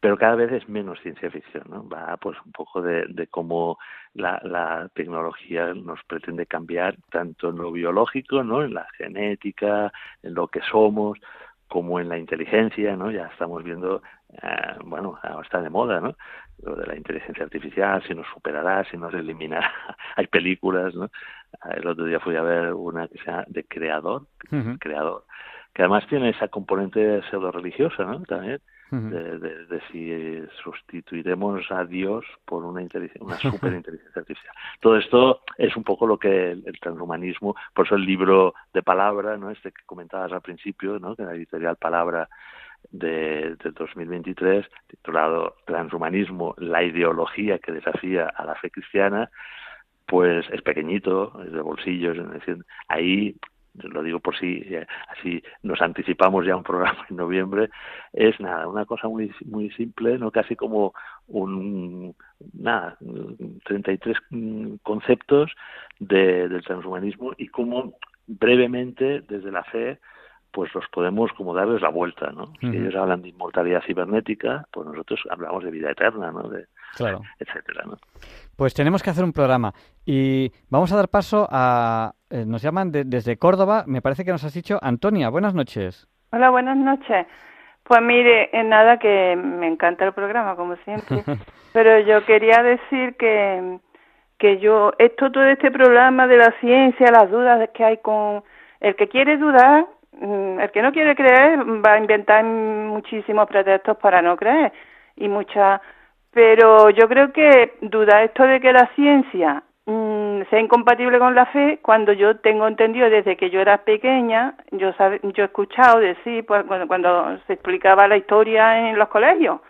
pero 0.00 0.18
cada 0.18 0.34
vez 0.34 0.50
es 0.50 0.68
menos 0.68 1.00
ciencia 1.00 1.30
ficción, 1.30 1.64
¿no? 1.68 1.88
Va 1.88 2.16
pues 2.16 2.36
un 2.44 2.50
poco 2.50 2.82
de, 2.82 3.04
de 3.10 3.28
cómo 3.28 3.78
la, 4.12 4.40
la 4.42 4.90
tecnología 4.92 5.72
nos 5.72 6.00
pretende 6.04 6.46
cambiar 6.46 6.96
tanto 7.10 7.50
en 7.50 7.58
lo 7.58 7.70
biológico, 7.70 8.42
¿no? 8.42 8.64
En 8.64 8.74
la 8.74 8.88
genética, 8.98 9.92
en 10.22 10.34
lo 10.34 10.48
que 10.48 10.60
somos, 10.68 11.18
como 11.68 11.98
en 11.98 12.08
la 12.08 12.18
inteligencia, 12.18 12.96
¿no? 12.96 13.10
Ya 13.10 13.26
estamos 13.26 13.64
viendo, 13.64 14.02
eh, 14.42 14.74
bueno, 14.84 15.18
ahora 15.22 15.42
está 15.44 15.60
de 15.60 15.70
moda, 15.70 16.00
¿no? 16.00 16.14
Lo 16.62 16.74
de 16.74 16.86
la 16.86 16.96
inteligencia 16.96 17.44
artificial, 17.44 18.02
si 18.06 18.14
nos 18.14 18.26
superará, 18.34 18.84
si 18.90 18.96
nos 18.96 19.12
eliminará. 19.14 19.70
Hay 20.16 20.26
películas, 20.26 20.94
¿no? 20.94 21.10
El 21.70 21.86
otro 21.86 22.04
día 22.04 22.20
fui 22.20 22.36
a 22.36 22.42
ver 22.42 22.72
una 22.74 23.08
que 23.08 23.18
se 23.18 23.24
llama 23.24 23.44
De 23.46 23.64
Creador, 23.64 24.26
creador, 24.78 25.24
que 25.72 25.82
además 25.82 26.06
tiene 26.08 26.30
esa 26.30 26.48
componente 26.48 27.22
pseudo 27.30 27.50
religiosa, 27.52 28.04
¿no? 28.04 28.22
También 28.22 28.60
de, 29.10 29.38
de- 29.40 29.66
de 29.66 29.80
si 29.90 30.48
sustituiremos 30.62 31.70
a 31.72 31.84
Dios 31.84 32.24
por 32.44 32.64
una 32.64 32.82
inteligencia, 32.82 33.24
una 33.24 33.36
superinteligencia 33.82 34.20
artificial. 34.20 34.54
Todo 34.80 34.96
esto 34.96 35.40
es 35.58 35.76
un 35.76 35.82
poco 35.84 36.06
lo 36.06 36.18
que 36.18 36.52
el, 36.52 36.62
el 36.66 36.78
transhumanismo, 36.80 37.54
por 37.74 37.86
eso 37.86 37.96
el 37.96 38.04
libro 38.06 38.54
de 38.72 38.82
palabra, 38.82 39.36
¿no? 39.36 39.50
Este 39.50 39.72
que 39.72 39.82
comentabas 39.86 40.32
al 40.32 40.40
principio, 40.40 40.98
¿no? 40.98 41.16
Que 41.16 41.24
la 41.24 41.34
editorial 41.34 41.76
Palabra 41.76 42.28
de, 42.90 43.56
del 43.62 43.74
2023, 43.74 44.66
titulado 44.86 45.56
Transhumanismo, 45.66 46.54
la 46.58 46.82
ideología 46.82 47.58
que 47.58 47.72
desafía 47.72 48.26
a 48.28 48.44
la 48.44 48.54
fe 48.56 48.70
cristiana, 48.70 49.30
pues 50.06 50.46
es 50.52 50.62
pequeñito, 50.62 51.40
es 51.44 51.52
de 51.52 51.60
bolsillos, 51.60 52.16
ahí 52.88 53.36
lo 53.82 54.02
digo 54.02 54.20
por 54.20 54.36
si 54.38 54.62
eh, 54.64 54.86
así 55.08 55.42
nos 55.62 55.80
anticipamos 55.82 56.46
ya 56.46 56.56
un 56.56 56.62
programa 56.62 57.06
en 57.10 57.16
noviembre, 57.16 57.70
es 58.12 58.38
nada, 58.40 58.66
una 58.68 58.84
cosa 58.86 59.08
muy 59.08 59.32
muy 59.44 59.70
simple, 59.70 60.18
no 60.18 60.30
casi 60.30 60.56
como 60.56 60.94
un 61.28 62.14
nada, 62.54 62.96
33 63.64 64.16
mm, 64.30 64.74
conceptos 64.82 65.52
de, 65.98 66.48
del 66.48 66.64
transhumanismo 66.64 67.32
y 67.36 67.48
cómo 67.48 67.94
brevemente 68.26 69.20
desde 69.22 69.50
la 69.50 69.64
fe 69.64 69.98
pues 70.52 70.74
los 70.74 70.84
podemos 70.92 71.30
como 71.32 71.52
darles 71.54 71.82
la 71.82 71.90
vuelta, 71.90 72.30
¿no? 72.32 72.46
Si 72.60 72.66
ellos 72.68 72.94
hablan 72.94 73.20
de 73.22 73.28
inmortalidad 73.28 73.82
cibernética, 73.86 74.64
pues 74.72 74.86
nosotros 74.86 75.20
hablamos 75.30 75.62
de 75.64 75.70
vida 75.70 75.90
eterna, 75.90 76.30
¿no? 76.32 76.48
De, 76.48 76.66
Claro. 76.96 77.20
etcétera, 77.38 77.82
¿no? 77.86 77.96
Pues 78.56 78.72
tenemos 78.72 79.02
que 79.02 79.10
hacer 79.10 79.22
un 79.24 79.32
programa 79.34 79.72
y 80.06 80.50
vamos 80.70 80.90
a 80.92 80.96
dar 80.96 81.08
paso 81.08 81.46
a... 81.50 82.12
eh, 82.30 82.44
nos 82.46 82.62
llaman 82.62 82.90
de- 82.90 83.04
desde 83.04 83.36
Córdoba, 83.36 83.84
me 83.86 84.00
parece 84.00 84.24
que 84.24 84.30
nos 84.32 84.44
has 84.44 84.54
dicho 84.54 84.78
Antonia, 84.80 85.28
buenas 85.28 85.52
noches. 85.54 86.08
Hola, 86.32 86.48
buenas 86.50 86.76
noches. 86.78 87.26
Pues 87.82 88.00
mire, 88.02 88.48
en 88.58 88.70
nada 88.70 88.98
que 88.98 89.36
me 89.36 89.68
encanta 89.68 90.06
el 90.06 90.12
programa, 90.14 90.56
como 90.56 90.74
siempre, 90.76 91.22
pero 91.74 92.00
yo 92.00 92.24
quería 92.24 92.62
decir 92.62 93.14
que, 93.16 93.78
que 94.38 94.58
yo, 94.58 94.92
esto, 94.98 95.30
todo 95.30 95.44
este 95.44 95.70
programa 95.70 96.26
de 96.26 96.38
la 96.38 96.52
ciencia, 96.60 97.10
las 97.12 97.30
dudas 97.30 97.68
que 97.74 97.84
hay 97.84 97.98
con 97.98 98.42
el 98.80 98.96
que 98.96 99.08
quiere 99.08 99.36
dudar, 99.36 99.86
el 100.20 100.70
que 100.70 100.82
no 100.82 100.92
quiere 100.92 101.14
creer 101.14 101.58
va 101.84 101.94
a 101.94 101.98
inventar 101.98 102.44
muchísimos 102.44 103.46
pretextos 103.48 103.96
para 103.98 104.22
no 104.22 104.36
creer 104.36 104.72
y 105.16 105.28
muchas, 105.28 105.80
pero 106.30 106.90
yo 106.90 107.08
creo 107.08 107.32
que 107.32 107.76
duda 107.82 108.22
esto 108.22 108.44
de 108.44 108.60
que 108.60 108.72
la 108.72 108.90
ciencia 108.94 109.62
mm, 109.86 110.42
sea 110.50 110.60
incompatible 110.60 111.18
con 111.18 111.34
la 111.34 111.46
fe, 111.46 111.78
cuando 111.82 112.12
yo 112.12 112.36
tengo 112.38 112.66
entendido 112.68 113.08
desde 113.10 113.36
que 113.36 113.50
yo 113.50 113.60
era 113.60 113.78
pequeña, 113.78 114.54
yo 114.72 114.92
sabe, 114.94 115.20
yo 115.22 115.42
he 115.42 115.46
escuchado 115.46 116.00
decir, 116.00 116.44
pues 116.46 116.64
cuando, 116.86 117.38
se 117.46 117.54
explicaba 117.54 118.08
la 118.08 118.16
historia 118.16 118.90
en 118.90 118.98
los 118.98 119.08
colegios, 119.08 119.60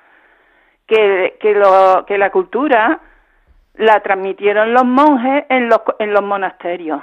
que, 0.86 1.36
que, 1.40 1.54
lo, 1.54 2.04
que 2.06 2.18
la 2.18 2.30
cultura 2.30 3.00
la 3.74 4.00
transmitieron 4.00 4.72
los 4.72 4.84
monjes 4.84 5.44
en 5.48 5.68
los, 5.68 5.80
en 5.98 6.12
los 6.12 6.22
monasterios. 6.22 7.00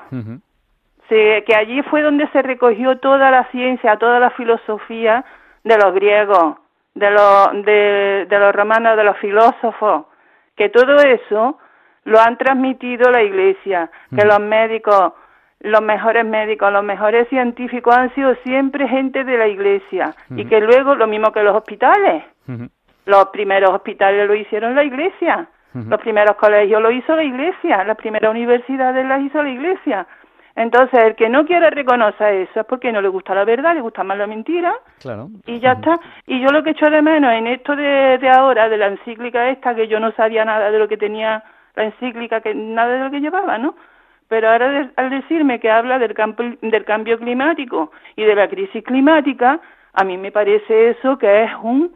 Se- 1.13 1.43
que 1.45 1.55
allí 1.55 1.81
fue 1.83 2.01
donde 2.01 2.27
se 2.29 2.41
recogió 2.41 2.97
toda 2.97 3.29
la 3.29 3.43
ciencia, 3.51 3.97
toda 3.97 4.19
la 4.19 4.31
filosofía 4.31 5.23
de 5.63 5.77
los 5.77 5.93
griegos, 5.93 6.55
de 6.95 7.09
los, 7.11 7.65
de, 7.65 8.25
de 8.29 8.39
los 8.39 8.53
romanos, 8.55 8.97
de 8.97 9.03
los 9.03 9.17
filósofos, 9.17 10.05
que 10.55 10.69
todo 10.69 10.95
eso 10.97 11.59
lo 12.05 12.19
han 12.19 12.37
transmitido 12.37 13.11
la 13.11 13.21
Iglesia, 13.23 13.89
que 14.15 14.25
Mm. 14.25 14.27
los 14.27 14.39
médicos, 14.39 15.13
los 15.61 15.81
mejores 15.81 16.25
médicos, 16.25 16.71
los 16.73 16.83
mejores 16.83 17.27
científicos 17.29 17.95
han 17.95 18.13
sido 18.15 18.35
siempre 18.43 18.87
gente 18.87 19.23
de 19.23 19.37
la 19.37 19.47
Iglesia 19.47 20.13
y 20.31 20.41
Ujú. 20.41 20.49
que 20.49 20.59
luego, 20.61 20.95
lo 20.95 21.07
mismo 21.07 21.31
que 21.31 21.43
los 21.43 21.55
hospitales, 21.55 22.23
los 23.05 23.25
primeros 23.29 23.69
hospitales 23.71 24.27
lo 24.27 24.35
hicieron 24.35 24.75
la 24.75 24.83
Iglesia, 24.83 25.47
los 25.73 25.99
primeros 26.01 26.35
colegios 26.37 26.81
lo 26.81 26.91
hizo 26.91 27.15
la 27.15 27.23
Iglesia, 27.23 27.83
las 27.83 27.97
primeras 27.97 28.29
universidades 28.31 29.05
las 29.05 29.21
hizo 29.21 29.41
la 29.41 29.49
Iglesia. 29.49 30.05
Entonces, 30.55 31.03
el 31.03 31.15
que 31.15 31.29
no 31.29 31.45
quiere 31.45 31.69
reconocer 31.71 32.33
eso 32.35 32.59
es 32.59 32.65
porque 32.67 32.91
no 32.91 33.01
le 33.01 33.07
gusta 33.07 33.33
la 33.33 33.43
verdad, 33.43 33.73
le 33.73 33.81
gusta 33.81 34.03
más 34.03 34.17
la 34.17 34.27
mentira 34.27 34.75
Claro. 34.99 35.29
y 35.47 35.59
ya 35.59 35.71
está. 35.73 35.99
Y 36.27 36.39
yo 36.41 36.49
lo 36.49 36.63
que 36.63 36.71
echo 36.71 36.89
de 36.91 37.01
menos 37.01 37.33
en 37.33 37.47
esto 37.47 37.75
de, 37.75 38.17
de 38.19 38.29
ahora, 38.29 38.69
de 38.69 38.77
la 38.77 38.87
encíclica 38.87 39.49
esta, 39.49 39.73
que 39.73 39.87
yo 39.87 39.99
no 39.99 40.11
sabía 40.11 40.45
nada 40.45 40.69
de 40.69 40.77
lo 40.77 40.87
que 40.87 40.97
tenía 40.97 41.43
la 41.75 41.85
encíclica, 41.85 42.41
que 42.41 42.53
nada 42.53 42.93
de 42.93 43.03
lo 43.05 43.09
que 43.11 43.19
llevaba, 43.19 43.57
¿no? 43.57 43.75
Pero 44.27 44.49
ahora 44.51 44.69
de- 44.69 44.89
al 44.95 45.09
decirme 45.09 45.59
que 45.59 45.71
habla 45.71 45.97
del, 45.97 46.13
campo, 46.13 46.43
del 46.61 46.85
cambio 46.85 47.17
climático 47.17 47.91
y 48.15 48.23
de 48.23 48.35
la 48.35 48.47
crisis 48.47 48.83
climática, 48.83 49.59
a 49.93 50.03
mí 50.03 50.17
me 50.17 50.31
parece 50.31 50.91
eso 50.91 51.17
que 51.17 51.45
es 51.45 51.51
un... 51.63 51.95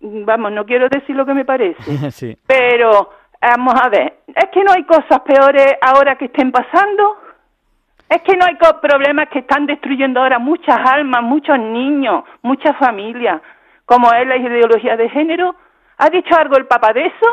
Vamos, 0.00 0.52
no 0.52 0.66
quiero 0.66 0.88
decir 0.88 1.14
lo 1.16 1.24
que 1.24 1.34
me 1.34 1.44
parece, 1.44 1.82
sí. 2.10 2.36
pero 2.46 3.10
vamos 3.40 3.74
a 3.80 3.88
ver, 3.88 4.18
es 4.26 4.46
que 4.52 4.62
no 4.64 4.72
hay 4.72 4.82
cosas 4.84 5.20
peores 5.20 5.74
ahora 5.80 6.16
que 6.16 6.26
estén 6.26 6.50
pasando. 6.50 7.18
Es 8.08 8.22
que 8.22 8.36
no 8.36 8.46
hay 8.46 8.56
problemas 8.80 9.28
que 9.28 9.40
están 9.40 9.66
destruyendo 9.66 10.20
ahora 10.20 10.38
muchas 10.38 10.78
almas, 10.84 11.22
muchos 11.22 11.58
niños, 11.58 12.24
muchas 12.42 12.76
familias, 12.76 13.40
como 13.84 14.12
es 14.12 14.26
la 14.26 14.36
ideología 14.36 14.96
de 14.96 15.08
género. 15.08 15.56
¿Ha 15.98 16.10
dicho 16.10 16.34
algo 16.36 16.56
el 16.56 16.66
Papa 16.66 16.92
de 16.92 17.06
eso? 17.06 17.26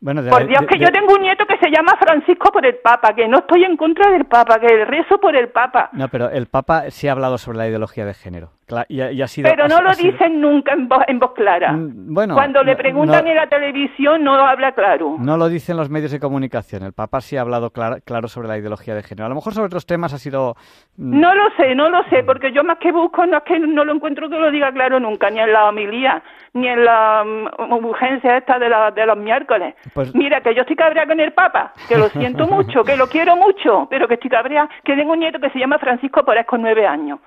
Bueno, 0.00 0.22
de- 0.22 0.30
Por 0.30 0.46
Dios, 0.46 0.60
que 0.68 0.78
de- 0.78 0.84
yo 0.84 0.90
tengo 0.92 1.12
un 1.14 1.22
nieto 1.22 1.44
que 1.46 1.56
se 1.58 1.70
llama 1.70 1.96
Francisco 1.98 2.52
por 2.52 2.64
el 2.64 2.76
Papa, 2.76 3.14
que 3.14 3.26
no 3.26 3.38
estoy 3.38 3.64
en 3.64 3.76
contra 3.76 4.10
del 4.12 4.26
Papa, 4.26 4.60
que 4.60 4.84
rezo 4.84 5.18
por 5.18 5.34
el 5.34 5.48
Papa. 5.48 5.90
No, 5.92 6.08
pero 6.08 6.30
el 6.30 6.46
Papa 6.46 6.90
sí 6.90 7.08
ha 7.08 7.12
hablado 7.12 7.36
sobre 7.38 7.58
la 7.58 7.66
ideología 7.68 8.04
de 8.04 8.14
género. 8.14 8.50
Y, 8.90 9.00
ha- 9.00 9.10
y 9.10 9.22
ha 9.22 9.26
sido, 9.26 9.48
Pero 9.48 9.64
ha- 9.64 9.68
no 9.68 9.80
lo 9.80 9.94
sido- 9.94 10.12
dicen 10.12 10.40
nunca 10.42 10.74
en 10.74 10.88
voz, 10.88 11.02
en 11.08 11.18
voz 11.18 11.32
clara. 11.32 11.72
Mm, 11.72 12.12
Bueno, 12.14 12.34
Cuando 12.34 12.62
le 12.62 12.76
preguntan 12.76 13.24
no- 13.24 13.30
en 13.30 13.36
la 13.36 13.46
televisión 13.48 14.22
no 14.22 14.34
habla 14.34 14.72
claro. 14.72 15.16
No 15.18 15.36
lo 15.38 15.48
dicen 15.48 15.76
los 15.78 15.88
medios 15.88 16.12
de 16.12 16.20
comunicación. 16.20 16.82
El 16.82 16.92
Papa 16.92 17.20
sí 17.22 17.36
ha 17.36 17.40
hablado 17.40 17.70
clar- 17.70 18.02
claro 18.04 18.28
sobre 18.28 18.46
la 18.46 18.58
ideología 18.58 18.94
de 18.94 19.02
género. 19.02 19.24
A 19.24 19.28
lo 19.30 19.34
mejor 19.36 19.54
sobre 19.54 19.66
otros 19.68 19.86
temas 19.86 20.12
ha 20.12 20.18
sido... 20.18 20.54
mm, 20.98 21.18
No 21.18 21.34
lo 21.34 21.44
sé, 21.56 21.74
no 21.74 21.88
lo 21.88 22.04
sé, 22.10 22.22
porque 22.24 22.52
yo 22.52 22.62
más 22.62 22.76
que 22.78 22.92
busco 22.92 23.24
no 23.26 23.38
es 23.38 23.42
que 23.44 23.58
no 23.58 23.84
lo 23.86 23.92
encuentro 23.94 24.28
que 24.28 24.38
lo 24.38 24.50
diga 24.50 24.70
claro 24.70 25.00
nunca, 25.00 25.30
ni 25.30 25.40
en 25.40 25.50
la 25.52 25.66
homilía, 25.68 26.22
ni 26.54 26.68
en 26.68 26.84
la 26.84 27.24
mm, 27.24 27.72
urgencia 27.84 28.36
esta 28.38 28.58
de, 28.58 28.68
la- 28.68 28.90
de 28.90 29.06
los 29.06 29.16
miércoles. 29.16 29.74
Pues- 29.94 30.14
Mira, 30.14 30.40
que 30.40 30.54
yo 30.54 30.62
estoy 30.62 30.76
cabreada 30.76 31.08
con 31.08 31.20
el 31.20 31.32
Papa, 31.32 31.72
que 31.88 31.96
lo 31.96 32.08
siento 32.08 32.46
mucho, 32.48 32.84
que 32.84 32.96
lo 32.96 33.06
quiero 33.08 33.36
mucho, 33.36 33.86
pero 33.90 34.08
que 34.08 34.14
estoy 34.14 34.30
cabreada, 34.30 34.68
que 34.84 34.94
tengo 34.96 35.12
un 35.12 35.20
nieto 35.20 35.38
que 35.40 35.50
se 35.50 35.58
llama 35.58 35.78
Francisco 35.78 36.24
Porés 36.24 36.46
con 36.46 36.62
nueve 36.62 36.86
años, 36.86 37.20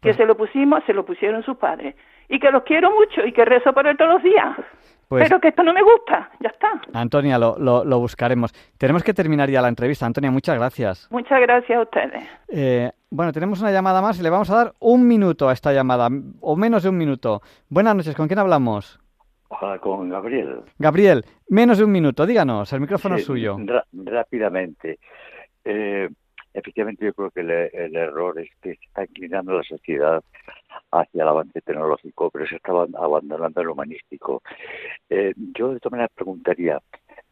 que 0.00 0.08
Pues- 0.10 0.16
se 0.16 0.24
lo 0.26 0.36
pusimos, 0.36 0.82
se 0.86 0.92
lo 0.94 1.04
pusieron 1.04 1.42
sus 1.42 1.56
padres, 1.56 1.94
y 2.28 2.38
que 2.40 2.50
los 2.50 2.62
quiero 2.64 2.90
mucho 2.90 3.24
y 3.24 3.32
que 3.32 3.44
rezo 3.44 3.72
por 3.72 3.86
él 3.86 3.96
todos 3.96 4.14
los 4.14 4.22
días. 4.22 4.56
Pues- 5.08 5.22
Pero 5.28 5.38
que 5.40 5.48
esto 5.48 5.62
no 5.62 5.72
me 5.72 5.82
gusta, 5.82 6.30
ya 6.40 6.48
está. 6.48 6.72
Antonia, 6.92 7.38
lo, 7.38 7.56
lo- 7.60 7.84
lo 7.84 8.00
buscaremos. 8.00 8.52
Tenemos 8.76 9.04
que 9.04 9.14
terminar 9.14 9.48
ya 9.48 9.62
la 9.62 9.68
entrevista. 9.68 10.04
Antonia, 10.04 10.32
muchas 10.32 10.56
gracias. 10.58 11.06
Muchas 11.12 11.40
gracias 11.40 11.78
a 11.78 11.82
ustedes. 11.82 12.24
Eh, 12.48 12.90
bueno, 13.10 13.32
tenemos 13.32 13.60
una 13.60 13.70
llamada 13.70 14.02
más 14.02 14.18
y 14.18 14.22
le 14.22 14.30
vamos 14.30 14.50
a 14.50 14.56
dar 14.56 14.72
un 14.80 15.06
minuto 15.06 15.48
a 15.48 15.52
esta 15.52 15.72
llamada, 15.72 16.08
o 16.40 16.56
menos 16.56 16.82
de 16.82 16.88
un 16.88 16.98
minuto. 16.98 17.40
Buenas 17.68 17.94
noches, 17.94 18.14
¿con 18.16 18.26
quién 18.26 18.38
hablamos? 18.38 18.98
Hola, 19.48 19.78
con 19.78 20.08
Gabriel. 20.08 20.62
Gabriel, 20.78 21.24
menos 21.48 21.78
de 21.78 21.84
un 21.84 21.92
minuto, 21.92 22.26
díganos, 22.26 22.72
el 22.72 22.80
micrófono 22.80 23.14
Sí, 23.16 23.20
es 23.20 23.26
suyo. 23.26 23.56
rápidamente. 23.92 24.98
Eh, 25.64 26.08
efectivamente 26.52 27.04
yo 27.04 27.14
creo 27.14 27.30
que 27.30 27.40
el, 27.40 27.96
error 27.96 28.40
es 28.40 28.50
que 28.60 28.74
se 28.74 28.84
está 28.86 29.04
inclinando 29.04 29.52
la 29.52 29.62
sociedad 29.62 30.22
hacia 30.90 31.22
el 31.22 31.28
avance 31.28 31.60
tecnológico, 31.60 32.30
pero 32.30 32.46
se 32.46 32.56
está 32.56 32.72
abandonando 32.72 33.60
el 33.60 33.68
humanístico. 33.68 34.42
Eh, 35.08 35.32
yo 35.36 35.72
de 35.72 35.80
todas 35.80 35.92
maneras 35.92 36.10
preguntaría, 36.14 36.80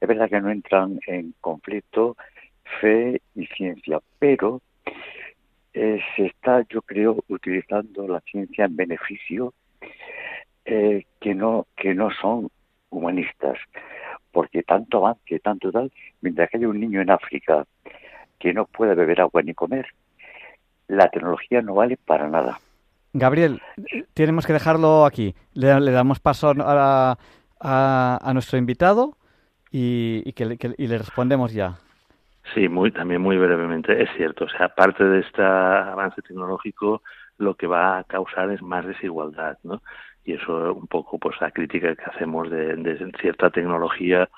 es 0.01 0.09
verdad 0.09 0.29
que 0.29 0.41
no 0.41 0.51
entran 0.51 1.01
en 1.09 1.35
conflicto 1.41 2.17
fe 2.81 3.21
y 3.35 3.47
ciencia, 3.47 3.99
pero 4.19 4.61
eh, 5.75 6.01
se 6.17 6.27
está, 6.27 6.65
yo 6.69 6.83
creo, 6.83 7.25
utilizando 7.29 8.07
la 8.07 8.21
ciencia 8.21 8.65
en 8.65 8.77
beneficio 8.77 9.53
eh, 10.65 11.05
que 11.21 11.35
no 11.35 11.67
que 11.77 11.95
no 11.95 12.11
son 12.13 12.49
humanistas, 12.91 13.59
porque 14.31 14.63
tanto 14.63 14.99
avance, 14.99 15.41
tanto 15.41 15.73
tal, 15.73 15.93
mientras 16.21 16.49
que 16.49 16.59
hay 16.59 16.65
un 16.65 16.81
niño 16.81 17.01
en 17.01 17.11
África 17.11 17.67
que 18.39 18.55
no 18.55 18.67
puede 18.67 18.95
beber 18.95 19.21
agua 19.21 19.43
ni 19.43 19.53
comer, 19.53 19.87
la 20.87 21.09
tecnología 21.11 21.61
no 21.61 21.75
vale 21.75 21.97
para 21.97 22.29
nada. 22.29 22.61
Gabriel, 23.13 23.61
tenemos 24.13 24.47
que 24.47 24.53
dejarlo 24.53 25.05
aquí. 25.05 25.35
Le, 25.55 25.69
damos 25.69 26.21
paso 26.21 26.53
a, 26.57 27.19
a, 27.61 28.31
nuestro 28.33 28.59
invitado 28.59 29.17
y, 29.71 30.33
que, 30.33 30.75
y 30.79 30.87
le 30.87 30.99
respondemos 30.99 31.53
ya. 31.53 31.79
Sí, 32.53 32.69
muy, 32.69 32.91
también 32.93 33.23
muy 33.23 33.39
brevemente. 33.39 34.03
Es 34.03 34.11
cierto, 34.17 34.45
o 34.45 34.49
sea, 34.49 34.67
aparte 34.67 35.05
de 35.05 35.21
este 35.21 35.43
avance 35.43 36.21
tecnológico, 36.23 37.03
lo 37.39 37.55
que 37.55 37.67
va 37.67 37.99
a 37.99 38.05
causar 38.05 38.51
es 38.51 38.63
más 38.63 38.87
desigualdad, 38.87 39.59
¿no? 39.63 39.83
Y 40.25 40.35
eso 40.35 40.75
un 40.75 40.87
poco, 40.87 41.19
pues, 41.19 41.37
la 41.41 41.51
crítica 41.51 41.95
que 41.95 42.05
hacemos 42.05 42.51
de, 42.51 43.13
cierta 43.21 43.51
tecnología 43.51 44.29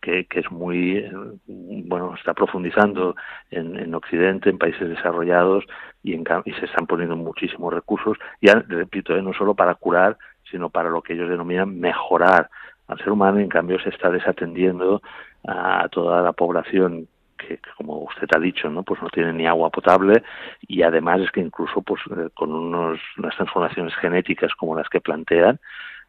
que, 0.00 0.26
que, 0.26 0.40
es 0.40 0.50
muy, 0.50 0.98
eh, 0.98 1.12
bueno, 1.46 2.14
está 2.14 2.34
profundizando 2.34 3.14
en, 3.50 3.78
en 3.78 3.94
Occidente, 3.94 4.50
en 4.50 4.58
países 4.58 4.88
desarrollados 4.88 5.64
y, 6.02 6.14
en, 6.14 6.24
y 6.44 6.52
se 6.54 6.66
están 6.66 6.86
poniendo 6.86 7.16
muchísimos 7.16 7.72
recursos, 7.72 8.18
ya 8.40 8.54
repito, 8.68 9.16
¿eh? 9.16 9.22
no 9.22 9.32
solo 9.32 9.54
para 9.54 9.74
curar, 9.76 10.18
sino 10.50 10.70
para 10.70 10.90
lo 10.90 11.02
que 11.02 11.14
ellos 11.14 11.30
denominan 11.30 11.78
mejorar 11.78 12.50
al 12.88 12.98
ser 12.98 13.10
humano, 13.10 13.38
en 13.38 13.48
cambio 13.48 13.78
se 13.80 13.90
está 13.90 14.10
desatendiendo 14.10 15.02
a 15.46 15.88
toda 15.88 16.22
la 16.22 16.32
población 16.32 17.08
que, 17.46 17.58
como 17.76 17.98
usted 17.98 18.28
ha 18.34 18.38
dicho, 18.38 18.68
¿no? 18.68 18.82
Pues 18.82 19.00
no 19.02 19.08
tienen 19.08 19.36
ni 19.36 19.46
agua 19.46 19.70
potable 19.70 20.22
y 20.66 20.82
además 20.82 21.20
es 21.20 21.30
que 21.30 21.40
incluso 21.40 21.82
pues 21.82 22.00
eh, 22.10 22.28
con 22.34 22.52
unos, 22.52 22.98
unas 23.18 23.34
transformaciones 23.36 23.94
genéticas 23.96 24.54
como 24.54 24.76
las 24.76 24.88
que 24.88 25.00
plantean 25.00 25.58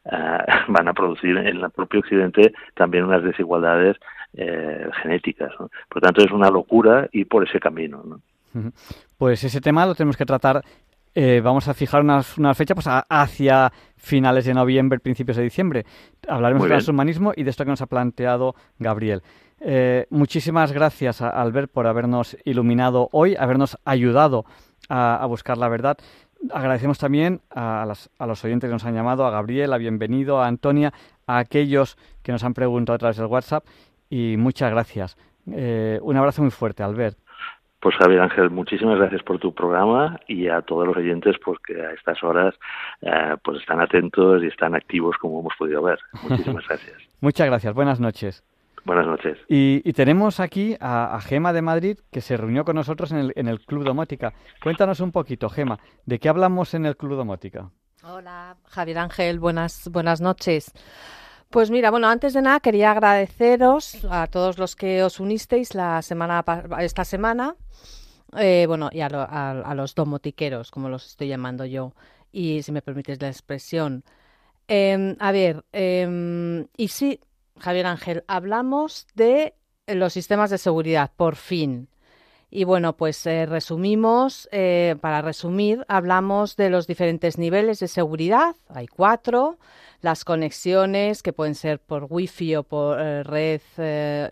eh, 0.06 0.38
van 0.68 0.88
a 0.88 0.94
producir 0.94 1.38
en 1.38 1.48
el 1.48 1.70
propio 1.72 2.02
Occidente 2.02 2.54
también 2.76 3.06
unas 3.06 3.24
desigualdades 3.24 3.98
eh, 4.34 4.90
genéticas. 5.02 5.54
Por 5.56 5.70
lo 5.96 6.02
tanto, 6.02 6.24
es 6.24 6.32
una 6.32 6.50
locura 6.50 7.08
ir 7.12 7.28
por 7.28 7.48
ese 7.48 7.60
camino. 7.60 8.04
¿no? 8.04 8.20
Pues 9.18 9.44
ese 9.44 9.62
tema 9.62 9.86
lo 9.86 9.96
tenemos 9.96 10.18
que 10.18 10.26
tratar. 10.26 10.64
Vamos 11.16 11.68
a 11.68 11.74
fijar 11.74 12.02
una, 12.02 12.22
una 12.38 12.54
fecha 12.56 12.74
pues 12.74 12.88
hacia 12.88 13.72
finales 13.96 14.46
de 14.46 14.54
noviembre, 14.54 15.00
principios 15.00 15.38
de 15.38 15.44
diciembre. 15.44 15.86
Hablaremos 16.28 16.64
del 16.64 16.72
transhumanismo 16.72 17.34
y 17.36 17.44
de 17.44 17.50
esto 17.50 17.64
que 17.64 17.72
nos 17.72 17.82
ha 17.82 17.88
planteado 17.88 18.56
Gabriel. 18.80 19.22
Eh, 19.66 20.08
muchísimas 20.10 20.74
gracias, 20.74 21.22
a 21.22 21.30
Albert, 21.30 21.72
por 21.72 21.88
habernos 21.88 22.36
iluminado 22.44 23.08
hoy, 23.14 23.36
habernos 23.38 23.78
ayudado 23.86 24.46
a, 24.90 25.26
buscar 25.26 25.58
la 25.58 25.70
verdad. 25.70 25.98
Agradecemos 26.52 26.98
también 26.98 27.40
a, 27.50 27.86
los 27.86 28.44
oyentes 28.44 28.68
que 28.68 28.74
nos 28.74 28.84
han 28.84 28.94
llamado, 28.94 29.26
a 29.26 29.32
Gabriel, 29.32 29.72
a 29.72 29.78
Bienvenido, 29.78 30.42
a 30.42 30.48
Antonia, 30.48 30.94
a 31.28 31.38
aquellos 31.38 31.98
que 32.22 32.34
nos 32.34 32.44
han 32.44 32.54
preguntado 32.54 32.96
a 32.96 33.00
través 33.00 33.18
del 33.18 33.28
WhatsApp 33.28 33.66
y 34.10 34.36
muchas 34.38 34.70
gracias. 34.70 35.16
Eh, 35.50 35.98
un 36.02 36.18
abrazo 36.18 36.42
muy 36.42 36.52
fuerte, 36.52 36.84
Albert. 36.84 37.18
Pues 37.84 37.98
Javier 37.98 38.22
Ángel, 38.22 38.50
muchísimas 38.50 38.98
gracias 38.98 39.22
por 39.24 39.40
tu 39.40 39.54
programa 39.54 40.18
y 40.26 40.48
a 40.48 40.62
todos 40.62 40.88
los 40.88 40.96
oyentes 40.96 41.36
porque 41.44 41.86
a 41.86 41.92
estas 41.92 42.24
horas 42.24 42.56
eh, 43.02 43.36
pues 43.44 43.60
están 43.60 43.82
atentos 43.82 44.42
y 44.42 44.48
están 44.48 44.74
activos 44.74 45.18
como 45.18 45.42
hemos 45.42 45.54
podido 45.60 45.84
ver. 45.84 46.00
Muchísimas 46.30 46.66
gracias. 46.66 46.96
Muchas 47.20 47.46
gracias. 47.46 47.74
Buenas 47.74 48.00
noches. 48.00 48.42
Buenas 48.86 49.06
noches. 49.06 49.38
Y, 49.50 49.82
tenemos 49.92 50.40
aquí 50.40 50.78
a, 50.80 51.20
Gema 51.22 51.52
de 51.52 51.62
Madrid 51.62 51.98
que 52.10 52.22
se 52.22 52.38
reunió 52.38 52.64
con 52.64 52.78
nosotros 52.78 53.12
en 53.12 53.18
el, 53.18 53.34
en 53.36 53.50
el 53.50 53.60
Club 53.60 53.84
Domótica. 53.84 54.32
Cuéntanos 54.62 55.02
un 55.02 55.12
poquito, 55.12 55.50
Gema, 55.50 55.78
¿de 56.06 56.20
qué 56.20 56.30
hablamos 56.30 56.74
en 56.74 56.86
el 56.86 56.96
Club 56.96 57.18
Domótica? 57.18 57.70
Hola, 58.04 58.56
Javier 58.70 59.00
Ángel, 59.00 59.40
buenas, 59.40 59.90
buenas 59.92 60.22
noches. 60.22 60.72
Pues 61.54 61.70
mira, 61.70 61.92
bueno, 61.92 62.08
antes 62.08 62.34
de 62.34 62.42
nada 62.42 62.60
quería 62.62 62.90
agradeceros 62.90 64.04
a 64.10 64.26
todos 64.26 64.58
los 64.58 64.76
que 64.76 65.04
os 65.04 65.20
unisteis 65.20 65.76
la 65.76 66.02
semana 66.02 66.44
esta 66.80 67.06
semana, 67.06 67.56
eh, 68.36 68.66
bueno, 68.68 68.90
y 68.92 69.02
a, 69.02 69.74
los 69.76 69.94
domotiqueros, 69.94 70.72
como 70.72 70.90
los 70.90 71.06
estoy 71.06 71.28
llamando 71.28 71.64
yo, 71.66 71.94
y 72.32 72.64
si 72.64 72.72
me 72.72 72.82
permites 72.82 73.22
la 73.22 73.28
expresión. 73.28 74.04
Em, 74.68 75.16
a 75.20 75.32
ver, 75.32 75.64
em, 75.74 76.66
y 76.76 76.88
sí, 76.88 77.20
Javier 77.60 77.86
Ángel, 77.86 78.24
hablamos 78.26 79.06
de 79.14 79.54
los 79.86 80.12
sistemas 80.12 80.50
de 80.50 80.58
seguridad, 80.58 81.12
por 81.16 81.36
fin. 81.36 81.88
Y 82.50 82.64
bueno, 82.64 82.98
pues 82.98 83.24
eh, 83.28 83.46
resumimos, 83.46 84.50
eh, 84.52 84.96
para 85.02 85.22
resumir, 85.22 85.86
hablamos 85.88 86.56
de 86.56 86.72
los 86.72 86.88
diferentes 86.88 87.38
niveles 87.38 87.80
de 87.80 87.88
seguridad, 87.88 88.56
hay 88.70 88.88
cuatro, 88.88 89.60
las 90.04 90.24
conexiones 90.24 91.24
que 91.24 91.34
pueden 91.34 91.56
ser 91.56 91.80
por 91.80 92.06
wifi 92.08 92.56
o 92.56 92.62
por 92.62 93.02
eh, 93.02 93.24
red 93.24 93.62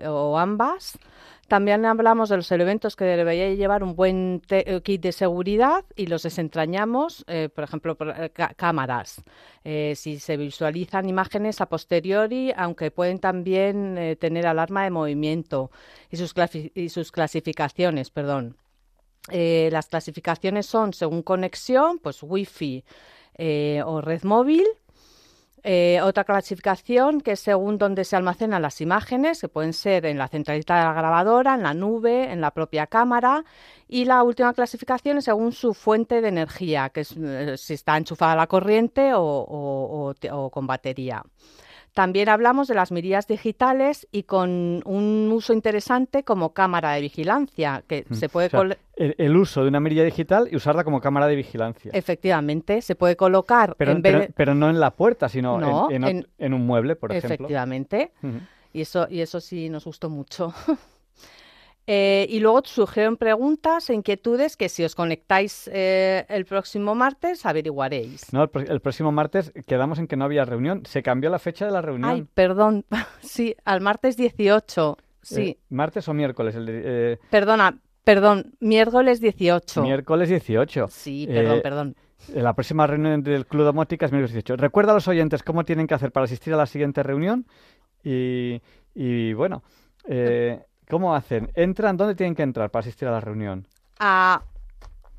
o 0.07 0.37
ambas, 0.37 0.99
también 1.51 1.85
hablamos 1.85 2.29
de 2.29 2.37
los 2.37 2.49
elementos 2.53 2.95
que 2.95 3.03
debería 3.03 3.53
llevar 3.53 3.83
un 3.83 3.93
buen 3.93 4.41
eh, 4.51 4.79
kit 4.85 5.01
de 5.01 5.11
seguridad 5.11 5.83
y 5.97 6.05
los 6.07 6.23
desentrañamos, 6.23 7.25
eh, 7.27 7.49
por 7.53 7.65
ejemplo, 7.65 7.97
por, 7.97 8.07
eh, 8.17 8.31
cámaras. 8.55 9.21
si 9.61 10.19
se 10.19 10.37
visualizan 10.37 11.09
imágenes 11.09 11.59
a 11.59 11.65
posteriori, 11.65 12.53
aunque 12.55 12.89
pueden 12.89 13.19
también 13.19 14.15
tener 14.17 14.47
alarma 14.47 14.85
de 14.85 14.91
movimiento 14.91 15.71
y 16.09 16.15
sus, 16.15 16.33
y 16.73 16.87
sus 16.87 17.11
clasificaciones, 17.11 18.11
perdón. 18.11 18.55
las 19.29 19.87
clasificaciones 19.87 20.67
son 20.67 20.93
según 20.93 21.21
conexión, 21.21 21.99
pues 21.99 22.23
Wi-Fi 22.23 22.85
o 23.83 23.99
red 23.99 24.23
móvil, 24.23 24.67
eh, 25.63 25.99
otra 26.01 26.23
clasificación 26.23 27.21
que 27.21 27.33
es 27.33 27.39
según 27.39 27.77
donde 27.77 28.03
se 28.03 28.15
almacenan 28.15 28.61
las 28.61 28.81
imágenes, 28.81 29.41
que 29.41 29.47
pueden 29.47 29.73
ser 29.73 30.05
en 30.05 30.17
la 30.17 30.27
centralita 30.27 30.77
de 30.77 30.83
la 30.83 30.93
grabadora, 30.93 31.55
en 31.55 31.63
la 31.63 31.73
nube, 31.73 32.31
en 32.31 32.41
la 32.41 32.51
propia 32.51 32.87
cámara. 32.87 33.43
Y 33.87 34.05
la 34.05 34.23
última 34.23 34.53
clasificación 34.53 35.17
es 35.17 35.25
según 35.25 35.51
su 35.51 35.73
fuente 35.73 36.21
de 36.21 36.29
energía, 36.29 36.89
que 36.89 37.01
es 37.01 37.15
eh, 37.17 37.57
si 37.57 37.73
está 37.75 37.97
enchufada 37.97 38.33
a 38.33 38.37
la 38.37 38.47
corriente 38.47 39.11
o 39.13 40.15
con 40.51 40.67
batería. 40.67 41.23
También 41.93 42.29
hablamos 42.29 42.69
de 42.69 42.75
las 42.75 42.91
mirillas 42.91 43.27
digitales 43.27 44.07
y 44.11 44.23
con 44.23 44.81
un 44.85 45.29
uso 45.33 45.51
interesante 45.51 46.23
como 46.23 46.53
cámara 46.53 46.91
de 46.93 47.01
vigilancia, 47.01 47.83
que 47.85 48.05
mm. 48.07 48.13
se 48.13 48.29
puede... 48.29 48.49
el, 48.95 49.35
uso 49.35 49.63
de 49.63 49.67
una 49.67 49.81
mirilla 49.81 50.03
digital 50.03 50.47
y 50.49 50.55
usarla 50.55 50.85
como 50.85 51.01
cámara 51.01 51.27
de 51.27 51.35
vigilancia. 51.35 51.91
Efectivamente, 51.93 52.81
se 52.81 52.95
puede 52.95 53.17
colocar... 53.17 53.75
Pero, 53.77 53.99
pero, 54.35 54.55
no 54.55 54.69
en 54.69 54.79
la 54.79 54.91
puerta, 54.91 55.27
sino 55.27 55.89
en, 55.89 56.53
un 56.53 56.65
mueble, 56.65 56.95
por 56.95 57.11
ejemplo. 57.11 57.35
Efectivamente. 57.35 58.13
y, 58.71 58.81
eso, 58.81 59.07
y 59.09 59.19
eso 59.19 59.41
sí 59.41 59.69
nos 59.69 59.83
gustó 59.83 60.09
mucho. 60.09 60.53
Eh, 61.87 62.27
y 62.29 62.39
luego 62.39 62.61
surgieron 62.63 63.17
preguntas 63.17 63.89
e 63.89 63.95
inquietudes 63.95 64.55
que 64.55 64.69
si 64.69 64.83
os 64.83 64.93
conectáis 64.93 65.69
eh, 65.73 66.25
el 66.29 66.45
próximo 66.45 66.93
martes 66.93 67.45
averiguaréis. 67.45 68.31
No, 68.31 68.43
el, 68.43 68.81
próximo 68.81 69.11
martes 69.11 69.51
quedamos 69.65 69.97
en 69.97 70.07
que 70.07 70.15
no 70.15 70.25
había 70.25 70.45
reunión. 70.45 70.83
Se 70.85 71.01
cambió 71.01 71.29
la 71.31 71.39
fecha 71.39 71.65
de 71.65 71.71
la 71.71 71.81
reunión. 71.81 72.09
Ay, 72.09 72.27
perdón. 72.33 72.85
sí, 73.21 73.55
al 73.65 73.81
martes 73.81 74.15
18. 74.15 74.97
Sí. 75.23 75.41
Eh, 75.41 75.57
¿Martes 75.69 76.07
o 76.07 76.13
miércoles? 76.13 76.55
El 76.55 77.19
Perdona, 77.29 77.79
perdón, 78.03 78.53
miércoles 78.59 79.19
18. 79.19 79.81
Miércoles 79.81 80.29
18. 80.29 80.87
Sí, 80.89 81.27
perdón, 81.27 81.59
perdón. 81.63 81.95
La 82.35 82.53
próxima 82.53 82.85
reunión 82.85 83.23
del 83.23 83.47
Club 83.47 83.65
Domótica 83.65 84.05
es 84.05 84.11
miércoles 84.11 84.33
18. 84.33 84.55
Recuerda 84.57 84.91
a 84.91 84.95
los 84.95 85.07
oyentes 85.07 85.41
cómo 85.41 85.65
tienen 85.65 85.87
que 85.87 85.95
hacer 85.95 86.11
para 86.11 86.25
asistir 86.25 86.53
a 86.53 86.57
la 86.57 86.67
siguiente 86.67 87.01
reunión 87.01 87.47
y, 88.03 88.61
y 88.93 89.33
bueno... 89.33 89.63
Eh, 90.07 90.59
¿Cómo 90.91 91.15
hacen? 91.15 91.49
¿Entran? 91.55 91.95
¿Dónde 91.95 92.15
tienen 92.15 92.35
que 92.35 92.43
entrar 92.43 92.69
para 92.69 92.81
asistir 92.81 93.07
a 93.07 93.11
la 93.11 93.21
reunión? 93.21 93.65
A 93.97 94.41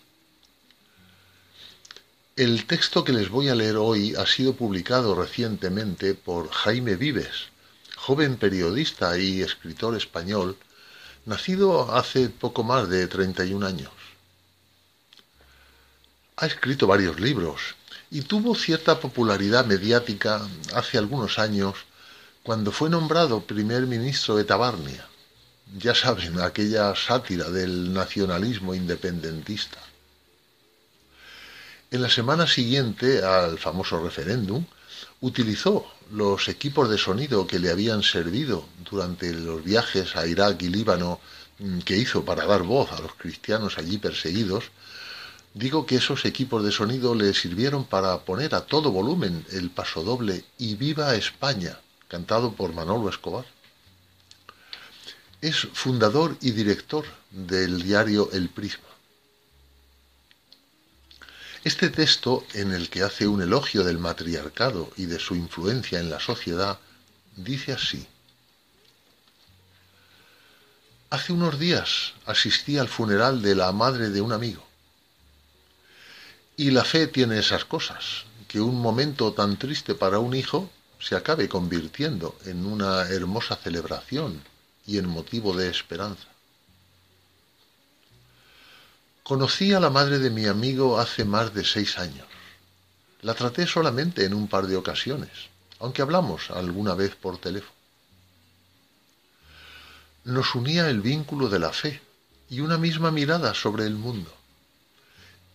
El 2.35 2.65
texto 2.65 3.03
que 3.03 3.13
les 3.13 3.29
voy 3.29 3.49
a 3.49 3.53
leer 3.53 3.77
hoy 3.77 4.15
ha 4.15 4.25
sido 4.25 4.55
publicado 4.55 5.13
recientemente 5.13 6.15
por 6.15 6.49
Jaime 6.49 6.95
Vives, 6.95 7.49
joven 7.97 8.37
periodista 8.37 9.15
y 9.19 9.43
escritor 9.43 9.95
español, 9.95 10.57
nacido 11.27 11.93
hace 11.93 12.29
poco 12.29 12.63
más 12.63 12.89
de 12.89 13.05
31 13.05 13.67
años. 13.67 13.91
Ha 16.37 16.47
escrito 16.47 16.87
varios 16.87 17.19
libros 17.19 17.75
y 18.11 18.23
tuvo 18.23 18.53
cierta 18.55 18.99
popularidad 18.99 19.65
mediática 19.65 20.45
hace 20.75 20.97
algunos 20.97 21.39
años 21.39 21.75
cuando 22.43 22.71
fue 22.71 22.89
nombrado 22.89 23.41
primer 23.41 23.87
ministro 23.87 24.35
de 24.35 24.43
Tabarnia. 24.43 25.07
Ya 25.77 25.95
saben, 25.95 26.41
aquella 26.41 26.93
sátira 26.93 27.49
del 27.49 27.93
nacionalismo 27.93 28.75
independentista. 28.75 29.77
En 31.89 32.01
la 32.01 32.09
semana 32.09 32.45
siguiente 32.47 33.23
al 33.23 33.57
famoso 33.57 34.03
referéndum, 34.03 34.65
utilizó 35.21 35.87
los 36.11 36.49
equipos 36.49 36.89
de 36.89 36.97
sonido 36.97 37.47
que 37.47 37.59
le 37.59 37.71
habían 37.71 38.03
servido 38.03 38.67
durante 38.89 39.33
los 39.33 39.63
viajes 39.63 40.17
a 40.17 40.27
Irak 40.27 40.61
y 40.63 40.67
Líbano 40.69 41.21
mm, 41.59 41.79
que 41.79 41.95
hizo 41.95 42.25
para 42.25 42.45
dar 42.45 42.63
voz 42.63 42.91
a 42.91 42.99
los 42.99 43.13
cristianos 43.13 43.77
allí 43.77 43.97
perseguidos 43.97 44.65
Digo 45.53 45.85
que 45.85 45.97
esos 45.97 46.23
equipos 46.23 46.63
de 46.63 46.71
sonido 46.71 47.13
le 47.13 47.33
sirvieron 47.33 47.85
para 47.85 48.17
poner 48.19 48.55
a 48.55 48.61
todo 48.61 48.91
volumen 48.91 49.45
el 49.51 49.69
pasodoble 49.69 50.45
Y 50.57 50.75
viva 50.75 51.15
España, 51.15 51.77
cantado 52.07 52.53
por 52.53 52.73
Manolo 52.73 53.09
Escobar. 53.09 53.45
Es 55.41 55.67
fundador 55.73 56.37
y 56.39 56.51
director 56.51 57.05
del 57.31 57.81
diario 57.81 58.29
El 58.31 58.49
Prisma. 58.49 58.87
Este 61.63 61.89
texto, 61.89 62.45
en 62.53 62.71
el 62.71 62.89
que 62.89 63.03
hace 63.03 63.27
un 63.27 63.41
elogio 63.41 63.83
del 63.83 63.99
matriarcado 63.99 64.89
y 64.95 65.05
de 65.05 65.19
su 65.19 65.35
influencia 65.35 65.99
en 65.99 66.09
la 66.09 66.19
sociedad, 66.19 66.79
dice 67.35 67.73
así. 67.73 68.07
Hace 71.09 71.33
unos 71.33 71.59
días 71.59 72.13
asistí 72.25 72.77
al 72.77 72.87
funeral 72.87 73.41
de 73.41 73.53
la 73.53 73.71
madre 73.73 74.09
de 74.09 74.21
un 74.21 74.31
amigo. 74.31 74.70
Y 76.57 76.71
la 76.71 76.83
fe 76.83 77.07
tiene 77.07 77.39
esas 77.39 77.65
cosas, 77.65 78.25
que 78.47 78.59
un 78.59 78.81
momento 78.81 79.31
tan 79.33 79.57
triste 79.57 79.95
para 79.95 80.19
un 80.19 80.35
hijo 80.35 80.69
se 80.99 81.15
acabe 81.15 81.47
convirtiendo 81.47 82.35
en 82.45 82.65
una 82.65 83.03
hermosa 83.07 83.55
celebración 83.55 84.43
y 84.85 84.97
en 84.97 85.07
motivo 85.07 85.55
de 85.55 85.69
esperanza. 85.69 86.27
Conocí 89.23 89.73
a 89.73 89.79
la 89.79 89.89
madre 89.89 90.19
de 90.19 90.29
mi 90.29 90.45
amigo 90.47 90.99
hace 90.99 91.23
más 91.23 91.53
de 91.53 91.63
seis 91.63 91.97
años. 91.97 92.27
La 93.21 93.33
traté 93.33 93.65
solamente 93.65 94.25
en 94.25 94.33
un 94.33 94.47
par 94.47 94.67
de 94.67 94.75
ocasiones, 94.75 95.31
aunque 95.79 96.01
hablamos 96.01 96.51
alguna 96.51 96.93
vez 96.95 97.15
por 97.15 97.37
teléfono. 97.37 97.71
Nos 100.25 100.53
unía 100.53 100.89
el 100.89 101.01
vínculo 101.01 101.47
de 101.47 101.59
la 101.59 101.71
fe 101.71 102.01
y 102.49 102.59
una 102.59 102.77
misma 102.77 103.09
mirada 103.09 103.53
sobre 103.53 103.85
el 103.85 103.95
mundo 103.95 104.40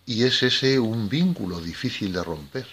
y 0.07 0.23
es 0.23 0.41
ese 0.41 0.79
un 0.79 1.09
vínculo 1.09 1.59
difícil 1.59 2.13
de 2.13 2.23
romper. 2.23 2.65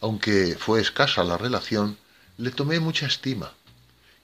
Aunque 0.00 0.56
fue 0.58 0.80
escasa 0.80 1.22
la 1.22 1.36
relación, 1.36 1.98
le 2.38 2.50
tomé 2.50 2.80
mucha 2.80 3.06
estima 3.06 3.52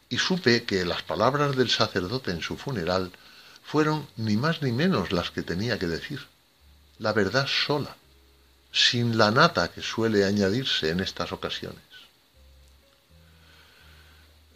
y 0.08 0.16
supe 0.16 0.64
que 0.64 0.84
las 0.86 1.02
palabras 1.02 1.56
del 1.56 1.68
sacerdote 1.68 2.30
en 2.30 2.40
su 2.40 2.56
funeral 2.56 3.12
fueron 3.62 4.08
ni 4.16 4.38
más 4.38 4.62
ni 4.62 4.72
menos 4.72 5.12
las 5.12 5.30
que 5.30 5.42
tenía 5.42 5.78
que 5.78 5.86
decir, 5.86 6.26
la 6.98 7.12
verdad 7.12 7.46
sola, 7.46 7.94
sin 8.72 9.18
la 9.18 9.30
nata 9.30 9.70
que 9.70 9.82
suele 9.82 10.24
añadirse 10.24 10.88
en 10.88 11.00
estas 11.00 11.32
ocasiones. 11.32 11.84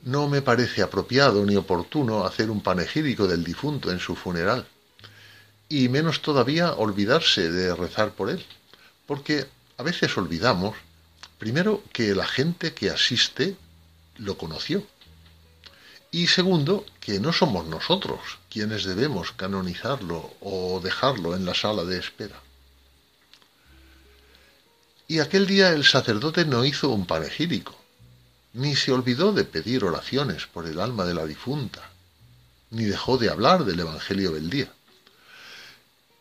No 0.02 0.28
me 0.28 0.40
parece 0.40 0.80
apropiado 0.80 1.44
ni 1.44 1.56
oportuno 1.56 2.24
hacer 2.24 2.50
un 2.50 2.62
panegírico 2.62 3.26
del 3.28 3.44
difunto 3.44 3.92
en 3.92 4.00
su 4.00 4.16
funeral 4.16 4.66
y 5.76 5.88
menos 5.88 6.22
todavía 6.22 6.72
olvidarse 6.74 7.50
de 7.50 7.74
rezar 7.74 8.12
por 8.12 8.30
él, 8.30 8.46
porque 9.06 9.44
a 9.76 9.82
veces 9.82 10.16
olvidamos, 10.16 10.76
primero, 11.36 11.82
que 11.92 12.14
la 12.14 12.28
gente 12.28 12.74
que 12.74 12.90
asiste 12.90 13.56
lo 14.18 14.38
conoció, 14.38 14.86
y 16.12 16.28
segundo, 16.28 16.86
que 17.00 17.18
no 17.18 17.32
somos 17.32 17.66
nosotros 17.66 18.20
quienes 18.48 18.84
debemos 18.84 19.32
canonizarlo 19.32 20.34
o 20.40 20.80
dejarlo 20.80 21.34
en 21.34 21.44
la 21.44 21.54
sala 21.54 21.82
de 21.82 21.98
espera. 21.98 22.40
Y 25.08 25.18
aquel 25.18 25.48
día 25.48 25.70
el 25.70 25.82
sacerdote 25.82 26.44
no 26.44 26.64
hizo 26.64 26.90
un 26.90 27.04
panegírico, 27.04 27.74
ni 28.52 28.76
se 28.76 28.92
olvidó 28.92 29.32
de 29.32 29.42
pedir 29.42 29.82
oraciones 29.82 30.46
por 30.46 30.66
el 30.66 30.78
alma 30.78 31.04
de 31.04 31.14
la 31.14 31.26
difunta, 31.26 31.90
ni 32.70 32.84
dejó 32.84 33.18
de 33.18 33.28
hablar 33.28 33.64
del 33.64 33.80
Evangelio 33.80 34.30
del 34.30 34.48
día 34.50 34.70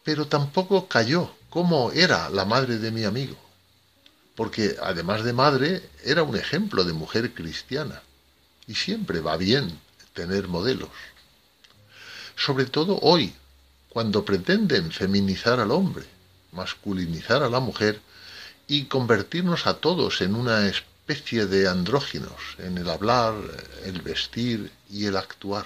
pero 0.04 0.28
tampoco 0.28 0.88
cayó 0.88 1.34
cómo 1.50 1.92
era 1.92 2.30
la 2.30 2.46
madre 2.46 2.78
de 2.78 2.92
mi 2.92 3.04
amigo, 3.04 3.38
porque 4.36 4.76
además 4.82 5.24
de 5.24 5.34
madre 5.34 5.90
era 6.04 6.24
un 6.24 6.36
ejemplo 6.36 6.84
de 6.84 6.94
mujer 6.94 7.34
cristiana, 7.34 8.02
y 8.68 8.76
siempre 8.76 9.20
va 9.20 9.38
bien 9.38 9.80
tener 10.14 10.48
modelos. 10.48 10.90
Sobre 12.36 12.66
todo 12.66 13.00
hoy, 13.02 13.34
cuando 13.90 14.26
pretenden 14.26 14.92
feminizar 14.92 15.60
al 15.60 15.72
hombre, 15.72 16.06
masculinizar 16.52 17.44
a 17.44 17.50
la 17.50 17.60
mujer 17.60 18.02
y 18.68 18.86
convertirnos 18.86 19.68
a 19.68 19.76
todos 19.76 20.22
en 20.22 20.36
una 20.36 20.68
especie 20.68 21.46
de 21.46 21.68
andróginos 21.68 22.42
en 22.58 22.78
el 22.78 22.90
hablar, 22.90 23.36
el 23.84 24.02
vestir 24.02 24.72
y 24.90 25.06
el 25.06 25.18
actuar. 25.18 25.66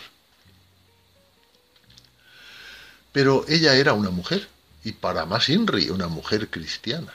Pero 3.18 3.46
ella 3.48 3.74
era 3.74 3.94
una 3.94 4.12
mujer, 4.12 4.48
y 4.84 4.92
para 4.92 5.26
más 5.26 5.50
Inri, 5.50 5.90
una 5.90 6.08
mujer 6.08 6.52
cristiana. 6.52 7.12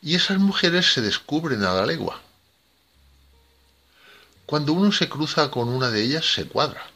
Y 0.00 0.14
esas 0.14 0.38
mujeres 0.38 0.92
se 0.92 1.00
descubren 1.00 1.64
a 1.64 1.74
la 1.74 1.84
legua. 1.84 2.22
Cuando 4.46 4.74
uno 4.74 4.92
se 4.92 5.08
cruza 5.08 5.50
con 5.50 5.68
una 5.68 5.90
de 5.90 6.04
ellas, 6.04 6.34
se 6.34 6.46
cuadra, 6.46 6.86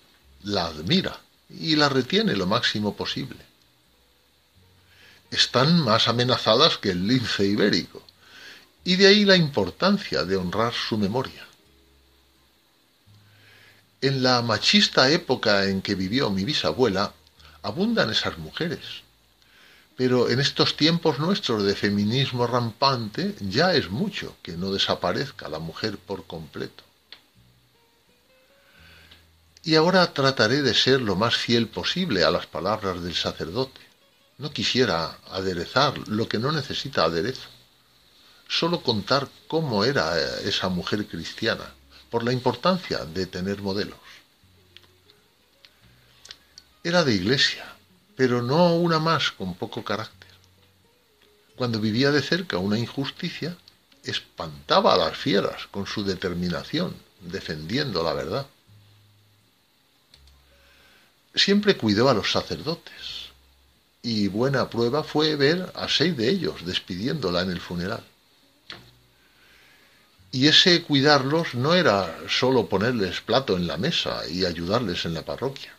la 0.45 0.67
admira 0.67 1.19
y 1.51 1.75
la 1.75 1.89
retiene 1.89 2.37
lo 2.37 2.47
máximo 2.47 2.95
posible. 2.95 3.45
Están 5.33 5.83
más 5.83 6.07
amenazadas 6.07 6.79
que 6.79 6.91
el 6.91 7.09
lince 7.09 7.45
ibérico, 7.45 8.05
y 8.85 8.95
de 8.95 9.09
ahí 9.09 9.25
la 9.25 9.35
importancia 9.35 10.23
de 10.25 10.37
honrar 10.37 10.75
su 10.75 10.97
memoria. 10.97 11.45
En 14.01 14.23
la 14.23 14.43
machista 14.43 15.11
época 15.11 15.65
en 15.65 15.81
que 15.81 15.95
vivió 15.95 16.31
mi 16.31 16.45
bisabuela, 16.45 17.15
abundan 17.63 18.11
esas 18.11 18.37
mujeres. 18.39 19.03
Pero 19.97 20.29
en 20.29 20.41
estos 20.41 20.77
tiempos 20.77 21.19
nuestros 21.19 21.65
de 21.65 21.75
feminismo 21.75 22.47
rampante 22.47 23.35
ya 23.41 23.73
es 23.73 23.91
mucho 23.91 24.37
que 24.43 24.53
no 24.53 24.71
desaparezca 24.71 25.49
la 25.49 25.59
mujer 25.59 25.97
por 25.97 26.27
completo. 26.27 26.85
Y 29.63 29.75
ahora 29.75 30.13
trataré 30.13 30.63
de 30.63 30.75
ser 30.75 31.01
lo 31.01 31.17
más 31.17 31.35
fiel 31.35 31.67
posible 31.67 32.23
a 32.23 32.31
las 32.31 32.47
palabras 32.47 33.03
del 33.03 33.15
sacerdote. 33.15 33.81
No 34.39 34.53
quisiera 34.53 35.19
aderezar 35.31 36.07
lo 36.07 36.29
que 36.29 36.39
no 36.39 36.53
necesita 36.53 37.05
aderezo. 37.05 37.49
Solo 38.47 38.83
contar 38.83 39.29
cómo 39.49 39.85
era 39.85 40.17
eh, 40.21 40.49
esa 40.49 40.69
mujer 40.69 41.07
cristiana, 41.07 41.75
por 42.11 42.25
la 42.25 42.33
importancia 42.33 43.05
de 43.05 43.27
tener 43.27 43.63
modelos. 43.63 43.99
Era 46.85 47.05
de 47.05 47.15
iglesia, 47.15 47.65
pero 48.17 48.43
no 48.43 48.77
una 48.77 48.99
más 48.99 49.31
con 49.33 49.55
poco 49.55 49.85
carácter. 49.85 50.31
Cuando 51.57 51.81
vivía 51.81 52.11
de 52.11 52.23
cerca 52.23 52.59
una 52.59 52.79
injusticia, 52.79 53.57
espantaba 54.05 54.95
a 54.95 54.99
las 54.99 55.17
fieras 55.17 55.67
con 55.71 55.87
su 55.87 56.05
determinación, 56.05 56.95
defendiendo 57.21 58.03
la 58.03 58.13
verdad. 58.13 58.47
Siempre 61.35 61.77
cuidó 61.77 62.09
a 62.09 62.15
los 62.15 62.31
sacerdotes, 62.31 63.31
y 64.03 64.29
buena 64.29 64.71
prueba 64.71 65.03
fue 65.03 65.35
ver 65.35 65.73
a 65.75 65.89
seis 65.89 66.17
de 66.17 66.31
ellos 66.31 66.65
despidiéndola 66.65 67.43
en 67.43 67.51
el 67.51 67.61
funeral. 67.61 68.05
Y 70.37 70.49
ese 70.49 70.83
cuidarlos 70.83 71.55
no 71.55 71.73
era 71.73 72.15
solo 72.29 72.69
ponerles 72.69 73.23
plato 73.23 73.57
en 73.57 73.67
la 73.67 73.79
mesa 73.79 74.29
y 74.29 74.45
ayudarles 74.45 75.07
en 75.07 75.15
la 75.15 75.25
parroquia. 75.25 75.75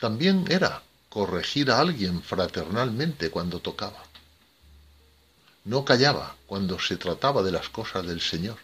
También 0.00 0.46
era 0.48 0.82
corregir 1.08 1.70
a 1.70 1.78
alguien 1.78 2.24
fraternalmente 2.24 3.30
cuando 3.30 3.60
tocaba. 3.60 4.02
No 5.64 5.84
callaba 5.84 6.34
cuando 6.48 6.80
se 6.80 6.96
trataba 6.96 7.44
de 7.44 7.52
las 7.52 7.68
cosas 7.68 8.04
del 8.04 8.20
Señor. 8.20 8.58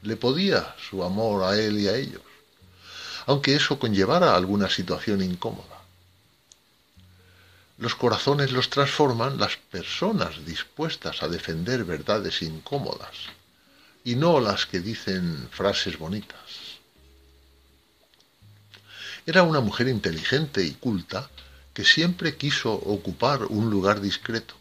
Le 0.00 0.16
podía 0.16 0.74
su 0.88 1.04
amor 1.04 1.44
a 1.44 1.60
él 1.60 1.78
y 1.78 1.88
a 1.88 1.94
ellos, 1.94 2.22
aunque 3.26 3.54
eso 3.54 3.78
conllevara 3.78 4.34
alguna 4.34 4.70
situación 4.70 5.20
incómoda. 5.20 5.82
Los 7.76 7.94
corazones 7.94 8.52
los 8.52 8.70
transforman 8.70 9.36
las 9.36 9.58
personas 9.58 10.46
dispuestas 10.46 11.22
a 11.22 11.28
defender 11.28 11.84
verdades 11.84 12.40
incómodas 12.40 13.12
y 14.04 14.16
no 14.16 14.38
las 14.38 14.66
que 14.66 14.80
dicen 14.80 15.48
frases 15.50 15.98
bonitas. 15.98 16.38
Era 19.26 19.42
una 19.42 19.60
mujer 19.60 19.88
inteligente 19.88 20.62
y 20.62 20.72
culta 20.72 21.30
que 21.72 21.84
siempre 21.84 22.36
quiso 22.36 22.72
ocupar 22.72 23.46
un 23.46 23.70
lugar 23.70 24.02
discreto. 24.02 24.54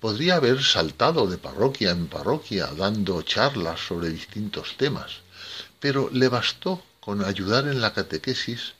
Podría 0.00 0.36
haber 0.36 0.62
saltado 0.62 1.26
de 1.26 1.36
parroquia 1.36 1.90
en 1.90 2.06
parroquia 2.06 2.66
dando 2.66 3.20
charlas 3.22 3.80
sobre 3.80 4.10
distintos 4.10 4.76
temas, 4.76 5.20
pero 5.80 6.08
le 6.12 6.28
bastó 6.28 6.82
con 7.00 7.24
ayudar 7.24 7.66
en 7.66 7.80
la 7.80 7.92
catequesis 7.92 8.74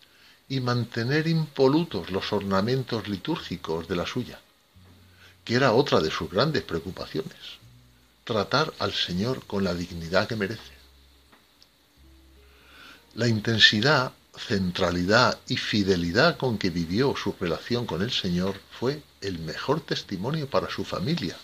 y 0.48 0.60
mantener 0.60 1.26
impolutos 1.26 2.10
los 2.10 2.32
ornamentos 2.32 3.08
litúrgicos 3.08 3.88
de 3.88 3.96
la 3.96 4.06
suya, 4.06 4.38
que 5.44 5.54
era 5.54 5.72
otra 5.72 6.00
de 6.00 6.10
sus 6.10 6.30
grandes 6.30 6.62
preocupaciones, 6.62 7.55
tratar 8.26 8.74
al 8.80 8.92
Señor 8.92 9.46
con 9.46 9.62
la 9.62 9.72
dignidad 9.72 10.26
que 10.26 10.34
merece. 10.36 10.74
La 13.14 13.28
intensidad, 13.28 14.12
centralidad 14.36 15.38
y 15.46 15.56
fidelidad 15.56 16.36
con 16.36 16.58
que 16.58 16.70
vivió 16.70 17.14
su 17.16 17.34
relación 17.40 17.86
con 17.86 18.02
el 18.02 18.10
Señor 18.10 18.60
fue 18.78 19.00
el 19.20 19.38
mejor 19.38 19.80
testimonio 19.80 20.50
para 20.50 20.68
su 20.68 20.84
familia, 20.84 21.36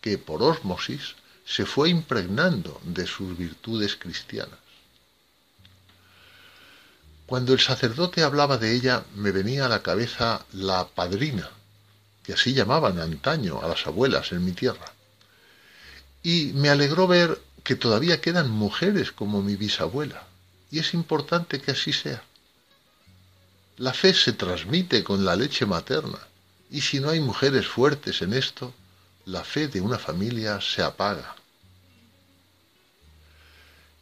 que 0.00 0.16
por 0.16 0.42
ósmosis 0.42 1.14
se 1.44 1.66
fue 1.66 1.90
impregnando 1.90 2.80
de 2.84 3.06
sus 3.06 3.36
virtudes 3.36 3.96
cristianas. 3.96 4.58
Cuando 7.26 7.52
el 7.52 7.60
sacerdote 7.60 8.22
hablaba 8.22 8.56
de 8.56 8.74
ella 8.74 9.04
me 9.14 9.30
venía 9.30 9.66
a 9.66 9.68
la 9.68 9.82
cabeza 9.82 10.46
la 10.52 10.88
padrina, 10.88 11.50
que 12.24 12.32
así 12.32 12.54
llamaban 12.54 12.98
antaño 12.98 13.60
a 13.62 13.68
las 13.68 13.86
abuelas 13.86 14.32
en 14.32 14.44
mi 14.44 14.52
tierra. 14.52 14.86
Y 16.22 16.52
me 16.54 16.68
alegró 16.68 17.06
ver 17.06 17.40
que 17.64 17.76
todavía 17.76 18.20
quedan 18.20 18.50
mujeres 18.50 19.12
como 19.12 19.42
mi 19.42 19.56
bisabuela, 19.56 20.26
y 20.70 20.78
es 20.78 20.94
importante 20.94 21.60
que 21.60 21.72
así 21.72 21.92
sea. 21.92 22.22
La 23.76 23.94
fe 23.94 24.12
se 24.12 24.32
transmite 24.32 25.02
con 25.02 25.24
la 25.24 25.36
leche 25.36 25.66
materna, 25.66 26.18
y 26.70 26.82
si 26.82 27.00
no 27.00 27.10
hay 27.10 27.20
mujeres 27.20 27.66
fuertes 27.66 28.22
en 28.22 28.34
esto, 28.34 28.74
la 29.24 29.44
fe 29.44 29.68
de 29.68 29.80
una 29.80 29.98
familia 29.98 30.60
se 30.60 30.82
apaga. 30.82 31.36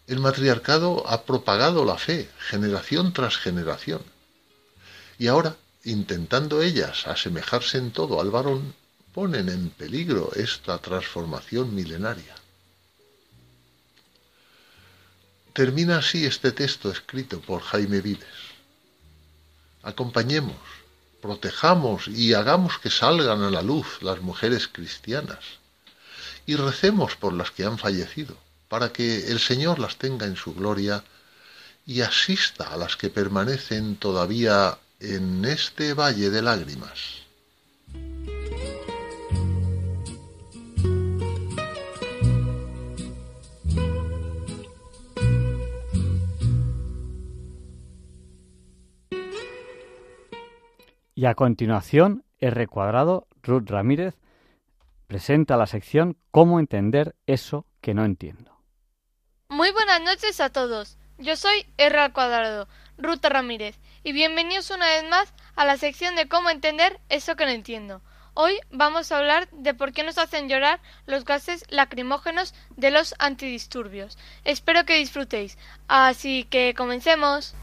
El 0.07 0.21
matriarcado 0.21 1.07
ha 1.07 1.25
propagado 1.25 1.85
la 1.85 1.99
fe 1.99 2.31
generación 2.39 3.13
tras 3.13 3.37
generación. 3.37 4.03
Y 5.19 5.27
ahora, 5.27 5.57
intentando 5.85 6.63
ellas 6.63 7.07
asemejarse 7.07 7.79
en 7.79 7.91
todo 7.91 8.21
al 8.21 8.31
varón, 8.31 8.75
ponen 9.19 9.49
en 9.49 9.71
peligro 9.71 10.31
esta 10.37 10.79
transformación 10.79 11.75
milenaria. 11.75 12.37
Termina 15.53 15.99
así 15.99 16.25
este 16.25 16.53
texto 16.53 16.89
escrito 16.89 17.41
por 17.41 17.61
Jaime 17.61 18.01
Vives. 18.01 18.39
Acompañemos, 19.83 20.63
protejamos 21.21 22.07
y 22.07 22.33
hagamos 22.33 22.79
que 22.79 22.91
salgan 22.91 23.43
a 23.43 23.51
la 23.51 23.63
luz 23.63 23.89
las 24.03 24.21
mujeres 24.21 24.69
cristianas 24.69 25.45
y 26.47 26.55
recemos 26.55 27.17
por 27.17 27.33
las 27.33 27.51
que 27.51 27.65
han 27.65 27.77
fallecido 27.77 28.37
para 28.69 28.93
que 28.93 29.33
el 29.33 29.41
Señor 29.41 29.81
las 29.81 29.97
tenga 29.97 30.27
en 30.27 30.37
su 30.37 30.55
gloria 30.55 31.03
y 31.85 32.03
asista 32.03 32.73
a 32.73 32.77
las 32.77 32.95
que 32.97 33.11
permanecen 33.11 33.97
todavía 33.97 34.79
en 35.01 35.45
este 35.45 35.95
valle 35.95 36.31
de 36.31 36.41
lágrimas. 36.41 37.28
Y 51.19 51.27
a 51.27 51.35
continuación, 51.35 52.23
el 52.39 52.53
recuadrado 52.53 53.27
Ruth 53.43 53.69
Ramírez 53.69 54.15
presenta 55.09 55.57
la 55.57 55.67
sección 55.67 56.17
Cómo 56.31 56.61
entender 56.61 57.17
eso 57.27 57.67
que 57.81 57.93
no 57.93 58.05
entiendo. 58.05 58.57
Muy 59.49 59.73
buenas 59.73 60.01
noches 60.01 60.41
a 60.41 60.51
todos. 60.51 60.97
Yo 61.19 61.35
soy 61.35 61.67
R 61.77 61.99
al 61.99 62.13
cuadrado, 62.13 62.69
Ruta 62.99 63.31
Ramírez, 63.31 63.81
y 64.05 64.13
bienvenidos 64.13 64.71
una 64.71 64.87
vez 64.87 65.11
más 65.11 65.35
a 65.57 65.65
la 65.65 65.77
sección 65.77 66.15
de 66.15 66.29
cómo 66.29 66.51
entender 66.51 67.01
eso 67.09 67.35
que 67.35 67.47
no 67.47 67.51
entiendo. 67.51 68.01
Hoy 68.35 68.57
vamos 68.71 69.11
a 69.11 69.19
hablar 69.19 69.49
de 69.51 69.75
por 69.75 69.93
qué 69.93 70.05
nos 70.05 70.19
hacen 70.19 70.49
llorar 70.49 70.79
los 71.07 71.25
gases 71.25 71.65
lacrimógenos 71.69 72.55
de 72.77 72.93
los 72.93 73.17
antidisturbios. 73.19 74.17
Espero 74.45 74.85
que 74.85 74.99
disfrutéis. 74.99 75.59
Así 75.89 76.45
que 76.45 76.75
comencemos. 76.77 77.57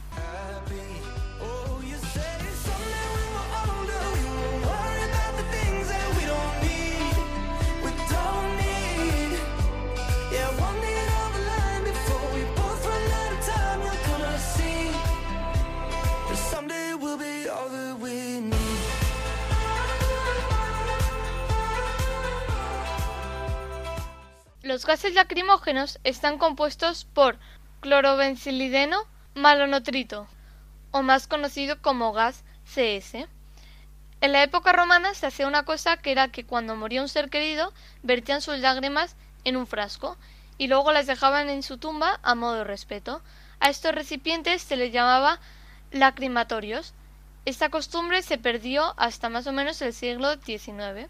Los 24.66 24.84
gases 24.84 25.14
lacrimógenos 25.14 26.00
están 26.04 26.40
compuestos 26.40 27.06
por 27.06 27.38
clorobencilideno 27.82 28.98
malonotrito, 29.36 30.28
o 30.90 31.04
más 31.04 31.28
conocido 31.28 31.80
como 31.84 32.14
gas 32.14 32.44
CS. 32.74 33.28
En 34.22 34.32
la 34.32 34.42
época 34.42 34.74
romana 34.74 35.14
se 35.14 35.28
hacía 35.28 35.46
una 35.46 35.66
cosa 35.66 35.98
que 35.98 36.12
era 36.12 36.30
que 36.30 36.48
cuando 36.48 36.76
moría 36.76 37.04
un 37.04 37.10
ser 37.10 37.30
querido 37.30 37.74
vertían 38.02 38.42
sus 38.42 38.58
lágrimas 38.58 39.16
en 39.44 39.56
un 39.56 39.68
frasco 39.68 40.18
y 40.58 40.66
luego 40.66 40.92
las 40.92 41.06
dejaban 41.06 41.48
en 41.52 41.62
su 41.62 41.78
tumba 41.78 42.20
a 42.24 42.34
modo 42.34 42.56
de 42.56 42.64
respeto. 42.64 43.22
A 43.60 43.70
estos 43.70 43.94
recipientes 43.94 44.64
se 44.64 44.78
les 44.78 44.92
llamaba 44.92 45.40
lacrimatorios. 45.92 46.96
Esta 47.46 47.70
costumbre 47.70 48.24
se 48.24 48.40
perdió 48.40 48.96
hasta 48.98 49.30
más 49.30 49.46
o 49.46 49.52
menos 49.52 49.80
el 49.84 49.94
siglo 49.94 50.34
XIX 50.44 51.08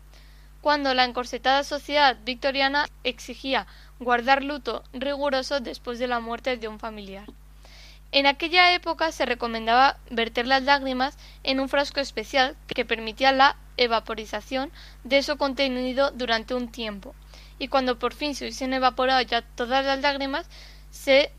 cuando 0.66 0.96
la 0.96 1.04
encorsetada 1.04 1.64
sociedad 1.64 2.18
victoriana 2.26 2.88
exigía 3.04 3.68
guardar 4.00 4.44
luto 4.44 4.84
riguroso 4.94 5.60
después 5.60 6.00
de 6.00 6.08
la 6.08 6.20
muerte 6.20 6.58
de 6.58 6.68
un 6.68 6.80
familiar. 6.80 7.28
En 8.12 8.26
aquella 8.26 8.74
época 8.74 9.12
se 9.12 9.28
recomendaba 9.28 10.00
verter 10.10 10.48
las 10.48 10.64
lágrimas 10.64 11.20
en 11.44 11.60
un 11.60 11.70
frasco 11.70 12.00
especial 12.00 12.58
que 12.66 12.84
permitía 12.84 13.32
la 13.32 13.58
evaporización 13.78 14.72
de 15.04 15.22
su 15.22 15.38
contenido 15.38 16.10
durante 16.10 16.56
un 16.56 16.72
tiempo. 16.72 17.14
Y 17.60 17.68
cuando 17.68 18.00
por 18.00 18.16
fin 18.16 18.34
se 18.34 18.46
hubiesen 18.46 18.74
evaporado 18.74 19.22
ya 19.22 19.44
todas 19.44 19.86
las 19.86 20.02
lágrimas, 20.02 20.50
se 20.90 21.32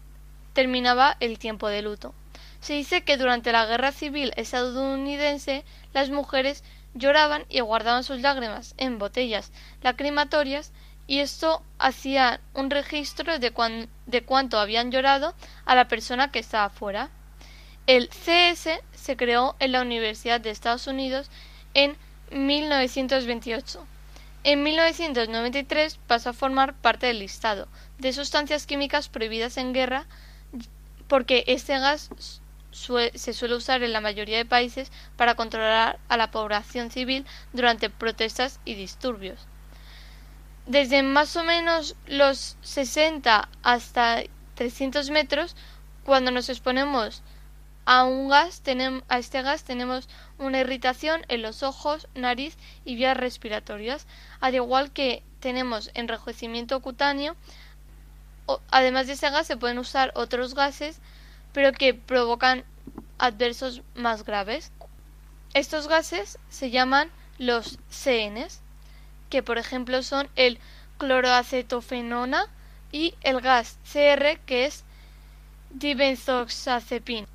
terminaba 0.53 1.17
el 1.19 1.41
tiempo 1.41 1.67
de 1.67 1.83
luto. 1.83 2.15
Se 2.61 2.75
dice 2.75 3.03
que 3.03 3.17
durante 3.17 3.51
la 3.51 3.67
guerra 3.67 3.91
civil 3.91 4.33
estadounidense 4.37 5.65
las 5.93 6.11
mujeres 6.11 6.63
lloraban 6.97 7.45
y 7.49 7.61
guardaban 7.61 8.05
sus 8.05 8.21
lágrimas 8.21 8.75
en 8.79 8.99
botellas 8.99 9.53
lacrimatorias 9.83 10.73
y 11.07 11.21
esto 11.21 11.63
hacía 11.79 12.41
un 12.55 12.71
registro 12.71 13.39
de, 13.39 13.89
de 14.07 14.25
cuánto 14.25 14.59
habían 14.59 14.91
llorado 14.91 15.35
a 15.65 15.75
la 15.75 15.89
persona 15.89 16.33
que 16.33 16.41
estaba 16.41 16.69
fuera. 16.69 17.11
El 17.87 18.09
CS 18.09 18.81
se 18.93 19.17
creó 19.17 19.55
en 19.61 19.73
la 19.73 19.83
Universidad 19.83 20.41
de 20.41 20.51
Estados 20.51 20.89
Unidos 20.89 21.31
en 21.75 21.97
1928. 22.33 23.87
En 24.43 24.63
1993 24.63 25.99
pasó 26.07 26.31
a 26.31 26.33
formar 26.33 26.75
parte 26.75 27.07
del 27.07 27.21
listado 27.21 27.69
de 27.99 28.13
sustancias 28.13 28.67
químicas 28.67 29.09
prohibidas 29.09 29.57
en 29.57 29.73
guerra 29.73 30.07
porque 31.09 31.45
este 31.47 31.79
gas 31.79 32.11
se 32.77 33.33
suele 33.33 33.55
usar 33.55 33.83
en 33.83 33.93
la 33.93 34.01
mayoría 34.01 34.37
de 34.37 34.45
países 34.45 34.93
para 35.17 35.35
controlar 35.35 35.99
a 36.09 36.17
la 36.17 36.31
población 36.31 36.91
civil 36.91 37.25
durante 37.53 37.91
protestas 37.91 38.61
y 38.65 38.75
disturbios. 38.75 39.47
Desde 40.67 41.03
más 41.03 41.37
o 41.37 41.45
menos 41.45 41.97
los 42.07 42.57
60 42.61 43.49
hasta 43.63 44.23
300 44.55 45.11
metros, 45.11 45.57
cuando 46.05 46.31
nos 46.31 46.49
exponemos 46.49 47.23
a 47.85 48.05
un 48.05 48.29
gas, 48.29 48.63
a 49.09 49.19
este 49.19 49.43
gas 49.43 49.63
tenemos 49.63 50.09
una 50.39 50.59
irritación 50.59 51.23
en 51.29 51.43
los 51.43 51.63
ojos, 51.63 52.09
nariz 52.15 52.57
y 52.85 52.97
vías 52.97 53.17
respiratorias, 53.17 54.07
al 54.41 54.57
igual 54.57 54.91
que 54.93 55.23
tenemos 55.39 55.91
enrojecimiento 55.95 56.81
cutáneo. 56.81 57.37
Además 58.71 59.07
de 59.07 59.13
ese 59.13 59.31
gas 59.31 59.47
se 59.47 59.57
pueden 59.57 59.79
usar 59.79 60.13
otros 60.17 60.55
gases, 60.55 61.01
pero 61.57 61.73
que 61.73 61.95
provocan 61.95 62.65
adversos 63.17 63.81
más 63.95 64.27
graves. 64.27 64.73
Estos 65.55 65.89
gases 65.89 66.39
se 66.51 66.69
llaman 66.69 67.11
los 67.39 67.79
CNs 67.89 68.61
que 69.31 69.43
por 69.43 69.57
ejemplo 69.57 70.03
son 70.03 70.29
el 70.37 70.59
cloroacetofenona 70.99 72.45
y 72.93 73.15
el 73.23 73.41
gas 73.41 73.79
CR 73.91 74.39
que 74.45 74.67
es 74.67 74.85
dibenzoxazepina. 75.71 77.27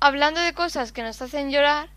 Hablando 0.00 0.40
de 0.40 0.54
cosas 0.54 0.92
que 0.92 1.02
nos 1.02 1.20
hacen 1.20 1.50
llorar, 1.50 1.88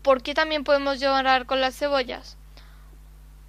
¿por 0.00 0.22
qué 0.22 0.32
también 0.32 0.64
podemos 0.64 1.00
llorar 1.00 1.44
con 1.44 1.60
las 1.60 1.76
cebollas? 1.76 2.38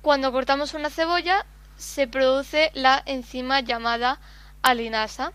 Cuando 0.01 0.33
cortamos 0.33 0.73
una 0.73 0.89
cebolla 0.89 1.45
se 1.77 2.05
produce 2.05 2.69
la 2.73 3.01
enzima 3.05 3.61
llamada 3.61 4.19
alinasa, 4.61 5.31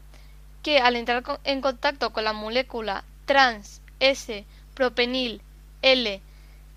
que 0.63 0.79
al 0.79 0.97
entrar 0.97 1.23
en 1.45 1.61
contacto 1.61 2.13
con 2.13 2.25
la 2.25 2.33
molécula 2.33 3.05
trans 3.27 3.83
S 4.01 4.45
propenil 4.75 5.43
L 5.83 6.21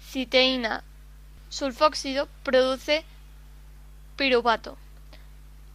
citeína 0.02 0.84
sulfóxido 1.50 2.28
produce 2.44 3.06
piruvato, 4.16 4.78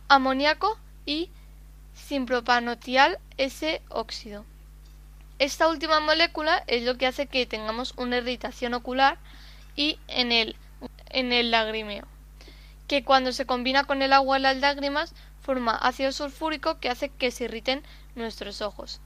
amoníaco 0.09 0.79
y 1.07 1.31
simpropanotial 1.95 3.19
S-óxido. 3.39 4.45
Esta 5.39 5.69
última 5.69 6.01
molécula 6.01 6.65
es 6.67 6.83
lo 6.83 6.99
que 6.99 7.07
hace 7.07 7.27
que 7.27 7.47
tengamos 7.47 7.95
una 7.97 8.19
irritación 8.19 8.75
ocular 8.75 9.19
y 9.77 9.99
en 10.09 10.33
el, 10.33 10.57
en 11.09 11.33
el 11.33 11.51
lagrimeo, 11.51 12.07
que 12.89 13.05
cuando 13.05 13.33
se 13.33 13.47
combina 13.47 13.85
con 13.85 14.03
el 14.03 14.13
agua 14.13 14.37
en 14.37 14.43
las 14.43 14.57
lágrimas 14.59 15.15
forma 15.41 15.77
ácido 15.77 16.13
sulfúrico 16.13 16.79
que 16.79 16.91
hace 16.91 17.09
que 17.09 17.31
se 17.31 17.45
irriten 17.45 17.83
nuestros 18.15 18.63
ojos. 18.63 19.01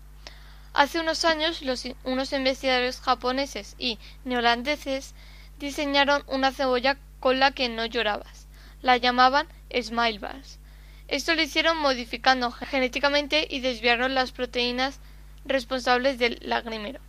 Hace 0.72 1.00
unos 1.00 1.24
años 1.24 1.62
unos 2.04 2.32
investigadores 2.32 3.00
japoneses 3.00 3.76
y 3.78 3.98
neolandeses 4.24 5.14
diseñaron 5.58 6.24
una 6.26 6.50
cebolla 6.50 6.98
con 7.20 7.38
la 7.38 7.52
que 7.52 7.68
no 7.68 7.86
llorabas. 7.86 8.48
La 8.82 8.96
llamaban 8.96 9.46
Smilebars. 9.72 10.58
Esto 11.06 11.34
lo 11.34 11.42
hicieron 11.42 11.78
modificando 11.78 12.50
genéticamente 12.50 13.46
y 13.48 13.60
desviaron 13.60 14.14
las 14.14 14.32
proteínas 14.32 15.00
responsables 15.44 16.18
del 16.18 16.38
lagrimero. 16.42 17.00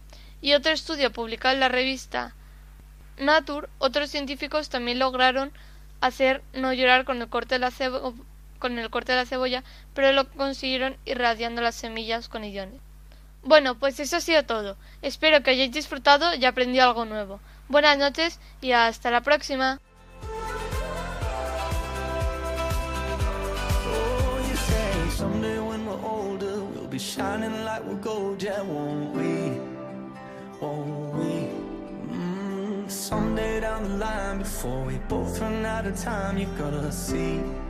Y 0.41 0.54
otro 0.54 0.72
estudio 0.72 1.12
publicado 1.12 1.54
en 1.56 1.60
la 1.62 1.70
revista 1.70 2.36
Nature, 3.18 3.68
otros 3.80 4.10
científicos 4.10 4.70
también 4.70 5.00
lograron 5.00 5.52
hacer 6.02 6.43
no 6.54 6.74
llorar 6.74 7.06
con 7.06 7.22
el 7.22 7.30
corte 7.30 7.56
de 7.56 7.60
la, 7.60 7.72
con 8.66 8.80
el 8.80 8.89
corte 8.89 9.11
de 9.11 9.20
la 9.20 9.28
cebolla, 9.28 9.63
pero 9.93 10.11
lo 10.11 10.28
consiguieron 10.28 10.97
irradiando 11.05 11.61
las 11.61 11.76
semillas 11.76 12.28
con 12.28 12.43
iones. 12.43 12.82
Bueno, 13.43 13.76
pues 13.76 13.99
eso 13.99 14.18
ha 14.18 14.22
sido 14.22 14.43
todo. 14.43 14.76
Espero 15.03 15.43
que 15.43 15.51
hayáis 15.51 15.72
disfrutado 15.72 16.34
y 16.34 16.45
aprendido 16.45 16.84
algo 16.84 17.05
nuevo. 17.05 17.39
Buenas 17.68 17.99
noches 17.99 18.39
y 18.61 18.72
hasta 18.72 19.11
la 19.11 19.22
próxima. 19.22 19.80
See 36.95 37.64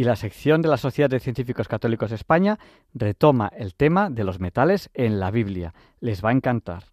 y 0.00 0.04
la 0.04 0.16
sección 0.16 0.62
de 0.62 0.68
la 0.68 0.78
Sociedad 0.78 1.10
de 1.10 1.20
Científicos 1.20 1.68
Católicos 1.68 2.10
España 2.10 2.58
retoma 2.94 3.52
el 3.54 3.74
tema 3.74 4.08
de 4.08 4.24
los 4.24 4.40
metales 4.40 4.88
en 4.94 5.20
la 5.20 5.30
Biblia. 5.30 5.74
Les 6.00 6.24
va 6.24 6.30
a 6.30 6.32
encantar. 6.32 6.84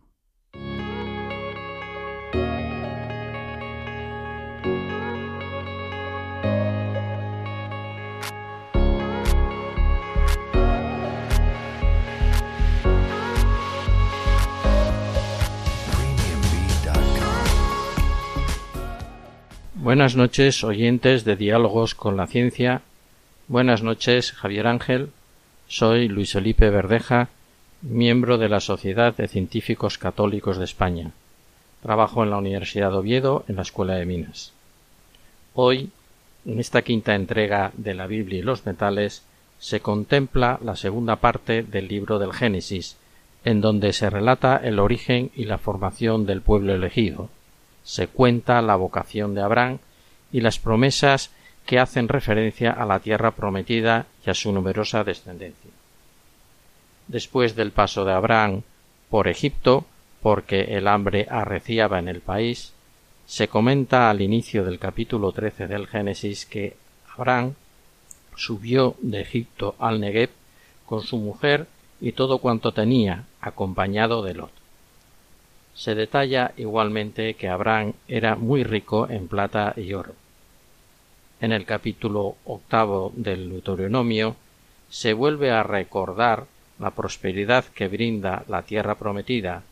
Buenas 19.87 20.17
noches, 20.17 20.65
oyentes 20.65 21.23
de 21.23 21.37
Diálogos 21.37 21.95
con 21.95 22.17
la 22.17 22.27
Ciencia 22.27 22.81
Buenas 23.47 23.83
noches, 23.83 24.33
Javier 24.33 24.67
Ángel. 24.67 25.11
Soy 25.69 26.09
Luis 26.09 26.33
Felipe 26.33 26.69
Verdeja, 26.69 27.29
miembro 27.81 28.37
de 28.37 28.49
la 28.49 28.59
Sociedad 28.59 29.15
de 29.15 29.29
Científicos 29.29 29.97
Católicos 29.97 30.57
de 30.57 30.65
España. 30.65 31.11
Trabajo 31.81 32.21
en 32.21 32.31
la 32.31 32.37
Universidad 32.37 32.91
de 32.91 32.97
Oviedo, 32.97 33.45
en 33.47 33.55
la 33.55 33.61
Escuela 33.61 33.93
de 33.93 34.05
Minas. 34.05 34.51
Hoy, 35.53 35.89
en 36.45 36.59
esta 36.59 36.81
quinta 36.81 37.15
entrega 37.15 37.71
de 37.77 37.93
la 37.93 38.07
Biblia 38.07 38.39
y 38.39 38.41
los 38.41 38.65
metales, 38.65 39.23
se 39.57 39.79
contempla 39.79 40.59
la 40.61 40.75
segunda 40.75 41.15
parte 41.15 41.63
del 41.63 41.87
libro 41.87 42.19
del 42.19 42.33
Génesis, 42.33 42.97
en 43.45 43.61
donde 43.61 43.93
se 43.93 44.09
relata 44.09 44.57
el 44.57 44.79
origen 44.79 45.31
y 45.33 45.45
la 45.45 45.57
formación 45.57 46.25
del 46.25 46.41
pueblo 46.41 46.75
elegido. 46.75 47.29
Se 47.87 48.09
cuenta 48.09 48.61
la 48.61 48.75
vocación 48.75 49.33
de 49.33 49.39
Abraham 49.39 49.79
y 50.37 50.39
las 50.39 50.59
promesas 50.59 51.31
que 51.65 51.79
hacen 51.79 52.07
referencia 52.07 52.69
a 52.69 52.85
la 52.85 52.99
tierra 52.99 53.31
prometida 53.31 54.05
y 54.23 54.29
a 54.29 54.35
su 54.35 54.51
numerosa 54.51 55.03
descendencia. 55.03 55.71
Después 57.07 57.55
del 57.55 57.71
paso 57.71 58.05
de 58.05 58.13
Abraham 58.13 58.61
por 59.09 59.27
Egipto, 59.27 59.85
porque 60.21 60.77
el 60.77 60.87
hambre 60.87 61.25
arreciaba 61.27 61.97
en 61.97 62.07
el 62.07 62.21
país, 62.21 62.71
se 63.25 63.47
comenta 63.47 64.11
al 64.11 64.21
inicio 64.21 64.63
del 64.63 64.77
capítulo 64.77 65.31
13 65.31 65.65
del 65.65 65.87
Génesis 65.87 66.45
que 66.45 66.77
Abraham 67.15 67.55
subió 68.35 68.95
de 69.01 69.21
Egipto 69.21 69.73
al 69.79 69.99
Negev 69.99 70.29
con 70.85 71.01
su 71.01 71.17
mujer 71.17 71.65
y 71.99 72.11
todo 72.11 72.37
cuanto 72.37 72.73
tenía, 72.73 73.23
acompañado 73.41 74.21
de 74.21 74.35
Lot. 74.35 74.51
Se 75.73 75.95
detalla 75.95 76.51
igualmente 76.57 77.33
que 77.33 77.49
Abraham 77.49 77.93
era 78.07 78.35
muy 78.35 78.63
rico 78.63 79.09
en 79.09 79.27
plata 79.27 79.73
y 79.75 79.93
oro 79.93 80.13
en 81.41 81.51
el 81.51 81.65
capítulo 81.65 82.35
octavo 82.45 83.11
del 83.15 83.49
Deuteronomio, 83.49 84.35
se 84.89 85.13
vuelve 85.13 85.51
a 85.51 85.63
recordar 85.63 86.45
la 86.79 86.91
prosperidad 86.91 87.65
que 87.65 87.87
brinda 87.87 88.43
la 88.47 88.63
tierra 88.63 88.95
prometida, 88.95 89.63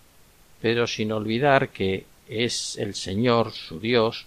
pero 0.62 0.88
sin 0.88 1.12
olvidar 1.12 1.70
que 1.70 2.06
es 2.28 2.78
el 2.78 2.96
Señor 2.96 3.52
su 3.52 3.80
Dios 3.80 4.26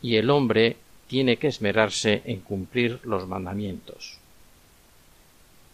y 0.00 0.16
el 0.16 0.30
hombre 0.30 0.76
tiene 1.08 1.36
que 1.36 1.48
esmerarse 1.48 2.22
en 2.24 2.40
cumplir 2.40 3.00
los 3.04 3.26
mandamientos. 3.26 4.18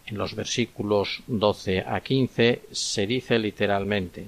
En 0.07 0.19
los 0.19 0.35
versículos 0.35 1.23
12 1.27 1.85
a 1.87 2.01
15 2.01 2.63
se 2.73 3.07
dice 3.07 3.39
literalmente, 3.39 4.27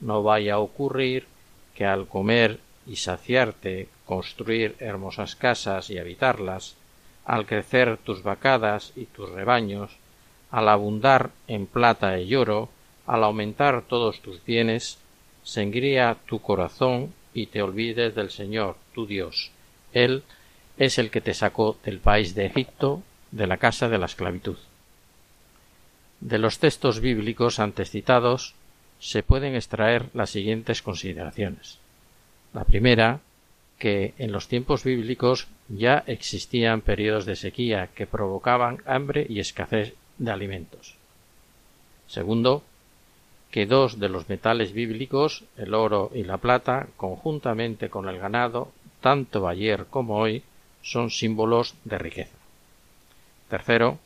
no 0.00 0.22
vaya 0.22 0.54
a 0.54 0.58
ocurrir 0.58 1.26
que 1.74 1.84
al 1.84 2.06
comer 2.06 2.60
y 2.86 2.96
saciarte, 2.96 3.88
construir 4.14 4.76
hermosas 4.78 5.36
casas 5.36 5.88
y 5.88 5.96
habitarlas, 5.96 6.76
al 7.24 7.46
crecer 7.46 7.96
tus 7.96 8.22
vacadas 8.22 8.92
y 8.94 9.06
tus 9.06 9.30
rebaños, 9.30 9.96
al 10.50 10.68
abundar 10.68 11.30
en 11.48 11.66
plata 11.66 12.20
y 12.20 12.34
oro, 12.34 12.68
al 13.06 13.24
aumentar 13.24 13.82
todos 13.88 14.20
tus 14.20 14.44
bienes, 14.44 14.98
se 15.42 16.14
tu 16.26 16.40
corazón 16.40 17.14
y 17.32 17.46
te 17.46 17.62
olvides 17.62 18.14
del 18.14 18.30
Señor, 18.30 18.76
tu 18.94 19.06
Dios. 19.06 19.50
Él 19.94 20.24
es 20.76 20.98
el 20.98 21.10
que 21.10 21.22
te 21.22 21.32
sacó 21.32 21.78
del 21.82 21.98
país 21.98 22.34
de 22.34 22.44
Egipto, 22.44 23.02
de 23.30 23.46
la 23.46 23.56
casa 23.56 23.88
de 23.88 23.96
la 23.96 24.06
esclavitud. 24.06 24.58
De 26.20 26.38
los 26.38 26.58
textos 26.58 27.00
bíblicos 27.00 27.58
antes 27.58 27.90
citados 27.90 28.54
se 29.00 29.22
pueden 29.22 29.54
extraer 29.54 30.10
las 30.12 30.28
siguientes 30.28 30.82
consideraciones. 30.82 31.78
La 32.52 32.64
primera, 32.64 33.20
que 33.82 34.14
en 34.16 34.30
los 34.30 34.46
tiempos 34.46 34.84
bíblicos 34.84 35.48
ya 35.68 36.04
existían 36.06 36.82
periodos 36.82 37.26
de 37.26 37.34
sequía 37.34 37.88
que 37.96 38.06
provocaban 38.06 38.80
hambre 38.86 39.26
y 39.28 39.40
escasez 39.40 39.94
de 40.18 40.30
alimentos. 40.30 40.94
Segundo, 42.06 42.62
que 43.50 43.66
dos 43.66 43.98
de 43.98 44.08
los 44.08 44.28
metales 44.28 44.72
bíblicos, 44.72 45.42
el 45.56 45.74
oro 45.74 46.12
y 46.14 46.22
la 46.22 46.38
plata, 46.38 46.90
conjuntamente 46.96 47.90
con 47.90 48.08
el 48.08 48.20
ganado, 48.20 48.70
tanto 49.00 49.48
ayer 49.48 49.86
como 49.90 50.16
hoy, 50.16 50.44
son 50.82 51.10
símbolos 51.10 51.74
de 51.82 51.98
riqueza. 51.98 52.38
Tercero, 53.48 53.98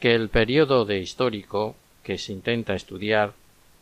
que 0.00 0.14
el 0.14 0.30
periodo 0.30 0.86
de 0.86 0.98
histórico 0.98 1.76
que 2.02 2.16
se 2.16 2.32
intenta 2.32 2.72
estudiar 2.72 3.34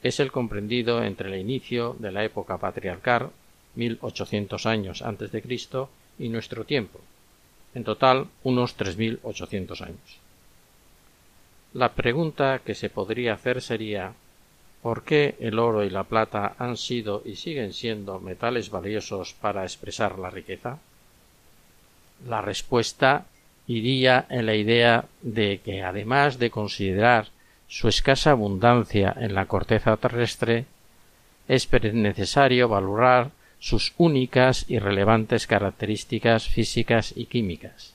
es 0.03 0.19
el 0.19 0.33
comprendido 0.33 1.05
entre 1.05 1.33
el 1.33 1.41
inicio 1.41 1.95
de 2.01 2.11
la 2.11 2.25
época 2.25 2.59
patriarcal, 2.59 3.31
1800 3.75 4.67
años 4.67 5.03
antes 5.03 5.33
de 5.33 5.43
Cristo, 5.43 5.91
y 6.19 6.29
nuestro 6.29 6.65
tiempo, 6.65 7.01
en 7.75 7.85
total 7.85 8.27
unos 8.43 8.75
3800 8.75 9.81
años. 9.81 10.19
La 11.73 11.93
pregunta 11.95 12.61
que 12.65 12.75
se 12.75 12.91
podría 12.91 13.35
hacer 13.35 13.63
sería 13.63 14.13
¿Por 14.83 15.05
qué 15.05 15.37
el 15.41 15.59
oro 15.59 15.85
y 15.85 15.91
la 15.91 16.05
plata 16.05 16.55
han 16.59 16.77
sido 16.77 17.23
y 17.25 17.37
siguen 17.37 17.75
siendo 17.75 18.19
metales 18.19 18.71
valiosos 18.71 19.35
para 19.35 19.63
expresar 19.63 20.19
la 20.19 20.31
riqueza? 20.31 20.79
La 22.27 22.41
respuesta 22.41 23.27
iría 23.67 24.27
en 24.31 24.47
la 24.47 24.55
idea 24.55 25.05
de 25.21 25.61
que 25.63 25.83
además 25.83 26.39
de 26.39 26.51
considerar 26.51 27.29
su 27.69 27.89
escasa 27.89 28.31
abundancia 28.31 29.15
en 29.19 29.35
la 29.35 29.47
corteza 29.47 29.97
terrestre, 29.99 30.65
es 31.47 31.69
necesario 31.93 32.69
valorar 32.69 33.31
sus 33.61 33.93
únicas 33.99 34.65
y 34.69 34.78
relevantes 34.78 35.47
características 35.47 36.49
físicas 36.49 37.12
y 37.15 37.27
químicas. 37.27 37.95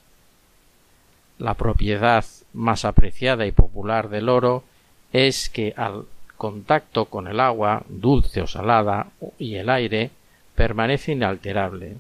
La 1.37 1.55
propiedad 1.55 2.23
más 2.53 2.85
apreciada 2.85 3.45
y 3.45 3.51
popular 3.51 4.09
del 4.09 4.29
oro 4.29 4.63
es 5.11 5.49
que 5.49 5.73
al 5.75 6.05
contacto 6.37 7.05
con 7.05 7.27
el 7.27 7.39
agua, 7.39 7.83
dulce 7.89 8.41
o 8.41 8.47
salada, 8.47 9.07
y 9.39 9.55
el 9.55 9.69
aire, 9.69 10.11
permanece 10.55 11.13
inalterable. 11.13 11.97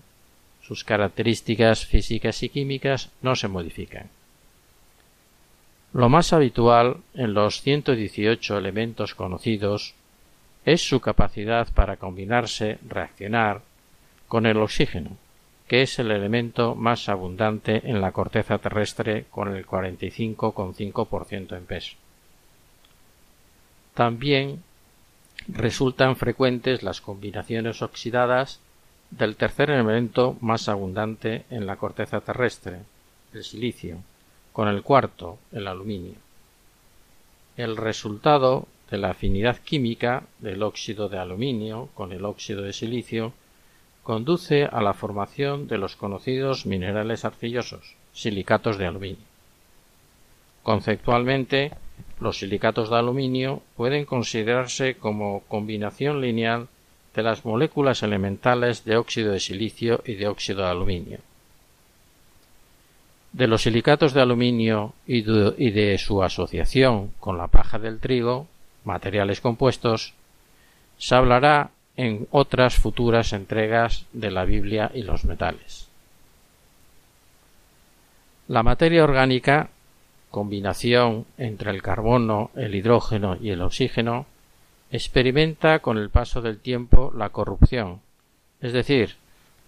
Sus 0.61 0.83
características 0.83 1.85
físicas 1.85 2.43
y 2.43 2.49
químicas 2.49 3.09
no 3.21 3.35
se 3.35 3.47
modifican. 3.47 4.09
Lo 5.93 6.09
más 6.09 6.33
habitual 6.33 6.97
en 7.13 7.33
los 7.33 7.61
118 7.61 8.57
elementos 8.57 9.15
conocidos 9.15 9.95
es 10.65 10.81
su 10.81 10.99
capacidad 10.99 11.67
para 11.73 11.97
combinarse, 11.97 12.79
reaccionar 12.87 13.61
con 14.27 14.47
el 14.47 14.57
oxígeno, 14.57 15.11
que 15.67 15.83
es 15.83 15.99
el 15.99 16.11
elemento 16.11 16.75
más 16.75 17.07
abundante 17.07 17.87
en 17.89 18.01
la 18.01 18.11
corteza 18.11 18.57
terrestre 18.57 19.25
con 19.29 19.55
el 19.55 19.65
45,5% 19.65 21.55
en 21.55 21.65
peso. 21.65 21.95
También 23.93 24.63
resultan 25.47 26.15
frecuentes 26.15 26.81
las 26.81 26.99
combinaciones 26.99 27.81
oxidadas 27.81 28.59
del 29.11 29.35
tercer 29.35 29.69
elemento 29.69 30.35
más 30.41 30.67
abundante 30.67 31.45
en 31.49 31.67
la 31.67 31.77
corteza 31.77 32.21
terrestre, 32.21 32.79
el 33.33 33.43
silicio, 33.43 33.99
con 34.51 34.67
el 34.67 34.81
cuarto, 34.81 35.37
el 35.51 35.67
aluminio. 35.67 36.15
El 37.55 37.77
resultado 37.77 38.67
de 38.89 38.97
la 38.97 39.11
afinidad 39.11 39.57
química 39.57 40.23
del 40.39 40.63
óxido 40.63 41.09
de 41.09 41.17
aluminio 41.17 41.89
con 41.93 42.11
el 42.11 42.25
óxido 42.25 42.61
de 42.61 42.73
silicio 42.73 43.33
conduce 44.03 44.65
a 44.65 44.81
la 44.81 44.93
formación 44.93 45.67
de 45.67 45.79
los 45.79 45.95
conocidos 45.95 46.65
minerales 46.65 47.25
arcillosos, 47.25 47.95
silicatos 48.13 48.77
de 48.77 48.85
aluminio. 48.85 49.25
Conceptualmente, 50.61 51.71
los 52.19 52.39
silicatos 52.39 52.89
de 52.89 52.97
aluminio 52.97 53.61
pueden 53.75 54.05
considerarse 54.05 54.95
como 54.95 55.41
combinación 55.47 56.21
lineal 56.21 56.67
de 57.15 57.23
las 57.23 57.45
moléculas 57.45 58.03
elementales 58.03 58.83
de 58.83 58.97
óxido 58.97 59.31
de 59.31 59.39
silicio 59.39 60.01
y 60.05 60.15
de 60.15 60.27
óxido 60.27 60.63
de 60.63 60.69
aluminio. 60.69 61.19
De 63.31 63.47
los 63.47 63.63
silicatos 63.63 64.13
de 64.13 64.21
aluminio 64.21 64.93
y 65.07 65.21
de, 65.21 65.97
su 65.97 66.23
asociación 66.23 67.11
con 67.19 67.37
la 67.37 67.47
paja 67.47 67.79
del 67.79 67.99
trigo, 67.99 68.47
materiales 68.85 69.41
compuestos, 69.41 70.13
se 70.97 71.15
hablará 71.15 71.71
en 71.97 72.27
otras 72.31 72.75
futuras 72.75 73.33
entregas 73.33 74.05
de 74.13 74.31
la 74.31 74.45
Biblia 74.45 74.91
y 74.93 75.03
los 75.03 75.25
metales. 75.25 75.87
La 78.47 78.63
materia 78.63 79.03
orgánica 79.03 79.69
combinación 80.35 81.25
entre 81.37 81.71
el 81.71 81.81
carbono, 81.81 82.51
el 82.55 82.75
hidrógeno 82.75 83.37
y 83.39 83.51
el 83.51 83.61
oxígeno, 83.61 84.25
experimenta 84.91 85.79
con 85.79 85.97
el 85.97 86.09
paso 86.09 86.41
del 86.41 86.59
tiempo 86.59 87.13
la 87.15 87.29
corrupción, 87.29 88.01
es 88.59 88.73
decir, 88.73 89.15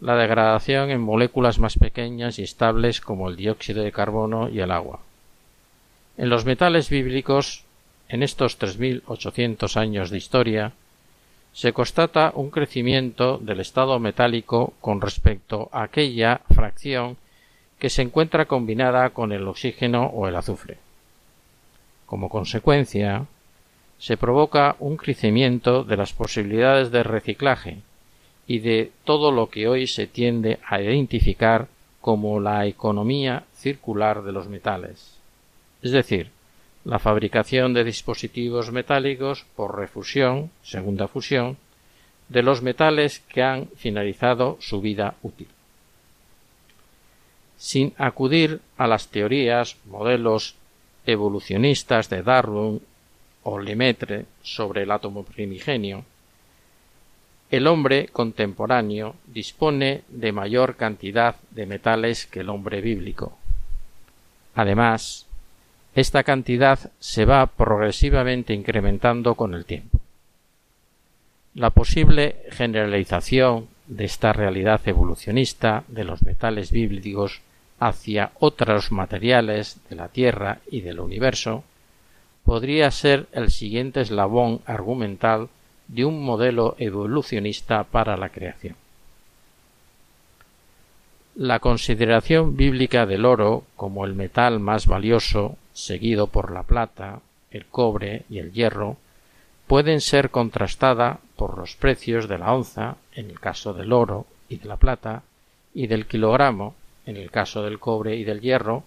la 0.01 0.17
degradación 0.17 0.89
en 0.89 0.99
moléculas 0.99 1.57
más 1.57 1.77
pequeñas 1.77 2.37
y 2.37 2.43
estables 2.43 2.99
como 2.99 3.29
el 3.29 3.37
dióxido 3.37 3.81
de 3.81 3.93
carbono 3.93 4.49
y 4.49 4.59
el 4.59 4.71
agua. 4.71 4.99
En 6.17 6.29
los 6.29 6.43
metales 6.43 6.89
bíblicos, 6.89 7.63
en 8.09 8.23
estos 8.23 8.59
3.800 8.59 9.77
años 9.77 10.09
de 10.09 10.17
historia, 10.17 10.73
se 11.53 11.73
constata 11.73 12.31
un 12.35 12.51
crecimiento 12.51 13.37
del 13.39 13.59
estado 13.59 13.99
metálico 13.99 14.73
con 14.79 15.01
respecto 15.01 15.69
a 15.71 15.83
aquella 15.83 16.41
fracción 16.53 17.17
que 17.79 17.89
se 17.89 18.01
encuentra 18.01 18.45
combinada 18.45 19.09
con 19.09 19.31
el 19.31 19.47
oxígeno 19.47 20.05
o 20.05 20.27
el 20.27 20.35
azufre. 20.35 20.77
Como 22.05 22.29
consecuencia, 22.29 23.25
se 23.97 24.17
provoca 24.17 24.75
un 24.79 24.97
crecimiento 24.97 25.83
de 25.83 25.97
las 25.97 26.13
posibilidades 26.13 26.91
de 26.91 27.03
reciclaje 27.03 27.77
y 28.45 28.59
de 28.59 28.91
todo 29.03 29.31
lo 29.31 29.49
que 29.49 29.67
hoy 29.67 29.87
se 29.87 30.07
tiende 30.07 30.59
a 30.65 30.81
identificar 30.81 31.67
como 31.99 32.39
la 32.39 32.65
economía 32.65 33.43
circular 33.55 34.23
de 34.23 34.31
los 34.31 34.47
metales, 34.47 35.17
es 35.81 35.91
decir, 35.91 36.31
la 36.87 36.99
fabricación 36.99 37.73
de 37.73 37.83
dispositivos 37.83 38.71
metálicos 38.71 39.45
por 39.55 39.77
refusión, 39.77 40.49
segunda 40.63 41.07
fusión, 41.07 41.57
de 42.29 42.41
los 42.41 42.61
metales 42.61 43.19
que 43.29 43.43
han 43.43 43.67
finalizado 43.75 44.57
su 44.59 44.81
vida 44.81 45.15
útil 45.21 45.47
sin 47.57 47.93
acudir 47.97 48.61
a 48.77 48.87
las 48.87 49.09
teorías, 49.09 49.77
modelos 49.85 50.55
evolucionistas 51.05 52.09
de 52.09 52.21
Darwin 52.21 52.81
o 53.43 53.59
Lemaitre 53.59 54.25
sobre 54.43 54.83
el 54.83 54.91
átomo 54.91 55.23
primigenio, 55.23 56.05
el 57.49 57.65
hombre 57.65 58.09
contemporáneo 58.09 59.15
dispone 59.25 60.03
de 60.09 60.31
mayor 60.31 60.75
cantidad 60.75 61.37
de 61.51 61.65
metales 61.65 62.27
que 62.27 62.41
el 62.41 62.49
hombre 62.49 62.81
bíblico. 62.81 63.37
Además, 64.53 65.26
esta 65.97 66.21
cantidad 66.21 66.91
se 66.99 67.25
va 67.25 67.47
progresivamente 67.47 68.53
incrementando 68.53 69.33
con 69.33 69.55
el 69.55 69.65
tiempo. 69.65 69.99
La 71.55 71.71
posible 71.71 72.35
generalización 72.51 73.67
de 73.87 74.05
esta 74.05 74.31
realidad 74.31 74.79
evolucionista 74.85 75.85
de 75.87 76.03
los 76.03 76.21
metales 76.21 76.69
bíblicos 76.69 77.41
hacia 77.79 78.29
otros 78.39 78.91
materiales 78.91 79.79
de 79.89 79.95
la 79.95 80.09
Tierra 80.09 80.59
y 80.69 80.81
del 80.81 80.99
universo, 80.99 81.63
podría 82.43 82.91
ser 82.91 83.25
el 83.31 83.49
siguiente 83.49 84.01
eslabón 84.01 84.61
argumental 84.67 85.49
de 85.87 86.05
un 86.05 86.23
modelo 86.23 86.75
evolucionista 86.77 87.85
para 87.85 88.17
la 88.17 88.29
creación. 88.29 88.75
La 91.33 91.57
consideración 91.57 92.55
bíblica 92.55 93.07
del 93.07 93.25
oro 93.25 93.63
como 93.75 94.05
el 94.05 94.13
metal 94.13 94.59
más 94.59 94.85
valioso, 94.85 95.57
seguido 95.77 96.27
por 96.27 96.51
la 96.51 96.63
plata, 96.63 97.21
el 97.51 97.67
cobre 97.67 98.23
y 98.29 98.39
el 98.39 98.51
hierro, 98.51 98.97
pueden 99.67 100.01
ser 100.01 100.31
contrastada 100.31 101.19
por 101.35 101.55
los 101.57 101.75
precios 101.75 102.27
de 102.27 102.39
la 102.39 102.51
onza 102.51 102.95
en 103.13 103.29
el 103.29 103.39
caso 103.39 103.73
del 103.73 103.93
oro 103.93 104.25
y 104.49 104.57
de 104.57 104.67
la 104.67 104.77
plata 104.77 105.21
y 105.75 105.85
del 105.87 106.07
kilogramo 106.07 106.73
en 107.05 107.17
el 107.17 107.29
caso 107.29 107.61
del 107.61 107.77
cobre 107.77 108.15
y 108.15 108.23
del 108.23 108.41
hierro 108.41 108.85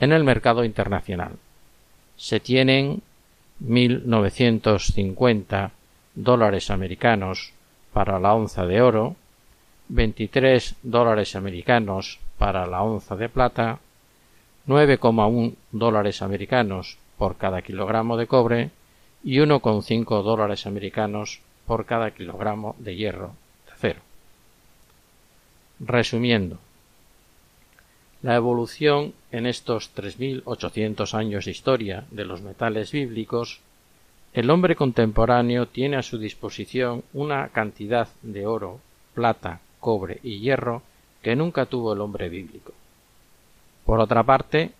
en 0.00 0.12
el 0.12 0.24
mercado 0.24 0.64
internacional. 0.64 1.32
Se 2.16 2.40
tienen 2.40 3.02
1.950 3.62 5.72
dólares 6.14 6.70
americanos 6.70 7.52
para 7.92 8.18
la 8.18 8.32
onza 8.32 8.64
de 8.64 8.80
oro, 8.80 9.14
23 9.88 10.76
dólares 10.82 11.36
americanos 11.36 12.18
para 12.38 12.66
la 12.66 12.80
onza 12.82 13.14
de 13.14 13.28
plata, 13.28 13.80
9,1 14.66 15.54
dólares 15.72 16.22
americanos 16.22 16.96
por 17.18 17.36
cada 17.36 17.62
kilogramo 17.62 18.16
de 18.16 18.26
cobre 18.26 18.70
y 19.22 19.36
1,5 19.38 20.22
dólares 20.22 20.66
americanos 20.66 21.40
por 21.66 21.86
cada 21.86 22.10
kilogramo 22.12 22.74
de 22.78 22.96
hierro 22.96 23.34
de 23.66 23.72
acero. 23.72 24.00
Resumiendo, 25.80 26.58
la 28.22 28.36
evolución 28.36 29.12
en 29.32 29.46
estos 29.46 29.94
3.800 29.94 31.12
años 31.12 31.44
de 31.44 31.50
historia 31.50 32.04
de 32.10 32.24
los 32.24 32.40
metales 32.40 32.90
bíblicos, 32.90 33.60
el 34.32 34.48
hombre 34.48 34.76
contemporáneo 34.76 35.68
tiene 35.68 35.96
a 35.96 36.02
su 36.02 36.18
disposición 36.18 37.04
una 37.12 37.48
cantidad 37.48 38.08
de 38.22 38.46
oro, 38.46 38.80
plata, 39.14 39.60
cobre 39.78 40.20
y 40.22 40.40
hierro 40.40 40.82
que 41.22 41.36
nunca 41.36 41.66
tuvo 41.66 41.92
el 41.92 42.00
hombre 42.00 42.30
bíblico. 42.30 42.72
Por 43.84 44.00
otra 44.00 44.22
parte, 44.22 44.72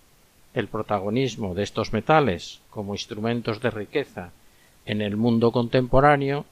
el 0.55 0.69
protagonismo 0.69 1.55
de 1.55 1.63
estos 1.63 1.93
metales 1.93 2.61
como 2.71 2.95
instrumentos 2.95 3.61
de 3.61 3.71
riqueza 3.71 4.31
en 4.87 5.03
el 5.03 5.17
mundo 5.17 5.51
contemporáneo 5.53 6.45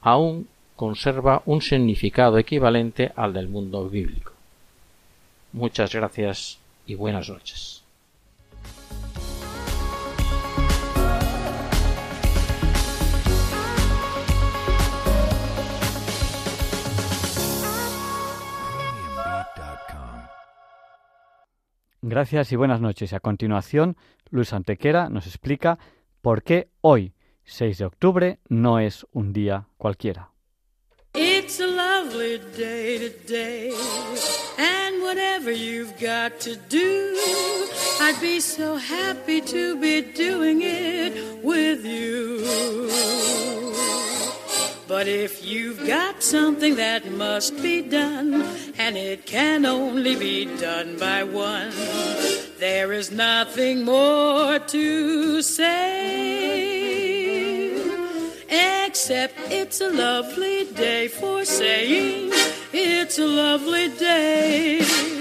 aún 0.00 0.48
conserva 0.76 1.42
un 1.44 1.60
significado 1.60 2.38
equivalente 2.38 3.12
al 3.16 3.32
del 3.32 3.48
mundo 3.48 3.88
bíblico. 3.88 4.32
Muchas 5.52 5.94
gracias 5.94 6.58
y 6.86 6.94
buenas 6.94 7.28
noches. 7.28 7.79
Gracias 22.02 22.50
y 22.52 22.56
buenas 22.56 22.80
noches. 22.80 23.12
A 23.12 23.20
continuación, 23.20 23.96
Luis 24.30 24.54
Antequera 24.54 25.10
nos 25.10 25.26
explica 25.26 25.78
por 26.22 26.42
qué 26.42 26.70
hoy, 26.80 27.12
6 27.44 27.76
de 27.76 27.84
octubre, 27.84 28.38
no 28.48 28.78
es 28.78 29.06
un 29.12 29.34
día 29.34 29.66
cualquiera. 29.76 30.30
It's 31.14 31.60
a 31.60 31.66
lovely 31.66 32.38
day 32.56 33.10
today, 33.10 33.72
and 34.56 35.02
whatever 35.02 35.50
you've 35.50 35.92
got 36.00 36.38
to 36.40 36.56
do, 36.70 37.16
I'd 38.00 38.18
be 38.20 38.40
so 38.40 38.76
happy 38.76 39.42
to 39.42 39.76
be 39.76 40.00
doing 40.00 40.62
it 40.62 41.44
with 41.44 41.84
you. 41.84 43.59
But 44.90 45.06
if 45.06 45.46
you've 45.46 45.86
got 45.86 46.20
something 46.20 46.74
that 46.74 47.08
must 47.12 47.54
be 47.62 47.80
done, 47.80 48.42
and 48.76 48.96
it 48.96 49.24
can 49.24 49.64
only 49.64 50.16
be 50.16 50.46
done 50.58 50.98
by 50.98 51.22
one, 51.22 51.70
there 52.58 52.92
is 52.92 53.12
nothing 53.12 53.84
more 53.84 54.58
to 54.58 55.42
say 55.42 56.80
except 58.50 59.34
it's 59.48 59.80
a 59.80 59.90
lovely 59.90 60.64
day 60.72 61.06
for 61.06 61.44
saying 61.44 62.32
it's 62.72 63.20
a 63.20 63.26
lovely 63.28 63.90
day. 63.90 65.19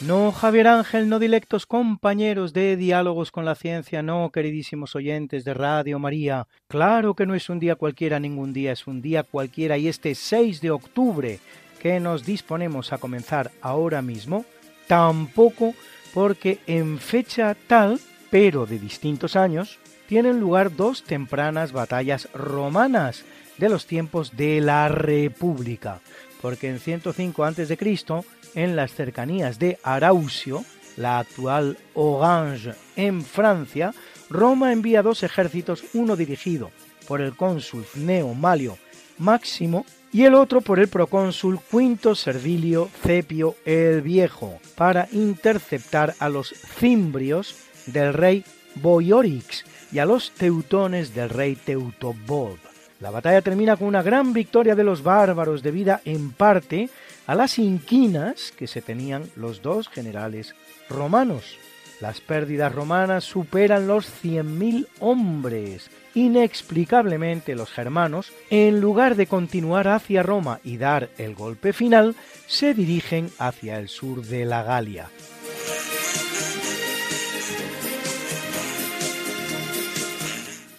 No, 0.00 0.32
Javier 0.32 0.68
Ángel, 0.68 1.08
no 1.08 1.18
dilectos 1.18 1.66
compañeros 1.66 2.52
de 2.52 2.76
Diálogos 2.76 3.30
con 3.30 3.44
la 3.44 3.54
Ciencia, 3.54 4.02
no, 4.02 4.30
queridísimos 4.30 4.96
oyentes 4.96 5.44
de 5.44 5.52
Radio 5.52 5.98
María. 5.98 6.46
Claro 6.68 7.14
que 7.14 7.26
no 7.26 7.34
es 7.34 7.50
un 7.50 7.58
día 7.58 7.76
cualquiera, 7.76 8.18
ningún 8.18 8.52
día 8.52 8.72
es 8.72 8.86
un 8.86 9.02
día 9.02 9.24
cualquiera 9.24 9.76
y 9.76 9.88
este 9.88 10.14
6 10.14 10.62
de 10.62 10.70
octubre 10.70 11.38
que 11.82 12.00
nos 12.00 12.24
disponemos 12.24 12.92
a 12.92 12.98
comenzar 12.98 13.50
ahora 13.60 14.00
mismo, 14.00 14.46
tampoco 14.86 15.74
porque 16.14 16.60
en 16.66 16.98
fecha 16.98 17.54
tal 17.66 18.00
pero 18.30 18.64
de 18.64 18.78
distintos 18.78 19.36
años, 19.36 19.78
tienen 20.08 20.40
lugar 20.40 20.74
dos 20.74 21.02
tempranas 21.02 21.72
batallas 21.72 22.28
romanas 22.32 23.24
de 23.58 23.68
los 23.68 23.86
tiempos 23.86 24.36
de 24.36 24.60
la 24.60 24.88
República, 24.88 26.00
porque 26.40 26.68
en 26.68 26.78
105 26.78 27.44
a.C., 27.44 27.76
en 28.54 28.76
las 28.76 28.94
cercanías 28.94 29.58
de 29.58 29.78
Arausio, 29.82 30.64
la 30.96 31.18
actual 31.18 31.78
Orange 31.94 32.72
en 32.96 33.22
Francia, 33.24 33.92
Roma 34.28 34.72
envía 34.72 35.02
dos 35.02 35.22
ejércitos, 35.22 35.84
uno 35.94 36.16
dirigido 36.16 36.70
por 37.08 37.20
el 37.20 37.34
cónsul 37.34 37.84
Neo 37.94 38.34
Malio 38.34 38.78
Máximo 39.18 39.84
y 40.12 40.24
el 40.24 40.34
otro 40.34 40.60
por 40.60 40.78
el 40.78 40.88
procónsul 40.88 41.60
Quinto 41.70 42.14
Servilio 42.14 42.88
Cepio 43.02 43.56
el 43.64 44.02
Viejo, 44.02 44.60
para 44.76 45.08
interceptar 45.12 46.14
a 46.18 46.28
los 46.28 46.48
cimbrios 46.48 47.56
del 47.86 48.12
rey 48.12 48.44
Boiorix 48.76 49.64
y 49.92 49.98
a 49.98 50.06
los 50.06 50.32
teutones 50.32 51.14
del 51.14 51.30
rey 51.30 51.56
Teutobob. 51.56 52.58
La 53.00 53.10
batalla 53.10 53.40
termina 53.40 53.76
con 53.76 53.88
una 53.88 54.02
gran 54.02 54.32
victoria 54.32 54.74
de 54.74 54.84
los 54.84 55.02
bárbaros 55.02 55.62
debida 55.62 56.02
en 56.04 56.32
parte 56.32 56.90
a 57.26 57.34
las 57.34 57.58
inquinas 57.58 58.52
que 58.52 58.66
se 58.66 58.82
tenían 58.82 59.30
los 59.36 59.62
dos 59.62 59.88
generales 59.88 60.54
romanos. 60.88 61.58
Las 62.00 62.20
pérdidas 62.20 62.74
romanas 62.74 63.24
superan 63.24 63.86
los 63.86 64.06
100.000 64.24 64.86
hombres. 65.00 65.90
Inexplicablemente 66.14 67.54
los 67.54 67.70
germanos, 67.70 68.32
en 68.48 68.80
lugar 68.80 69.16
de 69.16 69.26
continuar 69.26 69.86
hacia 69.86 70.22
Roma 70.22 70.60
y 70.64 70.78
dar 70.78 71.10
el 71.18 71.34
golpe 71.34 71.74
final, 71.74 72.16
se 72.46 72.72
dirigen 72.72 73.30
hacia 73.38 73.78
el 73.78 73.88
sur 73.88 74.22
de 74.22 74.46
la 74.46 74.62
Galia. 74.62 75.08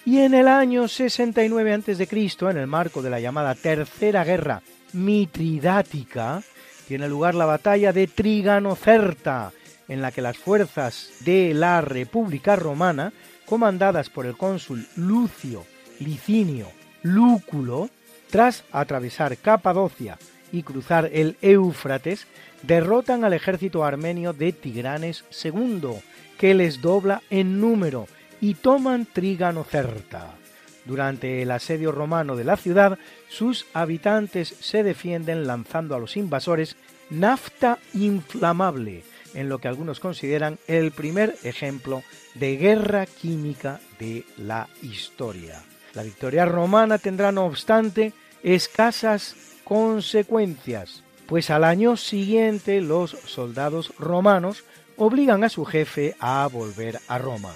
Y 0.04 0.18
en 0.20 0.34
el 0.34 0.48
año 0.48 0.88
69 0.88 1.74
a.C., 1.74 2.08
en 2.50 2.58
el 2.58 2.68
marco 2.68 3.02
de 3.02 3.12
la 3.12 3.20
llamada 3.20 3.56
Tercera 3.56 4.24
Guerra 4.24 4.62
Mitridática, 4.94 6.42
tiene 6.88 7.08
lugar 7.08 7.36
la 7.36 7.46
batalla 7.46 7.94
de 7.94 8.08
Triganocerta, 8.08 9.52
en 9.88 10.02
la 10.02 10.12
que 10.12 10.22
las 10.22 10.38
fuerzas 10.38 11.12
de 11.22 11.54
la 11.54 11.82
República 11.82 12.56
Romana, 12.56 13.14
comandadas 13.46 14.10
por 14.10 14.26
el 14.26 14.38
cónsul 14.38 14.88
Lucio 14.96 15.66
Licinio 16.00 16.68
Lúculo, 17.04 17.90
tras 18.30 18.64
atravesar 18.72 19.38
Capadocia 19.38 20.18
y 20.52 20.64
cruzar 20.64 21.10
el 21.12 21.38
Éufrates, 21.42 22.28
derrotan 22.64 23.24
al 23.24 23.34
ejército 23.34 23.84
armenio 23.84 24.34
de 24.34 24.52
Tigranes 24.52 25.24
II, 25.44 26.02
que 26.38 26.54
les 26.54 26.82
dobla 26.82 27.22
en 27.30 27.60
número 27.60 28.08
y 28.40 28.56
toman 28.56 29.06
Triganocerta. 29.06 30.41
Durante 30.86 31.42
el 31.42 31.52
asedio 31.52 31.92
romano 31.92 32.36
de 32.36 32.44
la 32.44 32.58
ciudad, 32.58 32.98
sus 33.30 33.66
habitantes 33.74 34.56
se 34.60 34.84
defienden 34.84 35.46
lanzando 35.46 35.96
a 35.96 36.00
los 36.00 36.18
invasores 36.18 36.76
nafta 37.10 37.78
inflamable, 37.94 39.04
en 39.34 39.50
lo 39.50 39.60
que 39.60 39.68
algunos 39.68 40.00
consideran 40.00 40.58
el 40.68 40.92
primer 40.92 41.36
ejemplo 41.44 42.04
de 42.36 42.58
guerra 42.58 43.06
química 43.06 43.80
de 44.00 44.26
la 44.38 44.68
historia. 44.82 45.62
La 45.94 46.04
victoria 46.04 46.46
romana 46.46 46.98
tendrá, 46.98 47.32
no 47.32 47.46
obstante, 47.46 48.14
escasas 48.44 49.36
consecuencias, 49.64 51.04
pues 51.28 51.50
al 51.50 51.64
año 51.64 51.96
siguiente 51.96 52.82
los 52.82 53.12
soldados 53.12 53.94
romanos 54.00 54.64
obligan 54.98 55.44
a 55.44 55.50
su 55.50 55.66
jefe 55.66 56.16
a 56.20 56.48
volver 56.52 57.00
a 57.08 57.18
Roma. 57.18 57.54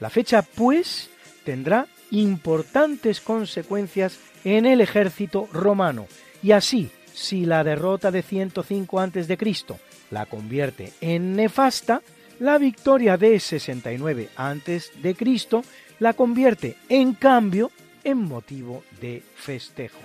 La 0.00 0.10
fecha, 0.10 0.42
pues, 0.42 1.10
tendrá 1.44 1.86
importantes 2.10 3.20
consecuencias 3.20 4.18
en 4.44 4.66
el 4.66 4.80
ejército 4.80 5.48
romano, 5.52 6.06
y 6.42 6.52
así, 6.52 6.90
si 7.12 7.44
la 7.44 7.64
derrota 7.64 8.10
de 8.10 8.22
105 8.22 9.00
a.C. 9.00 9.38
la 10.10 10.26
convierte 10.26 10.92
en 11.00 11.34
nefasta, 11.36 12.02
la 12.38 12.58
victoria 12.58 13.16
de 13.16 13.40
69 13.40 14.28
a.C. 14.36 15.64
la 15.98 16.12
convierte, 16.12 16.76
en 16.88 17.14
cambio, 17.14 17.70
en 18.04 18.18
motivo 18.18 18.84
de 19.00 19.22
festejo. 19.34 19.98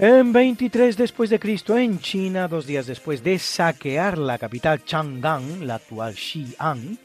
En 0.00 0.32
23 0.32 0.96
después 0.96 1.28
de 1.28 1.40
Cristo 1.40 1.76
en 1.76 1.98
China, 1.98 2.46
dos 2.46 2.66
días 2.66 2.86
después 2.86 3.24
de 3.24 3.36
saquear 3.40 4.16
la 4.16 4.38
capital 4.38 4.84
Chang'an, 4.84 5.66
la 5.66 5.74
actual 5.74 6.14
Xi'an, 6.14 6.96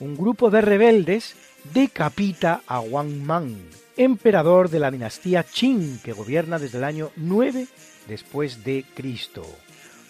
un 0.00 0.16
grupo 0.16 0.48
de 0.48 0.62
rebeldes 0.62 1.36
decapita 1.74 2.62
a 2.66 2.80
Wang 2.80 3.20
Mang, 3.22 3.54
emperador 3.98 4.70
de 4.70 4.78
la 4.78 4.90
dinastía 4.90 5.42
Qing 5.42 5.98
que 6.02 6.14
gobierna 6.14 6.58
desde 6.58 6.78
el 6.78 6.84
año 6.84 7.10
9 7.16 7.66
después 8.08 8.64
de 8.64 8.86
Cristo. 8.94 9.44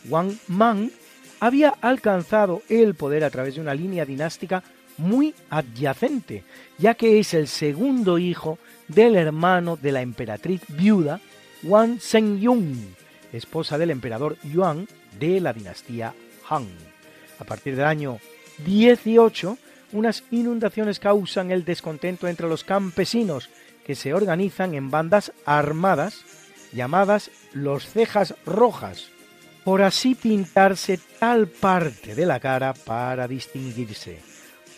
Wang 0.09 0.39
Mang 0.47 0.93
había 1.41 1.71
alcanzado 1.81 2.63
el 2.69 2.95
poder 2.95 3.25
a 3.25 3.31
través 3.31 3.57
de 3.57 3.63
una 3.63 3.75
línea 3.75 4.05
dinástica 4.05 4.63
muy 4.97 5.35
adyacente, 5.51 6.45
ya 6.79 6.95
que 6.95 7.19
es 7.19 7.35
el 7.35 7.49
segundo 7.49 8.17
hijo 8.17 8.61
del 8.87 9.17
hermano 9.17 9.77
de 9.77 9.91
la 9.91 10.03
emperatriz 10.03 10.63
viuda 10.69 11.21
Wang 11.63 11.99
Zhengyun, 12.01 12.95
esposa 13.33 13.79
del 13.79 13.91
emperador 13.91 14.37
Yuan 14.43 14.87
de 15.19 15.41
la 15.41 15.53
dinastía 15.53 16.15
Han. 16.49 16.67
A 17.39 17.45
partir 17.45 17.77
del 17.77 17.87
año 17.87 18.19
18, 18.65 19.59
unas 19.93 20.25
inundaciones 20.31 20.99
causan 20.99 21.51
el 21.51 21.65
descontento 21.65 22.29
entre 22.29 22.49
los 22.49 22.65
campesinos 22.65 23.49
que 23.85 23.95
se 23.95 24.13
organizan 24.15 24.75
en 24.75 24.91
bandas 24.91 25.33
armadas 25.47 26.25
llamadas 26.73 27.31
los 27.53 27.87
cejas 27.87 28.35
rojas, 28.45 29.09
por 29.65 29.83
así 29.83 30.15
pintarse 30.15 31.01
tal 31.19 31.49
parte 31.49 32.15
de 32.15 32.27
la 32.27 32.41
cara 32.41 32.75
para 32.75 33.27
distinguirse. 33.27 34.21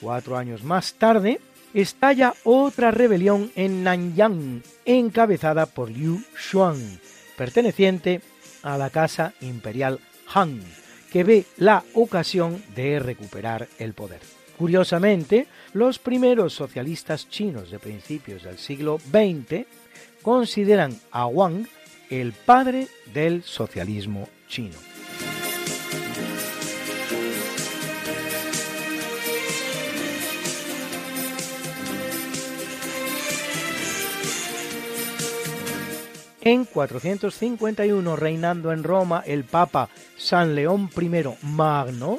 Cuatro 0.01 0.37
años 0.37 0.63
más 0.63 0.95
tarde, 0.95 1.41
estalla 1.75 2.35
otra 2.45 2.91
rebelión 2.91 3.51
en 3.55 3.85
Nanyang, 3.85 4.63
encabezada 4.85 5.67
por 5.67 5.91
Liu 5.91 6.23
Xuan, 6.35 7.01
perteneciente 7.37 8.21
a 8.63 8.77
la 8.77 8.91
casa 8.91 9.35
imperial 9.41 10.01
Han, 10.35 10.61
que 11.13 11.25
ve 11.25 11.45
la 11.57 11.83
ocasión 11.95 12.63
de 12.75 12.99
recuperar 12.99 13.69
el 13.79 13.95
poder. 13.95 14.21
Curiosamente, 14.59 15.47
los 15.73 15.99
primeros 15.99 16.53
socialistas 16.53 17.29
chinos 17.29 17.71
de 17.71 17.79
principios 17.79 18.43
del 18.43 18.59
siglo 18.59 18.99
XX 18.99 19.65
consideran 20.23 20.99
a 21.11 21.27
Wang 21.27 21.67
el 22.11 22.33
padre 22.33 22.89
del 23.15 23.43
socialismo 23.43 24.29
chino. 24.49 24.90
En 36.43 36.65
451, 36.65 38.17
reinando 38.17 38.73
en 38.73 38.83
Roma 38.83 39.23
el 39.27 39.45
Papa 39.45 39.91
San 40.17 40.55
León 40.55 40.89
I 40.99 41.11
Magno, 41.43 42.19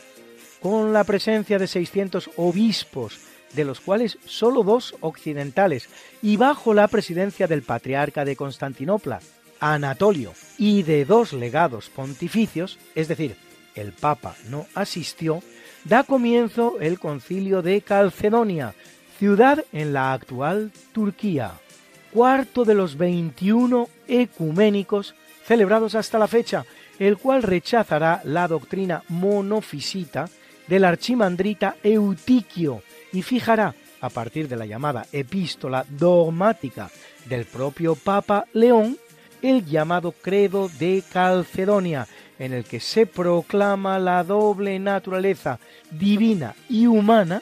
con 0.62 0.94
la 0.94 1.04
presencia 1.04 1.58
de 1.58 1.66
600 1.66 2.30
obispos, 2.38 3.20
de 3.54 3.66
los 3.66 3.80
cuales 3.80 4.20
solo 4.26 4.64
dos 4.64 4.94
occidentales, 5.00 5.90
y 6.22 6.38
bajo 6.38 6.76
la 6.76 6.88
presidencia 6.88 7.48
del 7.48 7.64
patriarca 7.64 8.24
de 8.24 8.36
Constantinopla, 8.36 9.22
Anatolio, 9.60 10.34
y 10.58 10.84
de 10.84 11.06
dos 11.06 11.34
legados 11.34 11.90
pontificios, 11.90 12.78
es 12.94 13.08
decir, 13.08 13.36
el 13.74 13.92
Papa 13.92 14.36
no 14.50 14.68
asistió, 14.76 15.42
da 15.86 16.04
comienzo 16.04 16.78
el 16.80 17.00
concilio 17.00 17.64
de 17.64 17.82
Calcedonia, 17.82 18.76
ciudad 19.18 19.66
en 19.72 19.94
la 19.94 20.14
actual 20.14 20.72
Turquía 20.94 21.61
cuarto 22.12 22.66
de 22.66 22.76
los 22.76 22.98
21 22.98 23.88
ecuménicos 24.08 25.16
celebrados 25.46 25.96
hasta 25.96 26.20
la 26.20 26.28
fecha, 26.28 26.66
el 27.00 27.18
cual 27.18 27.44
rechazará 27.44 28.22
la 28.26 28.48
doctrina 28.48 29.04
monofisita 29.10 30.30
del 30.68 30.86
archimandrita 30.86 31.78
Eutiquio 31.84 32.84
y 33.12 33.22
fijará, 33.22 33.74
a 34.02 34.10
partir 34.10 34.48
de 34.48 34.56
la 34.56 34.66
llamada 34.66 35.06
epístola 35.12 35.86
dogmática 35.88 36.90
del 37.26 37.46
propio 37.46 37.96
Papa 37.96 38.46
León, 38.54 38.98
el 39.42 39.66
llamado 39.66 40.12
Credo 40.12 40.70
de 40.80 41.04
Calcedonia, 41.12 42.08
en 42.40 42.54
el 42.54 42.64
que 42.64 42.80
se 42.80 43.06
proclama 43.06 44.00
la 44.00 44.24
doble 44.24 44.80
naturaleza 44.80 45.60
divina 45.92 46.56
y 46.70 46.88
humana 46.88 47.42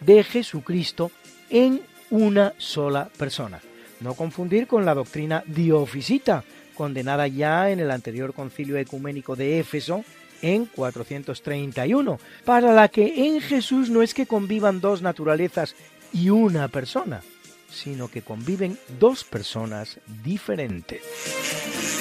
de 0.00 0.24
Jesucristo 0.24 1.10
en 1.50 1.82
una 2.10 2.54
sola 2.56 3.10
persona. 3.18 3.60
No 4.00 4.14
confundir 4.14 4.66
con 4.66 4.84
la 4.84 4.94
doctrina 4.94 5.42
diofisita, 5.46 6.44
condenada 6.74 7.26
ya 7.26 7.70
en 7.70 7.80
el 7.80 7.90
anterior 7.90 8.32
concilio 8.32 8.78
ecuménico 8.78 9.34
de 9.34 9.58
Éfeso 9.58 10.04
en 10.42 10.66
431, 10.66 12.20
para 12.44 12.72
la 12.72 12.88
que 12.88 13.26
en 13.26 13.40
Jesús 13.40 13.90
no 13.90 14.02
es 14.02 14.14
que 14.14 14.26
convivan 14.26 14.80
dos 14.80 15.02
naturalezas 15.02 15.74
y 16.12 16.30
una 16.30 16.68
persona, 16.68 17.22
sino 17.70 18.08
que 18.08 18.22
conviven 18.22 18.78
dos 19.00 19.24
personas 19.24 19.98
diferentes. 20.24 21.97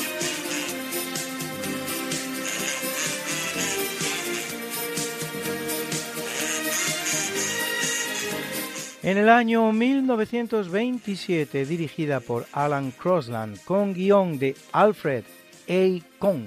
En 9.08 9.18
el 9.18 9.30
año 9.30 9.72
1927, 9.72 11.66
dirigida 11.66 12.20
por 12.20 12.46
Alan 12.52 12.92
Crosland, 12.92 13.58
con 13.64 13.94
guion 13.94 14.38
de 14.38 14.54
Alfred 14.74 15.24
A. 15.70 16.04
Kong, 16.20 16.46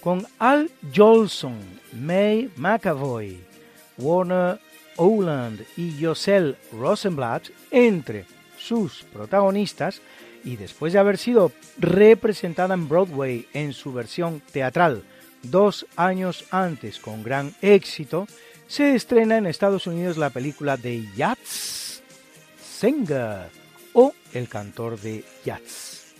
con 0.00 0.26
Al 0.38 0.70
Jolson, 0.96 1.58
May 1.92 2.50
McAvoy, 2.56 3.38
Warner 3.98 4.58
Oland 4.96 5.60
y 5.76 6.02
Josel 6.02 6.56
Rosenblatt 6.72 7.50
entre 7.70 8.24
sus 8.56 9.02
protagonistas, 9.12 10.00
y 10.42 10.56
después 10.56 10.94
de 10.94 11.00
haber 11.00 11.18
sido 11.18 11.52
representada 11.76 12.72
en 12.72 12.88
Broadway 12.88 13.46
en 13.52 13.74
su 13.74 13.92
versión 13.92 14.40
teatral 14.40 15.04
dos 15.42 15.84
años 15.96 16.46
antes 16.50 16.98
con 16.98 17.22
gran 17.22 17.54
éxito, 17.60 18.26
se 18.66 18.94
estrena 18.94 19.36
en 19.38 19.46
Estados 19.46 19.86
Unidos 19.86 20.16
la 20.16 20.30
película 20.30 20.76
de 20.76 21.06
Yats 21.16 22.02
Singer 22.60 23.48
o 23.92 24.12
El 24.32 24.48
cantor 24.48 24.98
de 25.00 25.24
Yats. 25.44 26.14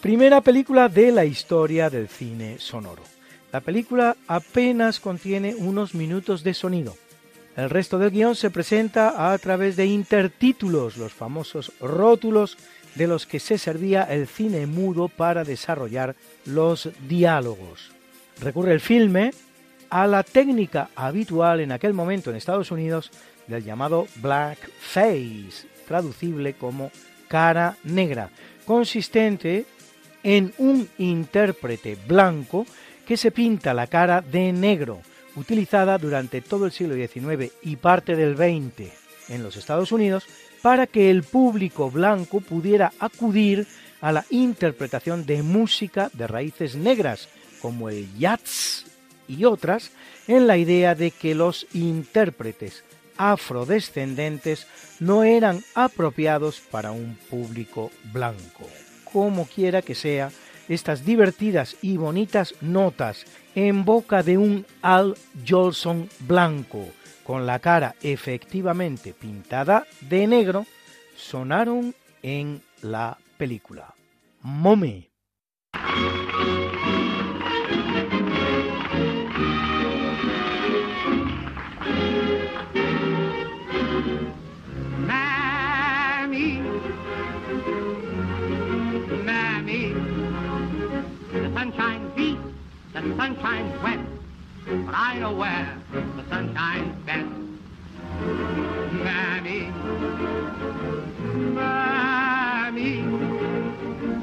Primera 0.00 0.40
película 0.40 0.88
de 0.88 1.10
la 1.10 1.24
historia 1.24 1.90
del 1.90 2.08
cine 2.08 2.58
sonoro. 2.58 3.02
La 3.52 3.60
película 3.60 4.16
apenas 4.28 5.00
contiene 5.00 5.54
unos 5.54 5.94
minutos 5.94 6.44
de 6.44 6.54
sonido. 6.54 6.96
El 7.56 7.70
resto 7.70 7.98
del 7.98 8.10
guion 8.10 8.36
se 8.36 8.50
presenta 8.50 9.32
a 9.32 9.38
través 9.38 9.76
de 9.76 9.86
intertítulos, 9.86 10.96
los 10.96 11.12
famosos 11.12 11.72
rótulos 11.80 12.58
de 12.94 13.06
los 13.06 13.26
que 13.26 13.40
se 13.40 13.58
servía 13.58 14.04
el 14.04 14.26
cine 14.26 14.66
mudo 14.66 15.08
para 15.08 15.44
desarrollar 15.44 16.16
los 16.44 16.90
diálogos. 17.08 17.90
Recurre 18.40 18.72
el 18.72 18.80
filme 18.80 19.32
a 19.90 20.06
la 20.06 20.22
técnica 20.22 20.90
habitual 20.94 21.60
en 21.60 21.72
aquel 21.72 21.94
momento 21.94 22.30
en 22.30 22.36
Estados 22.36 22.70
Unidos 22.70 23.10
del 23.46 23.64
llamado 23.64 24.06
black 24.16 24.58
face, 24.78 25.66
traducible 25.86 26.54
como 26.54 26.90
cara 27.28 27.76
negra, 27.84 28.30
consistente 28.64 29.66
en 30.22 30.52
un 30.58 30.88
intérprete 30.98 31.96
blanco 32.06 32.66
que 33.06 33.16
se 33.16 33.30
pinta 33.30 33.74
la 33.74 33.86
cara 33.86 34.20
de 34.20 34.52
negro, 34.52 35.00
utilizada 35.36 35.98
durante 35.98 36.40
todo 36.40 36.66
el 36.66 36.72
siglo 36.72 36.94
XIX 36.94 37.52
y 37.62 37.76
parte 37.76 38.16
del 38.16 38.36
XX 38.36 38.90
en 39.28 39.42
los 39.42 39.56
Estados 39.56 39.92
Unidos 39.92 40.26
para 40.62 40.86
que 40.86 41.10
el 41.10 41.22
público 41.22 41.90
blanco 41.90 42.40
pudiera 42.40 42.92
acudir 42.98 43.66
a 44.00 44.12
la 44.12 44.24
interpretación 44.30 45.26
de 45.26 45.42
música 45.42 46.10
de 46.12 46.26
raíces 46.26 46.74
negras, 46.74 47.28
como 47.60 47.88
el 47.88 48.12
jazz 48.18 48.84
y 49.28 49.44
otras 49.44 49.90
en 50.26 50.46
la 50.46 50.56
idea 50.56 50.94
de 50.94 51.10
que 51.10 51.34
los 51.34 51.66
intérpretes 51.72 52.84
afrodescendentes 53.16 54.66
no 55.00 55.24
eran 55.24 55.62
apropiados 55.74 56.60
para 56.60 56.92
un 56.92 57.16
público 57.30 57.90
blanco. 58.12 58.68
Como 59.04 59.46
quiera 59.46 59.82
que 59.82 59.94
sea, 59.94 60.30
estas 60.68 61.04
divertidas 61.04 61.76
y 61.80 61.96
bonitas 61.96 62.54
notas 62.60 63.24
en 63.54 63.84
boca 63.84 64.22
de 64.22 64.36
un 64.36 64.66
Al 64.82 65.16
Jolson 65.46 66.08
blanco, 66.20 66.86
con 67.24 67.46
la 67.46 67.58
cara 67.58 67.94
efectivamente 68.02 69.14
pintada 69.14 69.86
de 70.02 70.26
negro, 70.26 70.66
sonaron 71.16 71.94
en 72.22 72.62
la 72.82 73.18
película. 73.38 73.94
Mommy. 74.42 75.08
The 93.08 93.16
sun 93.16 93.36
shines 93.40 93.82
wet, 93.82 94.00
but 94.84 94.94
I 94.94 95.18
know 95.20 95.32
where 95.32 95.78
the 95.92 96.28
sun 96.28 96.52
shines 96.54 96.94
best. 97.06 97.28
Mammy, 98.92 99.70
Mammy, 101.54 103.02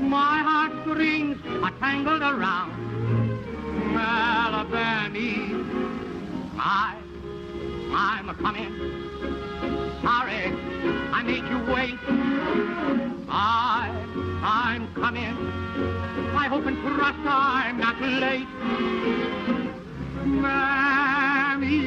my 0.02 0.40
heartstrings 0.44 1.38
are 1.64 1.72
tangled 1.80 2.22
around 2.22 2.72
Alabama. 3.96 5.14
I, 6.58 6.98
I'm 7.94 8.30
a 8.30 8.36
coming. 8.36 8.74
Sorry, 10.02 10.52
I 11.14 11.24
made 11.24 11.46
you 11.46 11.74
wait. 11.74 12.00
I, 13.30 13.90
I'm 14.44 14.94
coming. 14.94 16.13
I 16.44 16.48
hope 16.48 16.66
and 16.66 16.78
trust 16.78 17.20
I'm 17.26 17.78
not 17.78 18.02
late. 18.02 18.48
Mammy, 20.26 21.80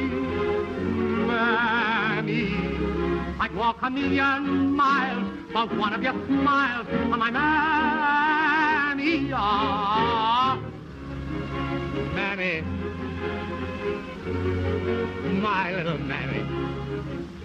Mammy, 1.27 2.55
I'd 3.39 3.55
walk 3.55 3.77
a 3.83 3.89
million 3.91 4.75
miles 4.75 5.31
for 5.53 5.67
one 5.77 5.93
of 5.93 6.01
your 6.01 6.13
smiles 6.25 6.87
on 6.89 7.19
my 7.19 7.29
Mammy. 7.29 9.31
Ah, 9.31 10.59
Mammy, 12.15 12.61
my 15.39 15.75
little 15.75 15.99
Mammy. 15.99 16.43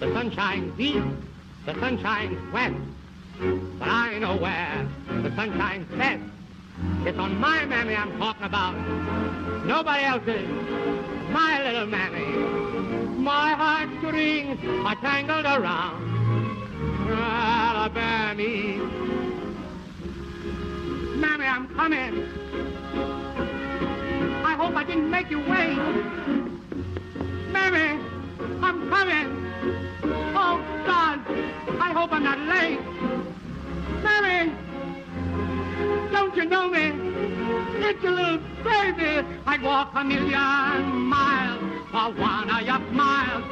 The 0.01 0.11
sun 0.15 0.31
shines 0.31 0.81
east, 0.81 1.07
the 1.67 1.79
sun 1.79 2.01
shines 2.01 2.53
west, 2.55 2.75
but 3.79 3.89
I 3.89 4.19
know 4.19 4.39
where 4.39 4.89
the 5.23 5.37
sun 5.37 5.53
shines 5.59 5.87
best. 5.95 6.23
It's 7.07 7.19
on 7.19 7.39
my 7.39 7.65
mammy 7.65 7.95
I'm 7.95 8.17
talking 8.19 8.45
about. 8.45 8.75
Nobody 9.67 10.05
else's. 10.05 10.49
My 11.31 11.63
little 11.63 11.87
mammy. 11.87 12.25
My 13.19 13.55
heartstrings 13.55 14.59
are 14.87 14.97
tangled 14.97 15.47
around. 15.47 16.13
Alabama. 17.11 18.35
Mammy, 21.17 21.47
I'm 21.47 21.69
coming. 21.75 22.29
I 24.45 24.55
hope 24.57 24.75
I 24.75 24.85
didn't 24.85 25.11
make 25.11 25.31
you 25.31 25.39
wait. 25.39 25.77
Mammy, 27.53 28.03
I'm 28.63 28.89
coming. 28.89 29.43
Oh, 30.35 30.59
God, 30.87 31.21
I 31.81 31.93
hope 31.93 32.13
I'm 32.13 32.25
not 32.25 32.39
late. 32.41 32.81
Mammy, 34.03 34.53
don't 36.13 36.37
you 36.37 36.45
know 36.45 36.69
me? 36.69 36.93
It's 37.89 38.05
a 38.05 38.11
little 38.11 38.39
baby. 38.65 39.27
I'd 39.47 39.63
walk 39.63 39.91
a 39.95 40.05
million 40.05 40.93
miles 41.09 41.73
one 41.93 42.51
of 42.51 42.63
your 42.63 42.81
my 42.93 43.43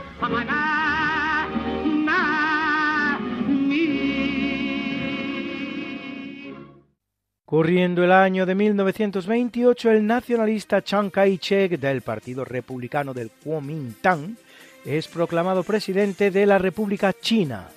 Corriendo 7.44 8.04
el 8.04 8.12
año 8.12 8.46
de 8.46 8.54
1928, 8.54 9.90
el 9.90 10.06
nacionalista 10.06 10.82
Chiang 10.82 11.10
Kai-shek 11.10 11.80
del 11.80 12.00
Partido 12.00 12.44
Republicano 12.44 13.12
del 13.12 13.30
Kuomintang 13.30 14.36
es 14.84 15.08
proclamado 15.08 15.64
presidente 15.64 16.30
de 16.30 16.46
la 16.46 16.58
República 16.58 17.12
China. 17.12 17.68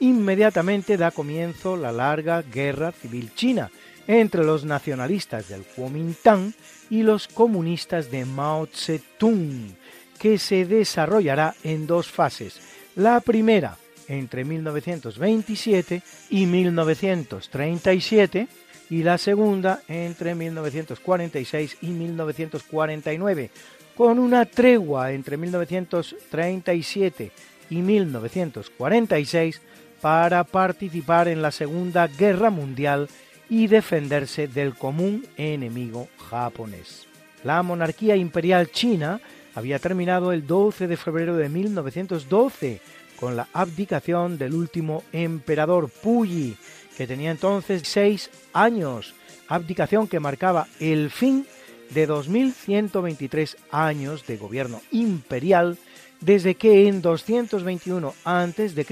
Inmediatamente 0.00 0.98
da 0.98 1.10
comienzo 1.10 1.76
la 1.76 1.90
larga 1.90 2.42
Guerra 2.42 2.92
Civil 2.92 3.32
China 3.34 3.70
entre 4.06 4.44
los 4.44 4.64
nacionalistas 4.64 5.48
del 5.48 5.62
Kuomintang 5.62 6.52
y 6.90 7.02
los 7.02 7.26
comunistas 7.28 8.10
de 8.10 8.24
Mao 8.24 8.66
Zedong, 8.66 9.74
que 10.18 10.38
se 10.38 10.66
desarrollará 10.66 11.54
en 11.64 11.86
dos 11.86 12.10
fases. 12.10 12.60
La 12.96 13.20
primera 13.20 13.76
entre 14.08 14.44
1927 14.44 16.02
y 16.30 16.46
1937 16.46 18.48
y 18.90 19.02
la 19.02 19.18
segunda 19.18 19.82
entre 19.88 20.34
1946 20.34 21.78
y 21.80 21.88
1949, 21.88 23.50
con 23.96 24.18
una 24.18 24.44
tregua 24.44 25.12
entre 25.12 25.36
1937 25.36 27.30
y 27.70 27.76
1946 27.76 29.62
para 30.00 30.42
participar 30.44 31.28
en 31.28 31.40
la 31.40 31.50
Segunda 31.50 32.08
Guerra 32.08 32.50
Mundial 32.50 33.08
y 33.54 33.68
defenderse 33.68 34.48
del 34.48 34.74
común 34.74 35.24
enemigo 35.36 36.08
japonés. 36.28 37.06
La 37.44 37.62
monarquía 37.62 38.16
imperial 38.16 38.72
china 38.72 39.20
había 39.54 39.78
terminado 39.78 40.32
el 40.32 40.44
12 40.44 40.88
de 40.88 40.96
febrero 40.96 41.36
de 41.36 41.48
1912 41.48 42.80
con 43.14 43.36
la 43.36 43.46
abdicación 43.52 44.38
del 44.38 44.54
último 44.54 45.04
emperador 45.12 45.88
Puyi, 45.88 46.56
que 46.96 47.06
tenía 47.06 47.30
entonces 47.30 47.82
seis 47.84 48.28
años, 48.52 49.14
abdicación 49.46 50.08
que 50.08 50.18
marcaba 50.18 50.66
el 50.80 51.10
fin 51.10 51.46
de 51.90 52.06
2123 52.06 53.56
años 53.70 54.26
de 54.26 54.36
gobierno 54.36 54.80
imperial 54.90 55.78
desde 56.20 56.56
que 56.56 56.88
en 56.88 57.02
221 57.02 58.14
a.C. 58.24 58.86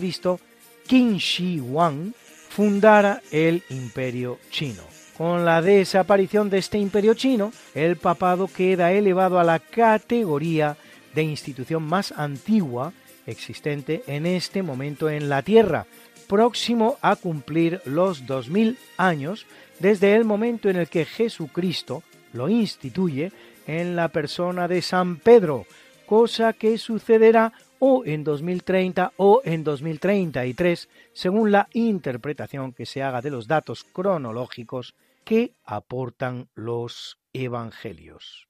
Qin 0.87 1.17
Shi 1.17 1.59
Huang 1.59 2.13
fundara 2.55 3.23
el 3.31 3.63
imperio 3.71 4.39
chino. 4.51 4.83
Con 5.17 5.47
la 5.47 5.63
desaparición 5.63 6.51
de 6.51 6.59
este 6.59 6.77
imperio 6.77 7.15
chino, 7.15 7.51
el 7.75 7.97
papado 7.97 8.47
queda 8.47 8.93
elevado 8.93 9.39
a 9.39 9.45
la 9.45 9.59
categoría 9.59 10.77
de 11.15 11.23
institución 11.23 11.83
más 11.83 12.13
antigua 12.13 12.93
existente 13.27 14.03
en 14.07 14.27
este 14.27 14.63
momento 14.63 15.09
en 15.09 15.31
la 15.31 15.43
Tierra, 15.43 15.87
próximo 16.27 16.99
a 17.01 17.17
cumplir 17.17 17.81
los 17.87 18.27
2000 18.27 18.77
años 18.99 19.47
desde 19.79 20.15
el 20.15 20.25
momento 20.25 20.69
en 20.69 20.77
el 20.77 20.89
que 20.89 21.07
Jesucristo 21.07 22.03
lo 22.35 22.51
instituye 22.51 23.33
en 23.67 23.97
la 23.97 24.09
persona 24.09 24.69
de 24.69 24.83
San 24.83 25.17
Pedro, 25.17 25.65
cosa 26.05 26.53
que 26.53 26.77
sucederá 26.77 27.53
o 27.85 28.05
en 28.07 28.23
2030 28.23 29.13
o 29.17 29.43
en 29.45 29.65
2033, 29.65 30.89
según 31.13 31.51
la 31.51 31.69
interpretación 31.73 32.73
que 32.73 32.87
se 32.87 33.03
haga 33.03 33.21
de 33.21 33.31
los 33.33 33.49
datos 33.49 33.83
cronológicos 33.83 34.95
que 35.25 35.55
aportan 35.65 36.47
los 36.55 37.19
evangelios. 37.33 38.47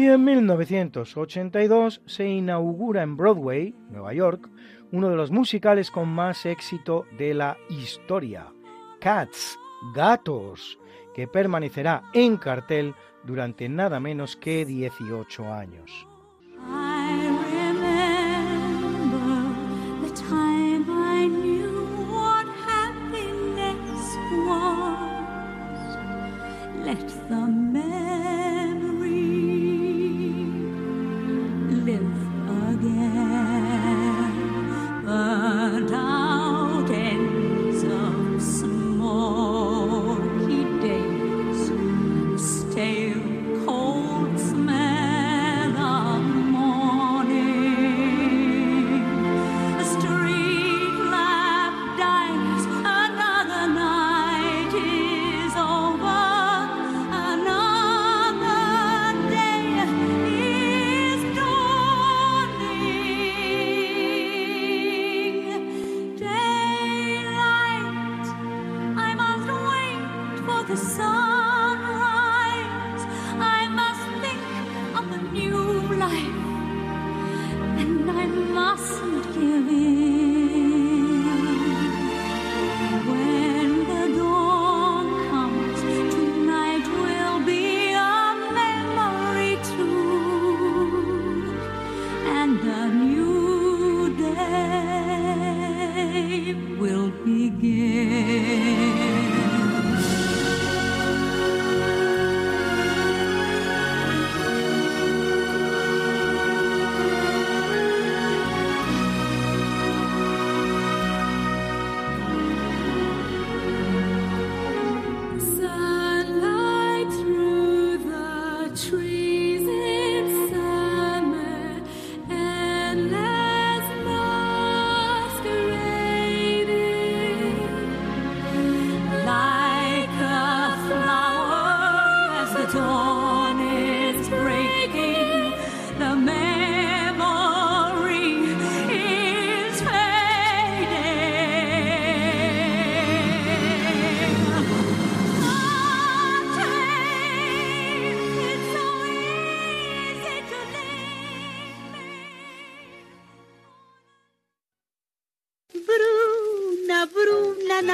Y 0.00 0.06
en 0.06 0.24
1982 0.24 2.00
se 2.06 2.26
inaugura 2.26 3.02
en 3.02 3.18
Broadway, 3.18 3.74
Nueva 3.90 4.14
York, 4.14 4.48
uno 4.92 5.10
de 5.10 5.16
los 5.16 5.30
musicales 5.30 5.90
con 5.90 6.08
más 6.08 6.46
éxito 6.46 7.04
de 7.18 7.34
la 7.34 7.58
historia, 7.68 8.52
Cats, 8.98 9.58
Gatos, 9.94 10.78
que 11.14 11.28
permanecerá 11.28 12.04
en 12.14 12.38
cartel 12.38 12.94
durante 13.24 13.68
nada 13.68 14.00
menos 14.00 14.36
que 14.36 14.64
18 14.64 15.52
años. 15.52 16.09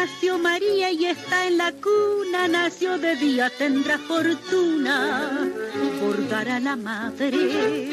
Nació 0.07 0.39
María 0.39 0.93
y 0.93 1.07
está 1.07 1.49
en 1.49 1.59
la 1.59 1.73
cuna, 1.73 2.47
nació 2.47 2.97
de 2.97 3.17
día, 3.17 3.51
tendrá 3.51 3.99
fortuna. 3.99 5.51
Bordará 6.01 6.61
la 6.61 6.77
madre 6.77 7.91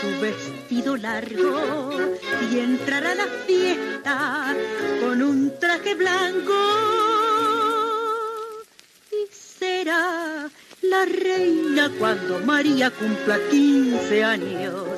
su 0.00 0.20
vestido 0.20 0.96
largo 0.96 1.92
y 2.50 2.58
entrará 2.58 3.12
a 3.12 3.14
la 3.14 3.26
fiesta 3.46 4.56
con 5.00 5.22
un 5.22 5.52
traje 5.60 5.94
blanco. 5.94 6.58
Y 9.12 9.32
será 9.32 10.50
la 10.82 11.04
reina 11.04 11.92
cuando 11.96 12.40
María 12.40 12.90
cumpla 12.90 13.38
15 13.50 14.24
años. 14.24 14.91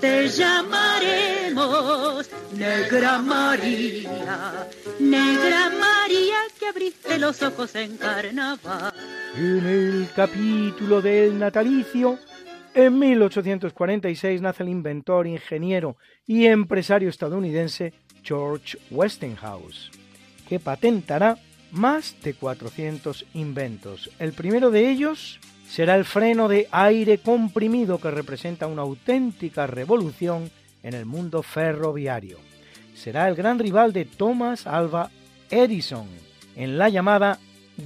Te 0.00 0.28
llamaremos 0.28 2.30
Negra 2.56 3.18
María, 3.18 4.66
Negra 4.98 5.70
María 5.78 6.36
que 6.58 6.66
abriste 6.66 7.18
los 7.18 7.42
ojos 7.42 7.74
en 7.74 7.98
carnaval. 7.98 8.94
En 9.36 9.66
el 9.66 10.08
capítulo 10.16 11.02
del 11.02 11.38
natalicio, 11.38 12.18
en 12.72 12.98
1846 12.98 14.40
nace 14.40 14.62
el 14.62 14.70
inventor, 14.70 15.26
ingeniero 15.26 15.98
y 16.26 16.46
empresario 16.46 17.10
estadounidense 17.10 17.92
George 18.22 18.78
Westinghouse, 18.90 19.90
que 20.48 20.58
patentará 20.58 21.36
más 21.72 22.16
de 22.22 22.34
400 22.34 23.26
inventos. 23.34 24.10
El 24.18 24.32
primero 24.32 24.70
de 24.70 24.90
ellos 24.90 25.40
será 25.70 25.94
el 25.94 26.04
freno 26.04 26.48
de 26.48 26.66
aire 26.72 27.18
comprimido 27.18 28.00
que 28.00 28.10
representa 28.10 28.66
una 28.66 28.82
auténtica 28.82 29.68
revolución 29.68 30.50
en 30.82 30.94
el 30.94 31.06
mundo 31.06 31.44
ferroviario. 31.44 32.38
Será 32.94 33.28
el 33.28 33.36
gran 33.36 33.58
rival 33.60 33.92
de 33.92 34.04
Thomas 34.04 34.66
Alva 34.66 35.10
Edison 35.48 36.08
en 36.56 36.76
la 36.76 36.88
llamada 36.88 37.38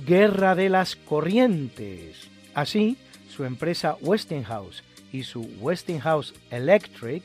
Guerra 0.06 0.54
de 0.54 0.70
las 0.70 0.96
Corrientes. 0.96 2.30
Así, 2.54 2.96
su 3.28 3.44
empresa 3.44 3.96
Westinghouse 4.00 4.82
y 5.12 5.24
su 5.24 5.42
Westinghouse 5.60 6.34
Electric, 6.50 7.22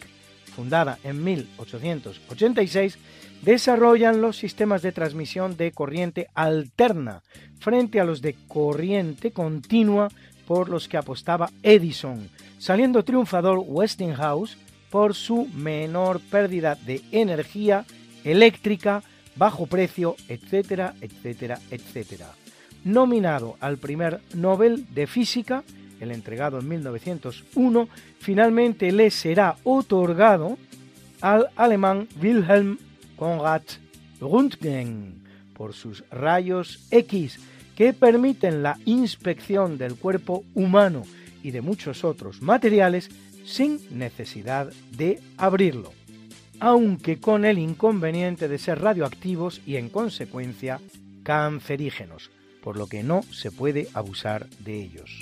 fundada 0.53 0.99
en 1.05 1.23
1886, 1.23 2.97
desarrollan 3.43 4.21
los 4.21 4.37
sistemas 4.37 4.81
de 4.81 4.91
transmisión 4.91 5.55
de 5.55 5.71
corriente 5.71 6.27
alterna 6.33 7.21
frente 7.59 7.99
a 7.99 8.03
los 8.03 8.21
de 8.21 8.35
corriente 8.47 9.31
continua 9.31 10.09
por 10.49 10.67
los 10.67 10.87
que 10.87 10.97
apostaba 10.97 11.51
Edison, 11.61 12.27
saliendo 12.57 13.03
triunfador 13.03 13.63
Westinghouse 13.63 14.57
por 14.89 15.13
su 15.13 15.45
menor 15.53 16.19
pérdida 16.21 16.73
de 16.73 17.03
energía 17.11 17.85
eléctrica, 18.23 19.03
bajo 19.35 19.67
precio, 19.67 20.15
etcétera, 20.27 20.95
etcétera, 21.01 21.59
etcétera. 21.69 22.31
Nominado 22.83 23.57
al 23.59 23.77
primer 23.77 24.21
Nobel 24.33 24.87
de 24.91 25.05
Física, 25.05 25.63
el 25.99 26.11
entregado 26.11 26.59
en 26.59 26.67
1901, 26.67 27.87
finalmente 28.17 28.91
le 28.91 29.11
será 29.11 29.55
otorgado 29.63 30.57
al 31.21 31.49
alemán 31.57 32.07
Wilhelm 32.19 32.79
Conrad 33.17 33.61
Röntgen 34.19 35.13
por 35.53 35.75
sus 35.75 36.03
rayos 36.09 36.87
X 36.89 37.39
que 37.79 37.93
permiten 37.93 38.61
la 38.61 38.77
inspección 38.83 39.77
del 39.77 39.95
cuerpo 39.95 40.43
humano 40.53 41.03
y 41.41 41.51
de 41.51 41.61
muchos 41.61 42.03
otros 42.03 42.41
materiales 42.41 43.09
sin 43.45 43.79
necesidad 43.97 44.69
de 44.91 45.21
abrirlo, 45.37 45.93
aunque 46.59 47.21
con 47.21 47.45
el 47.45 47.57
inconveniente 47.57 48.49
de 48.49 48.57
ser 48.57 48.81
radioactivos 48.81 49.61
y 49.65 49.77
en 49.77 49.87
consecuencia 49.87 50.81
cancerígenos, 51.23 52.31
por 52.61 52.75
lo 52.75 52.87
que 52.87 53.01
no 53.01 53.23
se 53.31 53.49
puede 53.49 53.87
abusar 53.93 54.49
de 54.59 54.83
ellos. 54.83 55.17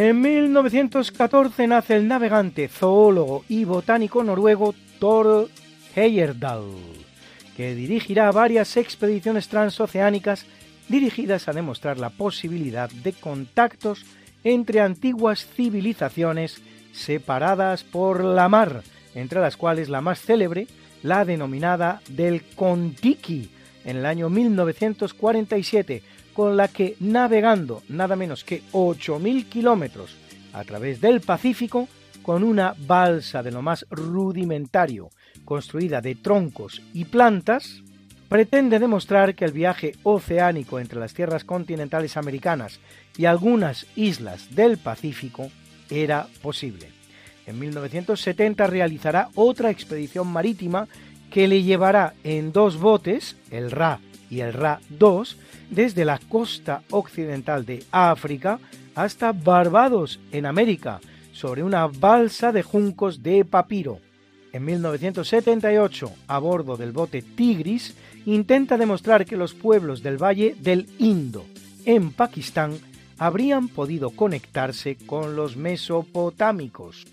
En 0.00 0.20
1914 0.20 1.66
nace 1.66 1.96
el 1.96 2.06
navegante, 2.06 2.68
zoólogo 2.68 3.44
y 3.48 3.64
botánico 3.64 4.22
noruego 4.22 4.72
Thor 5.00 5.48
Heyerdahl, 5.96 6.76
que 7.56 7.74
dirigirá 7.74 8.30
varias 8.30 8.76
expediciones 8.76 9.48
transoceánicas 9.48 10.46
dirigidas 10.88 11.48
a 11.48 11.52
demostrar 11.52 11.98
la 11.98 12.10
posibilidad 12.10 12.88
de 12.88 13.12
contactos 13.12 14.06
entre 14.44 14.82
antiguas 14.82 15.44
civilizaciones 15.44 16.62
separadas 16.92 17.82
por 17.82 18.22
la 18.22 18.48
mar, 18.48 18.84
entre 19.16 19.40
las 19.40 19.56
cuales 19.56 19.88
la 19.88 20.00
más 20.00 20.20
célebre, 20.20 20.68
la 21.02 21.24
denominada 21.24 22.02
del 22.08 22.44
Kontiki, 22.54 23.50
en 23.84 23.96
el 23.96 24.06
año 24.06 24.30
1947, 24.30 26.04
con 26.38 26.56
la 26.56 26.68
que 26.68 26.94
navegando 27.00 27.82
nada 27.88 28.14
menos 28.14 28.44
que 28.44 28.62
8.000 28.70 29.48
kilómetros 29.48 30.14
a 30.52 30.62
través 30.62 31.00
del 31.00 31.20
Pacífico, 31.20 31.88
con 32.22 32.44
una 32.44 32.76
balsa 32.78 33.42
de 33.42 33.50
lo 33.50 33.60
más 33.60 33.84
rudimentario, 33.90 35.10
construida 35.44 36.00
de 36.00 36.14
troncos 36.14 36.80
y 36.94 37.06
plantas, 37.06 37.82
pretende 38.28 38.78
demostrar 38.78 39.34
que 39.34 39.46
el 39.46 39.50
viaje 39.50 39.96
oceánico 40.04 40.78
entre 40.78 41.00
las 41.00 41.12
tierras 41.12 41.42
continentales 41.42 42.16
americanas 42.16 42.78
y 43.16 43.24
algunas 43.24 43.88
islas 43.96 44.54
del 44.54 44.78
Pacífico 44.78 45.50
era 45.90 46.28
posible. 46.40 46.92
En 47.48 47.58
1970 47.58 48.64
realizará 48.68 49.28
otra 49.34 49.70
expedición 49.70 50.28
marítima 50.28 50.86
que 51.32 51.48
le 51.48 51.64
llevará 51.64 52.14
en 52.22 52.52
dos 52.52 52.78
botes, 52.78 53.36
el 53.50 53.72
Ra 53.72 53.98
y 54.30 54.40
el 54.40 54.52
Ra 54.52 54.80
2, 54.88 55.36
desde 55.70 56.04
la 56.04 56.18
costa 56.18 56.82
occidental 56.90 57.64
de 57.64 57.84
África 57.90 58.58
hasta 58.94 59.32
Barbados, 59.32 60.18
en 60.32 60.46
América, 60.46 61.00
sobre 61.32 61.62
una 61.62 61.86
balsa 61.86 62.50
de 62.50 62.62
juncos 62.62 63.22
de 63.22 63.44
papiro. 63.44 64.00
En 64.52 64.64
1978, 64.64 66.10
a 66.26 66.38
bordo 66.38 66.76
del 66.76 66.92
bote 66.92 67.22
Tigris, 67.22 67.94
intenta 68.26 68.76
demostrar 68.76 69.24
que 69.24 69.36
los 69.36 69.54
pueblos 69.54 70.02
del 70.02 70.20
Valle 70.20 70.56
del 70.58 70.88
Indo, 70.98 71.44
en 71.84 72.12
Pakistán, 72.12 72.78
habrían 73.18 73.68
podido 73.68 74.10
conectarse 74.10 74.96
con 74.96 75.36
los 75.36 75.56
mesopotámicos. 75.56 77.06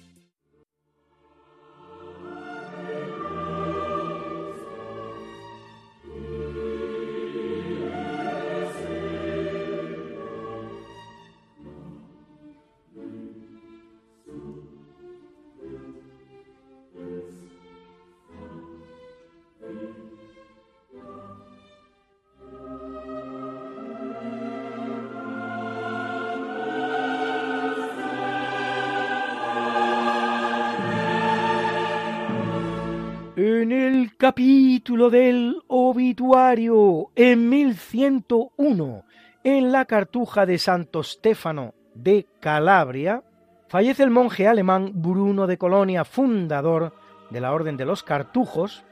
Capítulo 34.85 35.09
del 35.09 35.63
obituario 35.65 37.09
en 37.15 37.49
1101 37.49 39.03
en 39.43 39.71
la 39.71 39.85
cartuja 39.85 40.45
de 40.45 40.59
Santo 40.59 41.01
Stefano 41.01 41.73
de 41.95 42.27
Calabria, 42.39 43.23
fallece 43.67 44.03
el 44.03 44.11
monje 44.11 44.47
alemán 44.47 44.91
Bruno 44.93 45.47
de 45.47 45.57
Colonia, 45.57 46.05
fundador 46.05 46.93
de 47.31 47.41
la 47.41 47.51
Orden 47.51 47.77
de 47.77 47.85
los 47.85 48.03
Cartujos, 48.03 48.83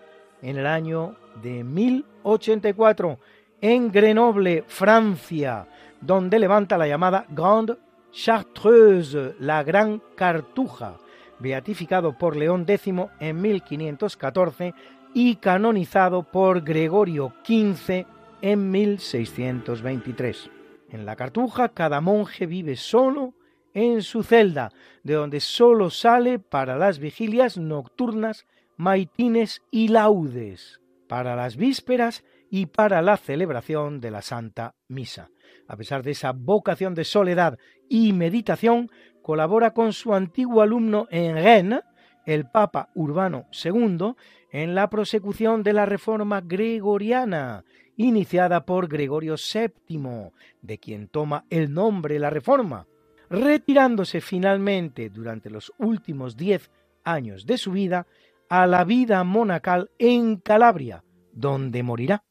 en 0.42 0.58
el 0.58 0.66
año 0.66 1.16
de 1.44 1.64
1084 1.64 3.20
en 3.62 3.92
Grenoble, 3.92 4.64
Francia, 4.66 5.68
donde 6.02 6.40
levanta 6.40 6.76
la 6.76 6.88
llamada 6.88 7.28
Grande 7.30 7.76
Chartreuse, 8.12 9.36
la 9.38 9.62
Gran 9.62 10.02
Cartuja, 10.16 10.98
beatificado 11.38 12.18
por 12.18 12.36
León 12.36 12.66
X 12.68 12.92
en 13.20 13.42
1514 13.42 14.74
y 15.14 15.36
canonizado 15.36 16.24
por 16.24 16.62
Gregorio 16.62 17.34
XV 17.46 18.06
en 18.42 18.72
1623. 18.72 20.50
En 20.90 21.06
la 21.06 21.16
Cartuja 21.16 21.70
cada 21.70 22.02
monje 22.02 22.46
vive 22.46 22.76
solo 22.76 23.34
en 23.74 24.02
su 24.02 24.24
celda, 24.24 24.72
de 25.04 25.14
donde 25.14 25.40
solo 25.40 25.90
sale 25.90 26.40
para 26.40 26.78
las 26.78 27.00
vigilias 27.00 27.58
nocturnas, 27.58 28.46
maitines 28.78 29.62
y 29.72 29.88
laudes, 29.88 30.82
para 31.08 31.36
las 31.36 31.58
vísperas 31.58 32.24
y 32.50 32.68
para 32.68 33.02
la 33.02 33.18
celebración 33.18 34.00
de 34.00 34.12
la 34.12 34.22
Santa 34.22 34.76
Misa. 34.88 35.30
A 35.68 35.76
pesar 35.76 36.04
de 36.04 36.12
esa 36.12 36.32
vocación 36.34 36.94
de 36.94 37.04
soledad 37.04 37.58
y 37.90 38.14
meditación, 38.14 38.92
colabora 39.22 39.74
con 39.74 39.94
su 39.94 40.14
antiguo 40.14 40.62
alumno 40.62 41.08
en 41.10 41.36
Rennes, 41.36 41.82
el 42.26 42.46
Papa 42.46 42.90
Urbano 42.94 43.48
II, 43.52 44.14
en 44.54 44.76
la 44.76 44.90
prosecución 44.90 45.64
de 45.64 45.74
la 45.74 45.86
reforma 45.86 46.40
gregoriana, 46.40 47.66
iniciada 47.98 48.66
por 48.66 48.88
Gregorio 48.88 49.36
VII, 49.36 50.32
de 50.62 50.78
quien 50.78 51.08
toma 51.08 51.46
el 51.50 51.74
nombre 51.74 52.20
la 52.20 52.30
reforma, 52.30 52.88
retirándose 53.30 54.22
finalmente 54.22 55.10
durante 55.10 55.50
los 55.50 55.74
últimos 55.80 56.38
diez 56.38 56.70
años 57.04 57.48
de 57.48 57.58
su 57.58 57.72
vida 57.72 58.06
a 58.48 58.68
la 58.68 58.84
vida 58.84 59.24
monacal 59.24 59.90
en 59.98 60.38
Calabria, 60.38 61.04
donde 61.34 61.82
morirá. 61.82 62.24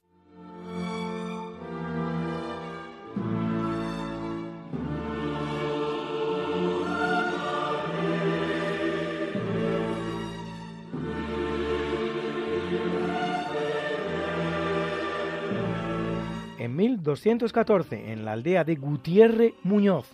En 16.62 16.76
1214, 16.76 18.12
en 18.12 18.24
la 18.24 18.34
aldea 18.34 18.62
de 18.62 18.76
Gutiérrez 18.76 19.52
Muñoz, 19.64 20.06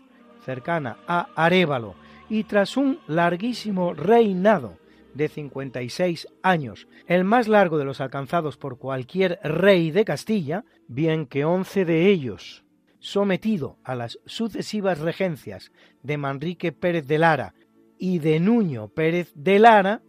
cercana 0.47 0.97
a 1.07 1.29
Arévalo, 1.35 1.95
y 2.31 2.45
tras 2.45 2.79
un 2.79 3.01
larguísimo 3.07 3.93
reinado 3.93 4.79
de 5.13 5.29
56 5.29 6.27
años, 6.43 6.89
el 7.07 7.25
más 7.25 7.49
largo 7.49 7.77
de 7.77 7.85
los 7.85 8.01
alcanzados 8.01 8.57
por 8.57 8.79
cualquier 8.79 9.39
rey 9.45 9.91
de 9.91 10.07
Castilla, 10.07 10.65
bien 10.87 11.27
que 11.27 11.45
once 11.45 11.85
de 11.85 12.07
ellos, 12.07 12.65
sometido 12.99 13.77
a 13.85 13.95
las 13.95 14.19
sucesivas 14.25 15.01
regencias 15.01 15.71
de 16.03 16.17
Manrique 16.17 16.73
Pérez 16.73 17.07
de 17.07 17.19
Lara 17.19 17.53
y 17.99 18.21
de 18.21 18.41
Nuño 18.41 18.89
Pérez 18.89 19.33
de 19.35 19.59
Lara, 19.59 20.01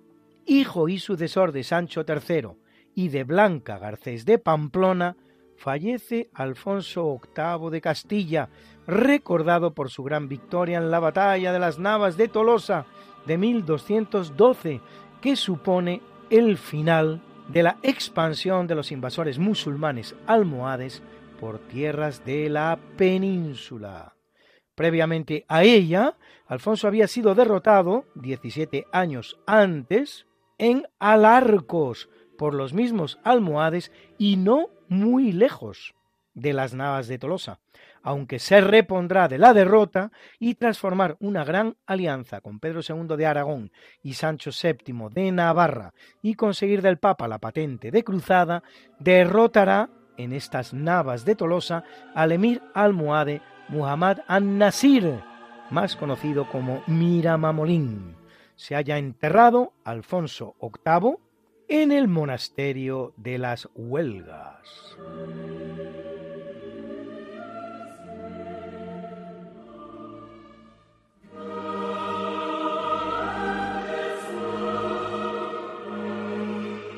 hijo 0.46 0.88
y 0.88 1.00
sucesor 1.00 1.52
de 1.52 1.66
Sancho 1.66 2.06
III 2.08 2.52
y 2.96 3.10
de 3.10 3.26
Blanca 3.26 3.78
Garcés 3.78 4.24
de 4.24 4.38
Pamplona, 4.38 5.18
fallece 5.60 6.30
Alfonso 6.34 7.20
VIII 7.36 7.70
de 7.70 7.82
Castilla, 7.82 8.50
recordado 8.88 9.74
por 9.74 9.90
su 9.90 10.04
gran 10.04 10.28
victoria 10.28 10.78
en 10.78 10.90
la 10.90 11.00
batalla 11.00 11.52
de 11.52 11.60
las 11.60 11.78
Navas 11.78 12.18
de 12.18 12.28
Tolosa 12.28 12.86
de 13.26 13.38
1212, 13.38 14.82
que 15.22 15.36
supone 15.36 16.02
el 16.30 16.58
final 16.58 17.22
de 17.50 17.64
la 17.64 17.78
expansión 17.84 18.68
de 18.68 18.76
los 18.76 18.92
invasores 18.92 19.38
musulmanes 19.38 20.16
almohades 20.26 21.04
por 21.40 21.60
tierras 21.60 22.24
de 22.26 22.50
la 22.50 22.80
península. 22.98 24.16
Previamente 24.76 25.46
a 25.48 25.64
ella, 25.64 26.16
Alfonso 26.48 26.88
había 26.88 27.08
sido 27.08 27.36
derrotado 27.36 28.06
17 28.16 28.86
años 28.92 29.38
antes 29.46 30.26
en 30.58 30.88
Alarcos 31.00 32.10
por 32.40 32.56
los 32.56 32.74
mismos 32.74 33.20
almohades 33.26 33.92
y 34.18 34.38
no 34.38 34.70
muy 34.88 35.34
lejos 35.34 35.94
de 36.34 36.54
las 36.54 36.74
Navas 36.74 37.10
de 37.10 37.20
Tolosa, 37.20 37.60
aunque 38.02 38.40
se 38.40 38.62
repondrá 38.62 39.28
de 39.28 39.38
la 39.38 39.54
derrota 39.54 40.14
y 40.40 40.56
tras 40.56 40.80
formar 40.80 41.18
una 41.20 41.44
gran 41.44 41.76
alianza 41.86 42.40
con 42.40 42.62
Pedro 42.62 42.80
II 42.80 43.18
de 43.18 43.26
Aragón 43.26 43.72
y 44.02 44.14
Sancho 44.14 44.52
VII 44.52 45.10
de 45.12 45.34
Navarra 45.34 45.94
y 46.22 46.36
conseguir 46.36 46.82
del 46.82 46.98
Papa 46.98 47.28
la 47.28 47.40
patente 47.40 47.92
de 47.92 48.06
cruzada, 48.06 48.64
derrotará 49.00 49.90
en 50.16 50.32
estas 50.32 50.74
Navas 50.74 51.26
de 51.26 51.36
Tolosa 51.36 51.84
al 52.16 52.32
emir 52.32 52.62
almohade 52.74 53.42
Muhammad 53.68 54.20
an-Nasir, 54.28 55.20
más 55.72 55.98
conocido 55.98 56.50
como 56.50 56.84
Miramamolín. 56.88 58.16
Se 58.56 58.78
haya 58.78 58.98
enterrado 58.98 59.74
Alfonso 59.84 60.56
VIII 60.62 61.18
en 61.72 61.92
el 61.92 62.08
monasterio 62.08 63.14
de 63.16 63.38
las 63.38 63.70
Huelgas. 63.76 64.98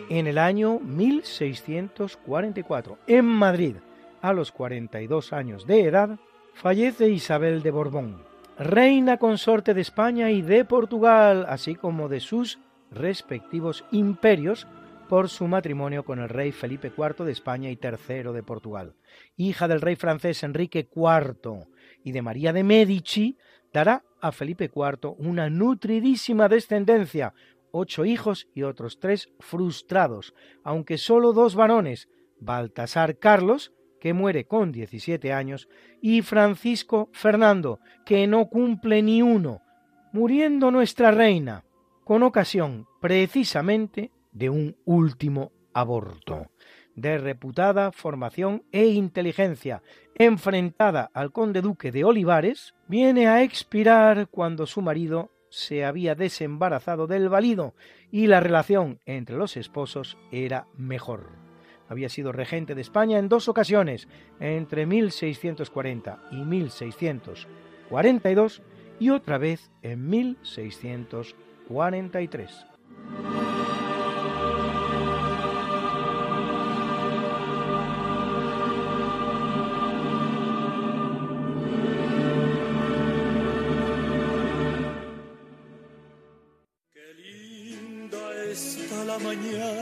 En 0.10 0.28
el 0.28 0.38
año 0.38 0.80
1644, 0.80 2.98
en 3.08 3.26
Madrid, 3.26 3.76
a 4.22 4.32
los 4.32 4.54
42 4.54 5.34
años 5.34 5.68
de 5.68 5.84
edad, 5.84 6.18
fallece 6.54 7.10
Isabel 7.10 7.62
de 7.62 7.72
Borbón, 7.72 8.24
reina 8.58 9.18
consorte 9.18 9.74
de 9.74 9.82
España 9.82 10.32
y 10.32 10.42
de 10.42 10.64
Portugal, 10.64 11.46
así 11.50 11.76
como 11.76 12.08
de 12.08 12.22
sus 12.22 12.58
respectivos 12.92 13.86
imperios 13.92 14.68
por 15.10 15.30
su 15.30 15.48
matrimonio 15.48 16.06
con 16.06 16.20
el 16.20 16.30
rey 16.30 16.52
Felipe 16.52 16.92
IV 16.96 17.26
de 17.26 17.32
España 17.32 17.70
y 17.70 17.80
III 17.82 18.32
de 18.32 18.44
Portugal. 18.44 18.96
Hija 19.36 19.68
del 19.68 19.82
rey 19.82 19.96
francés 19.96 20.44
Enrique 20.44 20.88
IV 20.96 21.68
y 22.04 22.12
de 22.12 22.22
María 22.22 22.54
de 22.54 22.64
Medici, 22.64 23.38
dará 23.74 24.04
a 24.22 24.32
Felipe 24.32 24.72
IV 24.74 25.16
una 25.18 25.50
nutridísima 25.50 26.48
descendencia, 26.48 27.34
ocho 27.72 28.06
hijos 28.06 28.48
y 28.54 28.64
otros 28.64 29.00
tres 29.00 29.30
frustrados, 29.40 30.34
aunque 30.64 30.98
sólo 30.98 31.34
dos 31.34 31.56
varones, 31.56 32.10
Baltasar 32.40 33.18
Carlos, 33.18 33.74
que 34.00 34.14
muere 34.14 34.46
con 34.46 34.72
17 34.72 35.32
años, 35.32 35.70
y 36.02 36.22
Francisco 36.22 37.10
Fernando, 37.14 37.80
que 38.06 38.28
no 38.28 38.48
cumple 38.48 39.02
ni 39.04 39.22
uno, 39.22 39.62
muriendo 40.12 40.72
nuestra 40.72 41.12
reina, 41.12 41.64
con 42.04 42.24
ocasión 42.24 42.88
precisamente 43.00 44.12
de 44.32 44.50
un 44.50 44.76
último 44.86 45.52
aborto. 45.74 46.48
De 46.96 47.18
reputada 47.18 47.92
formación 47.92 48.64
e 48.72 48.86
inteligencia, 48.88 49.84
enfrentada 50.16 51.12
al 51.14 51.32
conde 51.32 51.62
duque 51.62 51.92
de 51.92 52.04
Olivares, 52.04 52.74
viene 52.88 53.28
a 53.28 53.44
expirar 53.44 54.28
cuando 54.28 54.66
su 54.66 54.82
marido 54.82 55.30
se 55.50 55.86
había 55.86 56.16
desembarazado 56.16 57.06
del 57.08 57.30
valido 57.30 57.76
y 58.12 58.28
la 58.28 58.40
relación 58.40 59.00
entre 59.06 59.38
los 59.38 59.58
esposos 59.58 60.18
era 60.32 60.68
mejor. 60.76 61.30
Había 61.90 62.10
sido 62.10 62.32
regente 62.32 62.74
de 62.74 62.82
España 62.82 63.20
en 63.20 63.28
dos 63.28 63.50
ocasiones, 63.50 64.08
entre 64.40 64.86
1640 64.86 66.24
y 66.32 66.38
1642, 66.38 68.62
y 69.00 69.10
otra 69.10 69.38
vez 69.38 69.70
en 69.82 70.10
1643. 71.72 72.66
está 88.52 89.06
la 89.06 89.18
mañana 89.20 89.81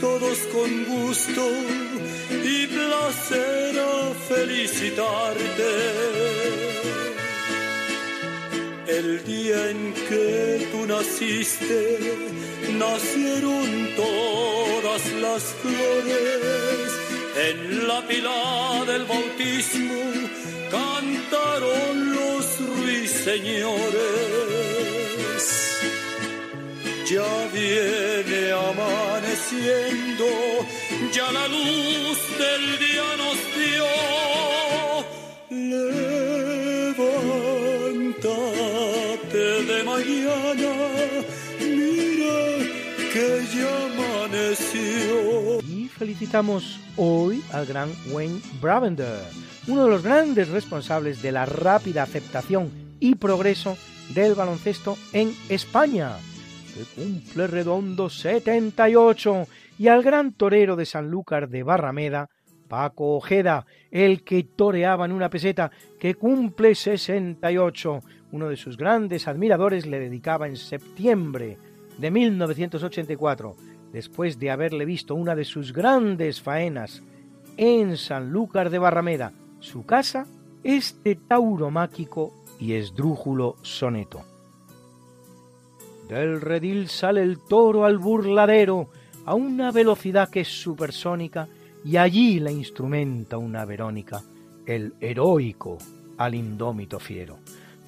Todos 0.00 0.38
con 0.52 0.84
gusto 0.84 1.50
y 2.30 2.66
placer 2.68 3.80
a 3.80 4.14
felicitarte. 4.28 5.72
El 8.86 9.24
día 9.24 9.70
en 9.70 9.92
que 10.08 10.68
tú 10.70 10.86
naciste, 10.86 11.98
nacieron 12.78 13.90
todas 13.96 15.12
las 15.20 15.42
flores. 15.60 16.92
En 17.48 17.88
la 17.88 18.06
pila 18.06 18.84
del 18.86 19.04
bautismo 19.04 20.00
cantaron 20.70 22.14
los 22.14 22.44
ruiseñores. 22.60 24.26
Ya 27.10 27.48
viene 27.52 28.52
ya 31.12 31.30
la 31.32 31.46
luz 31.46 32.18
del 32.36 32.78
día 32.78 33.16
nos 33.16 33.38
dio. 33.54 33.86
Levántate 36.96 37.24
de 39.64 39.78
mañana, 39.84 40.72
mira 41.60 42.38
que 43.12 43.26
ya 43.54 43.72
amaneció. 43.86 45.60
Y 45.62 45.88
felicitamos 45.88 46.80
hoy 46.96 47.44
al 47.52 47.66
gran 47.66 47.90
Wayne 48.10 48.40
Bravender, 48.60 49.22
uno 49.68 49.84
de 49.84 49.90
los 49.90 50.02
grandes 50.02 50.48
responsables 50.48 51.22
de 51.22 51.30
la 51.30 51.46
rápida 51.46 52.02
aceptación 52.02 52.72
y 52.98 53.14
progreso 53.14 53.78
del 54.12 54.34
baloncesto 54.34 54.98
en 55.12 55.32
España 55.48 56.16
que 56.76 56.84
cumple 56.84 57.46
redondo 57.46 58.10
78, 58.10 59.46
y 59.78 59.88
al 59.88 60.02
gran 60.02 60.32
torero 60.32 60.76
de 60.76 60.84
Sanlúcar 60.84 61.48
de 61.48 61.62
Barrameda, 61.62 62.28
Paco 62.68 63.16
Ojeda, 63.16 63.64
el 63.90 64.22
que 64.22 64.42
toreaba 64.44 65.06
en 65.06 65.12
una 65.12 65.30
peseta, 65.30 65.70
que 65.98 66.14
cumple 66.14 66.74
68. 66.74 68.00
Uno 68.32 68.48
de 68.48 68.56
sus 68.56 68.76
grandes 68.76 69.26
admiradores 69.26 69.86
le 69.86 70.00
dedicaba 70.00 70.48
en 70.48 70.56
septiembre 70.56 71.56
de 71.96 72.10
1984, 72.10 73.56
después 73.92 74.38
de 74.38 74.50
haberle 74.50 74.84
visto 74.84 75.14
una 75.14 75.34
de 75.34 75.46
sus 75.46 75.72
grandes 75.72 76.42
faenas 76.42 77.02
en 77.56 77.96
Sanlúcar 77.96 78.68
de 78.68 78.78
Barrameda, 78.78 79.32
su 79.60 79.86
casa, 79.86 80.26
este 80.62 81.14
tauromáquico 81.14 82.34
y 82.60 82.74
esdrújulo 82.74 83.56
soneto. 83.62 84.35
Del 86.08 86.40
redil 86.40 86.88
sale 86.88 87.22
el 87.22 87.38
toro 87.38 87.84
al 87.84 87.98
burladero 87.98 88.88
a 89.24 89.34
una 89.34 89.72
velocidad 89.72 90.30
que 90.30 90.40
es 90.40 90.48
supersónica 90.48 91.48
y 91.84 91.96
allí 91.96 92.38
la 92.38 92.50
instrumenta 92.50 93.38
una 93.38 93.64
Verónica, 93.64 94.22
el 94.64 94.94
heroico 95.00 95.78
al 96.18 96.34
indómito 96.34 97.00
fiero. 97.00 97.38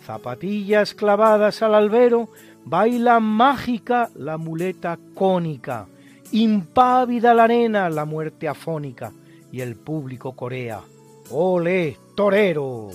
Zapatillas 0.05 0.95
clavadas 0.95 1.63
al 1.63 1.75
albero, 1.75 2.29
baila 2.65 3.21
mágica 3.21 4.11
la 4.17 4.37
muleta 4.37 4.99
cónica, 5.15 5.87
impávida 6.33 7.35
la 7.35 7.45
arena 7.45 7.89
la 7.89 8.05
muerte 8.05 8.49
afónica 8.49 9.13
y 9.53 9.61
el 9.61 9.77
público 9.77 10.33
corea. 10.33 10.81
¡Ole, 11.31 11.97
torero! 12.15 12.89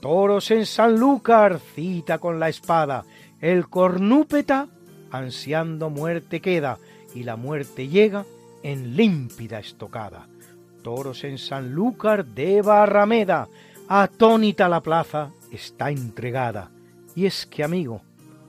Toros 0.00 0.50
en 0.50 0.66
Sanlúcar, 0.66 1.58
cita 1.58 2.18
con 2.18 2.38
la 2.38 2.48
espada, 2.48 3.04
el 3.40 3.68
cornúpeta, 3.68 4.68
ansiando 5.10 5.90
muerte 5.90 6.40
queda, 6.40 6.78
y 7.14 7.22
la 7.22 7.36
muerte 7.36 7.88
llega 7.88 8.24
en 8.62 8.96
límpida 8.96 9.58
estocada. 9.58 10.26
Toros 10.82 11.24
en 11.24 11.38
Sanlúcar 11.38 12.24
de 12.24 12.62
Barrameda, 12.62 13.48
atónita 13.88 14.68
la 14.68 14.80
plaza, 14.80 15.30
está 15.50 15.90
entregada. 15.90 16.70
Y 17.14 17.26
es 17.26 17.46
que, 17.46 17.64
amigo, 17.64 18.02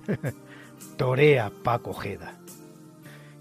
torea 0.98 1.52
Paco 1.64 1.94
Jeda. 1.94 2.34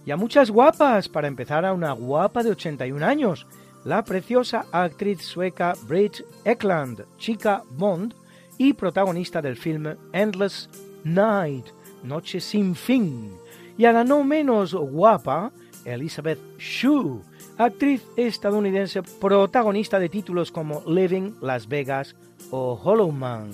Y 0.04 0.12
a 0.12 0.16
muchas 0.16 0.50
guapas, 0.50 1.08
para 1.08 1.26
empezar 1.26 1.64
a 1.64 1.72
una 1.72 1.92
guapa 1.92 2.42
de 2.42 2.50
81 2.50 3.04
años, 3.04 3.46
la 3.84 4.04
preciosa 4.04 4.66
actriz 4.70 5.22
sueca 5.22 5.74
Bridget 5.86 6.24
Ekland, 6.44 7.04
chica 7.18 7.62
Bond 7.70 8.14
y 8.58 8.72
protagonista 8.72 9.42
del 9.42 9.56
film 9.56 9.96
Endless 10.12 10.68
Night, 11.06 11.66
Noche 12.02 12.40
sin 12.40 12.74
fin, 12.74 13.32
y 13.78 13.84
a 13.84 13.92
la 13.92 14.04
no 14.04 14.24
menos 14.24 14.74
guapa 14.74 15.52
Elizabeth 15.84 16.38
Shue, 16.58 17.20
actriz 17.58 18.04
estadounidense 18.16 19.02
protagonista 19.02 20.00
de 20.00 20.08
títulos 20.08 20.50
como 20.50 20.82
Living 20.86 21.34
Las 21.40 21.68
Vegas 21.68 22.16
o 22.50 22.78
Hollow 22.82 23.12
Man, 23.12 23.50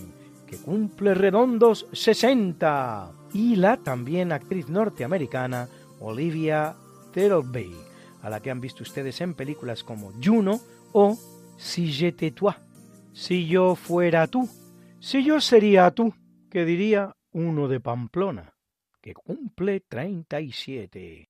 que 0.46 0.56
cumple 0.56 1.14
redondos 1.14 1.86
60, 1.92 3.12
y 3.34 3.56
la 3.56 3.76
también 3.76 4.32
actriz 4.32 4.68
norteamericana 4.68 5.68
Olivia 6.00 6.74
Thirlby, 7.12 7.70
a 8.22 8.30
la 8.30 8.40
que 8.40 8.50
han 8.50 8.60
visto 8.60 8.82
ustedes 8.82 9.20
en 9.20 9.34
películas 9.34 9.84
como 9.84 10.12
Juno 10.22 10.60
o 10.92 11.18
Si 11.56 11.92
j'étais 11.92 12.32
toi, 12.32 12.54
si 13.12 13.46
yo 13.46 13.76
fuera 13.76 14.26
tú, 14.26 14.48
si 15.00 15.22
yo 15.22 15.40
sería 15.40 15.90
tú, 15.92 16.12
que 16.50 16.64
diría 16.64 17.14
uno 17.32 17.68
de 17.68 17.80
Pamplona, 17.80 18.54
que 19.00 19.14
cumple 19.14 19.80
37. 19.80 21.28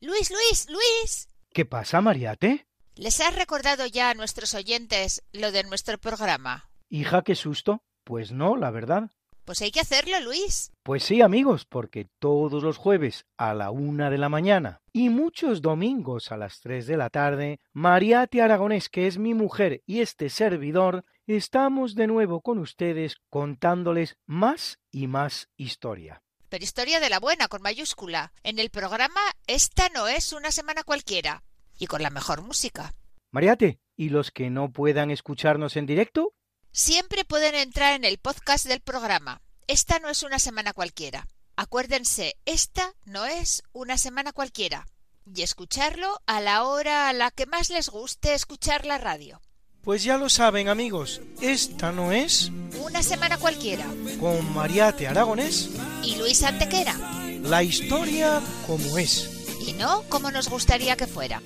Luis, 0.00 0.30
Luis, 0.30 0.66
Luis. 0.68 1.28
¿Qué 1.52 1.64
pasa, 1.64 2.00
Mariate? 2.00 2.66
¿Les 2.96 3.20
has 3.20 3.34
recordado 3.34 3.86
ya 3.86 4.10
a 4.10 4.14
nuestros 4.14 4.54
oyentes 4.54 5.22
lo 5.32 5.50
de 5.50 5.64
nuestro 5.64 5.98
programa? 5.98 6.70
Hija, 6.88 7.22
qué 7.22 7.34
susto. 7.34 7.82
Pues 8.04 8.32
no, 8.32 8.56
la 8.56 8.70
verdad. 8.70 9.10
Pues 9.44 9.60
hay 9.62 9.70
que 9.70 9.80
hacerlo, 9.80 10.20
Luis. 10.20 10.72
Pues 10.82 11.02
sí, 11.02 11.20
amigos, 11.20 11.66
porque 11.66 12.06
todos 12.18 12.62
los 12.62 12.76
jueves 12.76 13.26
a 13.36 13.52
la 13.52 13.70
una 13.70 14.10
de 14.10 14.18
la 14.18 14.28
mañana 14.28 14.80
y 14.92 15.10
muchos 15.10 15.60
domingos 15.60 16.32
a 16.32 16.36
las 16.36 16.60
tres 16.60 16.86
de 16.86 16.96
la 16.96 17.10
tarde, 17.10 17.60
Mariate 17.72 18.40
Aragonés, 18.40 18.88
que 18.88 19.06
es 19.06 19.18
mi 19.18 19.34
mujer 19.34 19.82
y 19.86 20.00
este 20.00 20.30
servidor, 20.30 21.04
estamos 21.26 21.94
de 21.94 22.06
nuevo 22.06 22.40
con 22.40 22.58
ustedes 22.58 23.16
contándoles 23.30 24.16
más 24.26 24.78
y 24.90 25.06
más 25.06 25.48
historia. 25.56 26.22
Pero 26.48 26.64
historia 26.64 27.00
de 27.00 27.10
la 27.10 27.18
buena, 27.18 27.48
con 27.48 27.62
mayúscula. 27.62 28.32
En 28.42 28.58
el 28.58 28.70
programa 28.70 29.20
Esta 29.46 29.88
no 29.88 30.06
es 30.06 30.32
una 30.32 30.52
semana 30.52 30.84
cualquiera. 30.84 31.42
Y 31.78 31.86
con 31.86 32.02
la 32.02 32.10
mejor 32.10 32.42
música. 32.42 32.94
Mariate, 33.32 33.80
¿y 33.96 34.10
los 34.10 34.30
que 34.30 34.50
no 34.50 34.70
puedan 34.70 35.10
escucharnos 35.10 35.76
en 35.76 35.86
directo? 35.86 36.32
Siempre 36.70 37.24
pueden 37.24 37.56
entrar 37.56 37.94
en 37.94 38.04
el 38.04 38.18
podcast 38.18 38.66
del 38.66 38.80
programa. 38.80 39.42
Esta 39.66 39.98
no 39.98 40.08
es 40.08 40.22
una 40.22 40.38
semana 40.38 40.72
cualquiera. 40.72 41.26
Acuérdense, 41.56 42.36
esta 42.44 42.94
no 43.04 43.26
es 43.26 43.62
una 43.72 43.98
semana 43.98 44.32
cualquiera. 44.32 44.86
Y 45.24 45.42
escucharlo 45.42 46.20
a 46.26 46.40
la 46.40 46.64
hora 46.64 47.08
a 47.08 47.12
la 47.12 47.30
que 47.30 47.46
más 47.46 47.70
les 47.70 47.88
guste 47.88 48.34
escuchar 48.34 48.86
la 48.86 48.98
radio. 48.98 49.40
Pues 49.84 50.02
ya 50.02 50.16
lo 50.16 50.28
saben 50.30 50.68
amigos, 50.68 51.20
esta 51.42 51.92
no 51.92 52.10
es 52.12 52.50
Una 52.82 53.02
semana 53.02 53.36
cualquiera. 53.36 53.84
con 54.18 54.54
Mariate 54.54 55.06
Aragonés 55.06 55.70
Y 56.02 56.16
Luis 56.16 56.42
Antequera. 56.42 56.94
la 57.42 57.62
historia 57.62 58.40
como 58.66 58.96
es. 58.98 59.30
Y 59.66 59.72
no 59.74 60.02
como 60.08 60.30
nos 60.30 60.48
gustaría 60.48 60.96
que 60.96 61.06
fuera. 61.06 61.42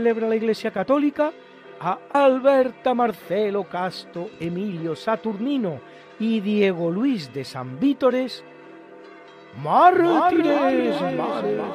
Celebra 0.00 0.26
la 0.26 0.36
Iglesia 0.36 0.70
Católica 0.70 1.30
a 1.78 1.98
Alberta 2.10 2.94
Marcelo 2.94 3.64
Casto 3.64 4.30
Emilio 4.40 4.96
Saturnino 4.96 5.78
y 6.18 6.40
Diego 6.40 6.90
Luis 6.90 7.30
de 7.34 7.44
San 7.44 7.78
Vítores, 7.78 8.42
mártires, 9.62 10.56
mártires, 10.56 11.00
mártires. 11.18 11.66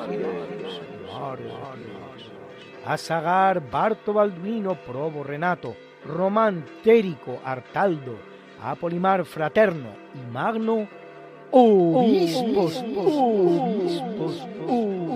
A 2.87 2.97
Sagar, 2.97 3.61
Barto 3.69 4.11
Balduino, 4.13 4.73
Probo 4.73 5.23
Renato, 5.23 5.75
Román 6.03 6.65
Térico, 6.83 7.39
Artaldo, 7.45 8.17
a 8.59 8.73
Polimar 8.73 9.23
Fraterno 9.25 9.89
y 10.15 10.31
Magno, 10.33 10.87
obispos, 11.51 12.83
obispos, 12.97 14.47
obispos. 14.67 15.15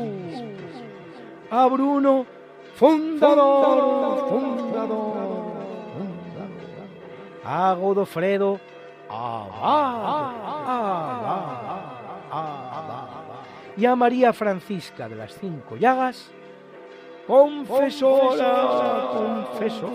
A 1.52 1.66
Bruno, 1.66 2.28
fundador, 2.80 4.30
fundador, 4.30 5.14
fundador. 5.94 6.40
A 7.44 7.74
Godofredo, 7.74 8.60
Y 13.76 13.86
a 13.86 13.96
María 13.96 14.32
Francisca 14.32 15.10
de 15.10 15.16
las 15.16 15.34
Cinco 15.34 15.76
Llagas, 15.76 16.32
confesora, 17.28 19.10
confesora, 19.14 19.90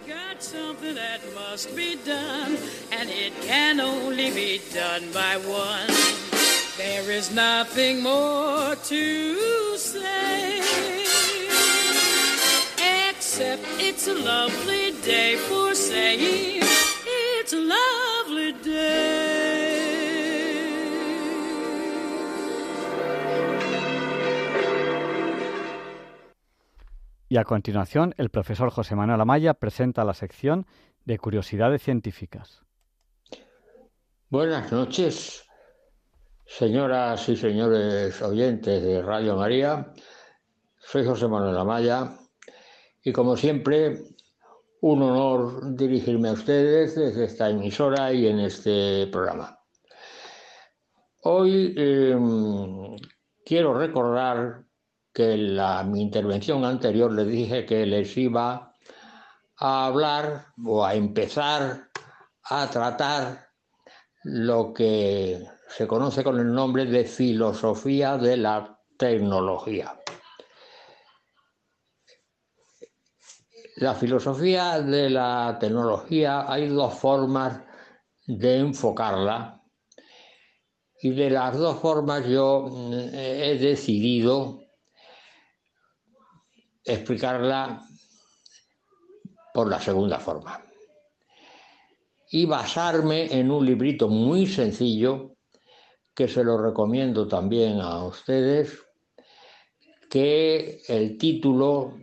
got 0.06 0.40
something 0.40 0.94
that 0.94 1.20
must 1.34 1.74
be 1.74 1.96
done, 2.06 2.56
and 2.92 3.10
it 3.10 3.32
can 3.42 3.80
only 3.80 4.30
be 4.30 4.60
done 4.72 5.10
by 5.12 5.36
one. 5.36 6.25
There 6.76 7.10
is 7.10 7.32
nothing 7.32 8.02
more 8.02 8.76
to 8.76 9.78
say, 9.78 10.60
except 13.08 13.62
it's 13.78 14.06
a 14.08 14.14
lovely 14.14 14.92
day 15.02 15.36
for 15.48 15.74
saying 15.74 16.60
it's 17.06 17.54
a 17.54 17.56
lovely 17.56 18.52
day. 18.62 19.86
Y 27.30 27.38
a 27.38 27.44
continuación, 27.44 28.14
el 28.18 28.28
profesor 28.28 28.68
José 28.70 28.94
Manuel 28.96 29.22
Amaya 29.22 29.54
presenta 29.54 30.04
la 30.04 30.12
sección 30.12 30.66
de 31.06 31.18
Curiosidades 31.18 31.82
Científicas. 31.82 32.62
Buenas 34.28 34.70
noches, 34.70 35.45
señoras 36.46 37.28
y 37.28 37.36
señores 37.36 38.22
oyentes 38.22 38.82
de 38.82 39.02
Radio 39.02 39.36
María. 39.36 39.92
Soy 40.78 41.04
José 41.04 41.26
Manuel 41.26 41.58
Amaya 41.58 42.16
y 43.02 43.12
como 43.12 43.36
siempre, 43.36 44.04
un 44.80 45.02
honor 45.02 45.76
dirigirme 45.76 46.28
a 46.28 46.32
ustedes 46.32 46.94
desde 46.94 47.24
esta 47.24 47.50
emisora 47.50 48.12
y 48.12 48.28
en 48.28 48.40
este 48.40 49.08
programa. 49.08 49.58
Hoy 51.22 51.74
eh, 51.76 52.16
quiero 53.44 53.74
recordar 53.74 54.64
que 55.12 55.32
en 55.32 55.90
mi 55.90 56.02
intervención 56.02 56.64
anterior 56.64 57.12
les 57.12 57.26
dije 57.26 57.66
que 57.66 57.84
les 57.84 58.16
iba 58.16 58.72
a 59.58 59.86
hablar 59.86 60.46
o 60.64 60.84
a 60.84 60.94
empezar 60.94 61.88
a 62.44 62.70
tratar 62.70 63.48
lo 64.22 64.72
que 64.72 65.44
se 65.68 65.86
conoce 65.86 66.24
con 66.24 66.38
el 66.38 66.52
nombre 66.52 66.84
de 66.86 67.04
filosofía 67.04 68.16
de 68.16 68.36
la 68.36 68.78
tecnología. 68.96 70.00
La 73.76 73.94
filosofía 73.94 74.80
de 74.80 75.10
la 75.10 75.58
tecnología 75.60 76.50
hay 76.50 76.68
dos 76.68 76.94
formas 76.94 77.60
de 78.26 78.58
enfocarla 78.58 79.62
y 81.02 81.10
de 81.10 81.30
las 81.30 81.56
dos 81.58 81.78
formas 81.78 82.26
yo 82.26 82.70
he 82.92 83.58
decidido 83.60 84.62
explicarla 86.82 87.82
por 89.52 89.68
la 89.68 89.80
segunda 89.80 90.18
forma. 90.18 90.62
Y 92.30 92.46
basarme 92.46 93.32
en 93.32 93.50
un 93.50 93.64
librito 93.66 94.08
muy 94.08 94.46
sencillo, 94.46 95.35
que 96.16 96.28
se 96.28 96.42
lo 96.42 96.56
recomiendo 96.56 97.28
también 97.28 97.78
a 97.78 98.02
ustedes, 98.02 98.82
que 100.08 100.80
el 100.88 101.18
título 101.18 101.98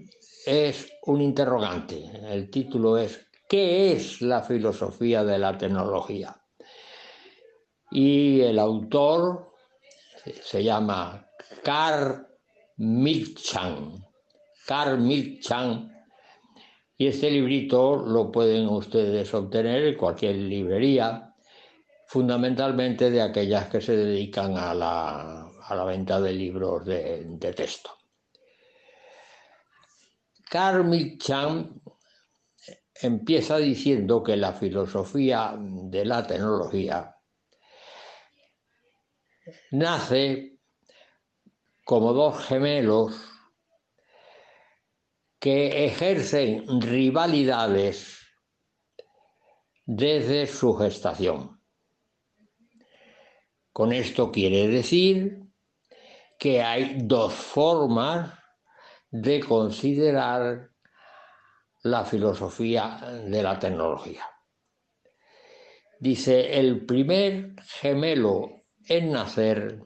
es 0.45 0.87
un 1.07 1.19
interrogante. 1.19 2.11
El 2.29 2.51
título 2.51 2.99
es 2.99 3.27
¿Qué 3.49 3.91
es 3.93 4.21
la 4.21 4.43
filosofía 4.43 5.23
de 5.23 5.39
la 5.39 5.57
tecnología? 5.57 6.39
Y 7.89 8.41
el 8.41 8.59
autor 8.59 9.51
se 10.43 10.63
llama 10.63 11.27
Carl 11.63 12.27
Milchan. 12.77 14.05
Carl 14.67 14.99
Milchan. 14.99 15.91
Y 16.97 17.07
este 17.07 17.31
librito 17.31 17.95
lo 17.95 18.31
pueden 18.31 18.67
ustedes 18.69 19.33
obtener 19.33 19.83
en 19.85 19.97
cualquier 19.97 20.35
librería, 20.35 21.32
fundamentalmente 22.13 23.09
de 23.09 23.23
aquellas 23.23 23.69
que 23.69 23.81
se 23.81 23.97
dedican 23.97 24.55
a 24.55 24.71
la, 24.75 25.47
a 25.47 25.75
la 25.75 25.83
venta 25.83 26.21
de 26.21 26.31
libros 26.31 26.85
de, 26.85 27.53
texto. 27.55 27.89
Carl 30.47 30.83
Milchan 30.85 31.81
empieza 33.01 33.57
diciendo 33.57 34.21
que 34.21 34.37
la 34.37 34.53
filosofía 34.53 35.55
de 35.57 36.05
la 36.05 36.27
tecnología 36.27 37.15
nace 39.71 40.59
como 41.83 42.13
dos 42.13 42.45
gemelos 42.45 43.15
que 45.39 45.85
ejercen 45.85 46.79
rivalidades 46.79 48.19
desde 49.87 50.45
su 50.45 50.75
gestación. 50.75 51.52
Con 53.73 53.91
esto 53.91 54.31
quiere 54.31 54.67
decir 54.67 55.41
que 56.37 56.61
hay 56.61 56.99
dos 57.01 57.33
formas 57.33 58.31
de 59.09 59.39
considerar 59.39 60.69
la 61.81 62.05
filosofía 62.05 62.99
de 63.25 63.41
la 63.41 63.57
tecnología. 63.57 64.25
Dice, 65.99 66.59
el 66.59 66.85
primer 66.85 67.55
gemelo 67.63 68.63
en 68.87 69.11
nacer 69.11 69.83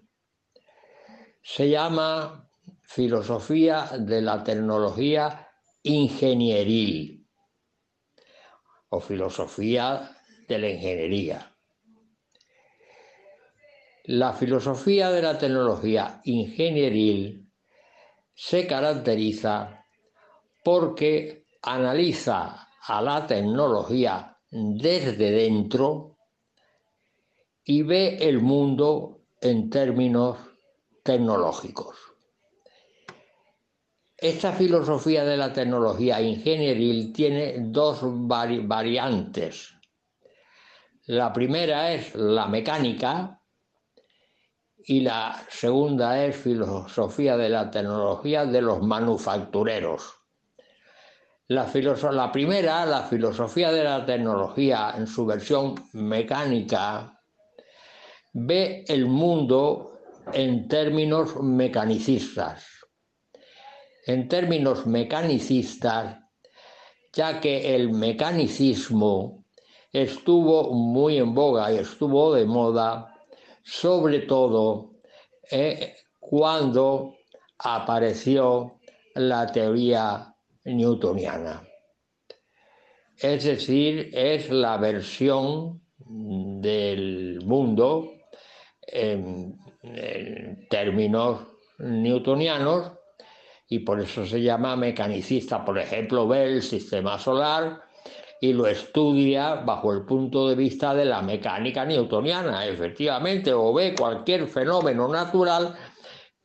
se 1.41 1.69
llama 1.69 2.49
filosofía 2.81 3.89
de 3.99 4.21
la 4.21 4.43
tecnología 4.43 5.47
ingenieril 5.83 7.25
o 8.89 8.99
filosofía 8.99 10.17
de 10.47 10.57
la 10.57 10.69
ingeniería. 10.69 11.56
La 14.09 14.31
filosofía 14.31 15.11
de 15.11 15.21
la 15.21 15.37
tecnología 15.37 16.21
ingenieril 16.23 17.51
se 18.33 18.65
caracteriza 18.65 19.83
porque 20.63 21.45
analiza 21.61 22.69
a 22.83 23.01
la 23.01 23.27
tecnología 23.27 24.37
desde 24.49 25.31
dentro 25.31 26.19
y 27.65 27.83
ve 27.83 28.15
el 28.21 28.39
mundo 28.39 29.23
en 29.41 29.69
términos 29.69 30.37
tecnológicos. 31.03 31.97
Esta 34.15 34.53
filosofía 34.53 35.25
de 35.25 35.35
la 35.35 35.51
tecnología 35.51 36.21
ingenieril 36.21 37.11
tiene 37.11 37.55
dos 37.59 37.99
vari 38.03 38.59
variantes. 38.59 39.73
La 41.07 41.33
primera 41.33 41.91
es 41.91 42.15
la 42.15 42.47
mecánica 42.47 43.36
y 44.87 45.01
la 45.01 45.45
segunda 45.49 46.25
es 46.25 46.35
filosofía 46.35 47.37
de 47.37 47.49
la 47.49 47.69
tecnología 47.69 48.45
de 48.45 48.61
los 48.61 48.81
manufactureros. 48.81 50.15
La, 51.49 51.71
la 52.11 52.31
primera, 52.31 52.85
la 52.85 53.03
filosofía 53.03 53.71
de 53.71 53.83
la 53.83 54.05
tecnología 54.05 54.95
en 54.97 55.05
su 55.05 55.25
versión 55.25 55.75
mecánica, 55.93 57.21
ve 58.33 58.83
el 58.87 59.05
mundo 59.05 59.99
en 60.33 60.67
términos 60.67 61.35
mecanicistas 61.41 62.77
en 64.07 64.29
términos 64.29 64.87
mecanicistas, 64.87 66.17
ya 67.11 67.41
que 67.41 67.75
el 67.75 67.91
mecanicismo 67.91 69.43
estuvo 69.91 70.73
muy 70.73 71.17
en 71.17 71.33
boga 71.33 71.73
y 71.73 71.77
estuvo 71.77 72.33
de 72.33 72.45
moda, 72.45 73.13
sobre 73.67 74.19
todo 74.19 74.93
eh, 75.51 75.95
cuando 76.19 77.15
apareció 77.59 78.79
la 79.15 79.51
teoría 79.51 80.33
newtoniana. 80.63 81.67
Es 83.17 83.43
decir, 83.43 84.09
es 84.13 84.49
la 84.49 84.77
versión 84.77 85.81
del 85.97 87.41
mundo 87.43 88.13
en, 88.81 89.57
términos 90.69 91.47
newtonianos 91.79 92.91
y 93.69 93.79
por 93.79 93.99
eso 94.01 94.25
se 94.25 94.41
llama 94.41 94.75
mecanicista. 94.75 95.63
Por 95.65 95.77
ejemplo, 95.77 96.27
ve 96.27 96.43
el 96.43 96.61
sistema 96.61 97.19
solar 97.19 97.81
y 98.39 98.53
lo 98.53 98.67
estudia 98.67 99.55
bajo 99.55 99.93
el 99.93 100.03
punto 100.05 100.47
de 100.47 100.55
vista 100.55 100.93
de 100.93 101.05
la 101.05 101.21
mecánica 101.21 101.85
newtoniana, 101.85 102.65
efectivamente, 102.65 103.53
o 103.53 103.73
ve 103.73 103.95
cualquier 103.97 104.47
fenómeno 104.47 105.07
natural 105.07 105.75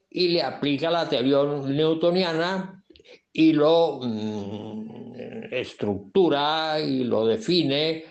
y 0.09 0.29
le 0.29 0.43
aplica 0.43 0.91
la 0.91 1.09
teoría 1.09 1.43
newtoniana 1.45 2.85
y 3.33 3.53
lo 3.53 4.01
mm, 4.03 5.45
estructura 5.51 6.81
y 6.81 7.05
lo 7.05 7.27
define 7.27 8.05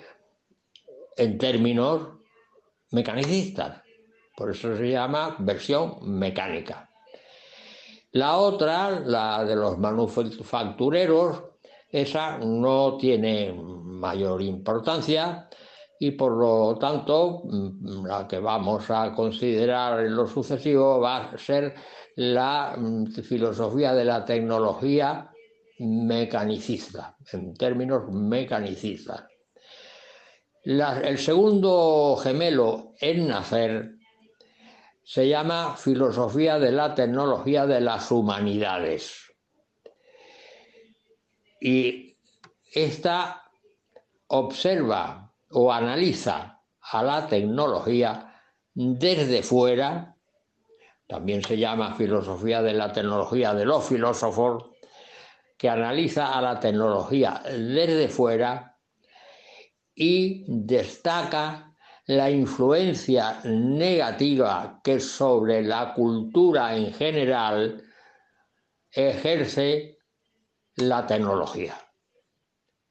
en 1.17 1.37
términos 1.37 2.07
mecanicistas. 2.91 3.81
Por 4.35 4.51
eso 4.51 4.75
se 4.75 4.89
llama 4.89 5.35
versión 5.39 5.97
mecánica. 6.01 6.89
La 8.13 8.37
otra, 8.37 8.99
la 8.99 9.45
de 9.45 9.55
los 9.55 9.77
manufactureros, 9.77 11.43
esa 11.91 12.37
no 12.37 12.97
tiene 12.97 13.53
mayor 13.53 14.41
importancia 14.41 15.49
y 15.99 16.11
por 16.11 16.31
lo 16.31 16.77
tanto 16.79 17.43
mm, 17.43 18.05
la 18.05 18.27
que 18.27 18.39
vamos 18.39 18.89
a 18.89 19.13
considerar 19.13 19.99
en 19.99 20.15
lo 20.15 20.27
sucesivo 20.27 20.99
va 20.99 21.17
a 21.17 21.37
ser 21.37 21.75
la 22.15 22.75
mm, 22.77 23.11
filosofía 23.21 23.93
de 23.93 24.05
la 24.05 24.25
tecnología 24.25 25.29
mecanicista, 25.79 27.15
en 27.31 27.53
términos 27.55 28.11
mecanicistas. 28.11 29.23
el 30.63 31.17
segundo 31.17 32.15
gemelo 32.17 32.93
en 32.99 33.27
nacer 33.27 33.95
se 35.03 35.27
llama 35.27 35.75
filosofía 35.75 36.59
de 36.59 36.71
la 36.71 36.93
tecnología 36.93 37.65
de 37.65 37.81
las 37.81 38.11
humanidades. 38.11 39.30
Y 41.61 42.17
esta 42.73 43.43
observa 44.27 45.31
o 45.51 45.71
analiza 45.71 46.59
a 46.81 47.03
la 47.03 47.27
tecnología 47.27 48.33
desde 48.73 49.43
fuera, 49.43 50.17
también 51.07 51.43
se 51.43 51.57
llama 51.57 51.93
filosofía 51.93 52.63
de 52.63 52.73
la 52.73 52.91
tecnología 52.91 53.53
de 53.53 53.65
los 53.65 53.85
filósofos, 53.85 54.63
que 55.55 55.69
analiza 55.69 56.33
a 56.33 56.41
la 56.41 56.59
tecnología 56.59 57.43
desde 57.45 58.07
fuera 58.07 58.79
y 59.93 60.43
destaca 60.47 61.75
la 62.07 62.31
influencia 62.31 63.39
negativa 63.43 64.79
que 64.83 64.99
sobre 64.99 65.61
la 65.61 65.93
cultura 65.93 66.75
en 66.75 66.91
general 66.91 67.83
ejerce 68.89 70.00
la 70.81 71.05
tecnología. 71.05 71.75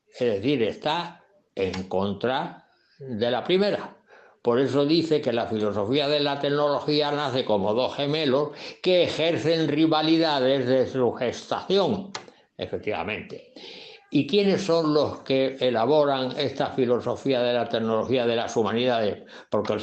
Es 0.07 0.19
decir, 0.19 0.63
está 0.63 1.25
en 1.55 1.85
contra 1.85 2.69
de 2.99 3.31
la 3.31 3.45
primera. 3.45 3.97
Por 4.43 4.59
eso 4.59 4.87
dice 4.87 5.21
que 5.21 5.33
la 5.33 5.47
filosofía 5.47 6.09
de 6.09 6.21
la 6.21 6.39
tecnología 6.39 7.13
nace 7.13 7.45
como 7.45 7.75
dos 7.75 7.95
gemelos 7.95 8.51
que 8.83 9.03
ejercen 9.03 9.69
rivalidades 9.69 10.67
de 10.67 10.87
su 10.87 11.13
gestación, 11.13 12.11
efectivamente. 12.57 13.53
¿Y 14.13 14.27
quiénes 14.27 14.63
son 14.63 14.93
los 14.93 15.21
que 15.21 15.57
elaboran 15.61 16.33
esta 16.37 16.73
filosofía 16.73 17.43
de 17.43 17.53
la 17.53 17.69
tecnología 17.69 18.27
de 18.27 18.35
las 18.35 18.57
humanidades? 18.57 19.23
Porque 19.49 19.77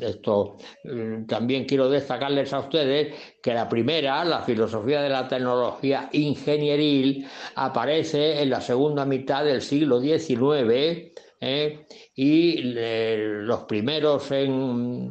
esto 0.00 0.56
mm, 0.84 1.26
también 1.26 1.66
quiero 1.66 1.88
destacarles 1.88 2.52
a 2.52 2.60
ustedes 2.60 3.14
que 3.40 3.54
la 3.54 3.68
primera, 3.68 4.24
la 4.24 4.42
filosofía 4.42 5.02
de 5.02 5.08
la 5.08 5.28
tecnología 5.28 6.08
ingenieril, 6.12 7.28
aparece 7.54 8.42
en 8.42 8.50
la 8.50 8.60
segunda 8.60 9.04
mitad 9.04 9.44
del 9.44 9.62
siglo 9.62 10.00
XIX 10.00 11.12
¿eh? 11.40 11.86
y 12.14 12.62
los 12.62 13.60
primeros 13.64 14.30
en, 14.32 15.10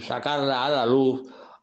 sacarla 0.00 0.66
a 0.66 0.70
la 0.70 0.86
luz 0.86 1.22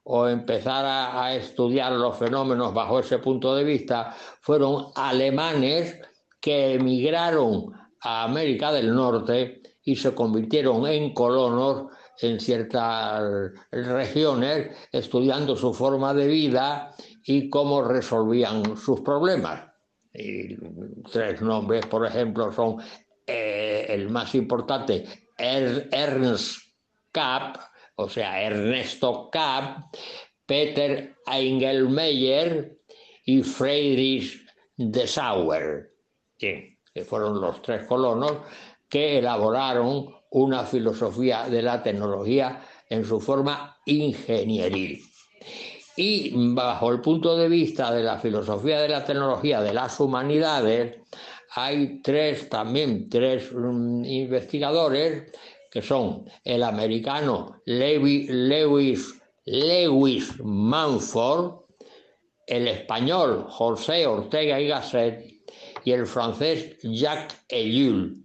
o 0.10 0.28
empezar 0.28 0.86
a, 0.86 1.36
estudiar 1.36 1.92
los 1.92 2.18
fenómenos 2.18 2.74
bajo 2.74 3.00
ese 3.00 3.20
punto 3.20 3.54
de 3.56 3.66
vista 3.66 4.16
fueron 4.40 4.86
alemanes 4.96 6.00
que 6.40 6.76
emigraron 6.76 7.74
a 8.02 8.24
América 8.24 8.72
del 8.72 8.96
Norte 8.96 9.62
y 9.84 9.98
se 9.98 10.16
convirtieron 10.16 10.88
en 10.88 11.14
colonos 11.14 11.92
en 12.22 12.40
ciertas 12.40 13.52
regiones, 13.70 14.78
estudiando 14.94 15.58
su 15.58 15.74
forma 15.74 16.14
de 16.14 16.28
vida 16.28 16.96
y 17.26 17.50
cómo 17.50 17.82
resolvían 17.84 18.78
sus 18.78 19.02
problemas. 19.02 19.66
Tres 21.12 21.42
nombres, 21.42 21.86
por 21.86 22.06
ejemplo, 22.06 22.52
son 22.54 22.78
eh, 23.26 23.86
el 23.90 24.10
más 24.10 24.34
importante, 24.36 25.06
Ernst 25.38 26.62
Kapp, 27.12 27.58
o 27.98 28.08
sea, 28.08 28.42
Ernesto 28.44 29.30
Kapp, 29.32 29.94
Peter 30.46 31.16
Engelmeyer 31.26 32.78
y 33.26 33.42
Friedrich 33.42 34.40
de 34.76 35.08
Sauer, 35.08 35.92
que 36.38 36.78
fueron 37.06 37.42
los 37.42 37.62
tres 37.62 37.86
colonos 37.86 38.34
que 38.88 39.18
elaboraron 39.18 40.16
una 40.32 40.64
filosofía 40.64 41.50
de 41.50 41.62
la 41.62 41.82
tecnología 41.82 42.62
en 42.90 43.04
su 43.04 43.20
forma 43.20 43.78
ingenieril. 43.86 45.04
Y 45.96 46.32
bajo 46.54 46.92
el 46.92 47.02
punto 47.02 47.36
de 47.36 47.50
vista 47.50 47.92
de 47.92 48.04
la 48.04 48.20
filosofía 48.20 48.80
de 48.80 48.90
la 48.90 49.04
tecnología 49.04 49.62
de 49.62 49.74
las 49.74 50.00
humanidades, 50.00 50.98
hay 51.56 52.00
tres 52.04 52.48
también, 52.50 53.10
tres 53.10 53.52
mm, 53.52 54.06
investigadores 54.06 55.32
que 55.72 55.82
son 55.82 56.30
el 56.44 56.64
americano 56.64 57.62
Lewis, 57.66 59.16
Lewis 59.46 60.34
Manford, 60.44 61.62
el 62.48 62.68
español 62.68 63.46
José 63.50 64.08
Ortega 64.08 64.60
y 64.60 64.68
Gasset 64.68 65.38
y 65.84 65.92
el 65.92 66.06
francés 66.06 66.78
Jacques 66.82 67.38
Ellul. 67.50 68.24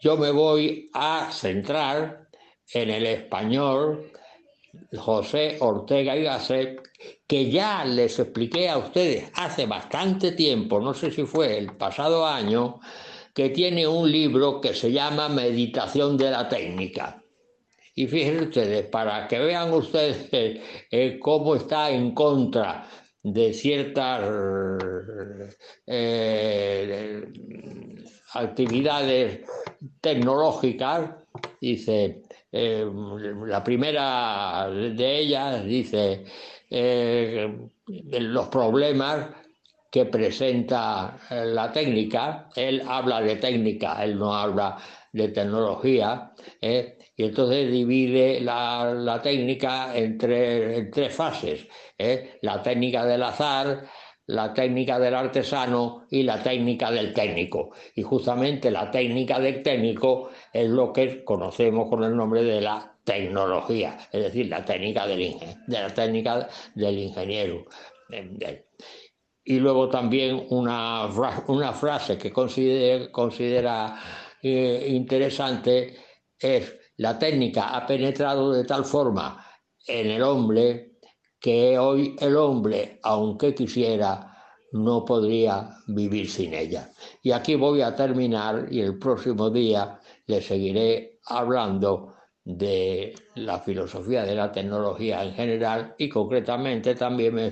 Yo 0.00 0.16
me 0.16 0.30
voy 0.30 0.90
a 0.94 1.30
centrar 1.32 2.28
en 2.72 2.90
el 2.90 3.06
español 3.06 4.10
José 4.96 5.58
Ortega 5.60 6.16
y 6.16 6.22
Gasset, 6.22 6.80
que 7.26 7.50
ya 7.50 7.84
les 7.84 8.18
expliqué 8.18 8.68
a 8.68 8.78
ustedes 8.78 9.30
hace 9.34 9.66
bastante 9.66 10.32
tiempo, 10.32 10.80
no 10.80 10.94
sé 10.94 11.10
si 11.10 11.24
fue 11.24 11.58
el 11.58 11.76
pasado 11.76 12.26
año, 12.26 12.80
que 13.34 13.50
tiene 13.50 13.86
un 13.86 14.10
libro 14.10 14.60
que 14.60 14.74
se 14.74 14.92
llama 14.92 15.28
Meditación 15.28 16.16
de 16.16 16.30
la 16.30 16.48
Técnica. 16.48 17.22
Y 17.94 18.06
fíjense 18.06 18.44
ustedes, 18.44 18.86
para 18.86 19.28
que 19.28 19.38
vean 19.38 19.72
ustedes 19.72 20.28
eh, 20.32 21.18
cómo 21.20 21.56
está 21.56 21.90
en 21.90 22.14
contra 22.14 22.86
de 23.22 23.52
ciertas 23.52 24.22
eh, 25.86 27.22
actividades 28.32 29.40
tecnológicas, 30.00 31.10
dice, 31.60 32.22
eh, 32.52 32.86
la 33.46 33.62
primera 33.62 34.68
de 34.70 35.18
ellas 35.18 35.64
dice 35.64 36.24
eh, 36.68 37.52
los 37.86 38.48
problemas 38.48 39.28
que 39.90 40.06
presenta 40.06 41.18
eh, 41.30 41.44
la 41.46 41.72
técnica. 41.72 42.48
Él 42.54 42.82
habla 42.86 43.20
de 43.20 43.36
técnica, 43.36 44.02
él 44.04 44.18
no 44.18 44.34
habla 44.34 44.78
de 45.12 45.28
tecnología. 45.28 46.32
y 46.60 47.24
entonces 47.24 47.70
divide 47.70 48.40
la, 48.40 49.20
técnica 49.22 49.96
en 49.96 50.16
tres 50.16 51.14
fases. 51.14 51.66
La 52.42 52.62
técnica 52.62 53.04
del 53.04 53.22
azar, 53.22 53.84
la 54.30 54.54
técnica 54.54 54.98
del 54.98 55.14
artesano 55.14 56.06
y 56.10 56.22
la 56.22 56.42
técnica 56.42 56.90
del 56.90 57.12
técnico. 57.12 57.70
Y 57.96 58.02
justamente 58.02 58.70
la 58.70 58.90
técnica 58.90 59.40
del 59.40 59.62
técnico 59.62 60.30
es 60.52 60.68
lo 60.68 60.92
que 60.92 61.24
conocemos 61.24 61.88
con 61.90 62.04
el 62.04 62.16
nombre 62.16 62.42
de 62.44 62.60
la 62.60 62.94
tecnología, 63.04 63.96
es 64.12 64.22
decir, 64.22 64.46
la 64.48 64.64
técnica 64.64 65.06
del, 65.06 65.34
de 65.66 65.80
la 65.80 65.92
técnica 65.92 66.48
del 66.74 66.98
ingeniero. 66.98 67.66
Y 69.50 69.58
luego 69.58 69.88
también 69.88 70.46
una, 70.50 71.08
una 71.48 71.72
frase 71.72 72.16
que 72.16 72.30
considera, 72.32 74.00
eh, 74.40 74.86
interesante 74.90 75.96
es 76.38 76.76
la 76.98 77.18
técnica 77.18 77.74
ha 77.74 77.84
penetrado 77.84 78.52
de 78.52 78.62
tal 78.62 78.84
forma 78.84 79.44
en 79.88 80.08
el 80.08 80.22
hombre 80.22 80.98
que 81.40 81.76
hoy 81.80 82.14
el 82.20 82.36
hombre, 82.36 83.00
aunque 83.02 83.52
quisiera, 83.52 84.32
no 84.70 85.04
podría 85.04 85.68
vivir 85.88 86.30
sin 86.30 86.54
ella. 86.54 86.88
Y 87.20 87.32
aquí 87.32 87.56
voy 87.56 87.82
a 87.82 87.96
terminar 87.96 88.68
y 88.70 88.80
el 88.82 89.00
próximo 89.00 89.50
día 89.50 89.98
le 90.26 90.40
seguiré 90.42 91.18
hablando 91.24 92.14
de 92.44 93.14
la 93.34 93.58
filosofía 93.60 94.24
de 94.24 94.34
la 94.34 94.50
tecnología 94.50 95.22
en 95.22 95.34
general 95.34 95.94
y 95.98 96.08
concretamente 96.08 96.94
también 96.94 97.34
me 97.34 97.50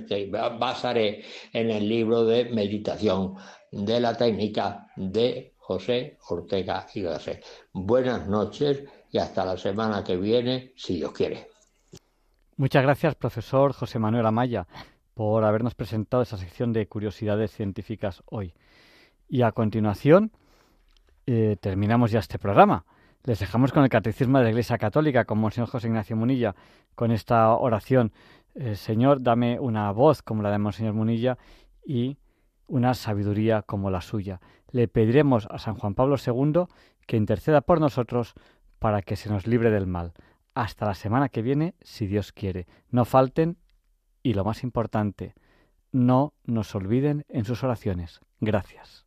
basaré 0.59 1.23
en 1.53 1.71
el 1.71 1.89
libro 1.89 2.25
de 2.25 2.47
meditación 2.47 3.35
de 3.71 4.01
la 4.01 4.17
técnica 4.17 4.87
de 4.97 5.55
José 5.59 6.17
Ortega 6.29 6.87
y 6.95 7.03
Gasset. 7.03 7.45
Buenas 7.73 8.27
noches 8.27 8.85
y 9.11 9.19
hasta 9.19 9.45
la 9.45 9.57
semana 9.57 10.03
que 10.03 10.17
viene, 10.17 10.73
si 10.77 10.97
Dios 10.97 11.13
quiere. 11.13 11.49
Muchas 12.57 12.83
gracias, 12.83 13.15
profesor 13.15 13.73
José 13.73 13.99
Manuel 13.99 14.27
Amaya, 14.27 14.67
por 15.15 15.45
habernos 15.45 15.75
presentado 15.75 16.23
esa 16.23 16.39
sección 16.39 16.73
de 16.73 16.89
curiosidades 16.89 17.53
científicas 17.53 18.23
hoy. 18.27 18.55
Y 19.29 19.43
a 19.43 19.53
continuación 19.53 20.33
eh, 21.27 21.57
terminamos 21.61 22.11
ya 22.11 22.21
este 22.21 22.39
programa. 22.39 22.85
Les 23.29 23.39
dejamos 23.41 23.73
con 23.73 23.83
el 23.83 23.91
Catecismo 23.91 24.39
de 24.39 24.45
la 24.45 24.51
Iglesia 24.51 24.79
Católica, 24.79 25.27
con 25.27 25.37
Monseñor 25.39 25.69
José 25.69 25.89
Ignacio 25.89 26.17
Munilla, 26.17 26.55
con 26.95 27.11
esta 27.11 27.53
oración. 27.53 28.11
Eh, 28.55 28.75
Señor, 28.75 29.23
dame 29.23 29.61
una 29.61 29.93
voz 29.93 30.23
como 30.23 30.41
la 30.41 30.51
de 30.51 30.57
Monseñor 30.57 30.95
Munilla 30.95 31.37
y 31.85 32.17
una 32.69 32.95
sabiduría 32.95 33.61
como 33.61 33.91
la 33.91 34.01
suya. 34.01 34.41
Le 34.71 34.89
pediremos 34.89 35.47
a 35.51 35.59
San 35.59 35.75
Juan 35.75 35.95
Pablo 35.95 36.17
II 36.17 36.69
que 37.07 37.19
interceda 37.19 37.61
por 37.61 37.83
nosotros 37.83 38.33
para 38.79 39.03
que 39.03 39.15
se 39.15 39.29
nos 39.29 39.47
libre 39.47 39.71
del 39.71 39.87
mal. 39.87 40.15
Hasta 40.55 40.87
la 40.87 40.95
semana 40.95 41.29
que 41.29 41.43
viene, 41.43 41.75
si 41.83 42.07
Dios 42.07 42.33
quiere. 42.33 42.67
No 42.89 43.05
falten 43.05 43.59
y 44.23 44.33
lo 44.33 44.43
más 44.43 44.63
importante, 44.63 45.35
no 45.93 46.33
nos 46.45 46.75
olviden 46.75 47.27
en 47.29 47.45
sus 47.45 47.63
oraciones. 47.63 48.21
Gracias. 48.41 49.07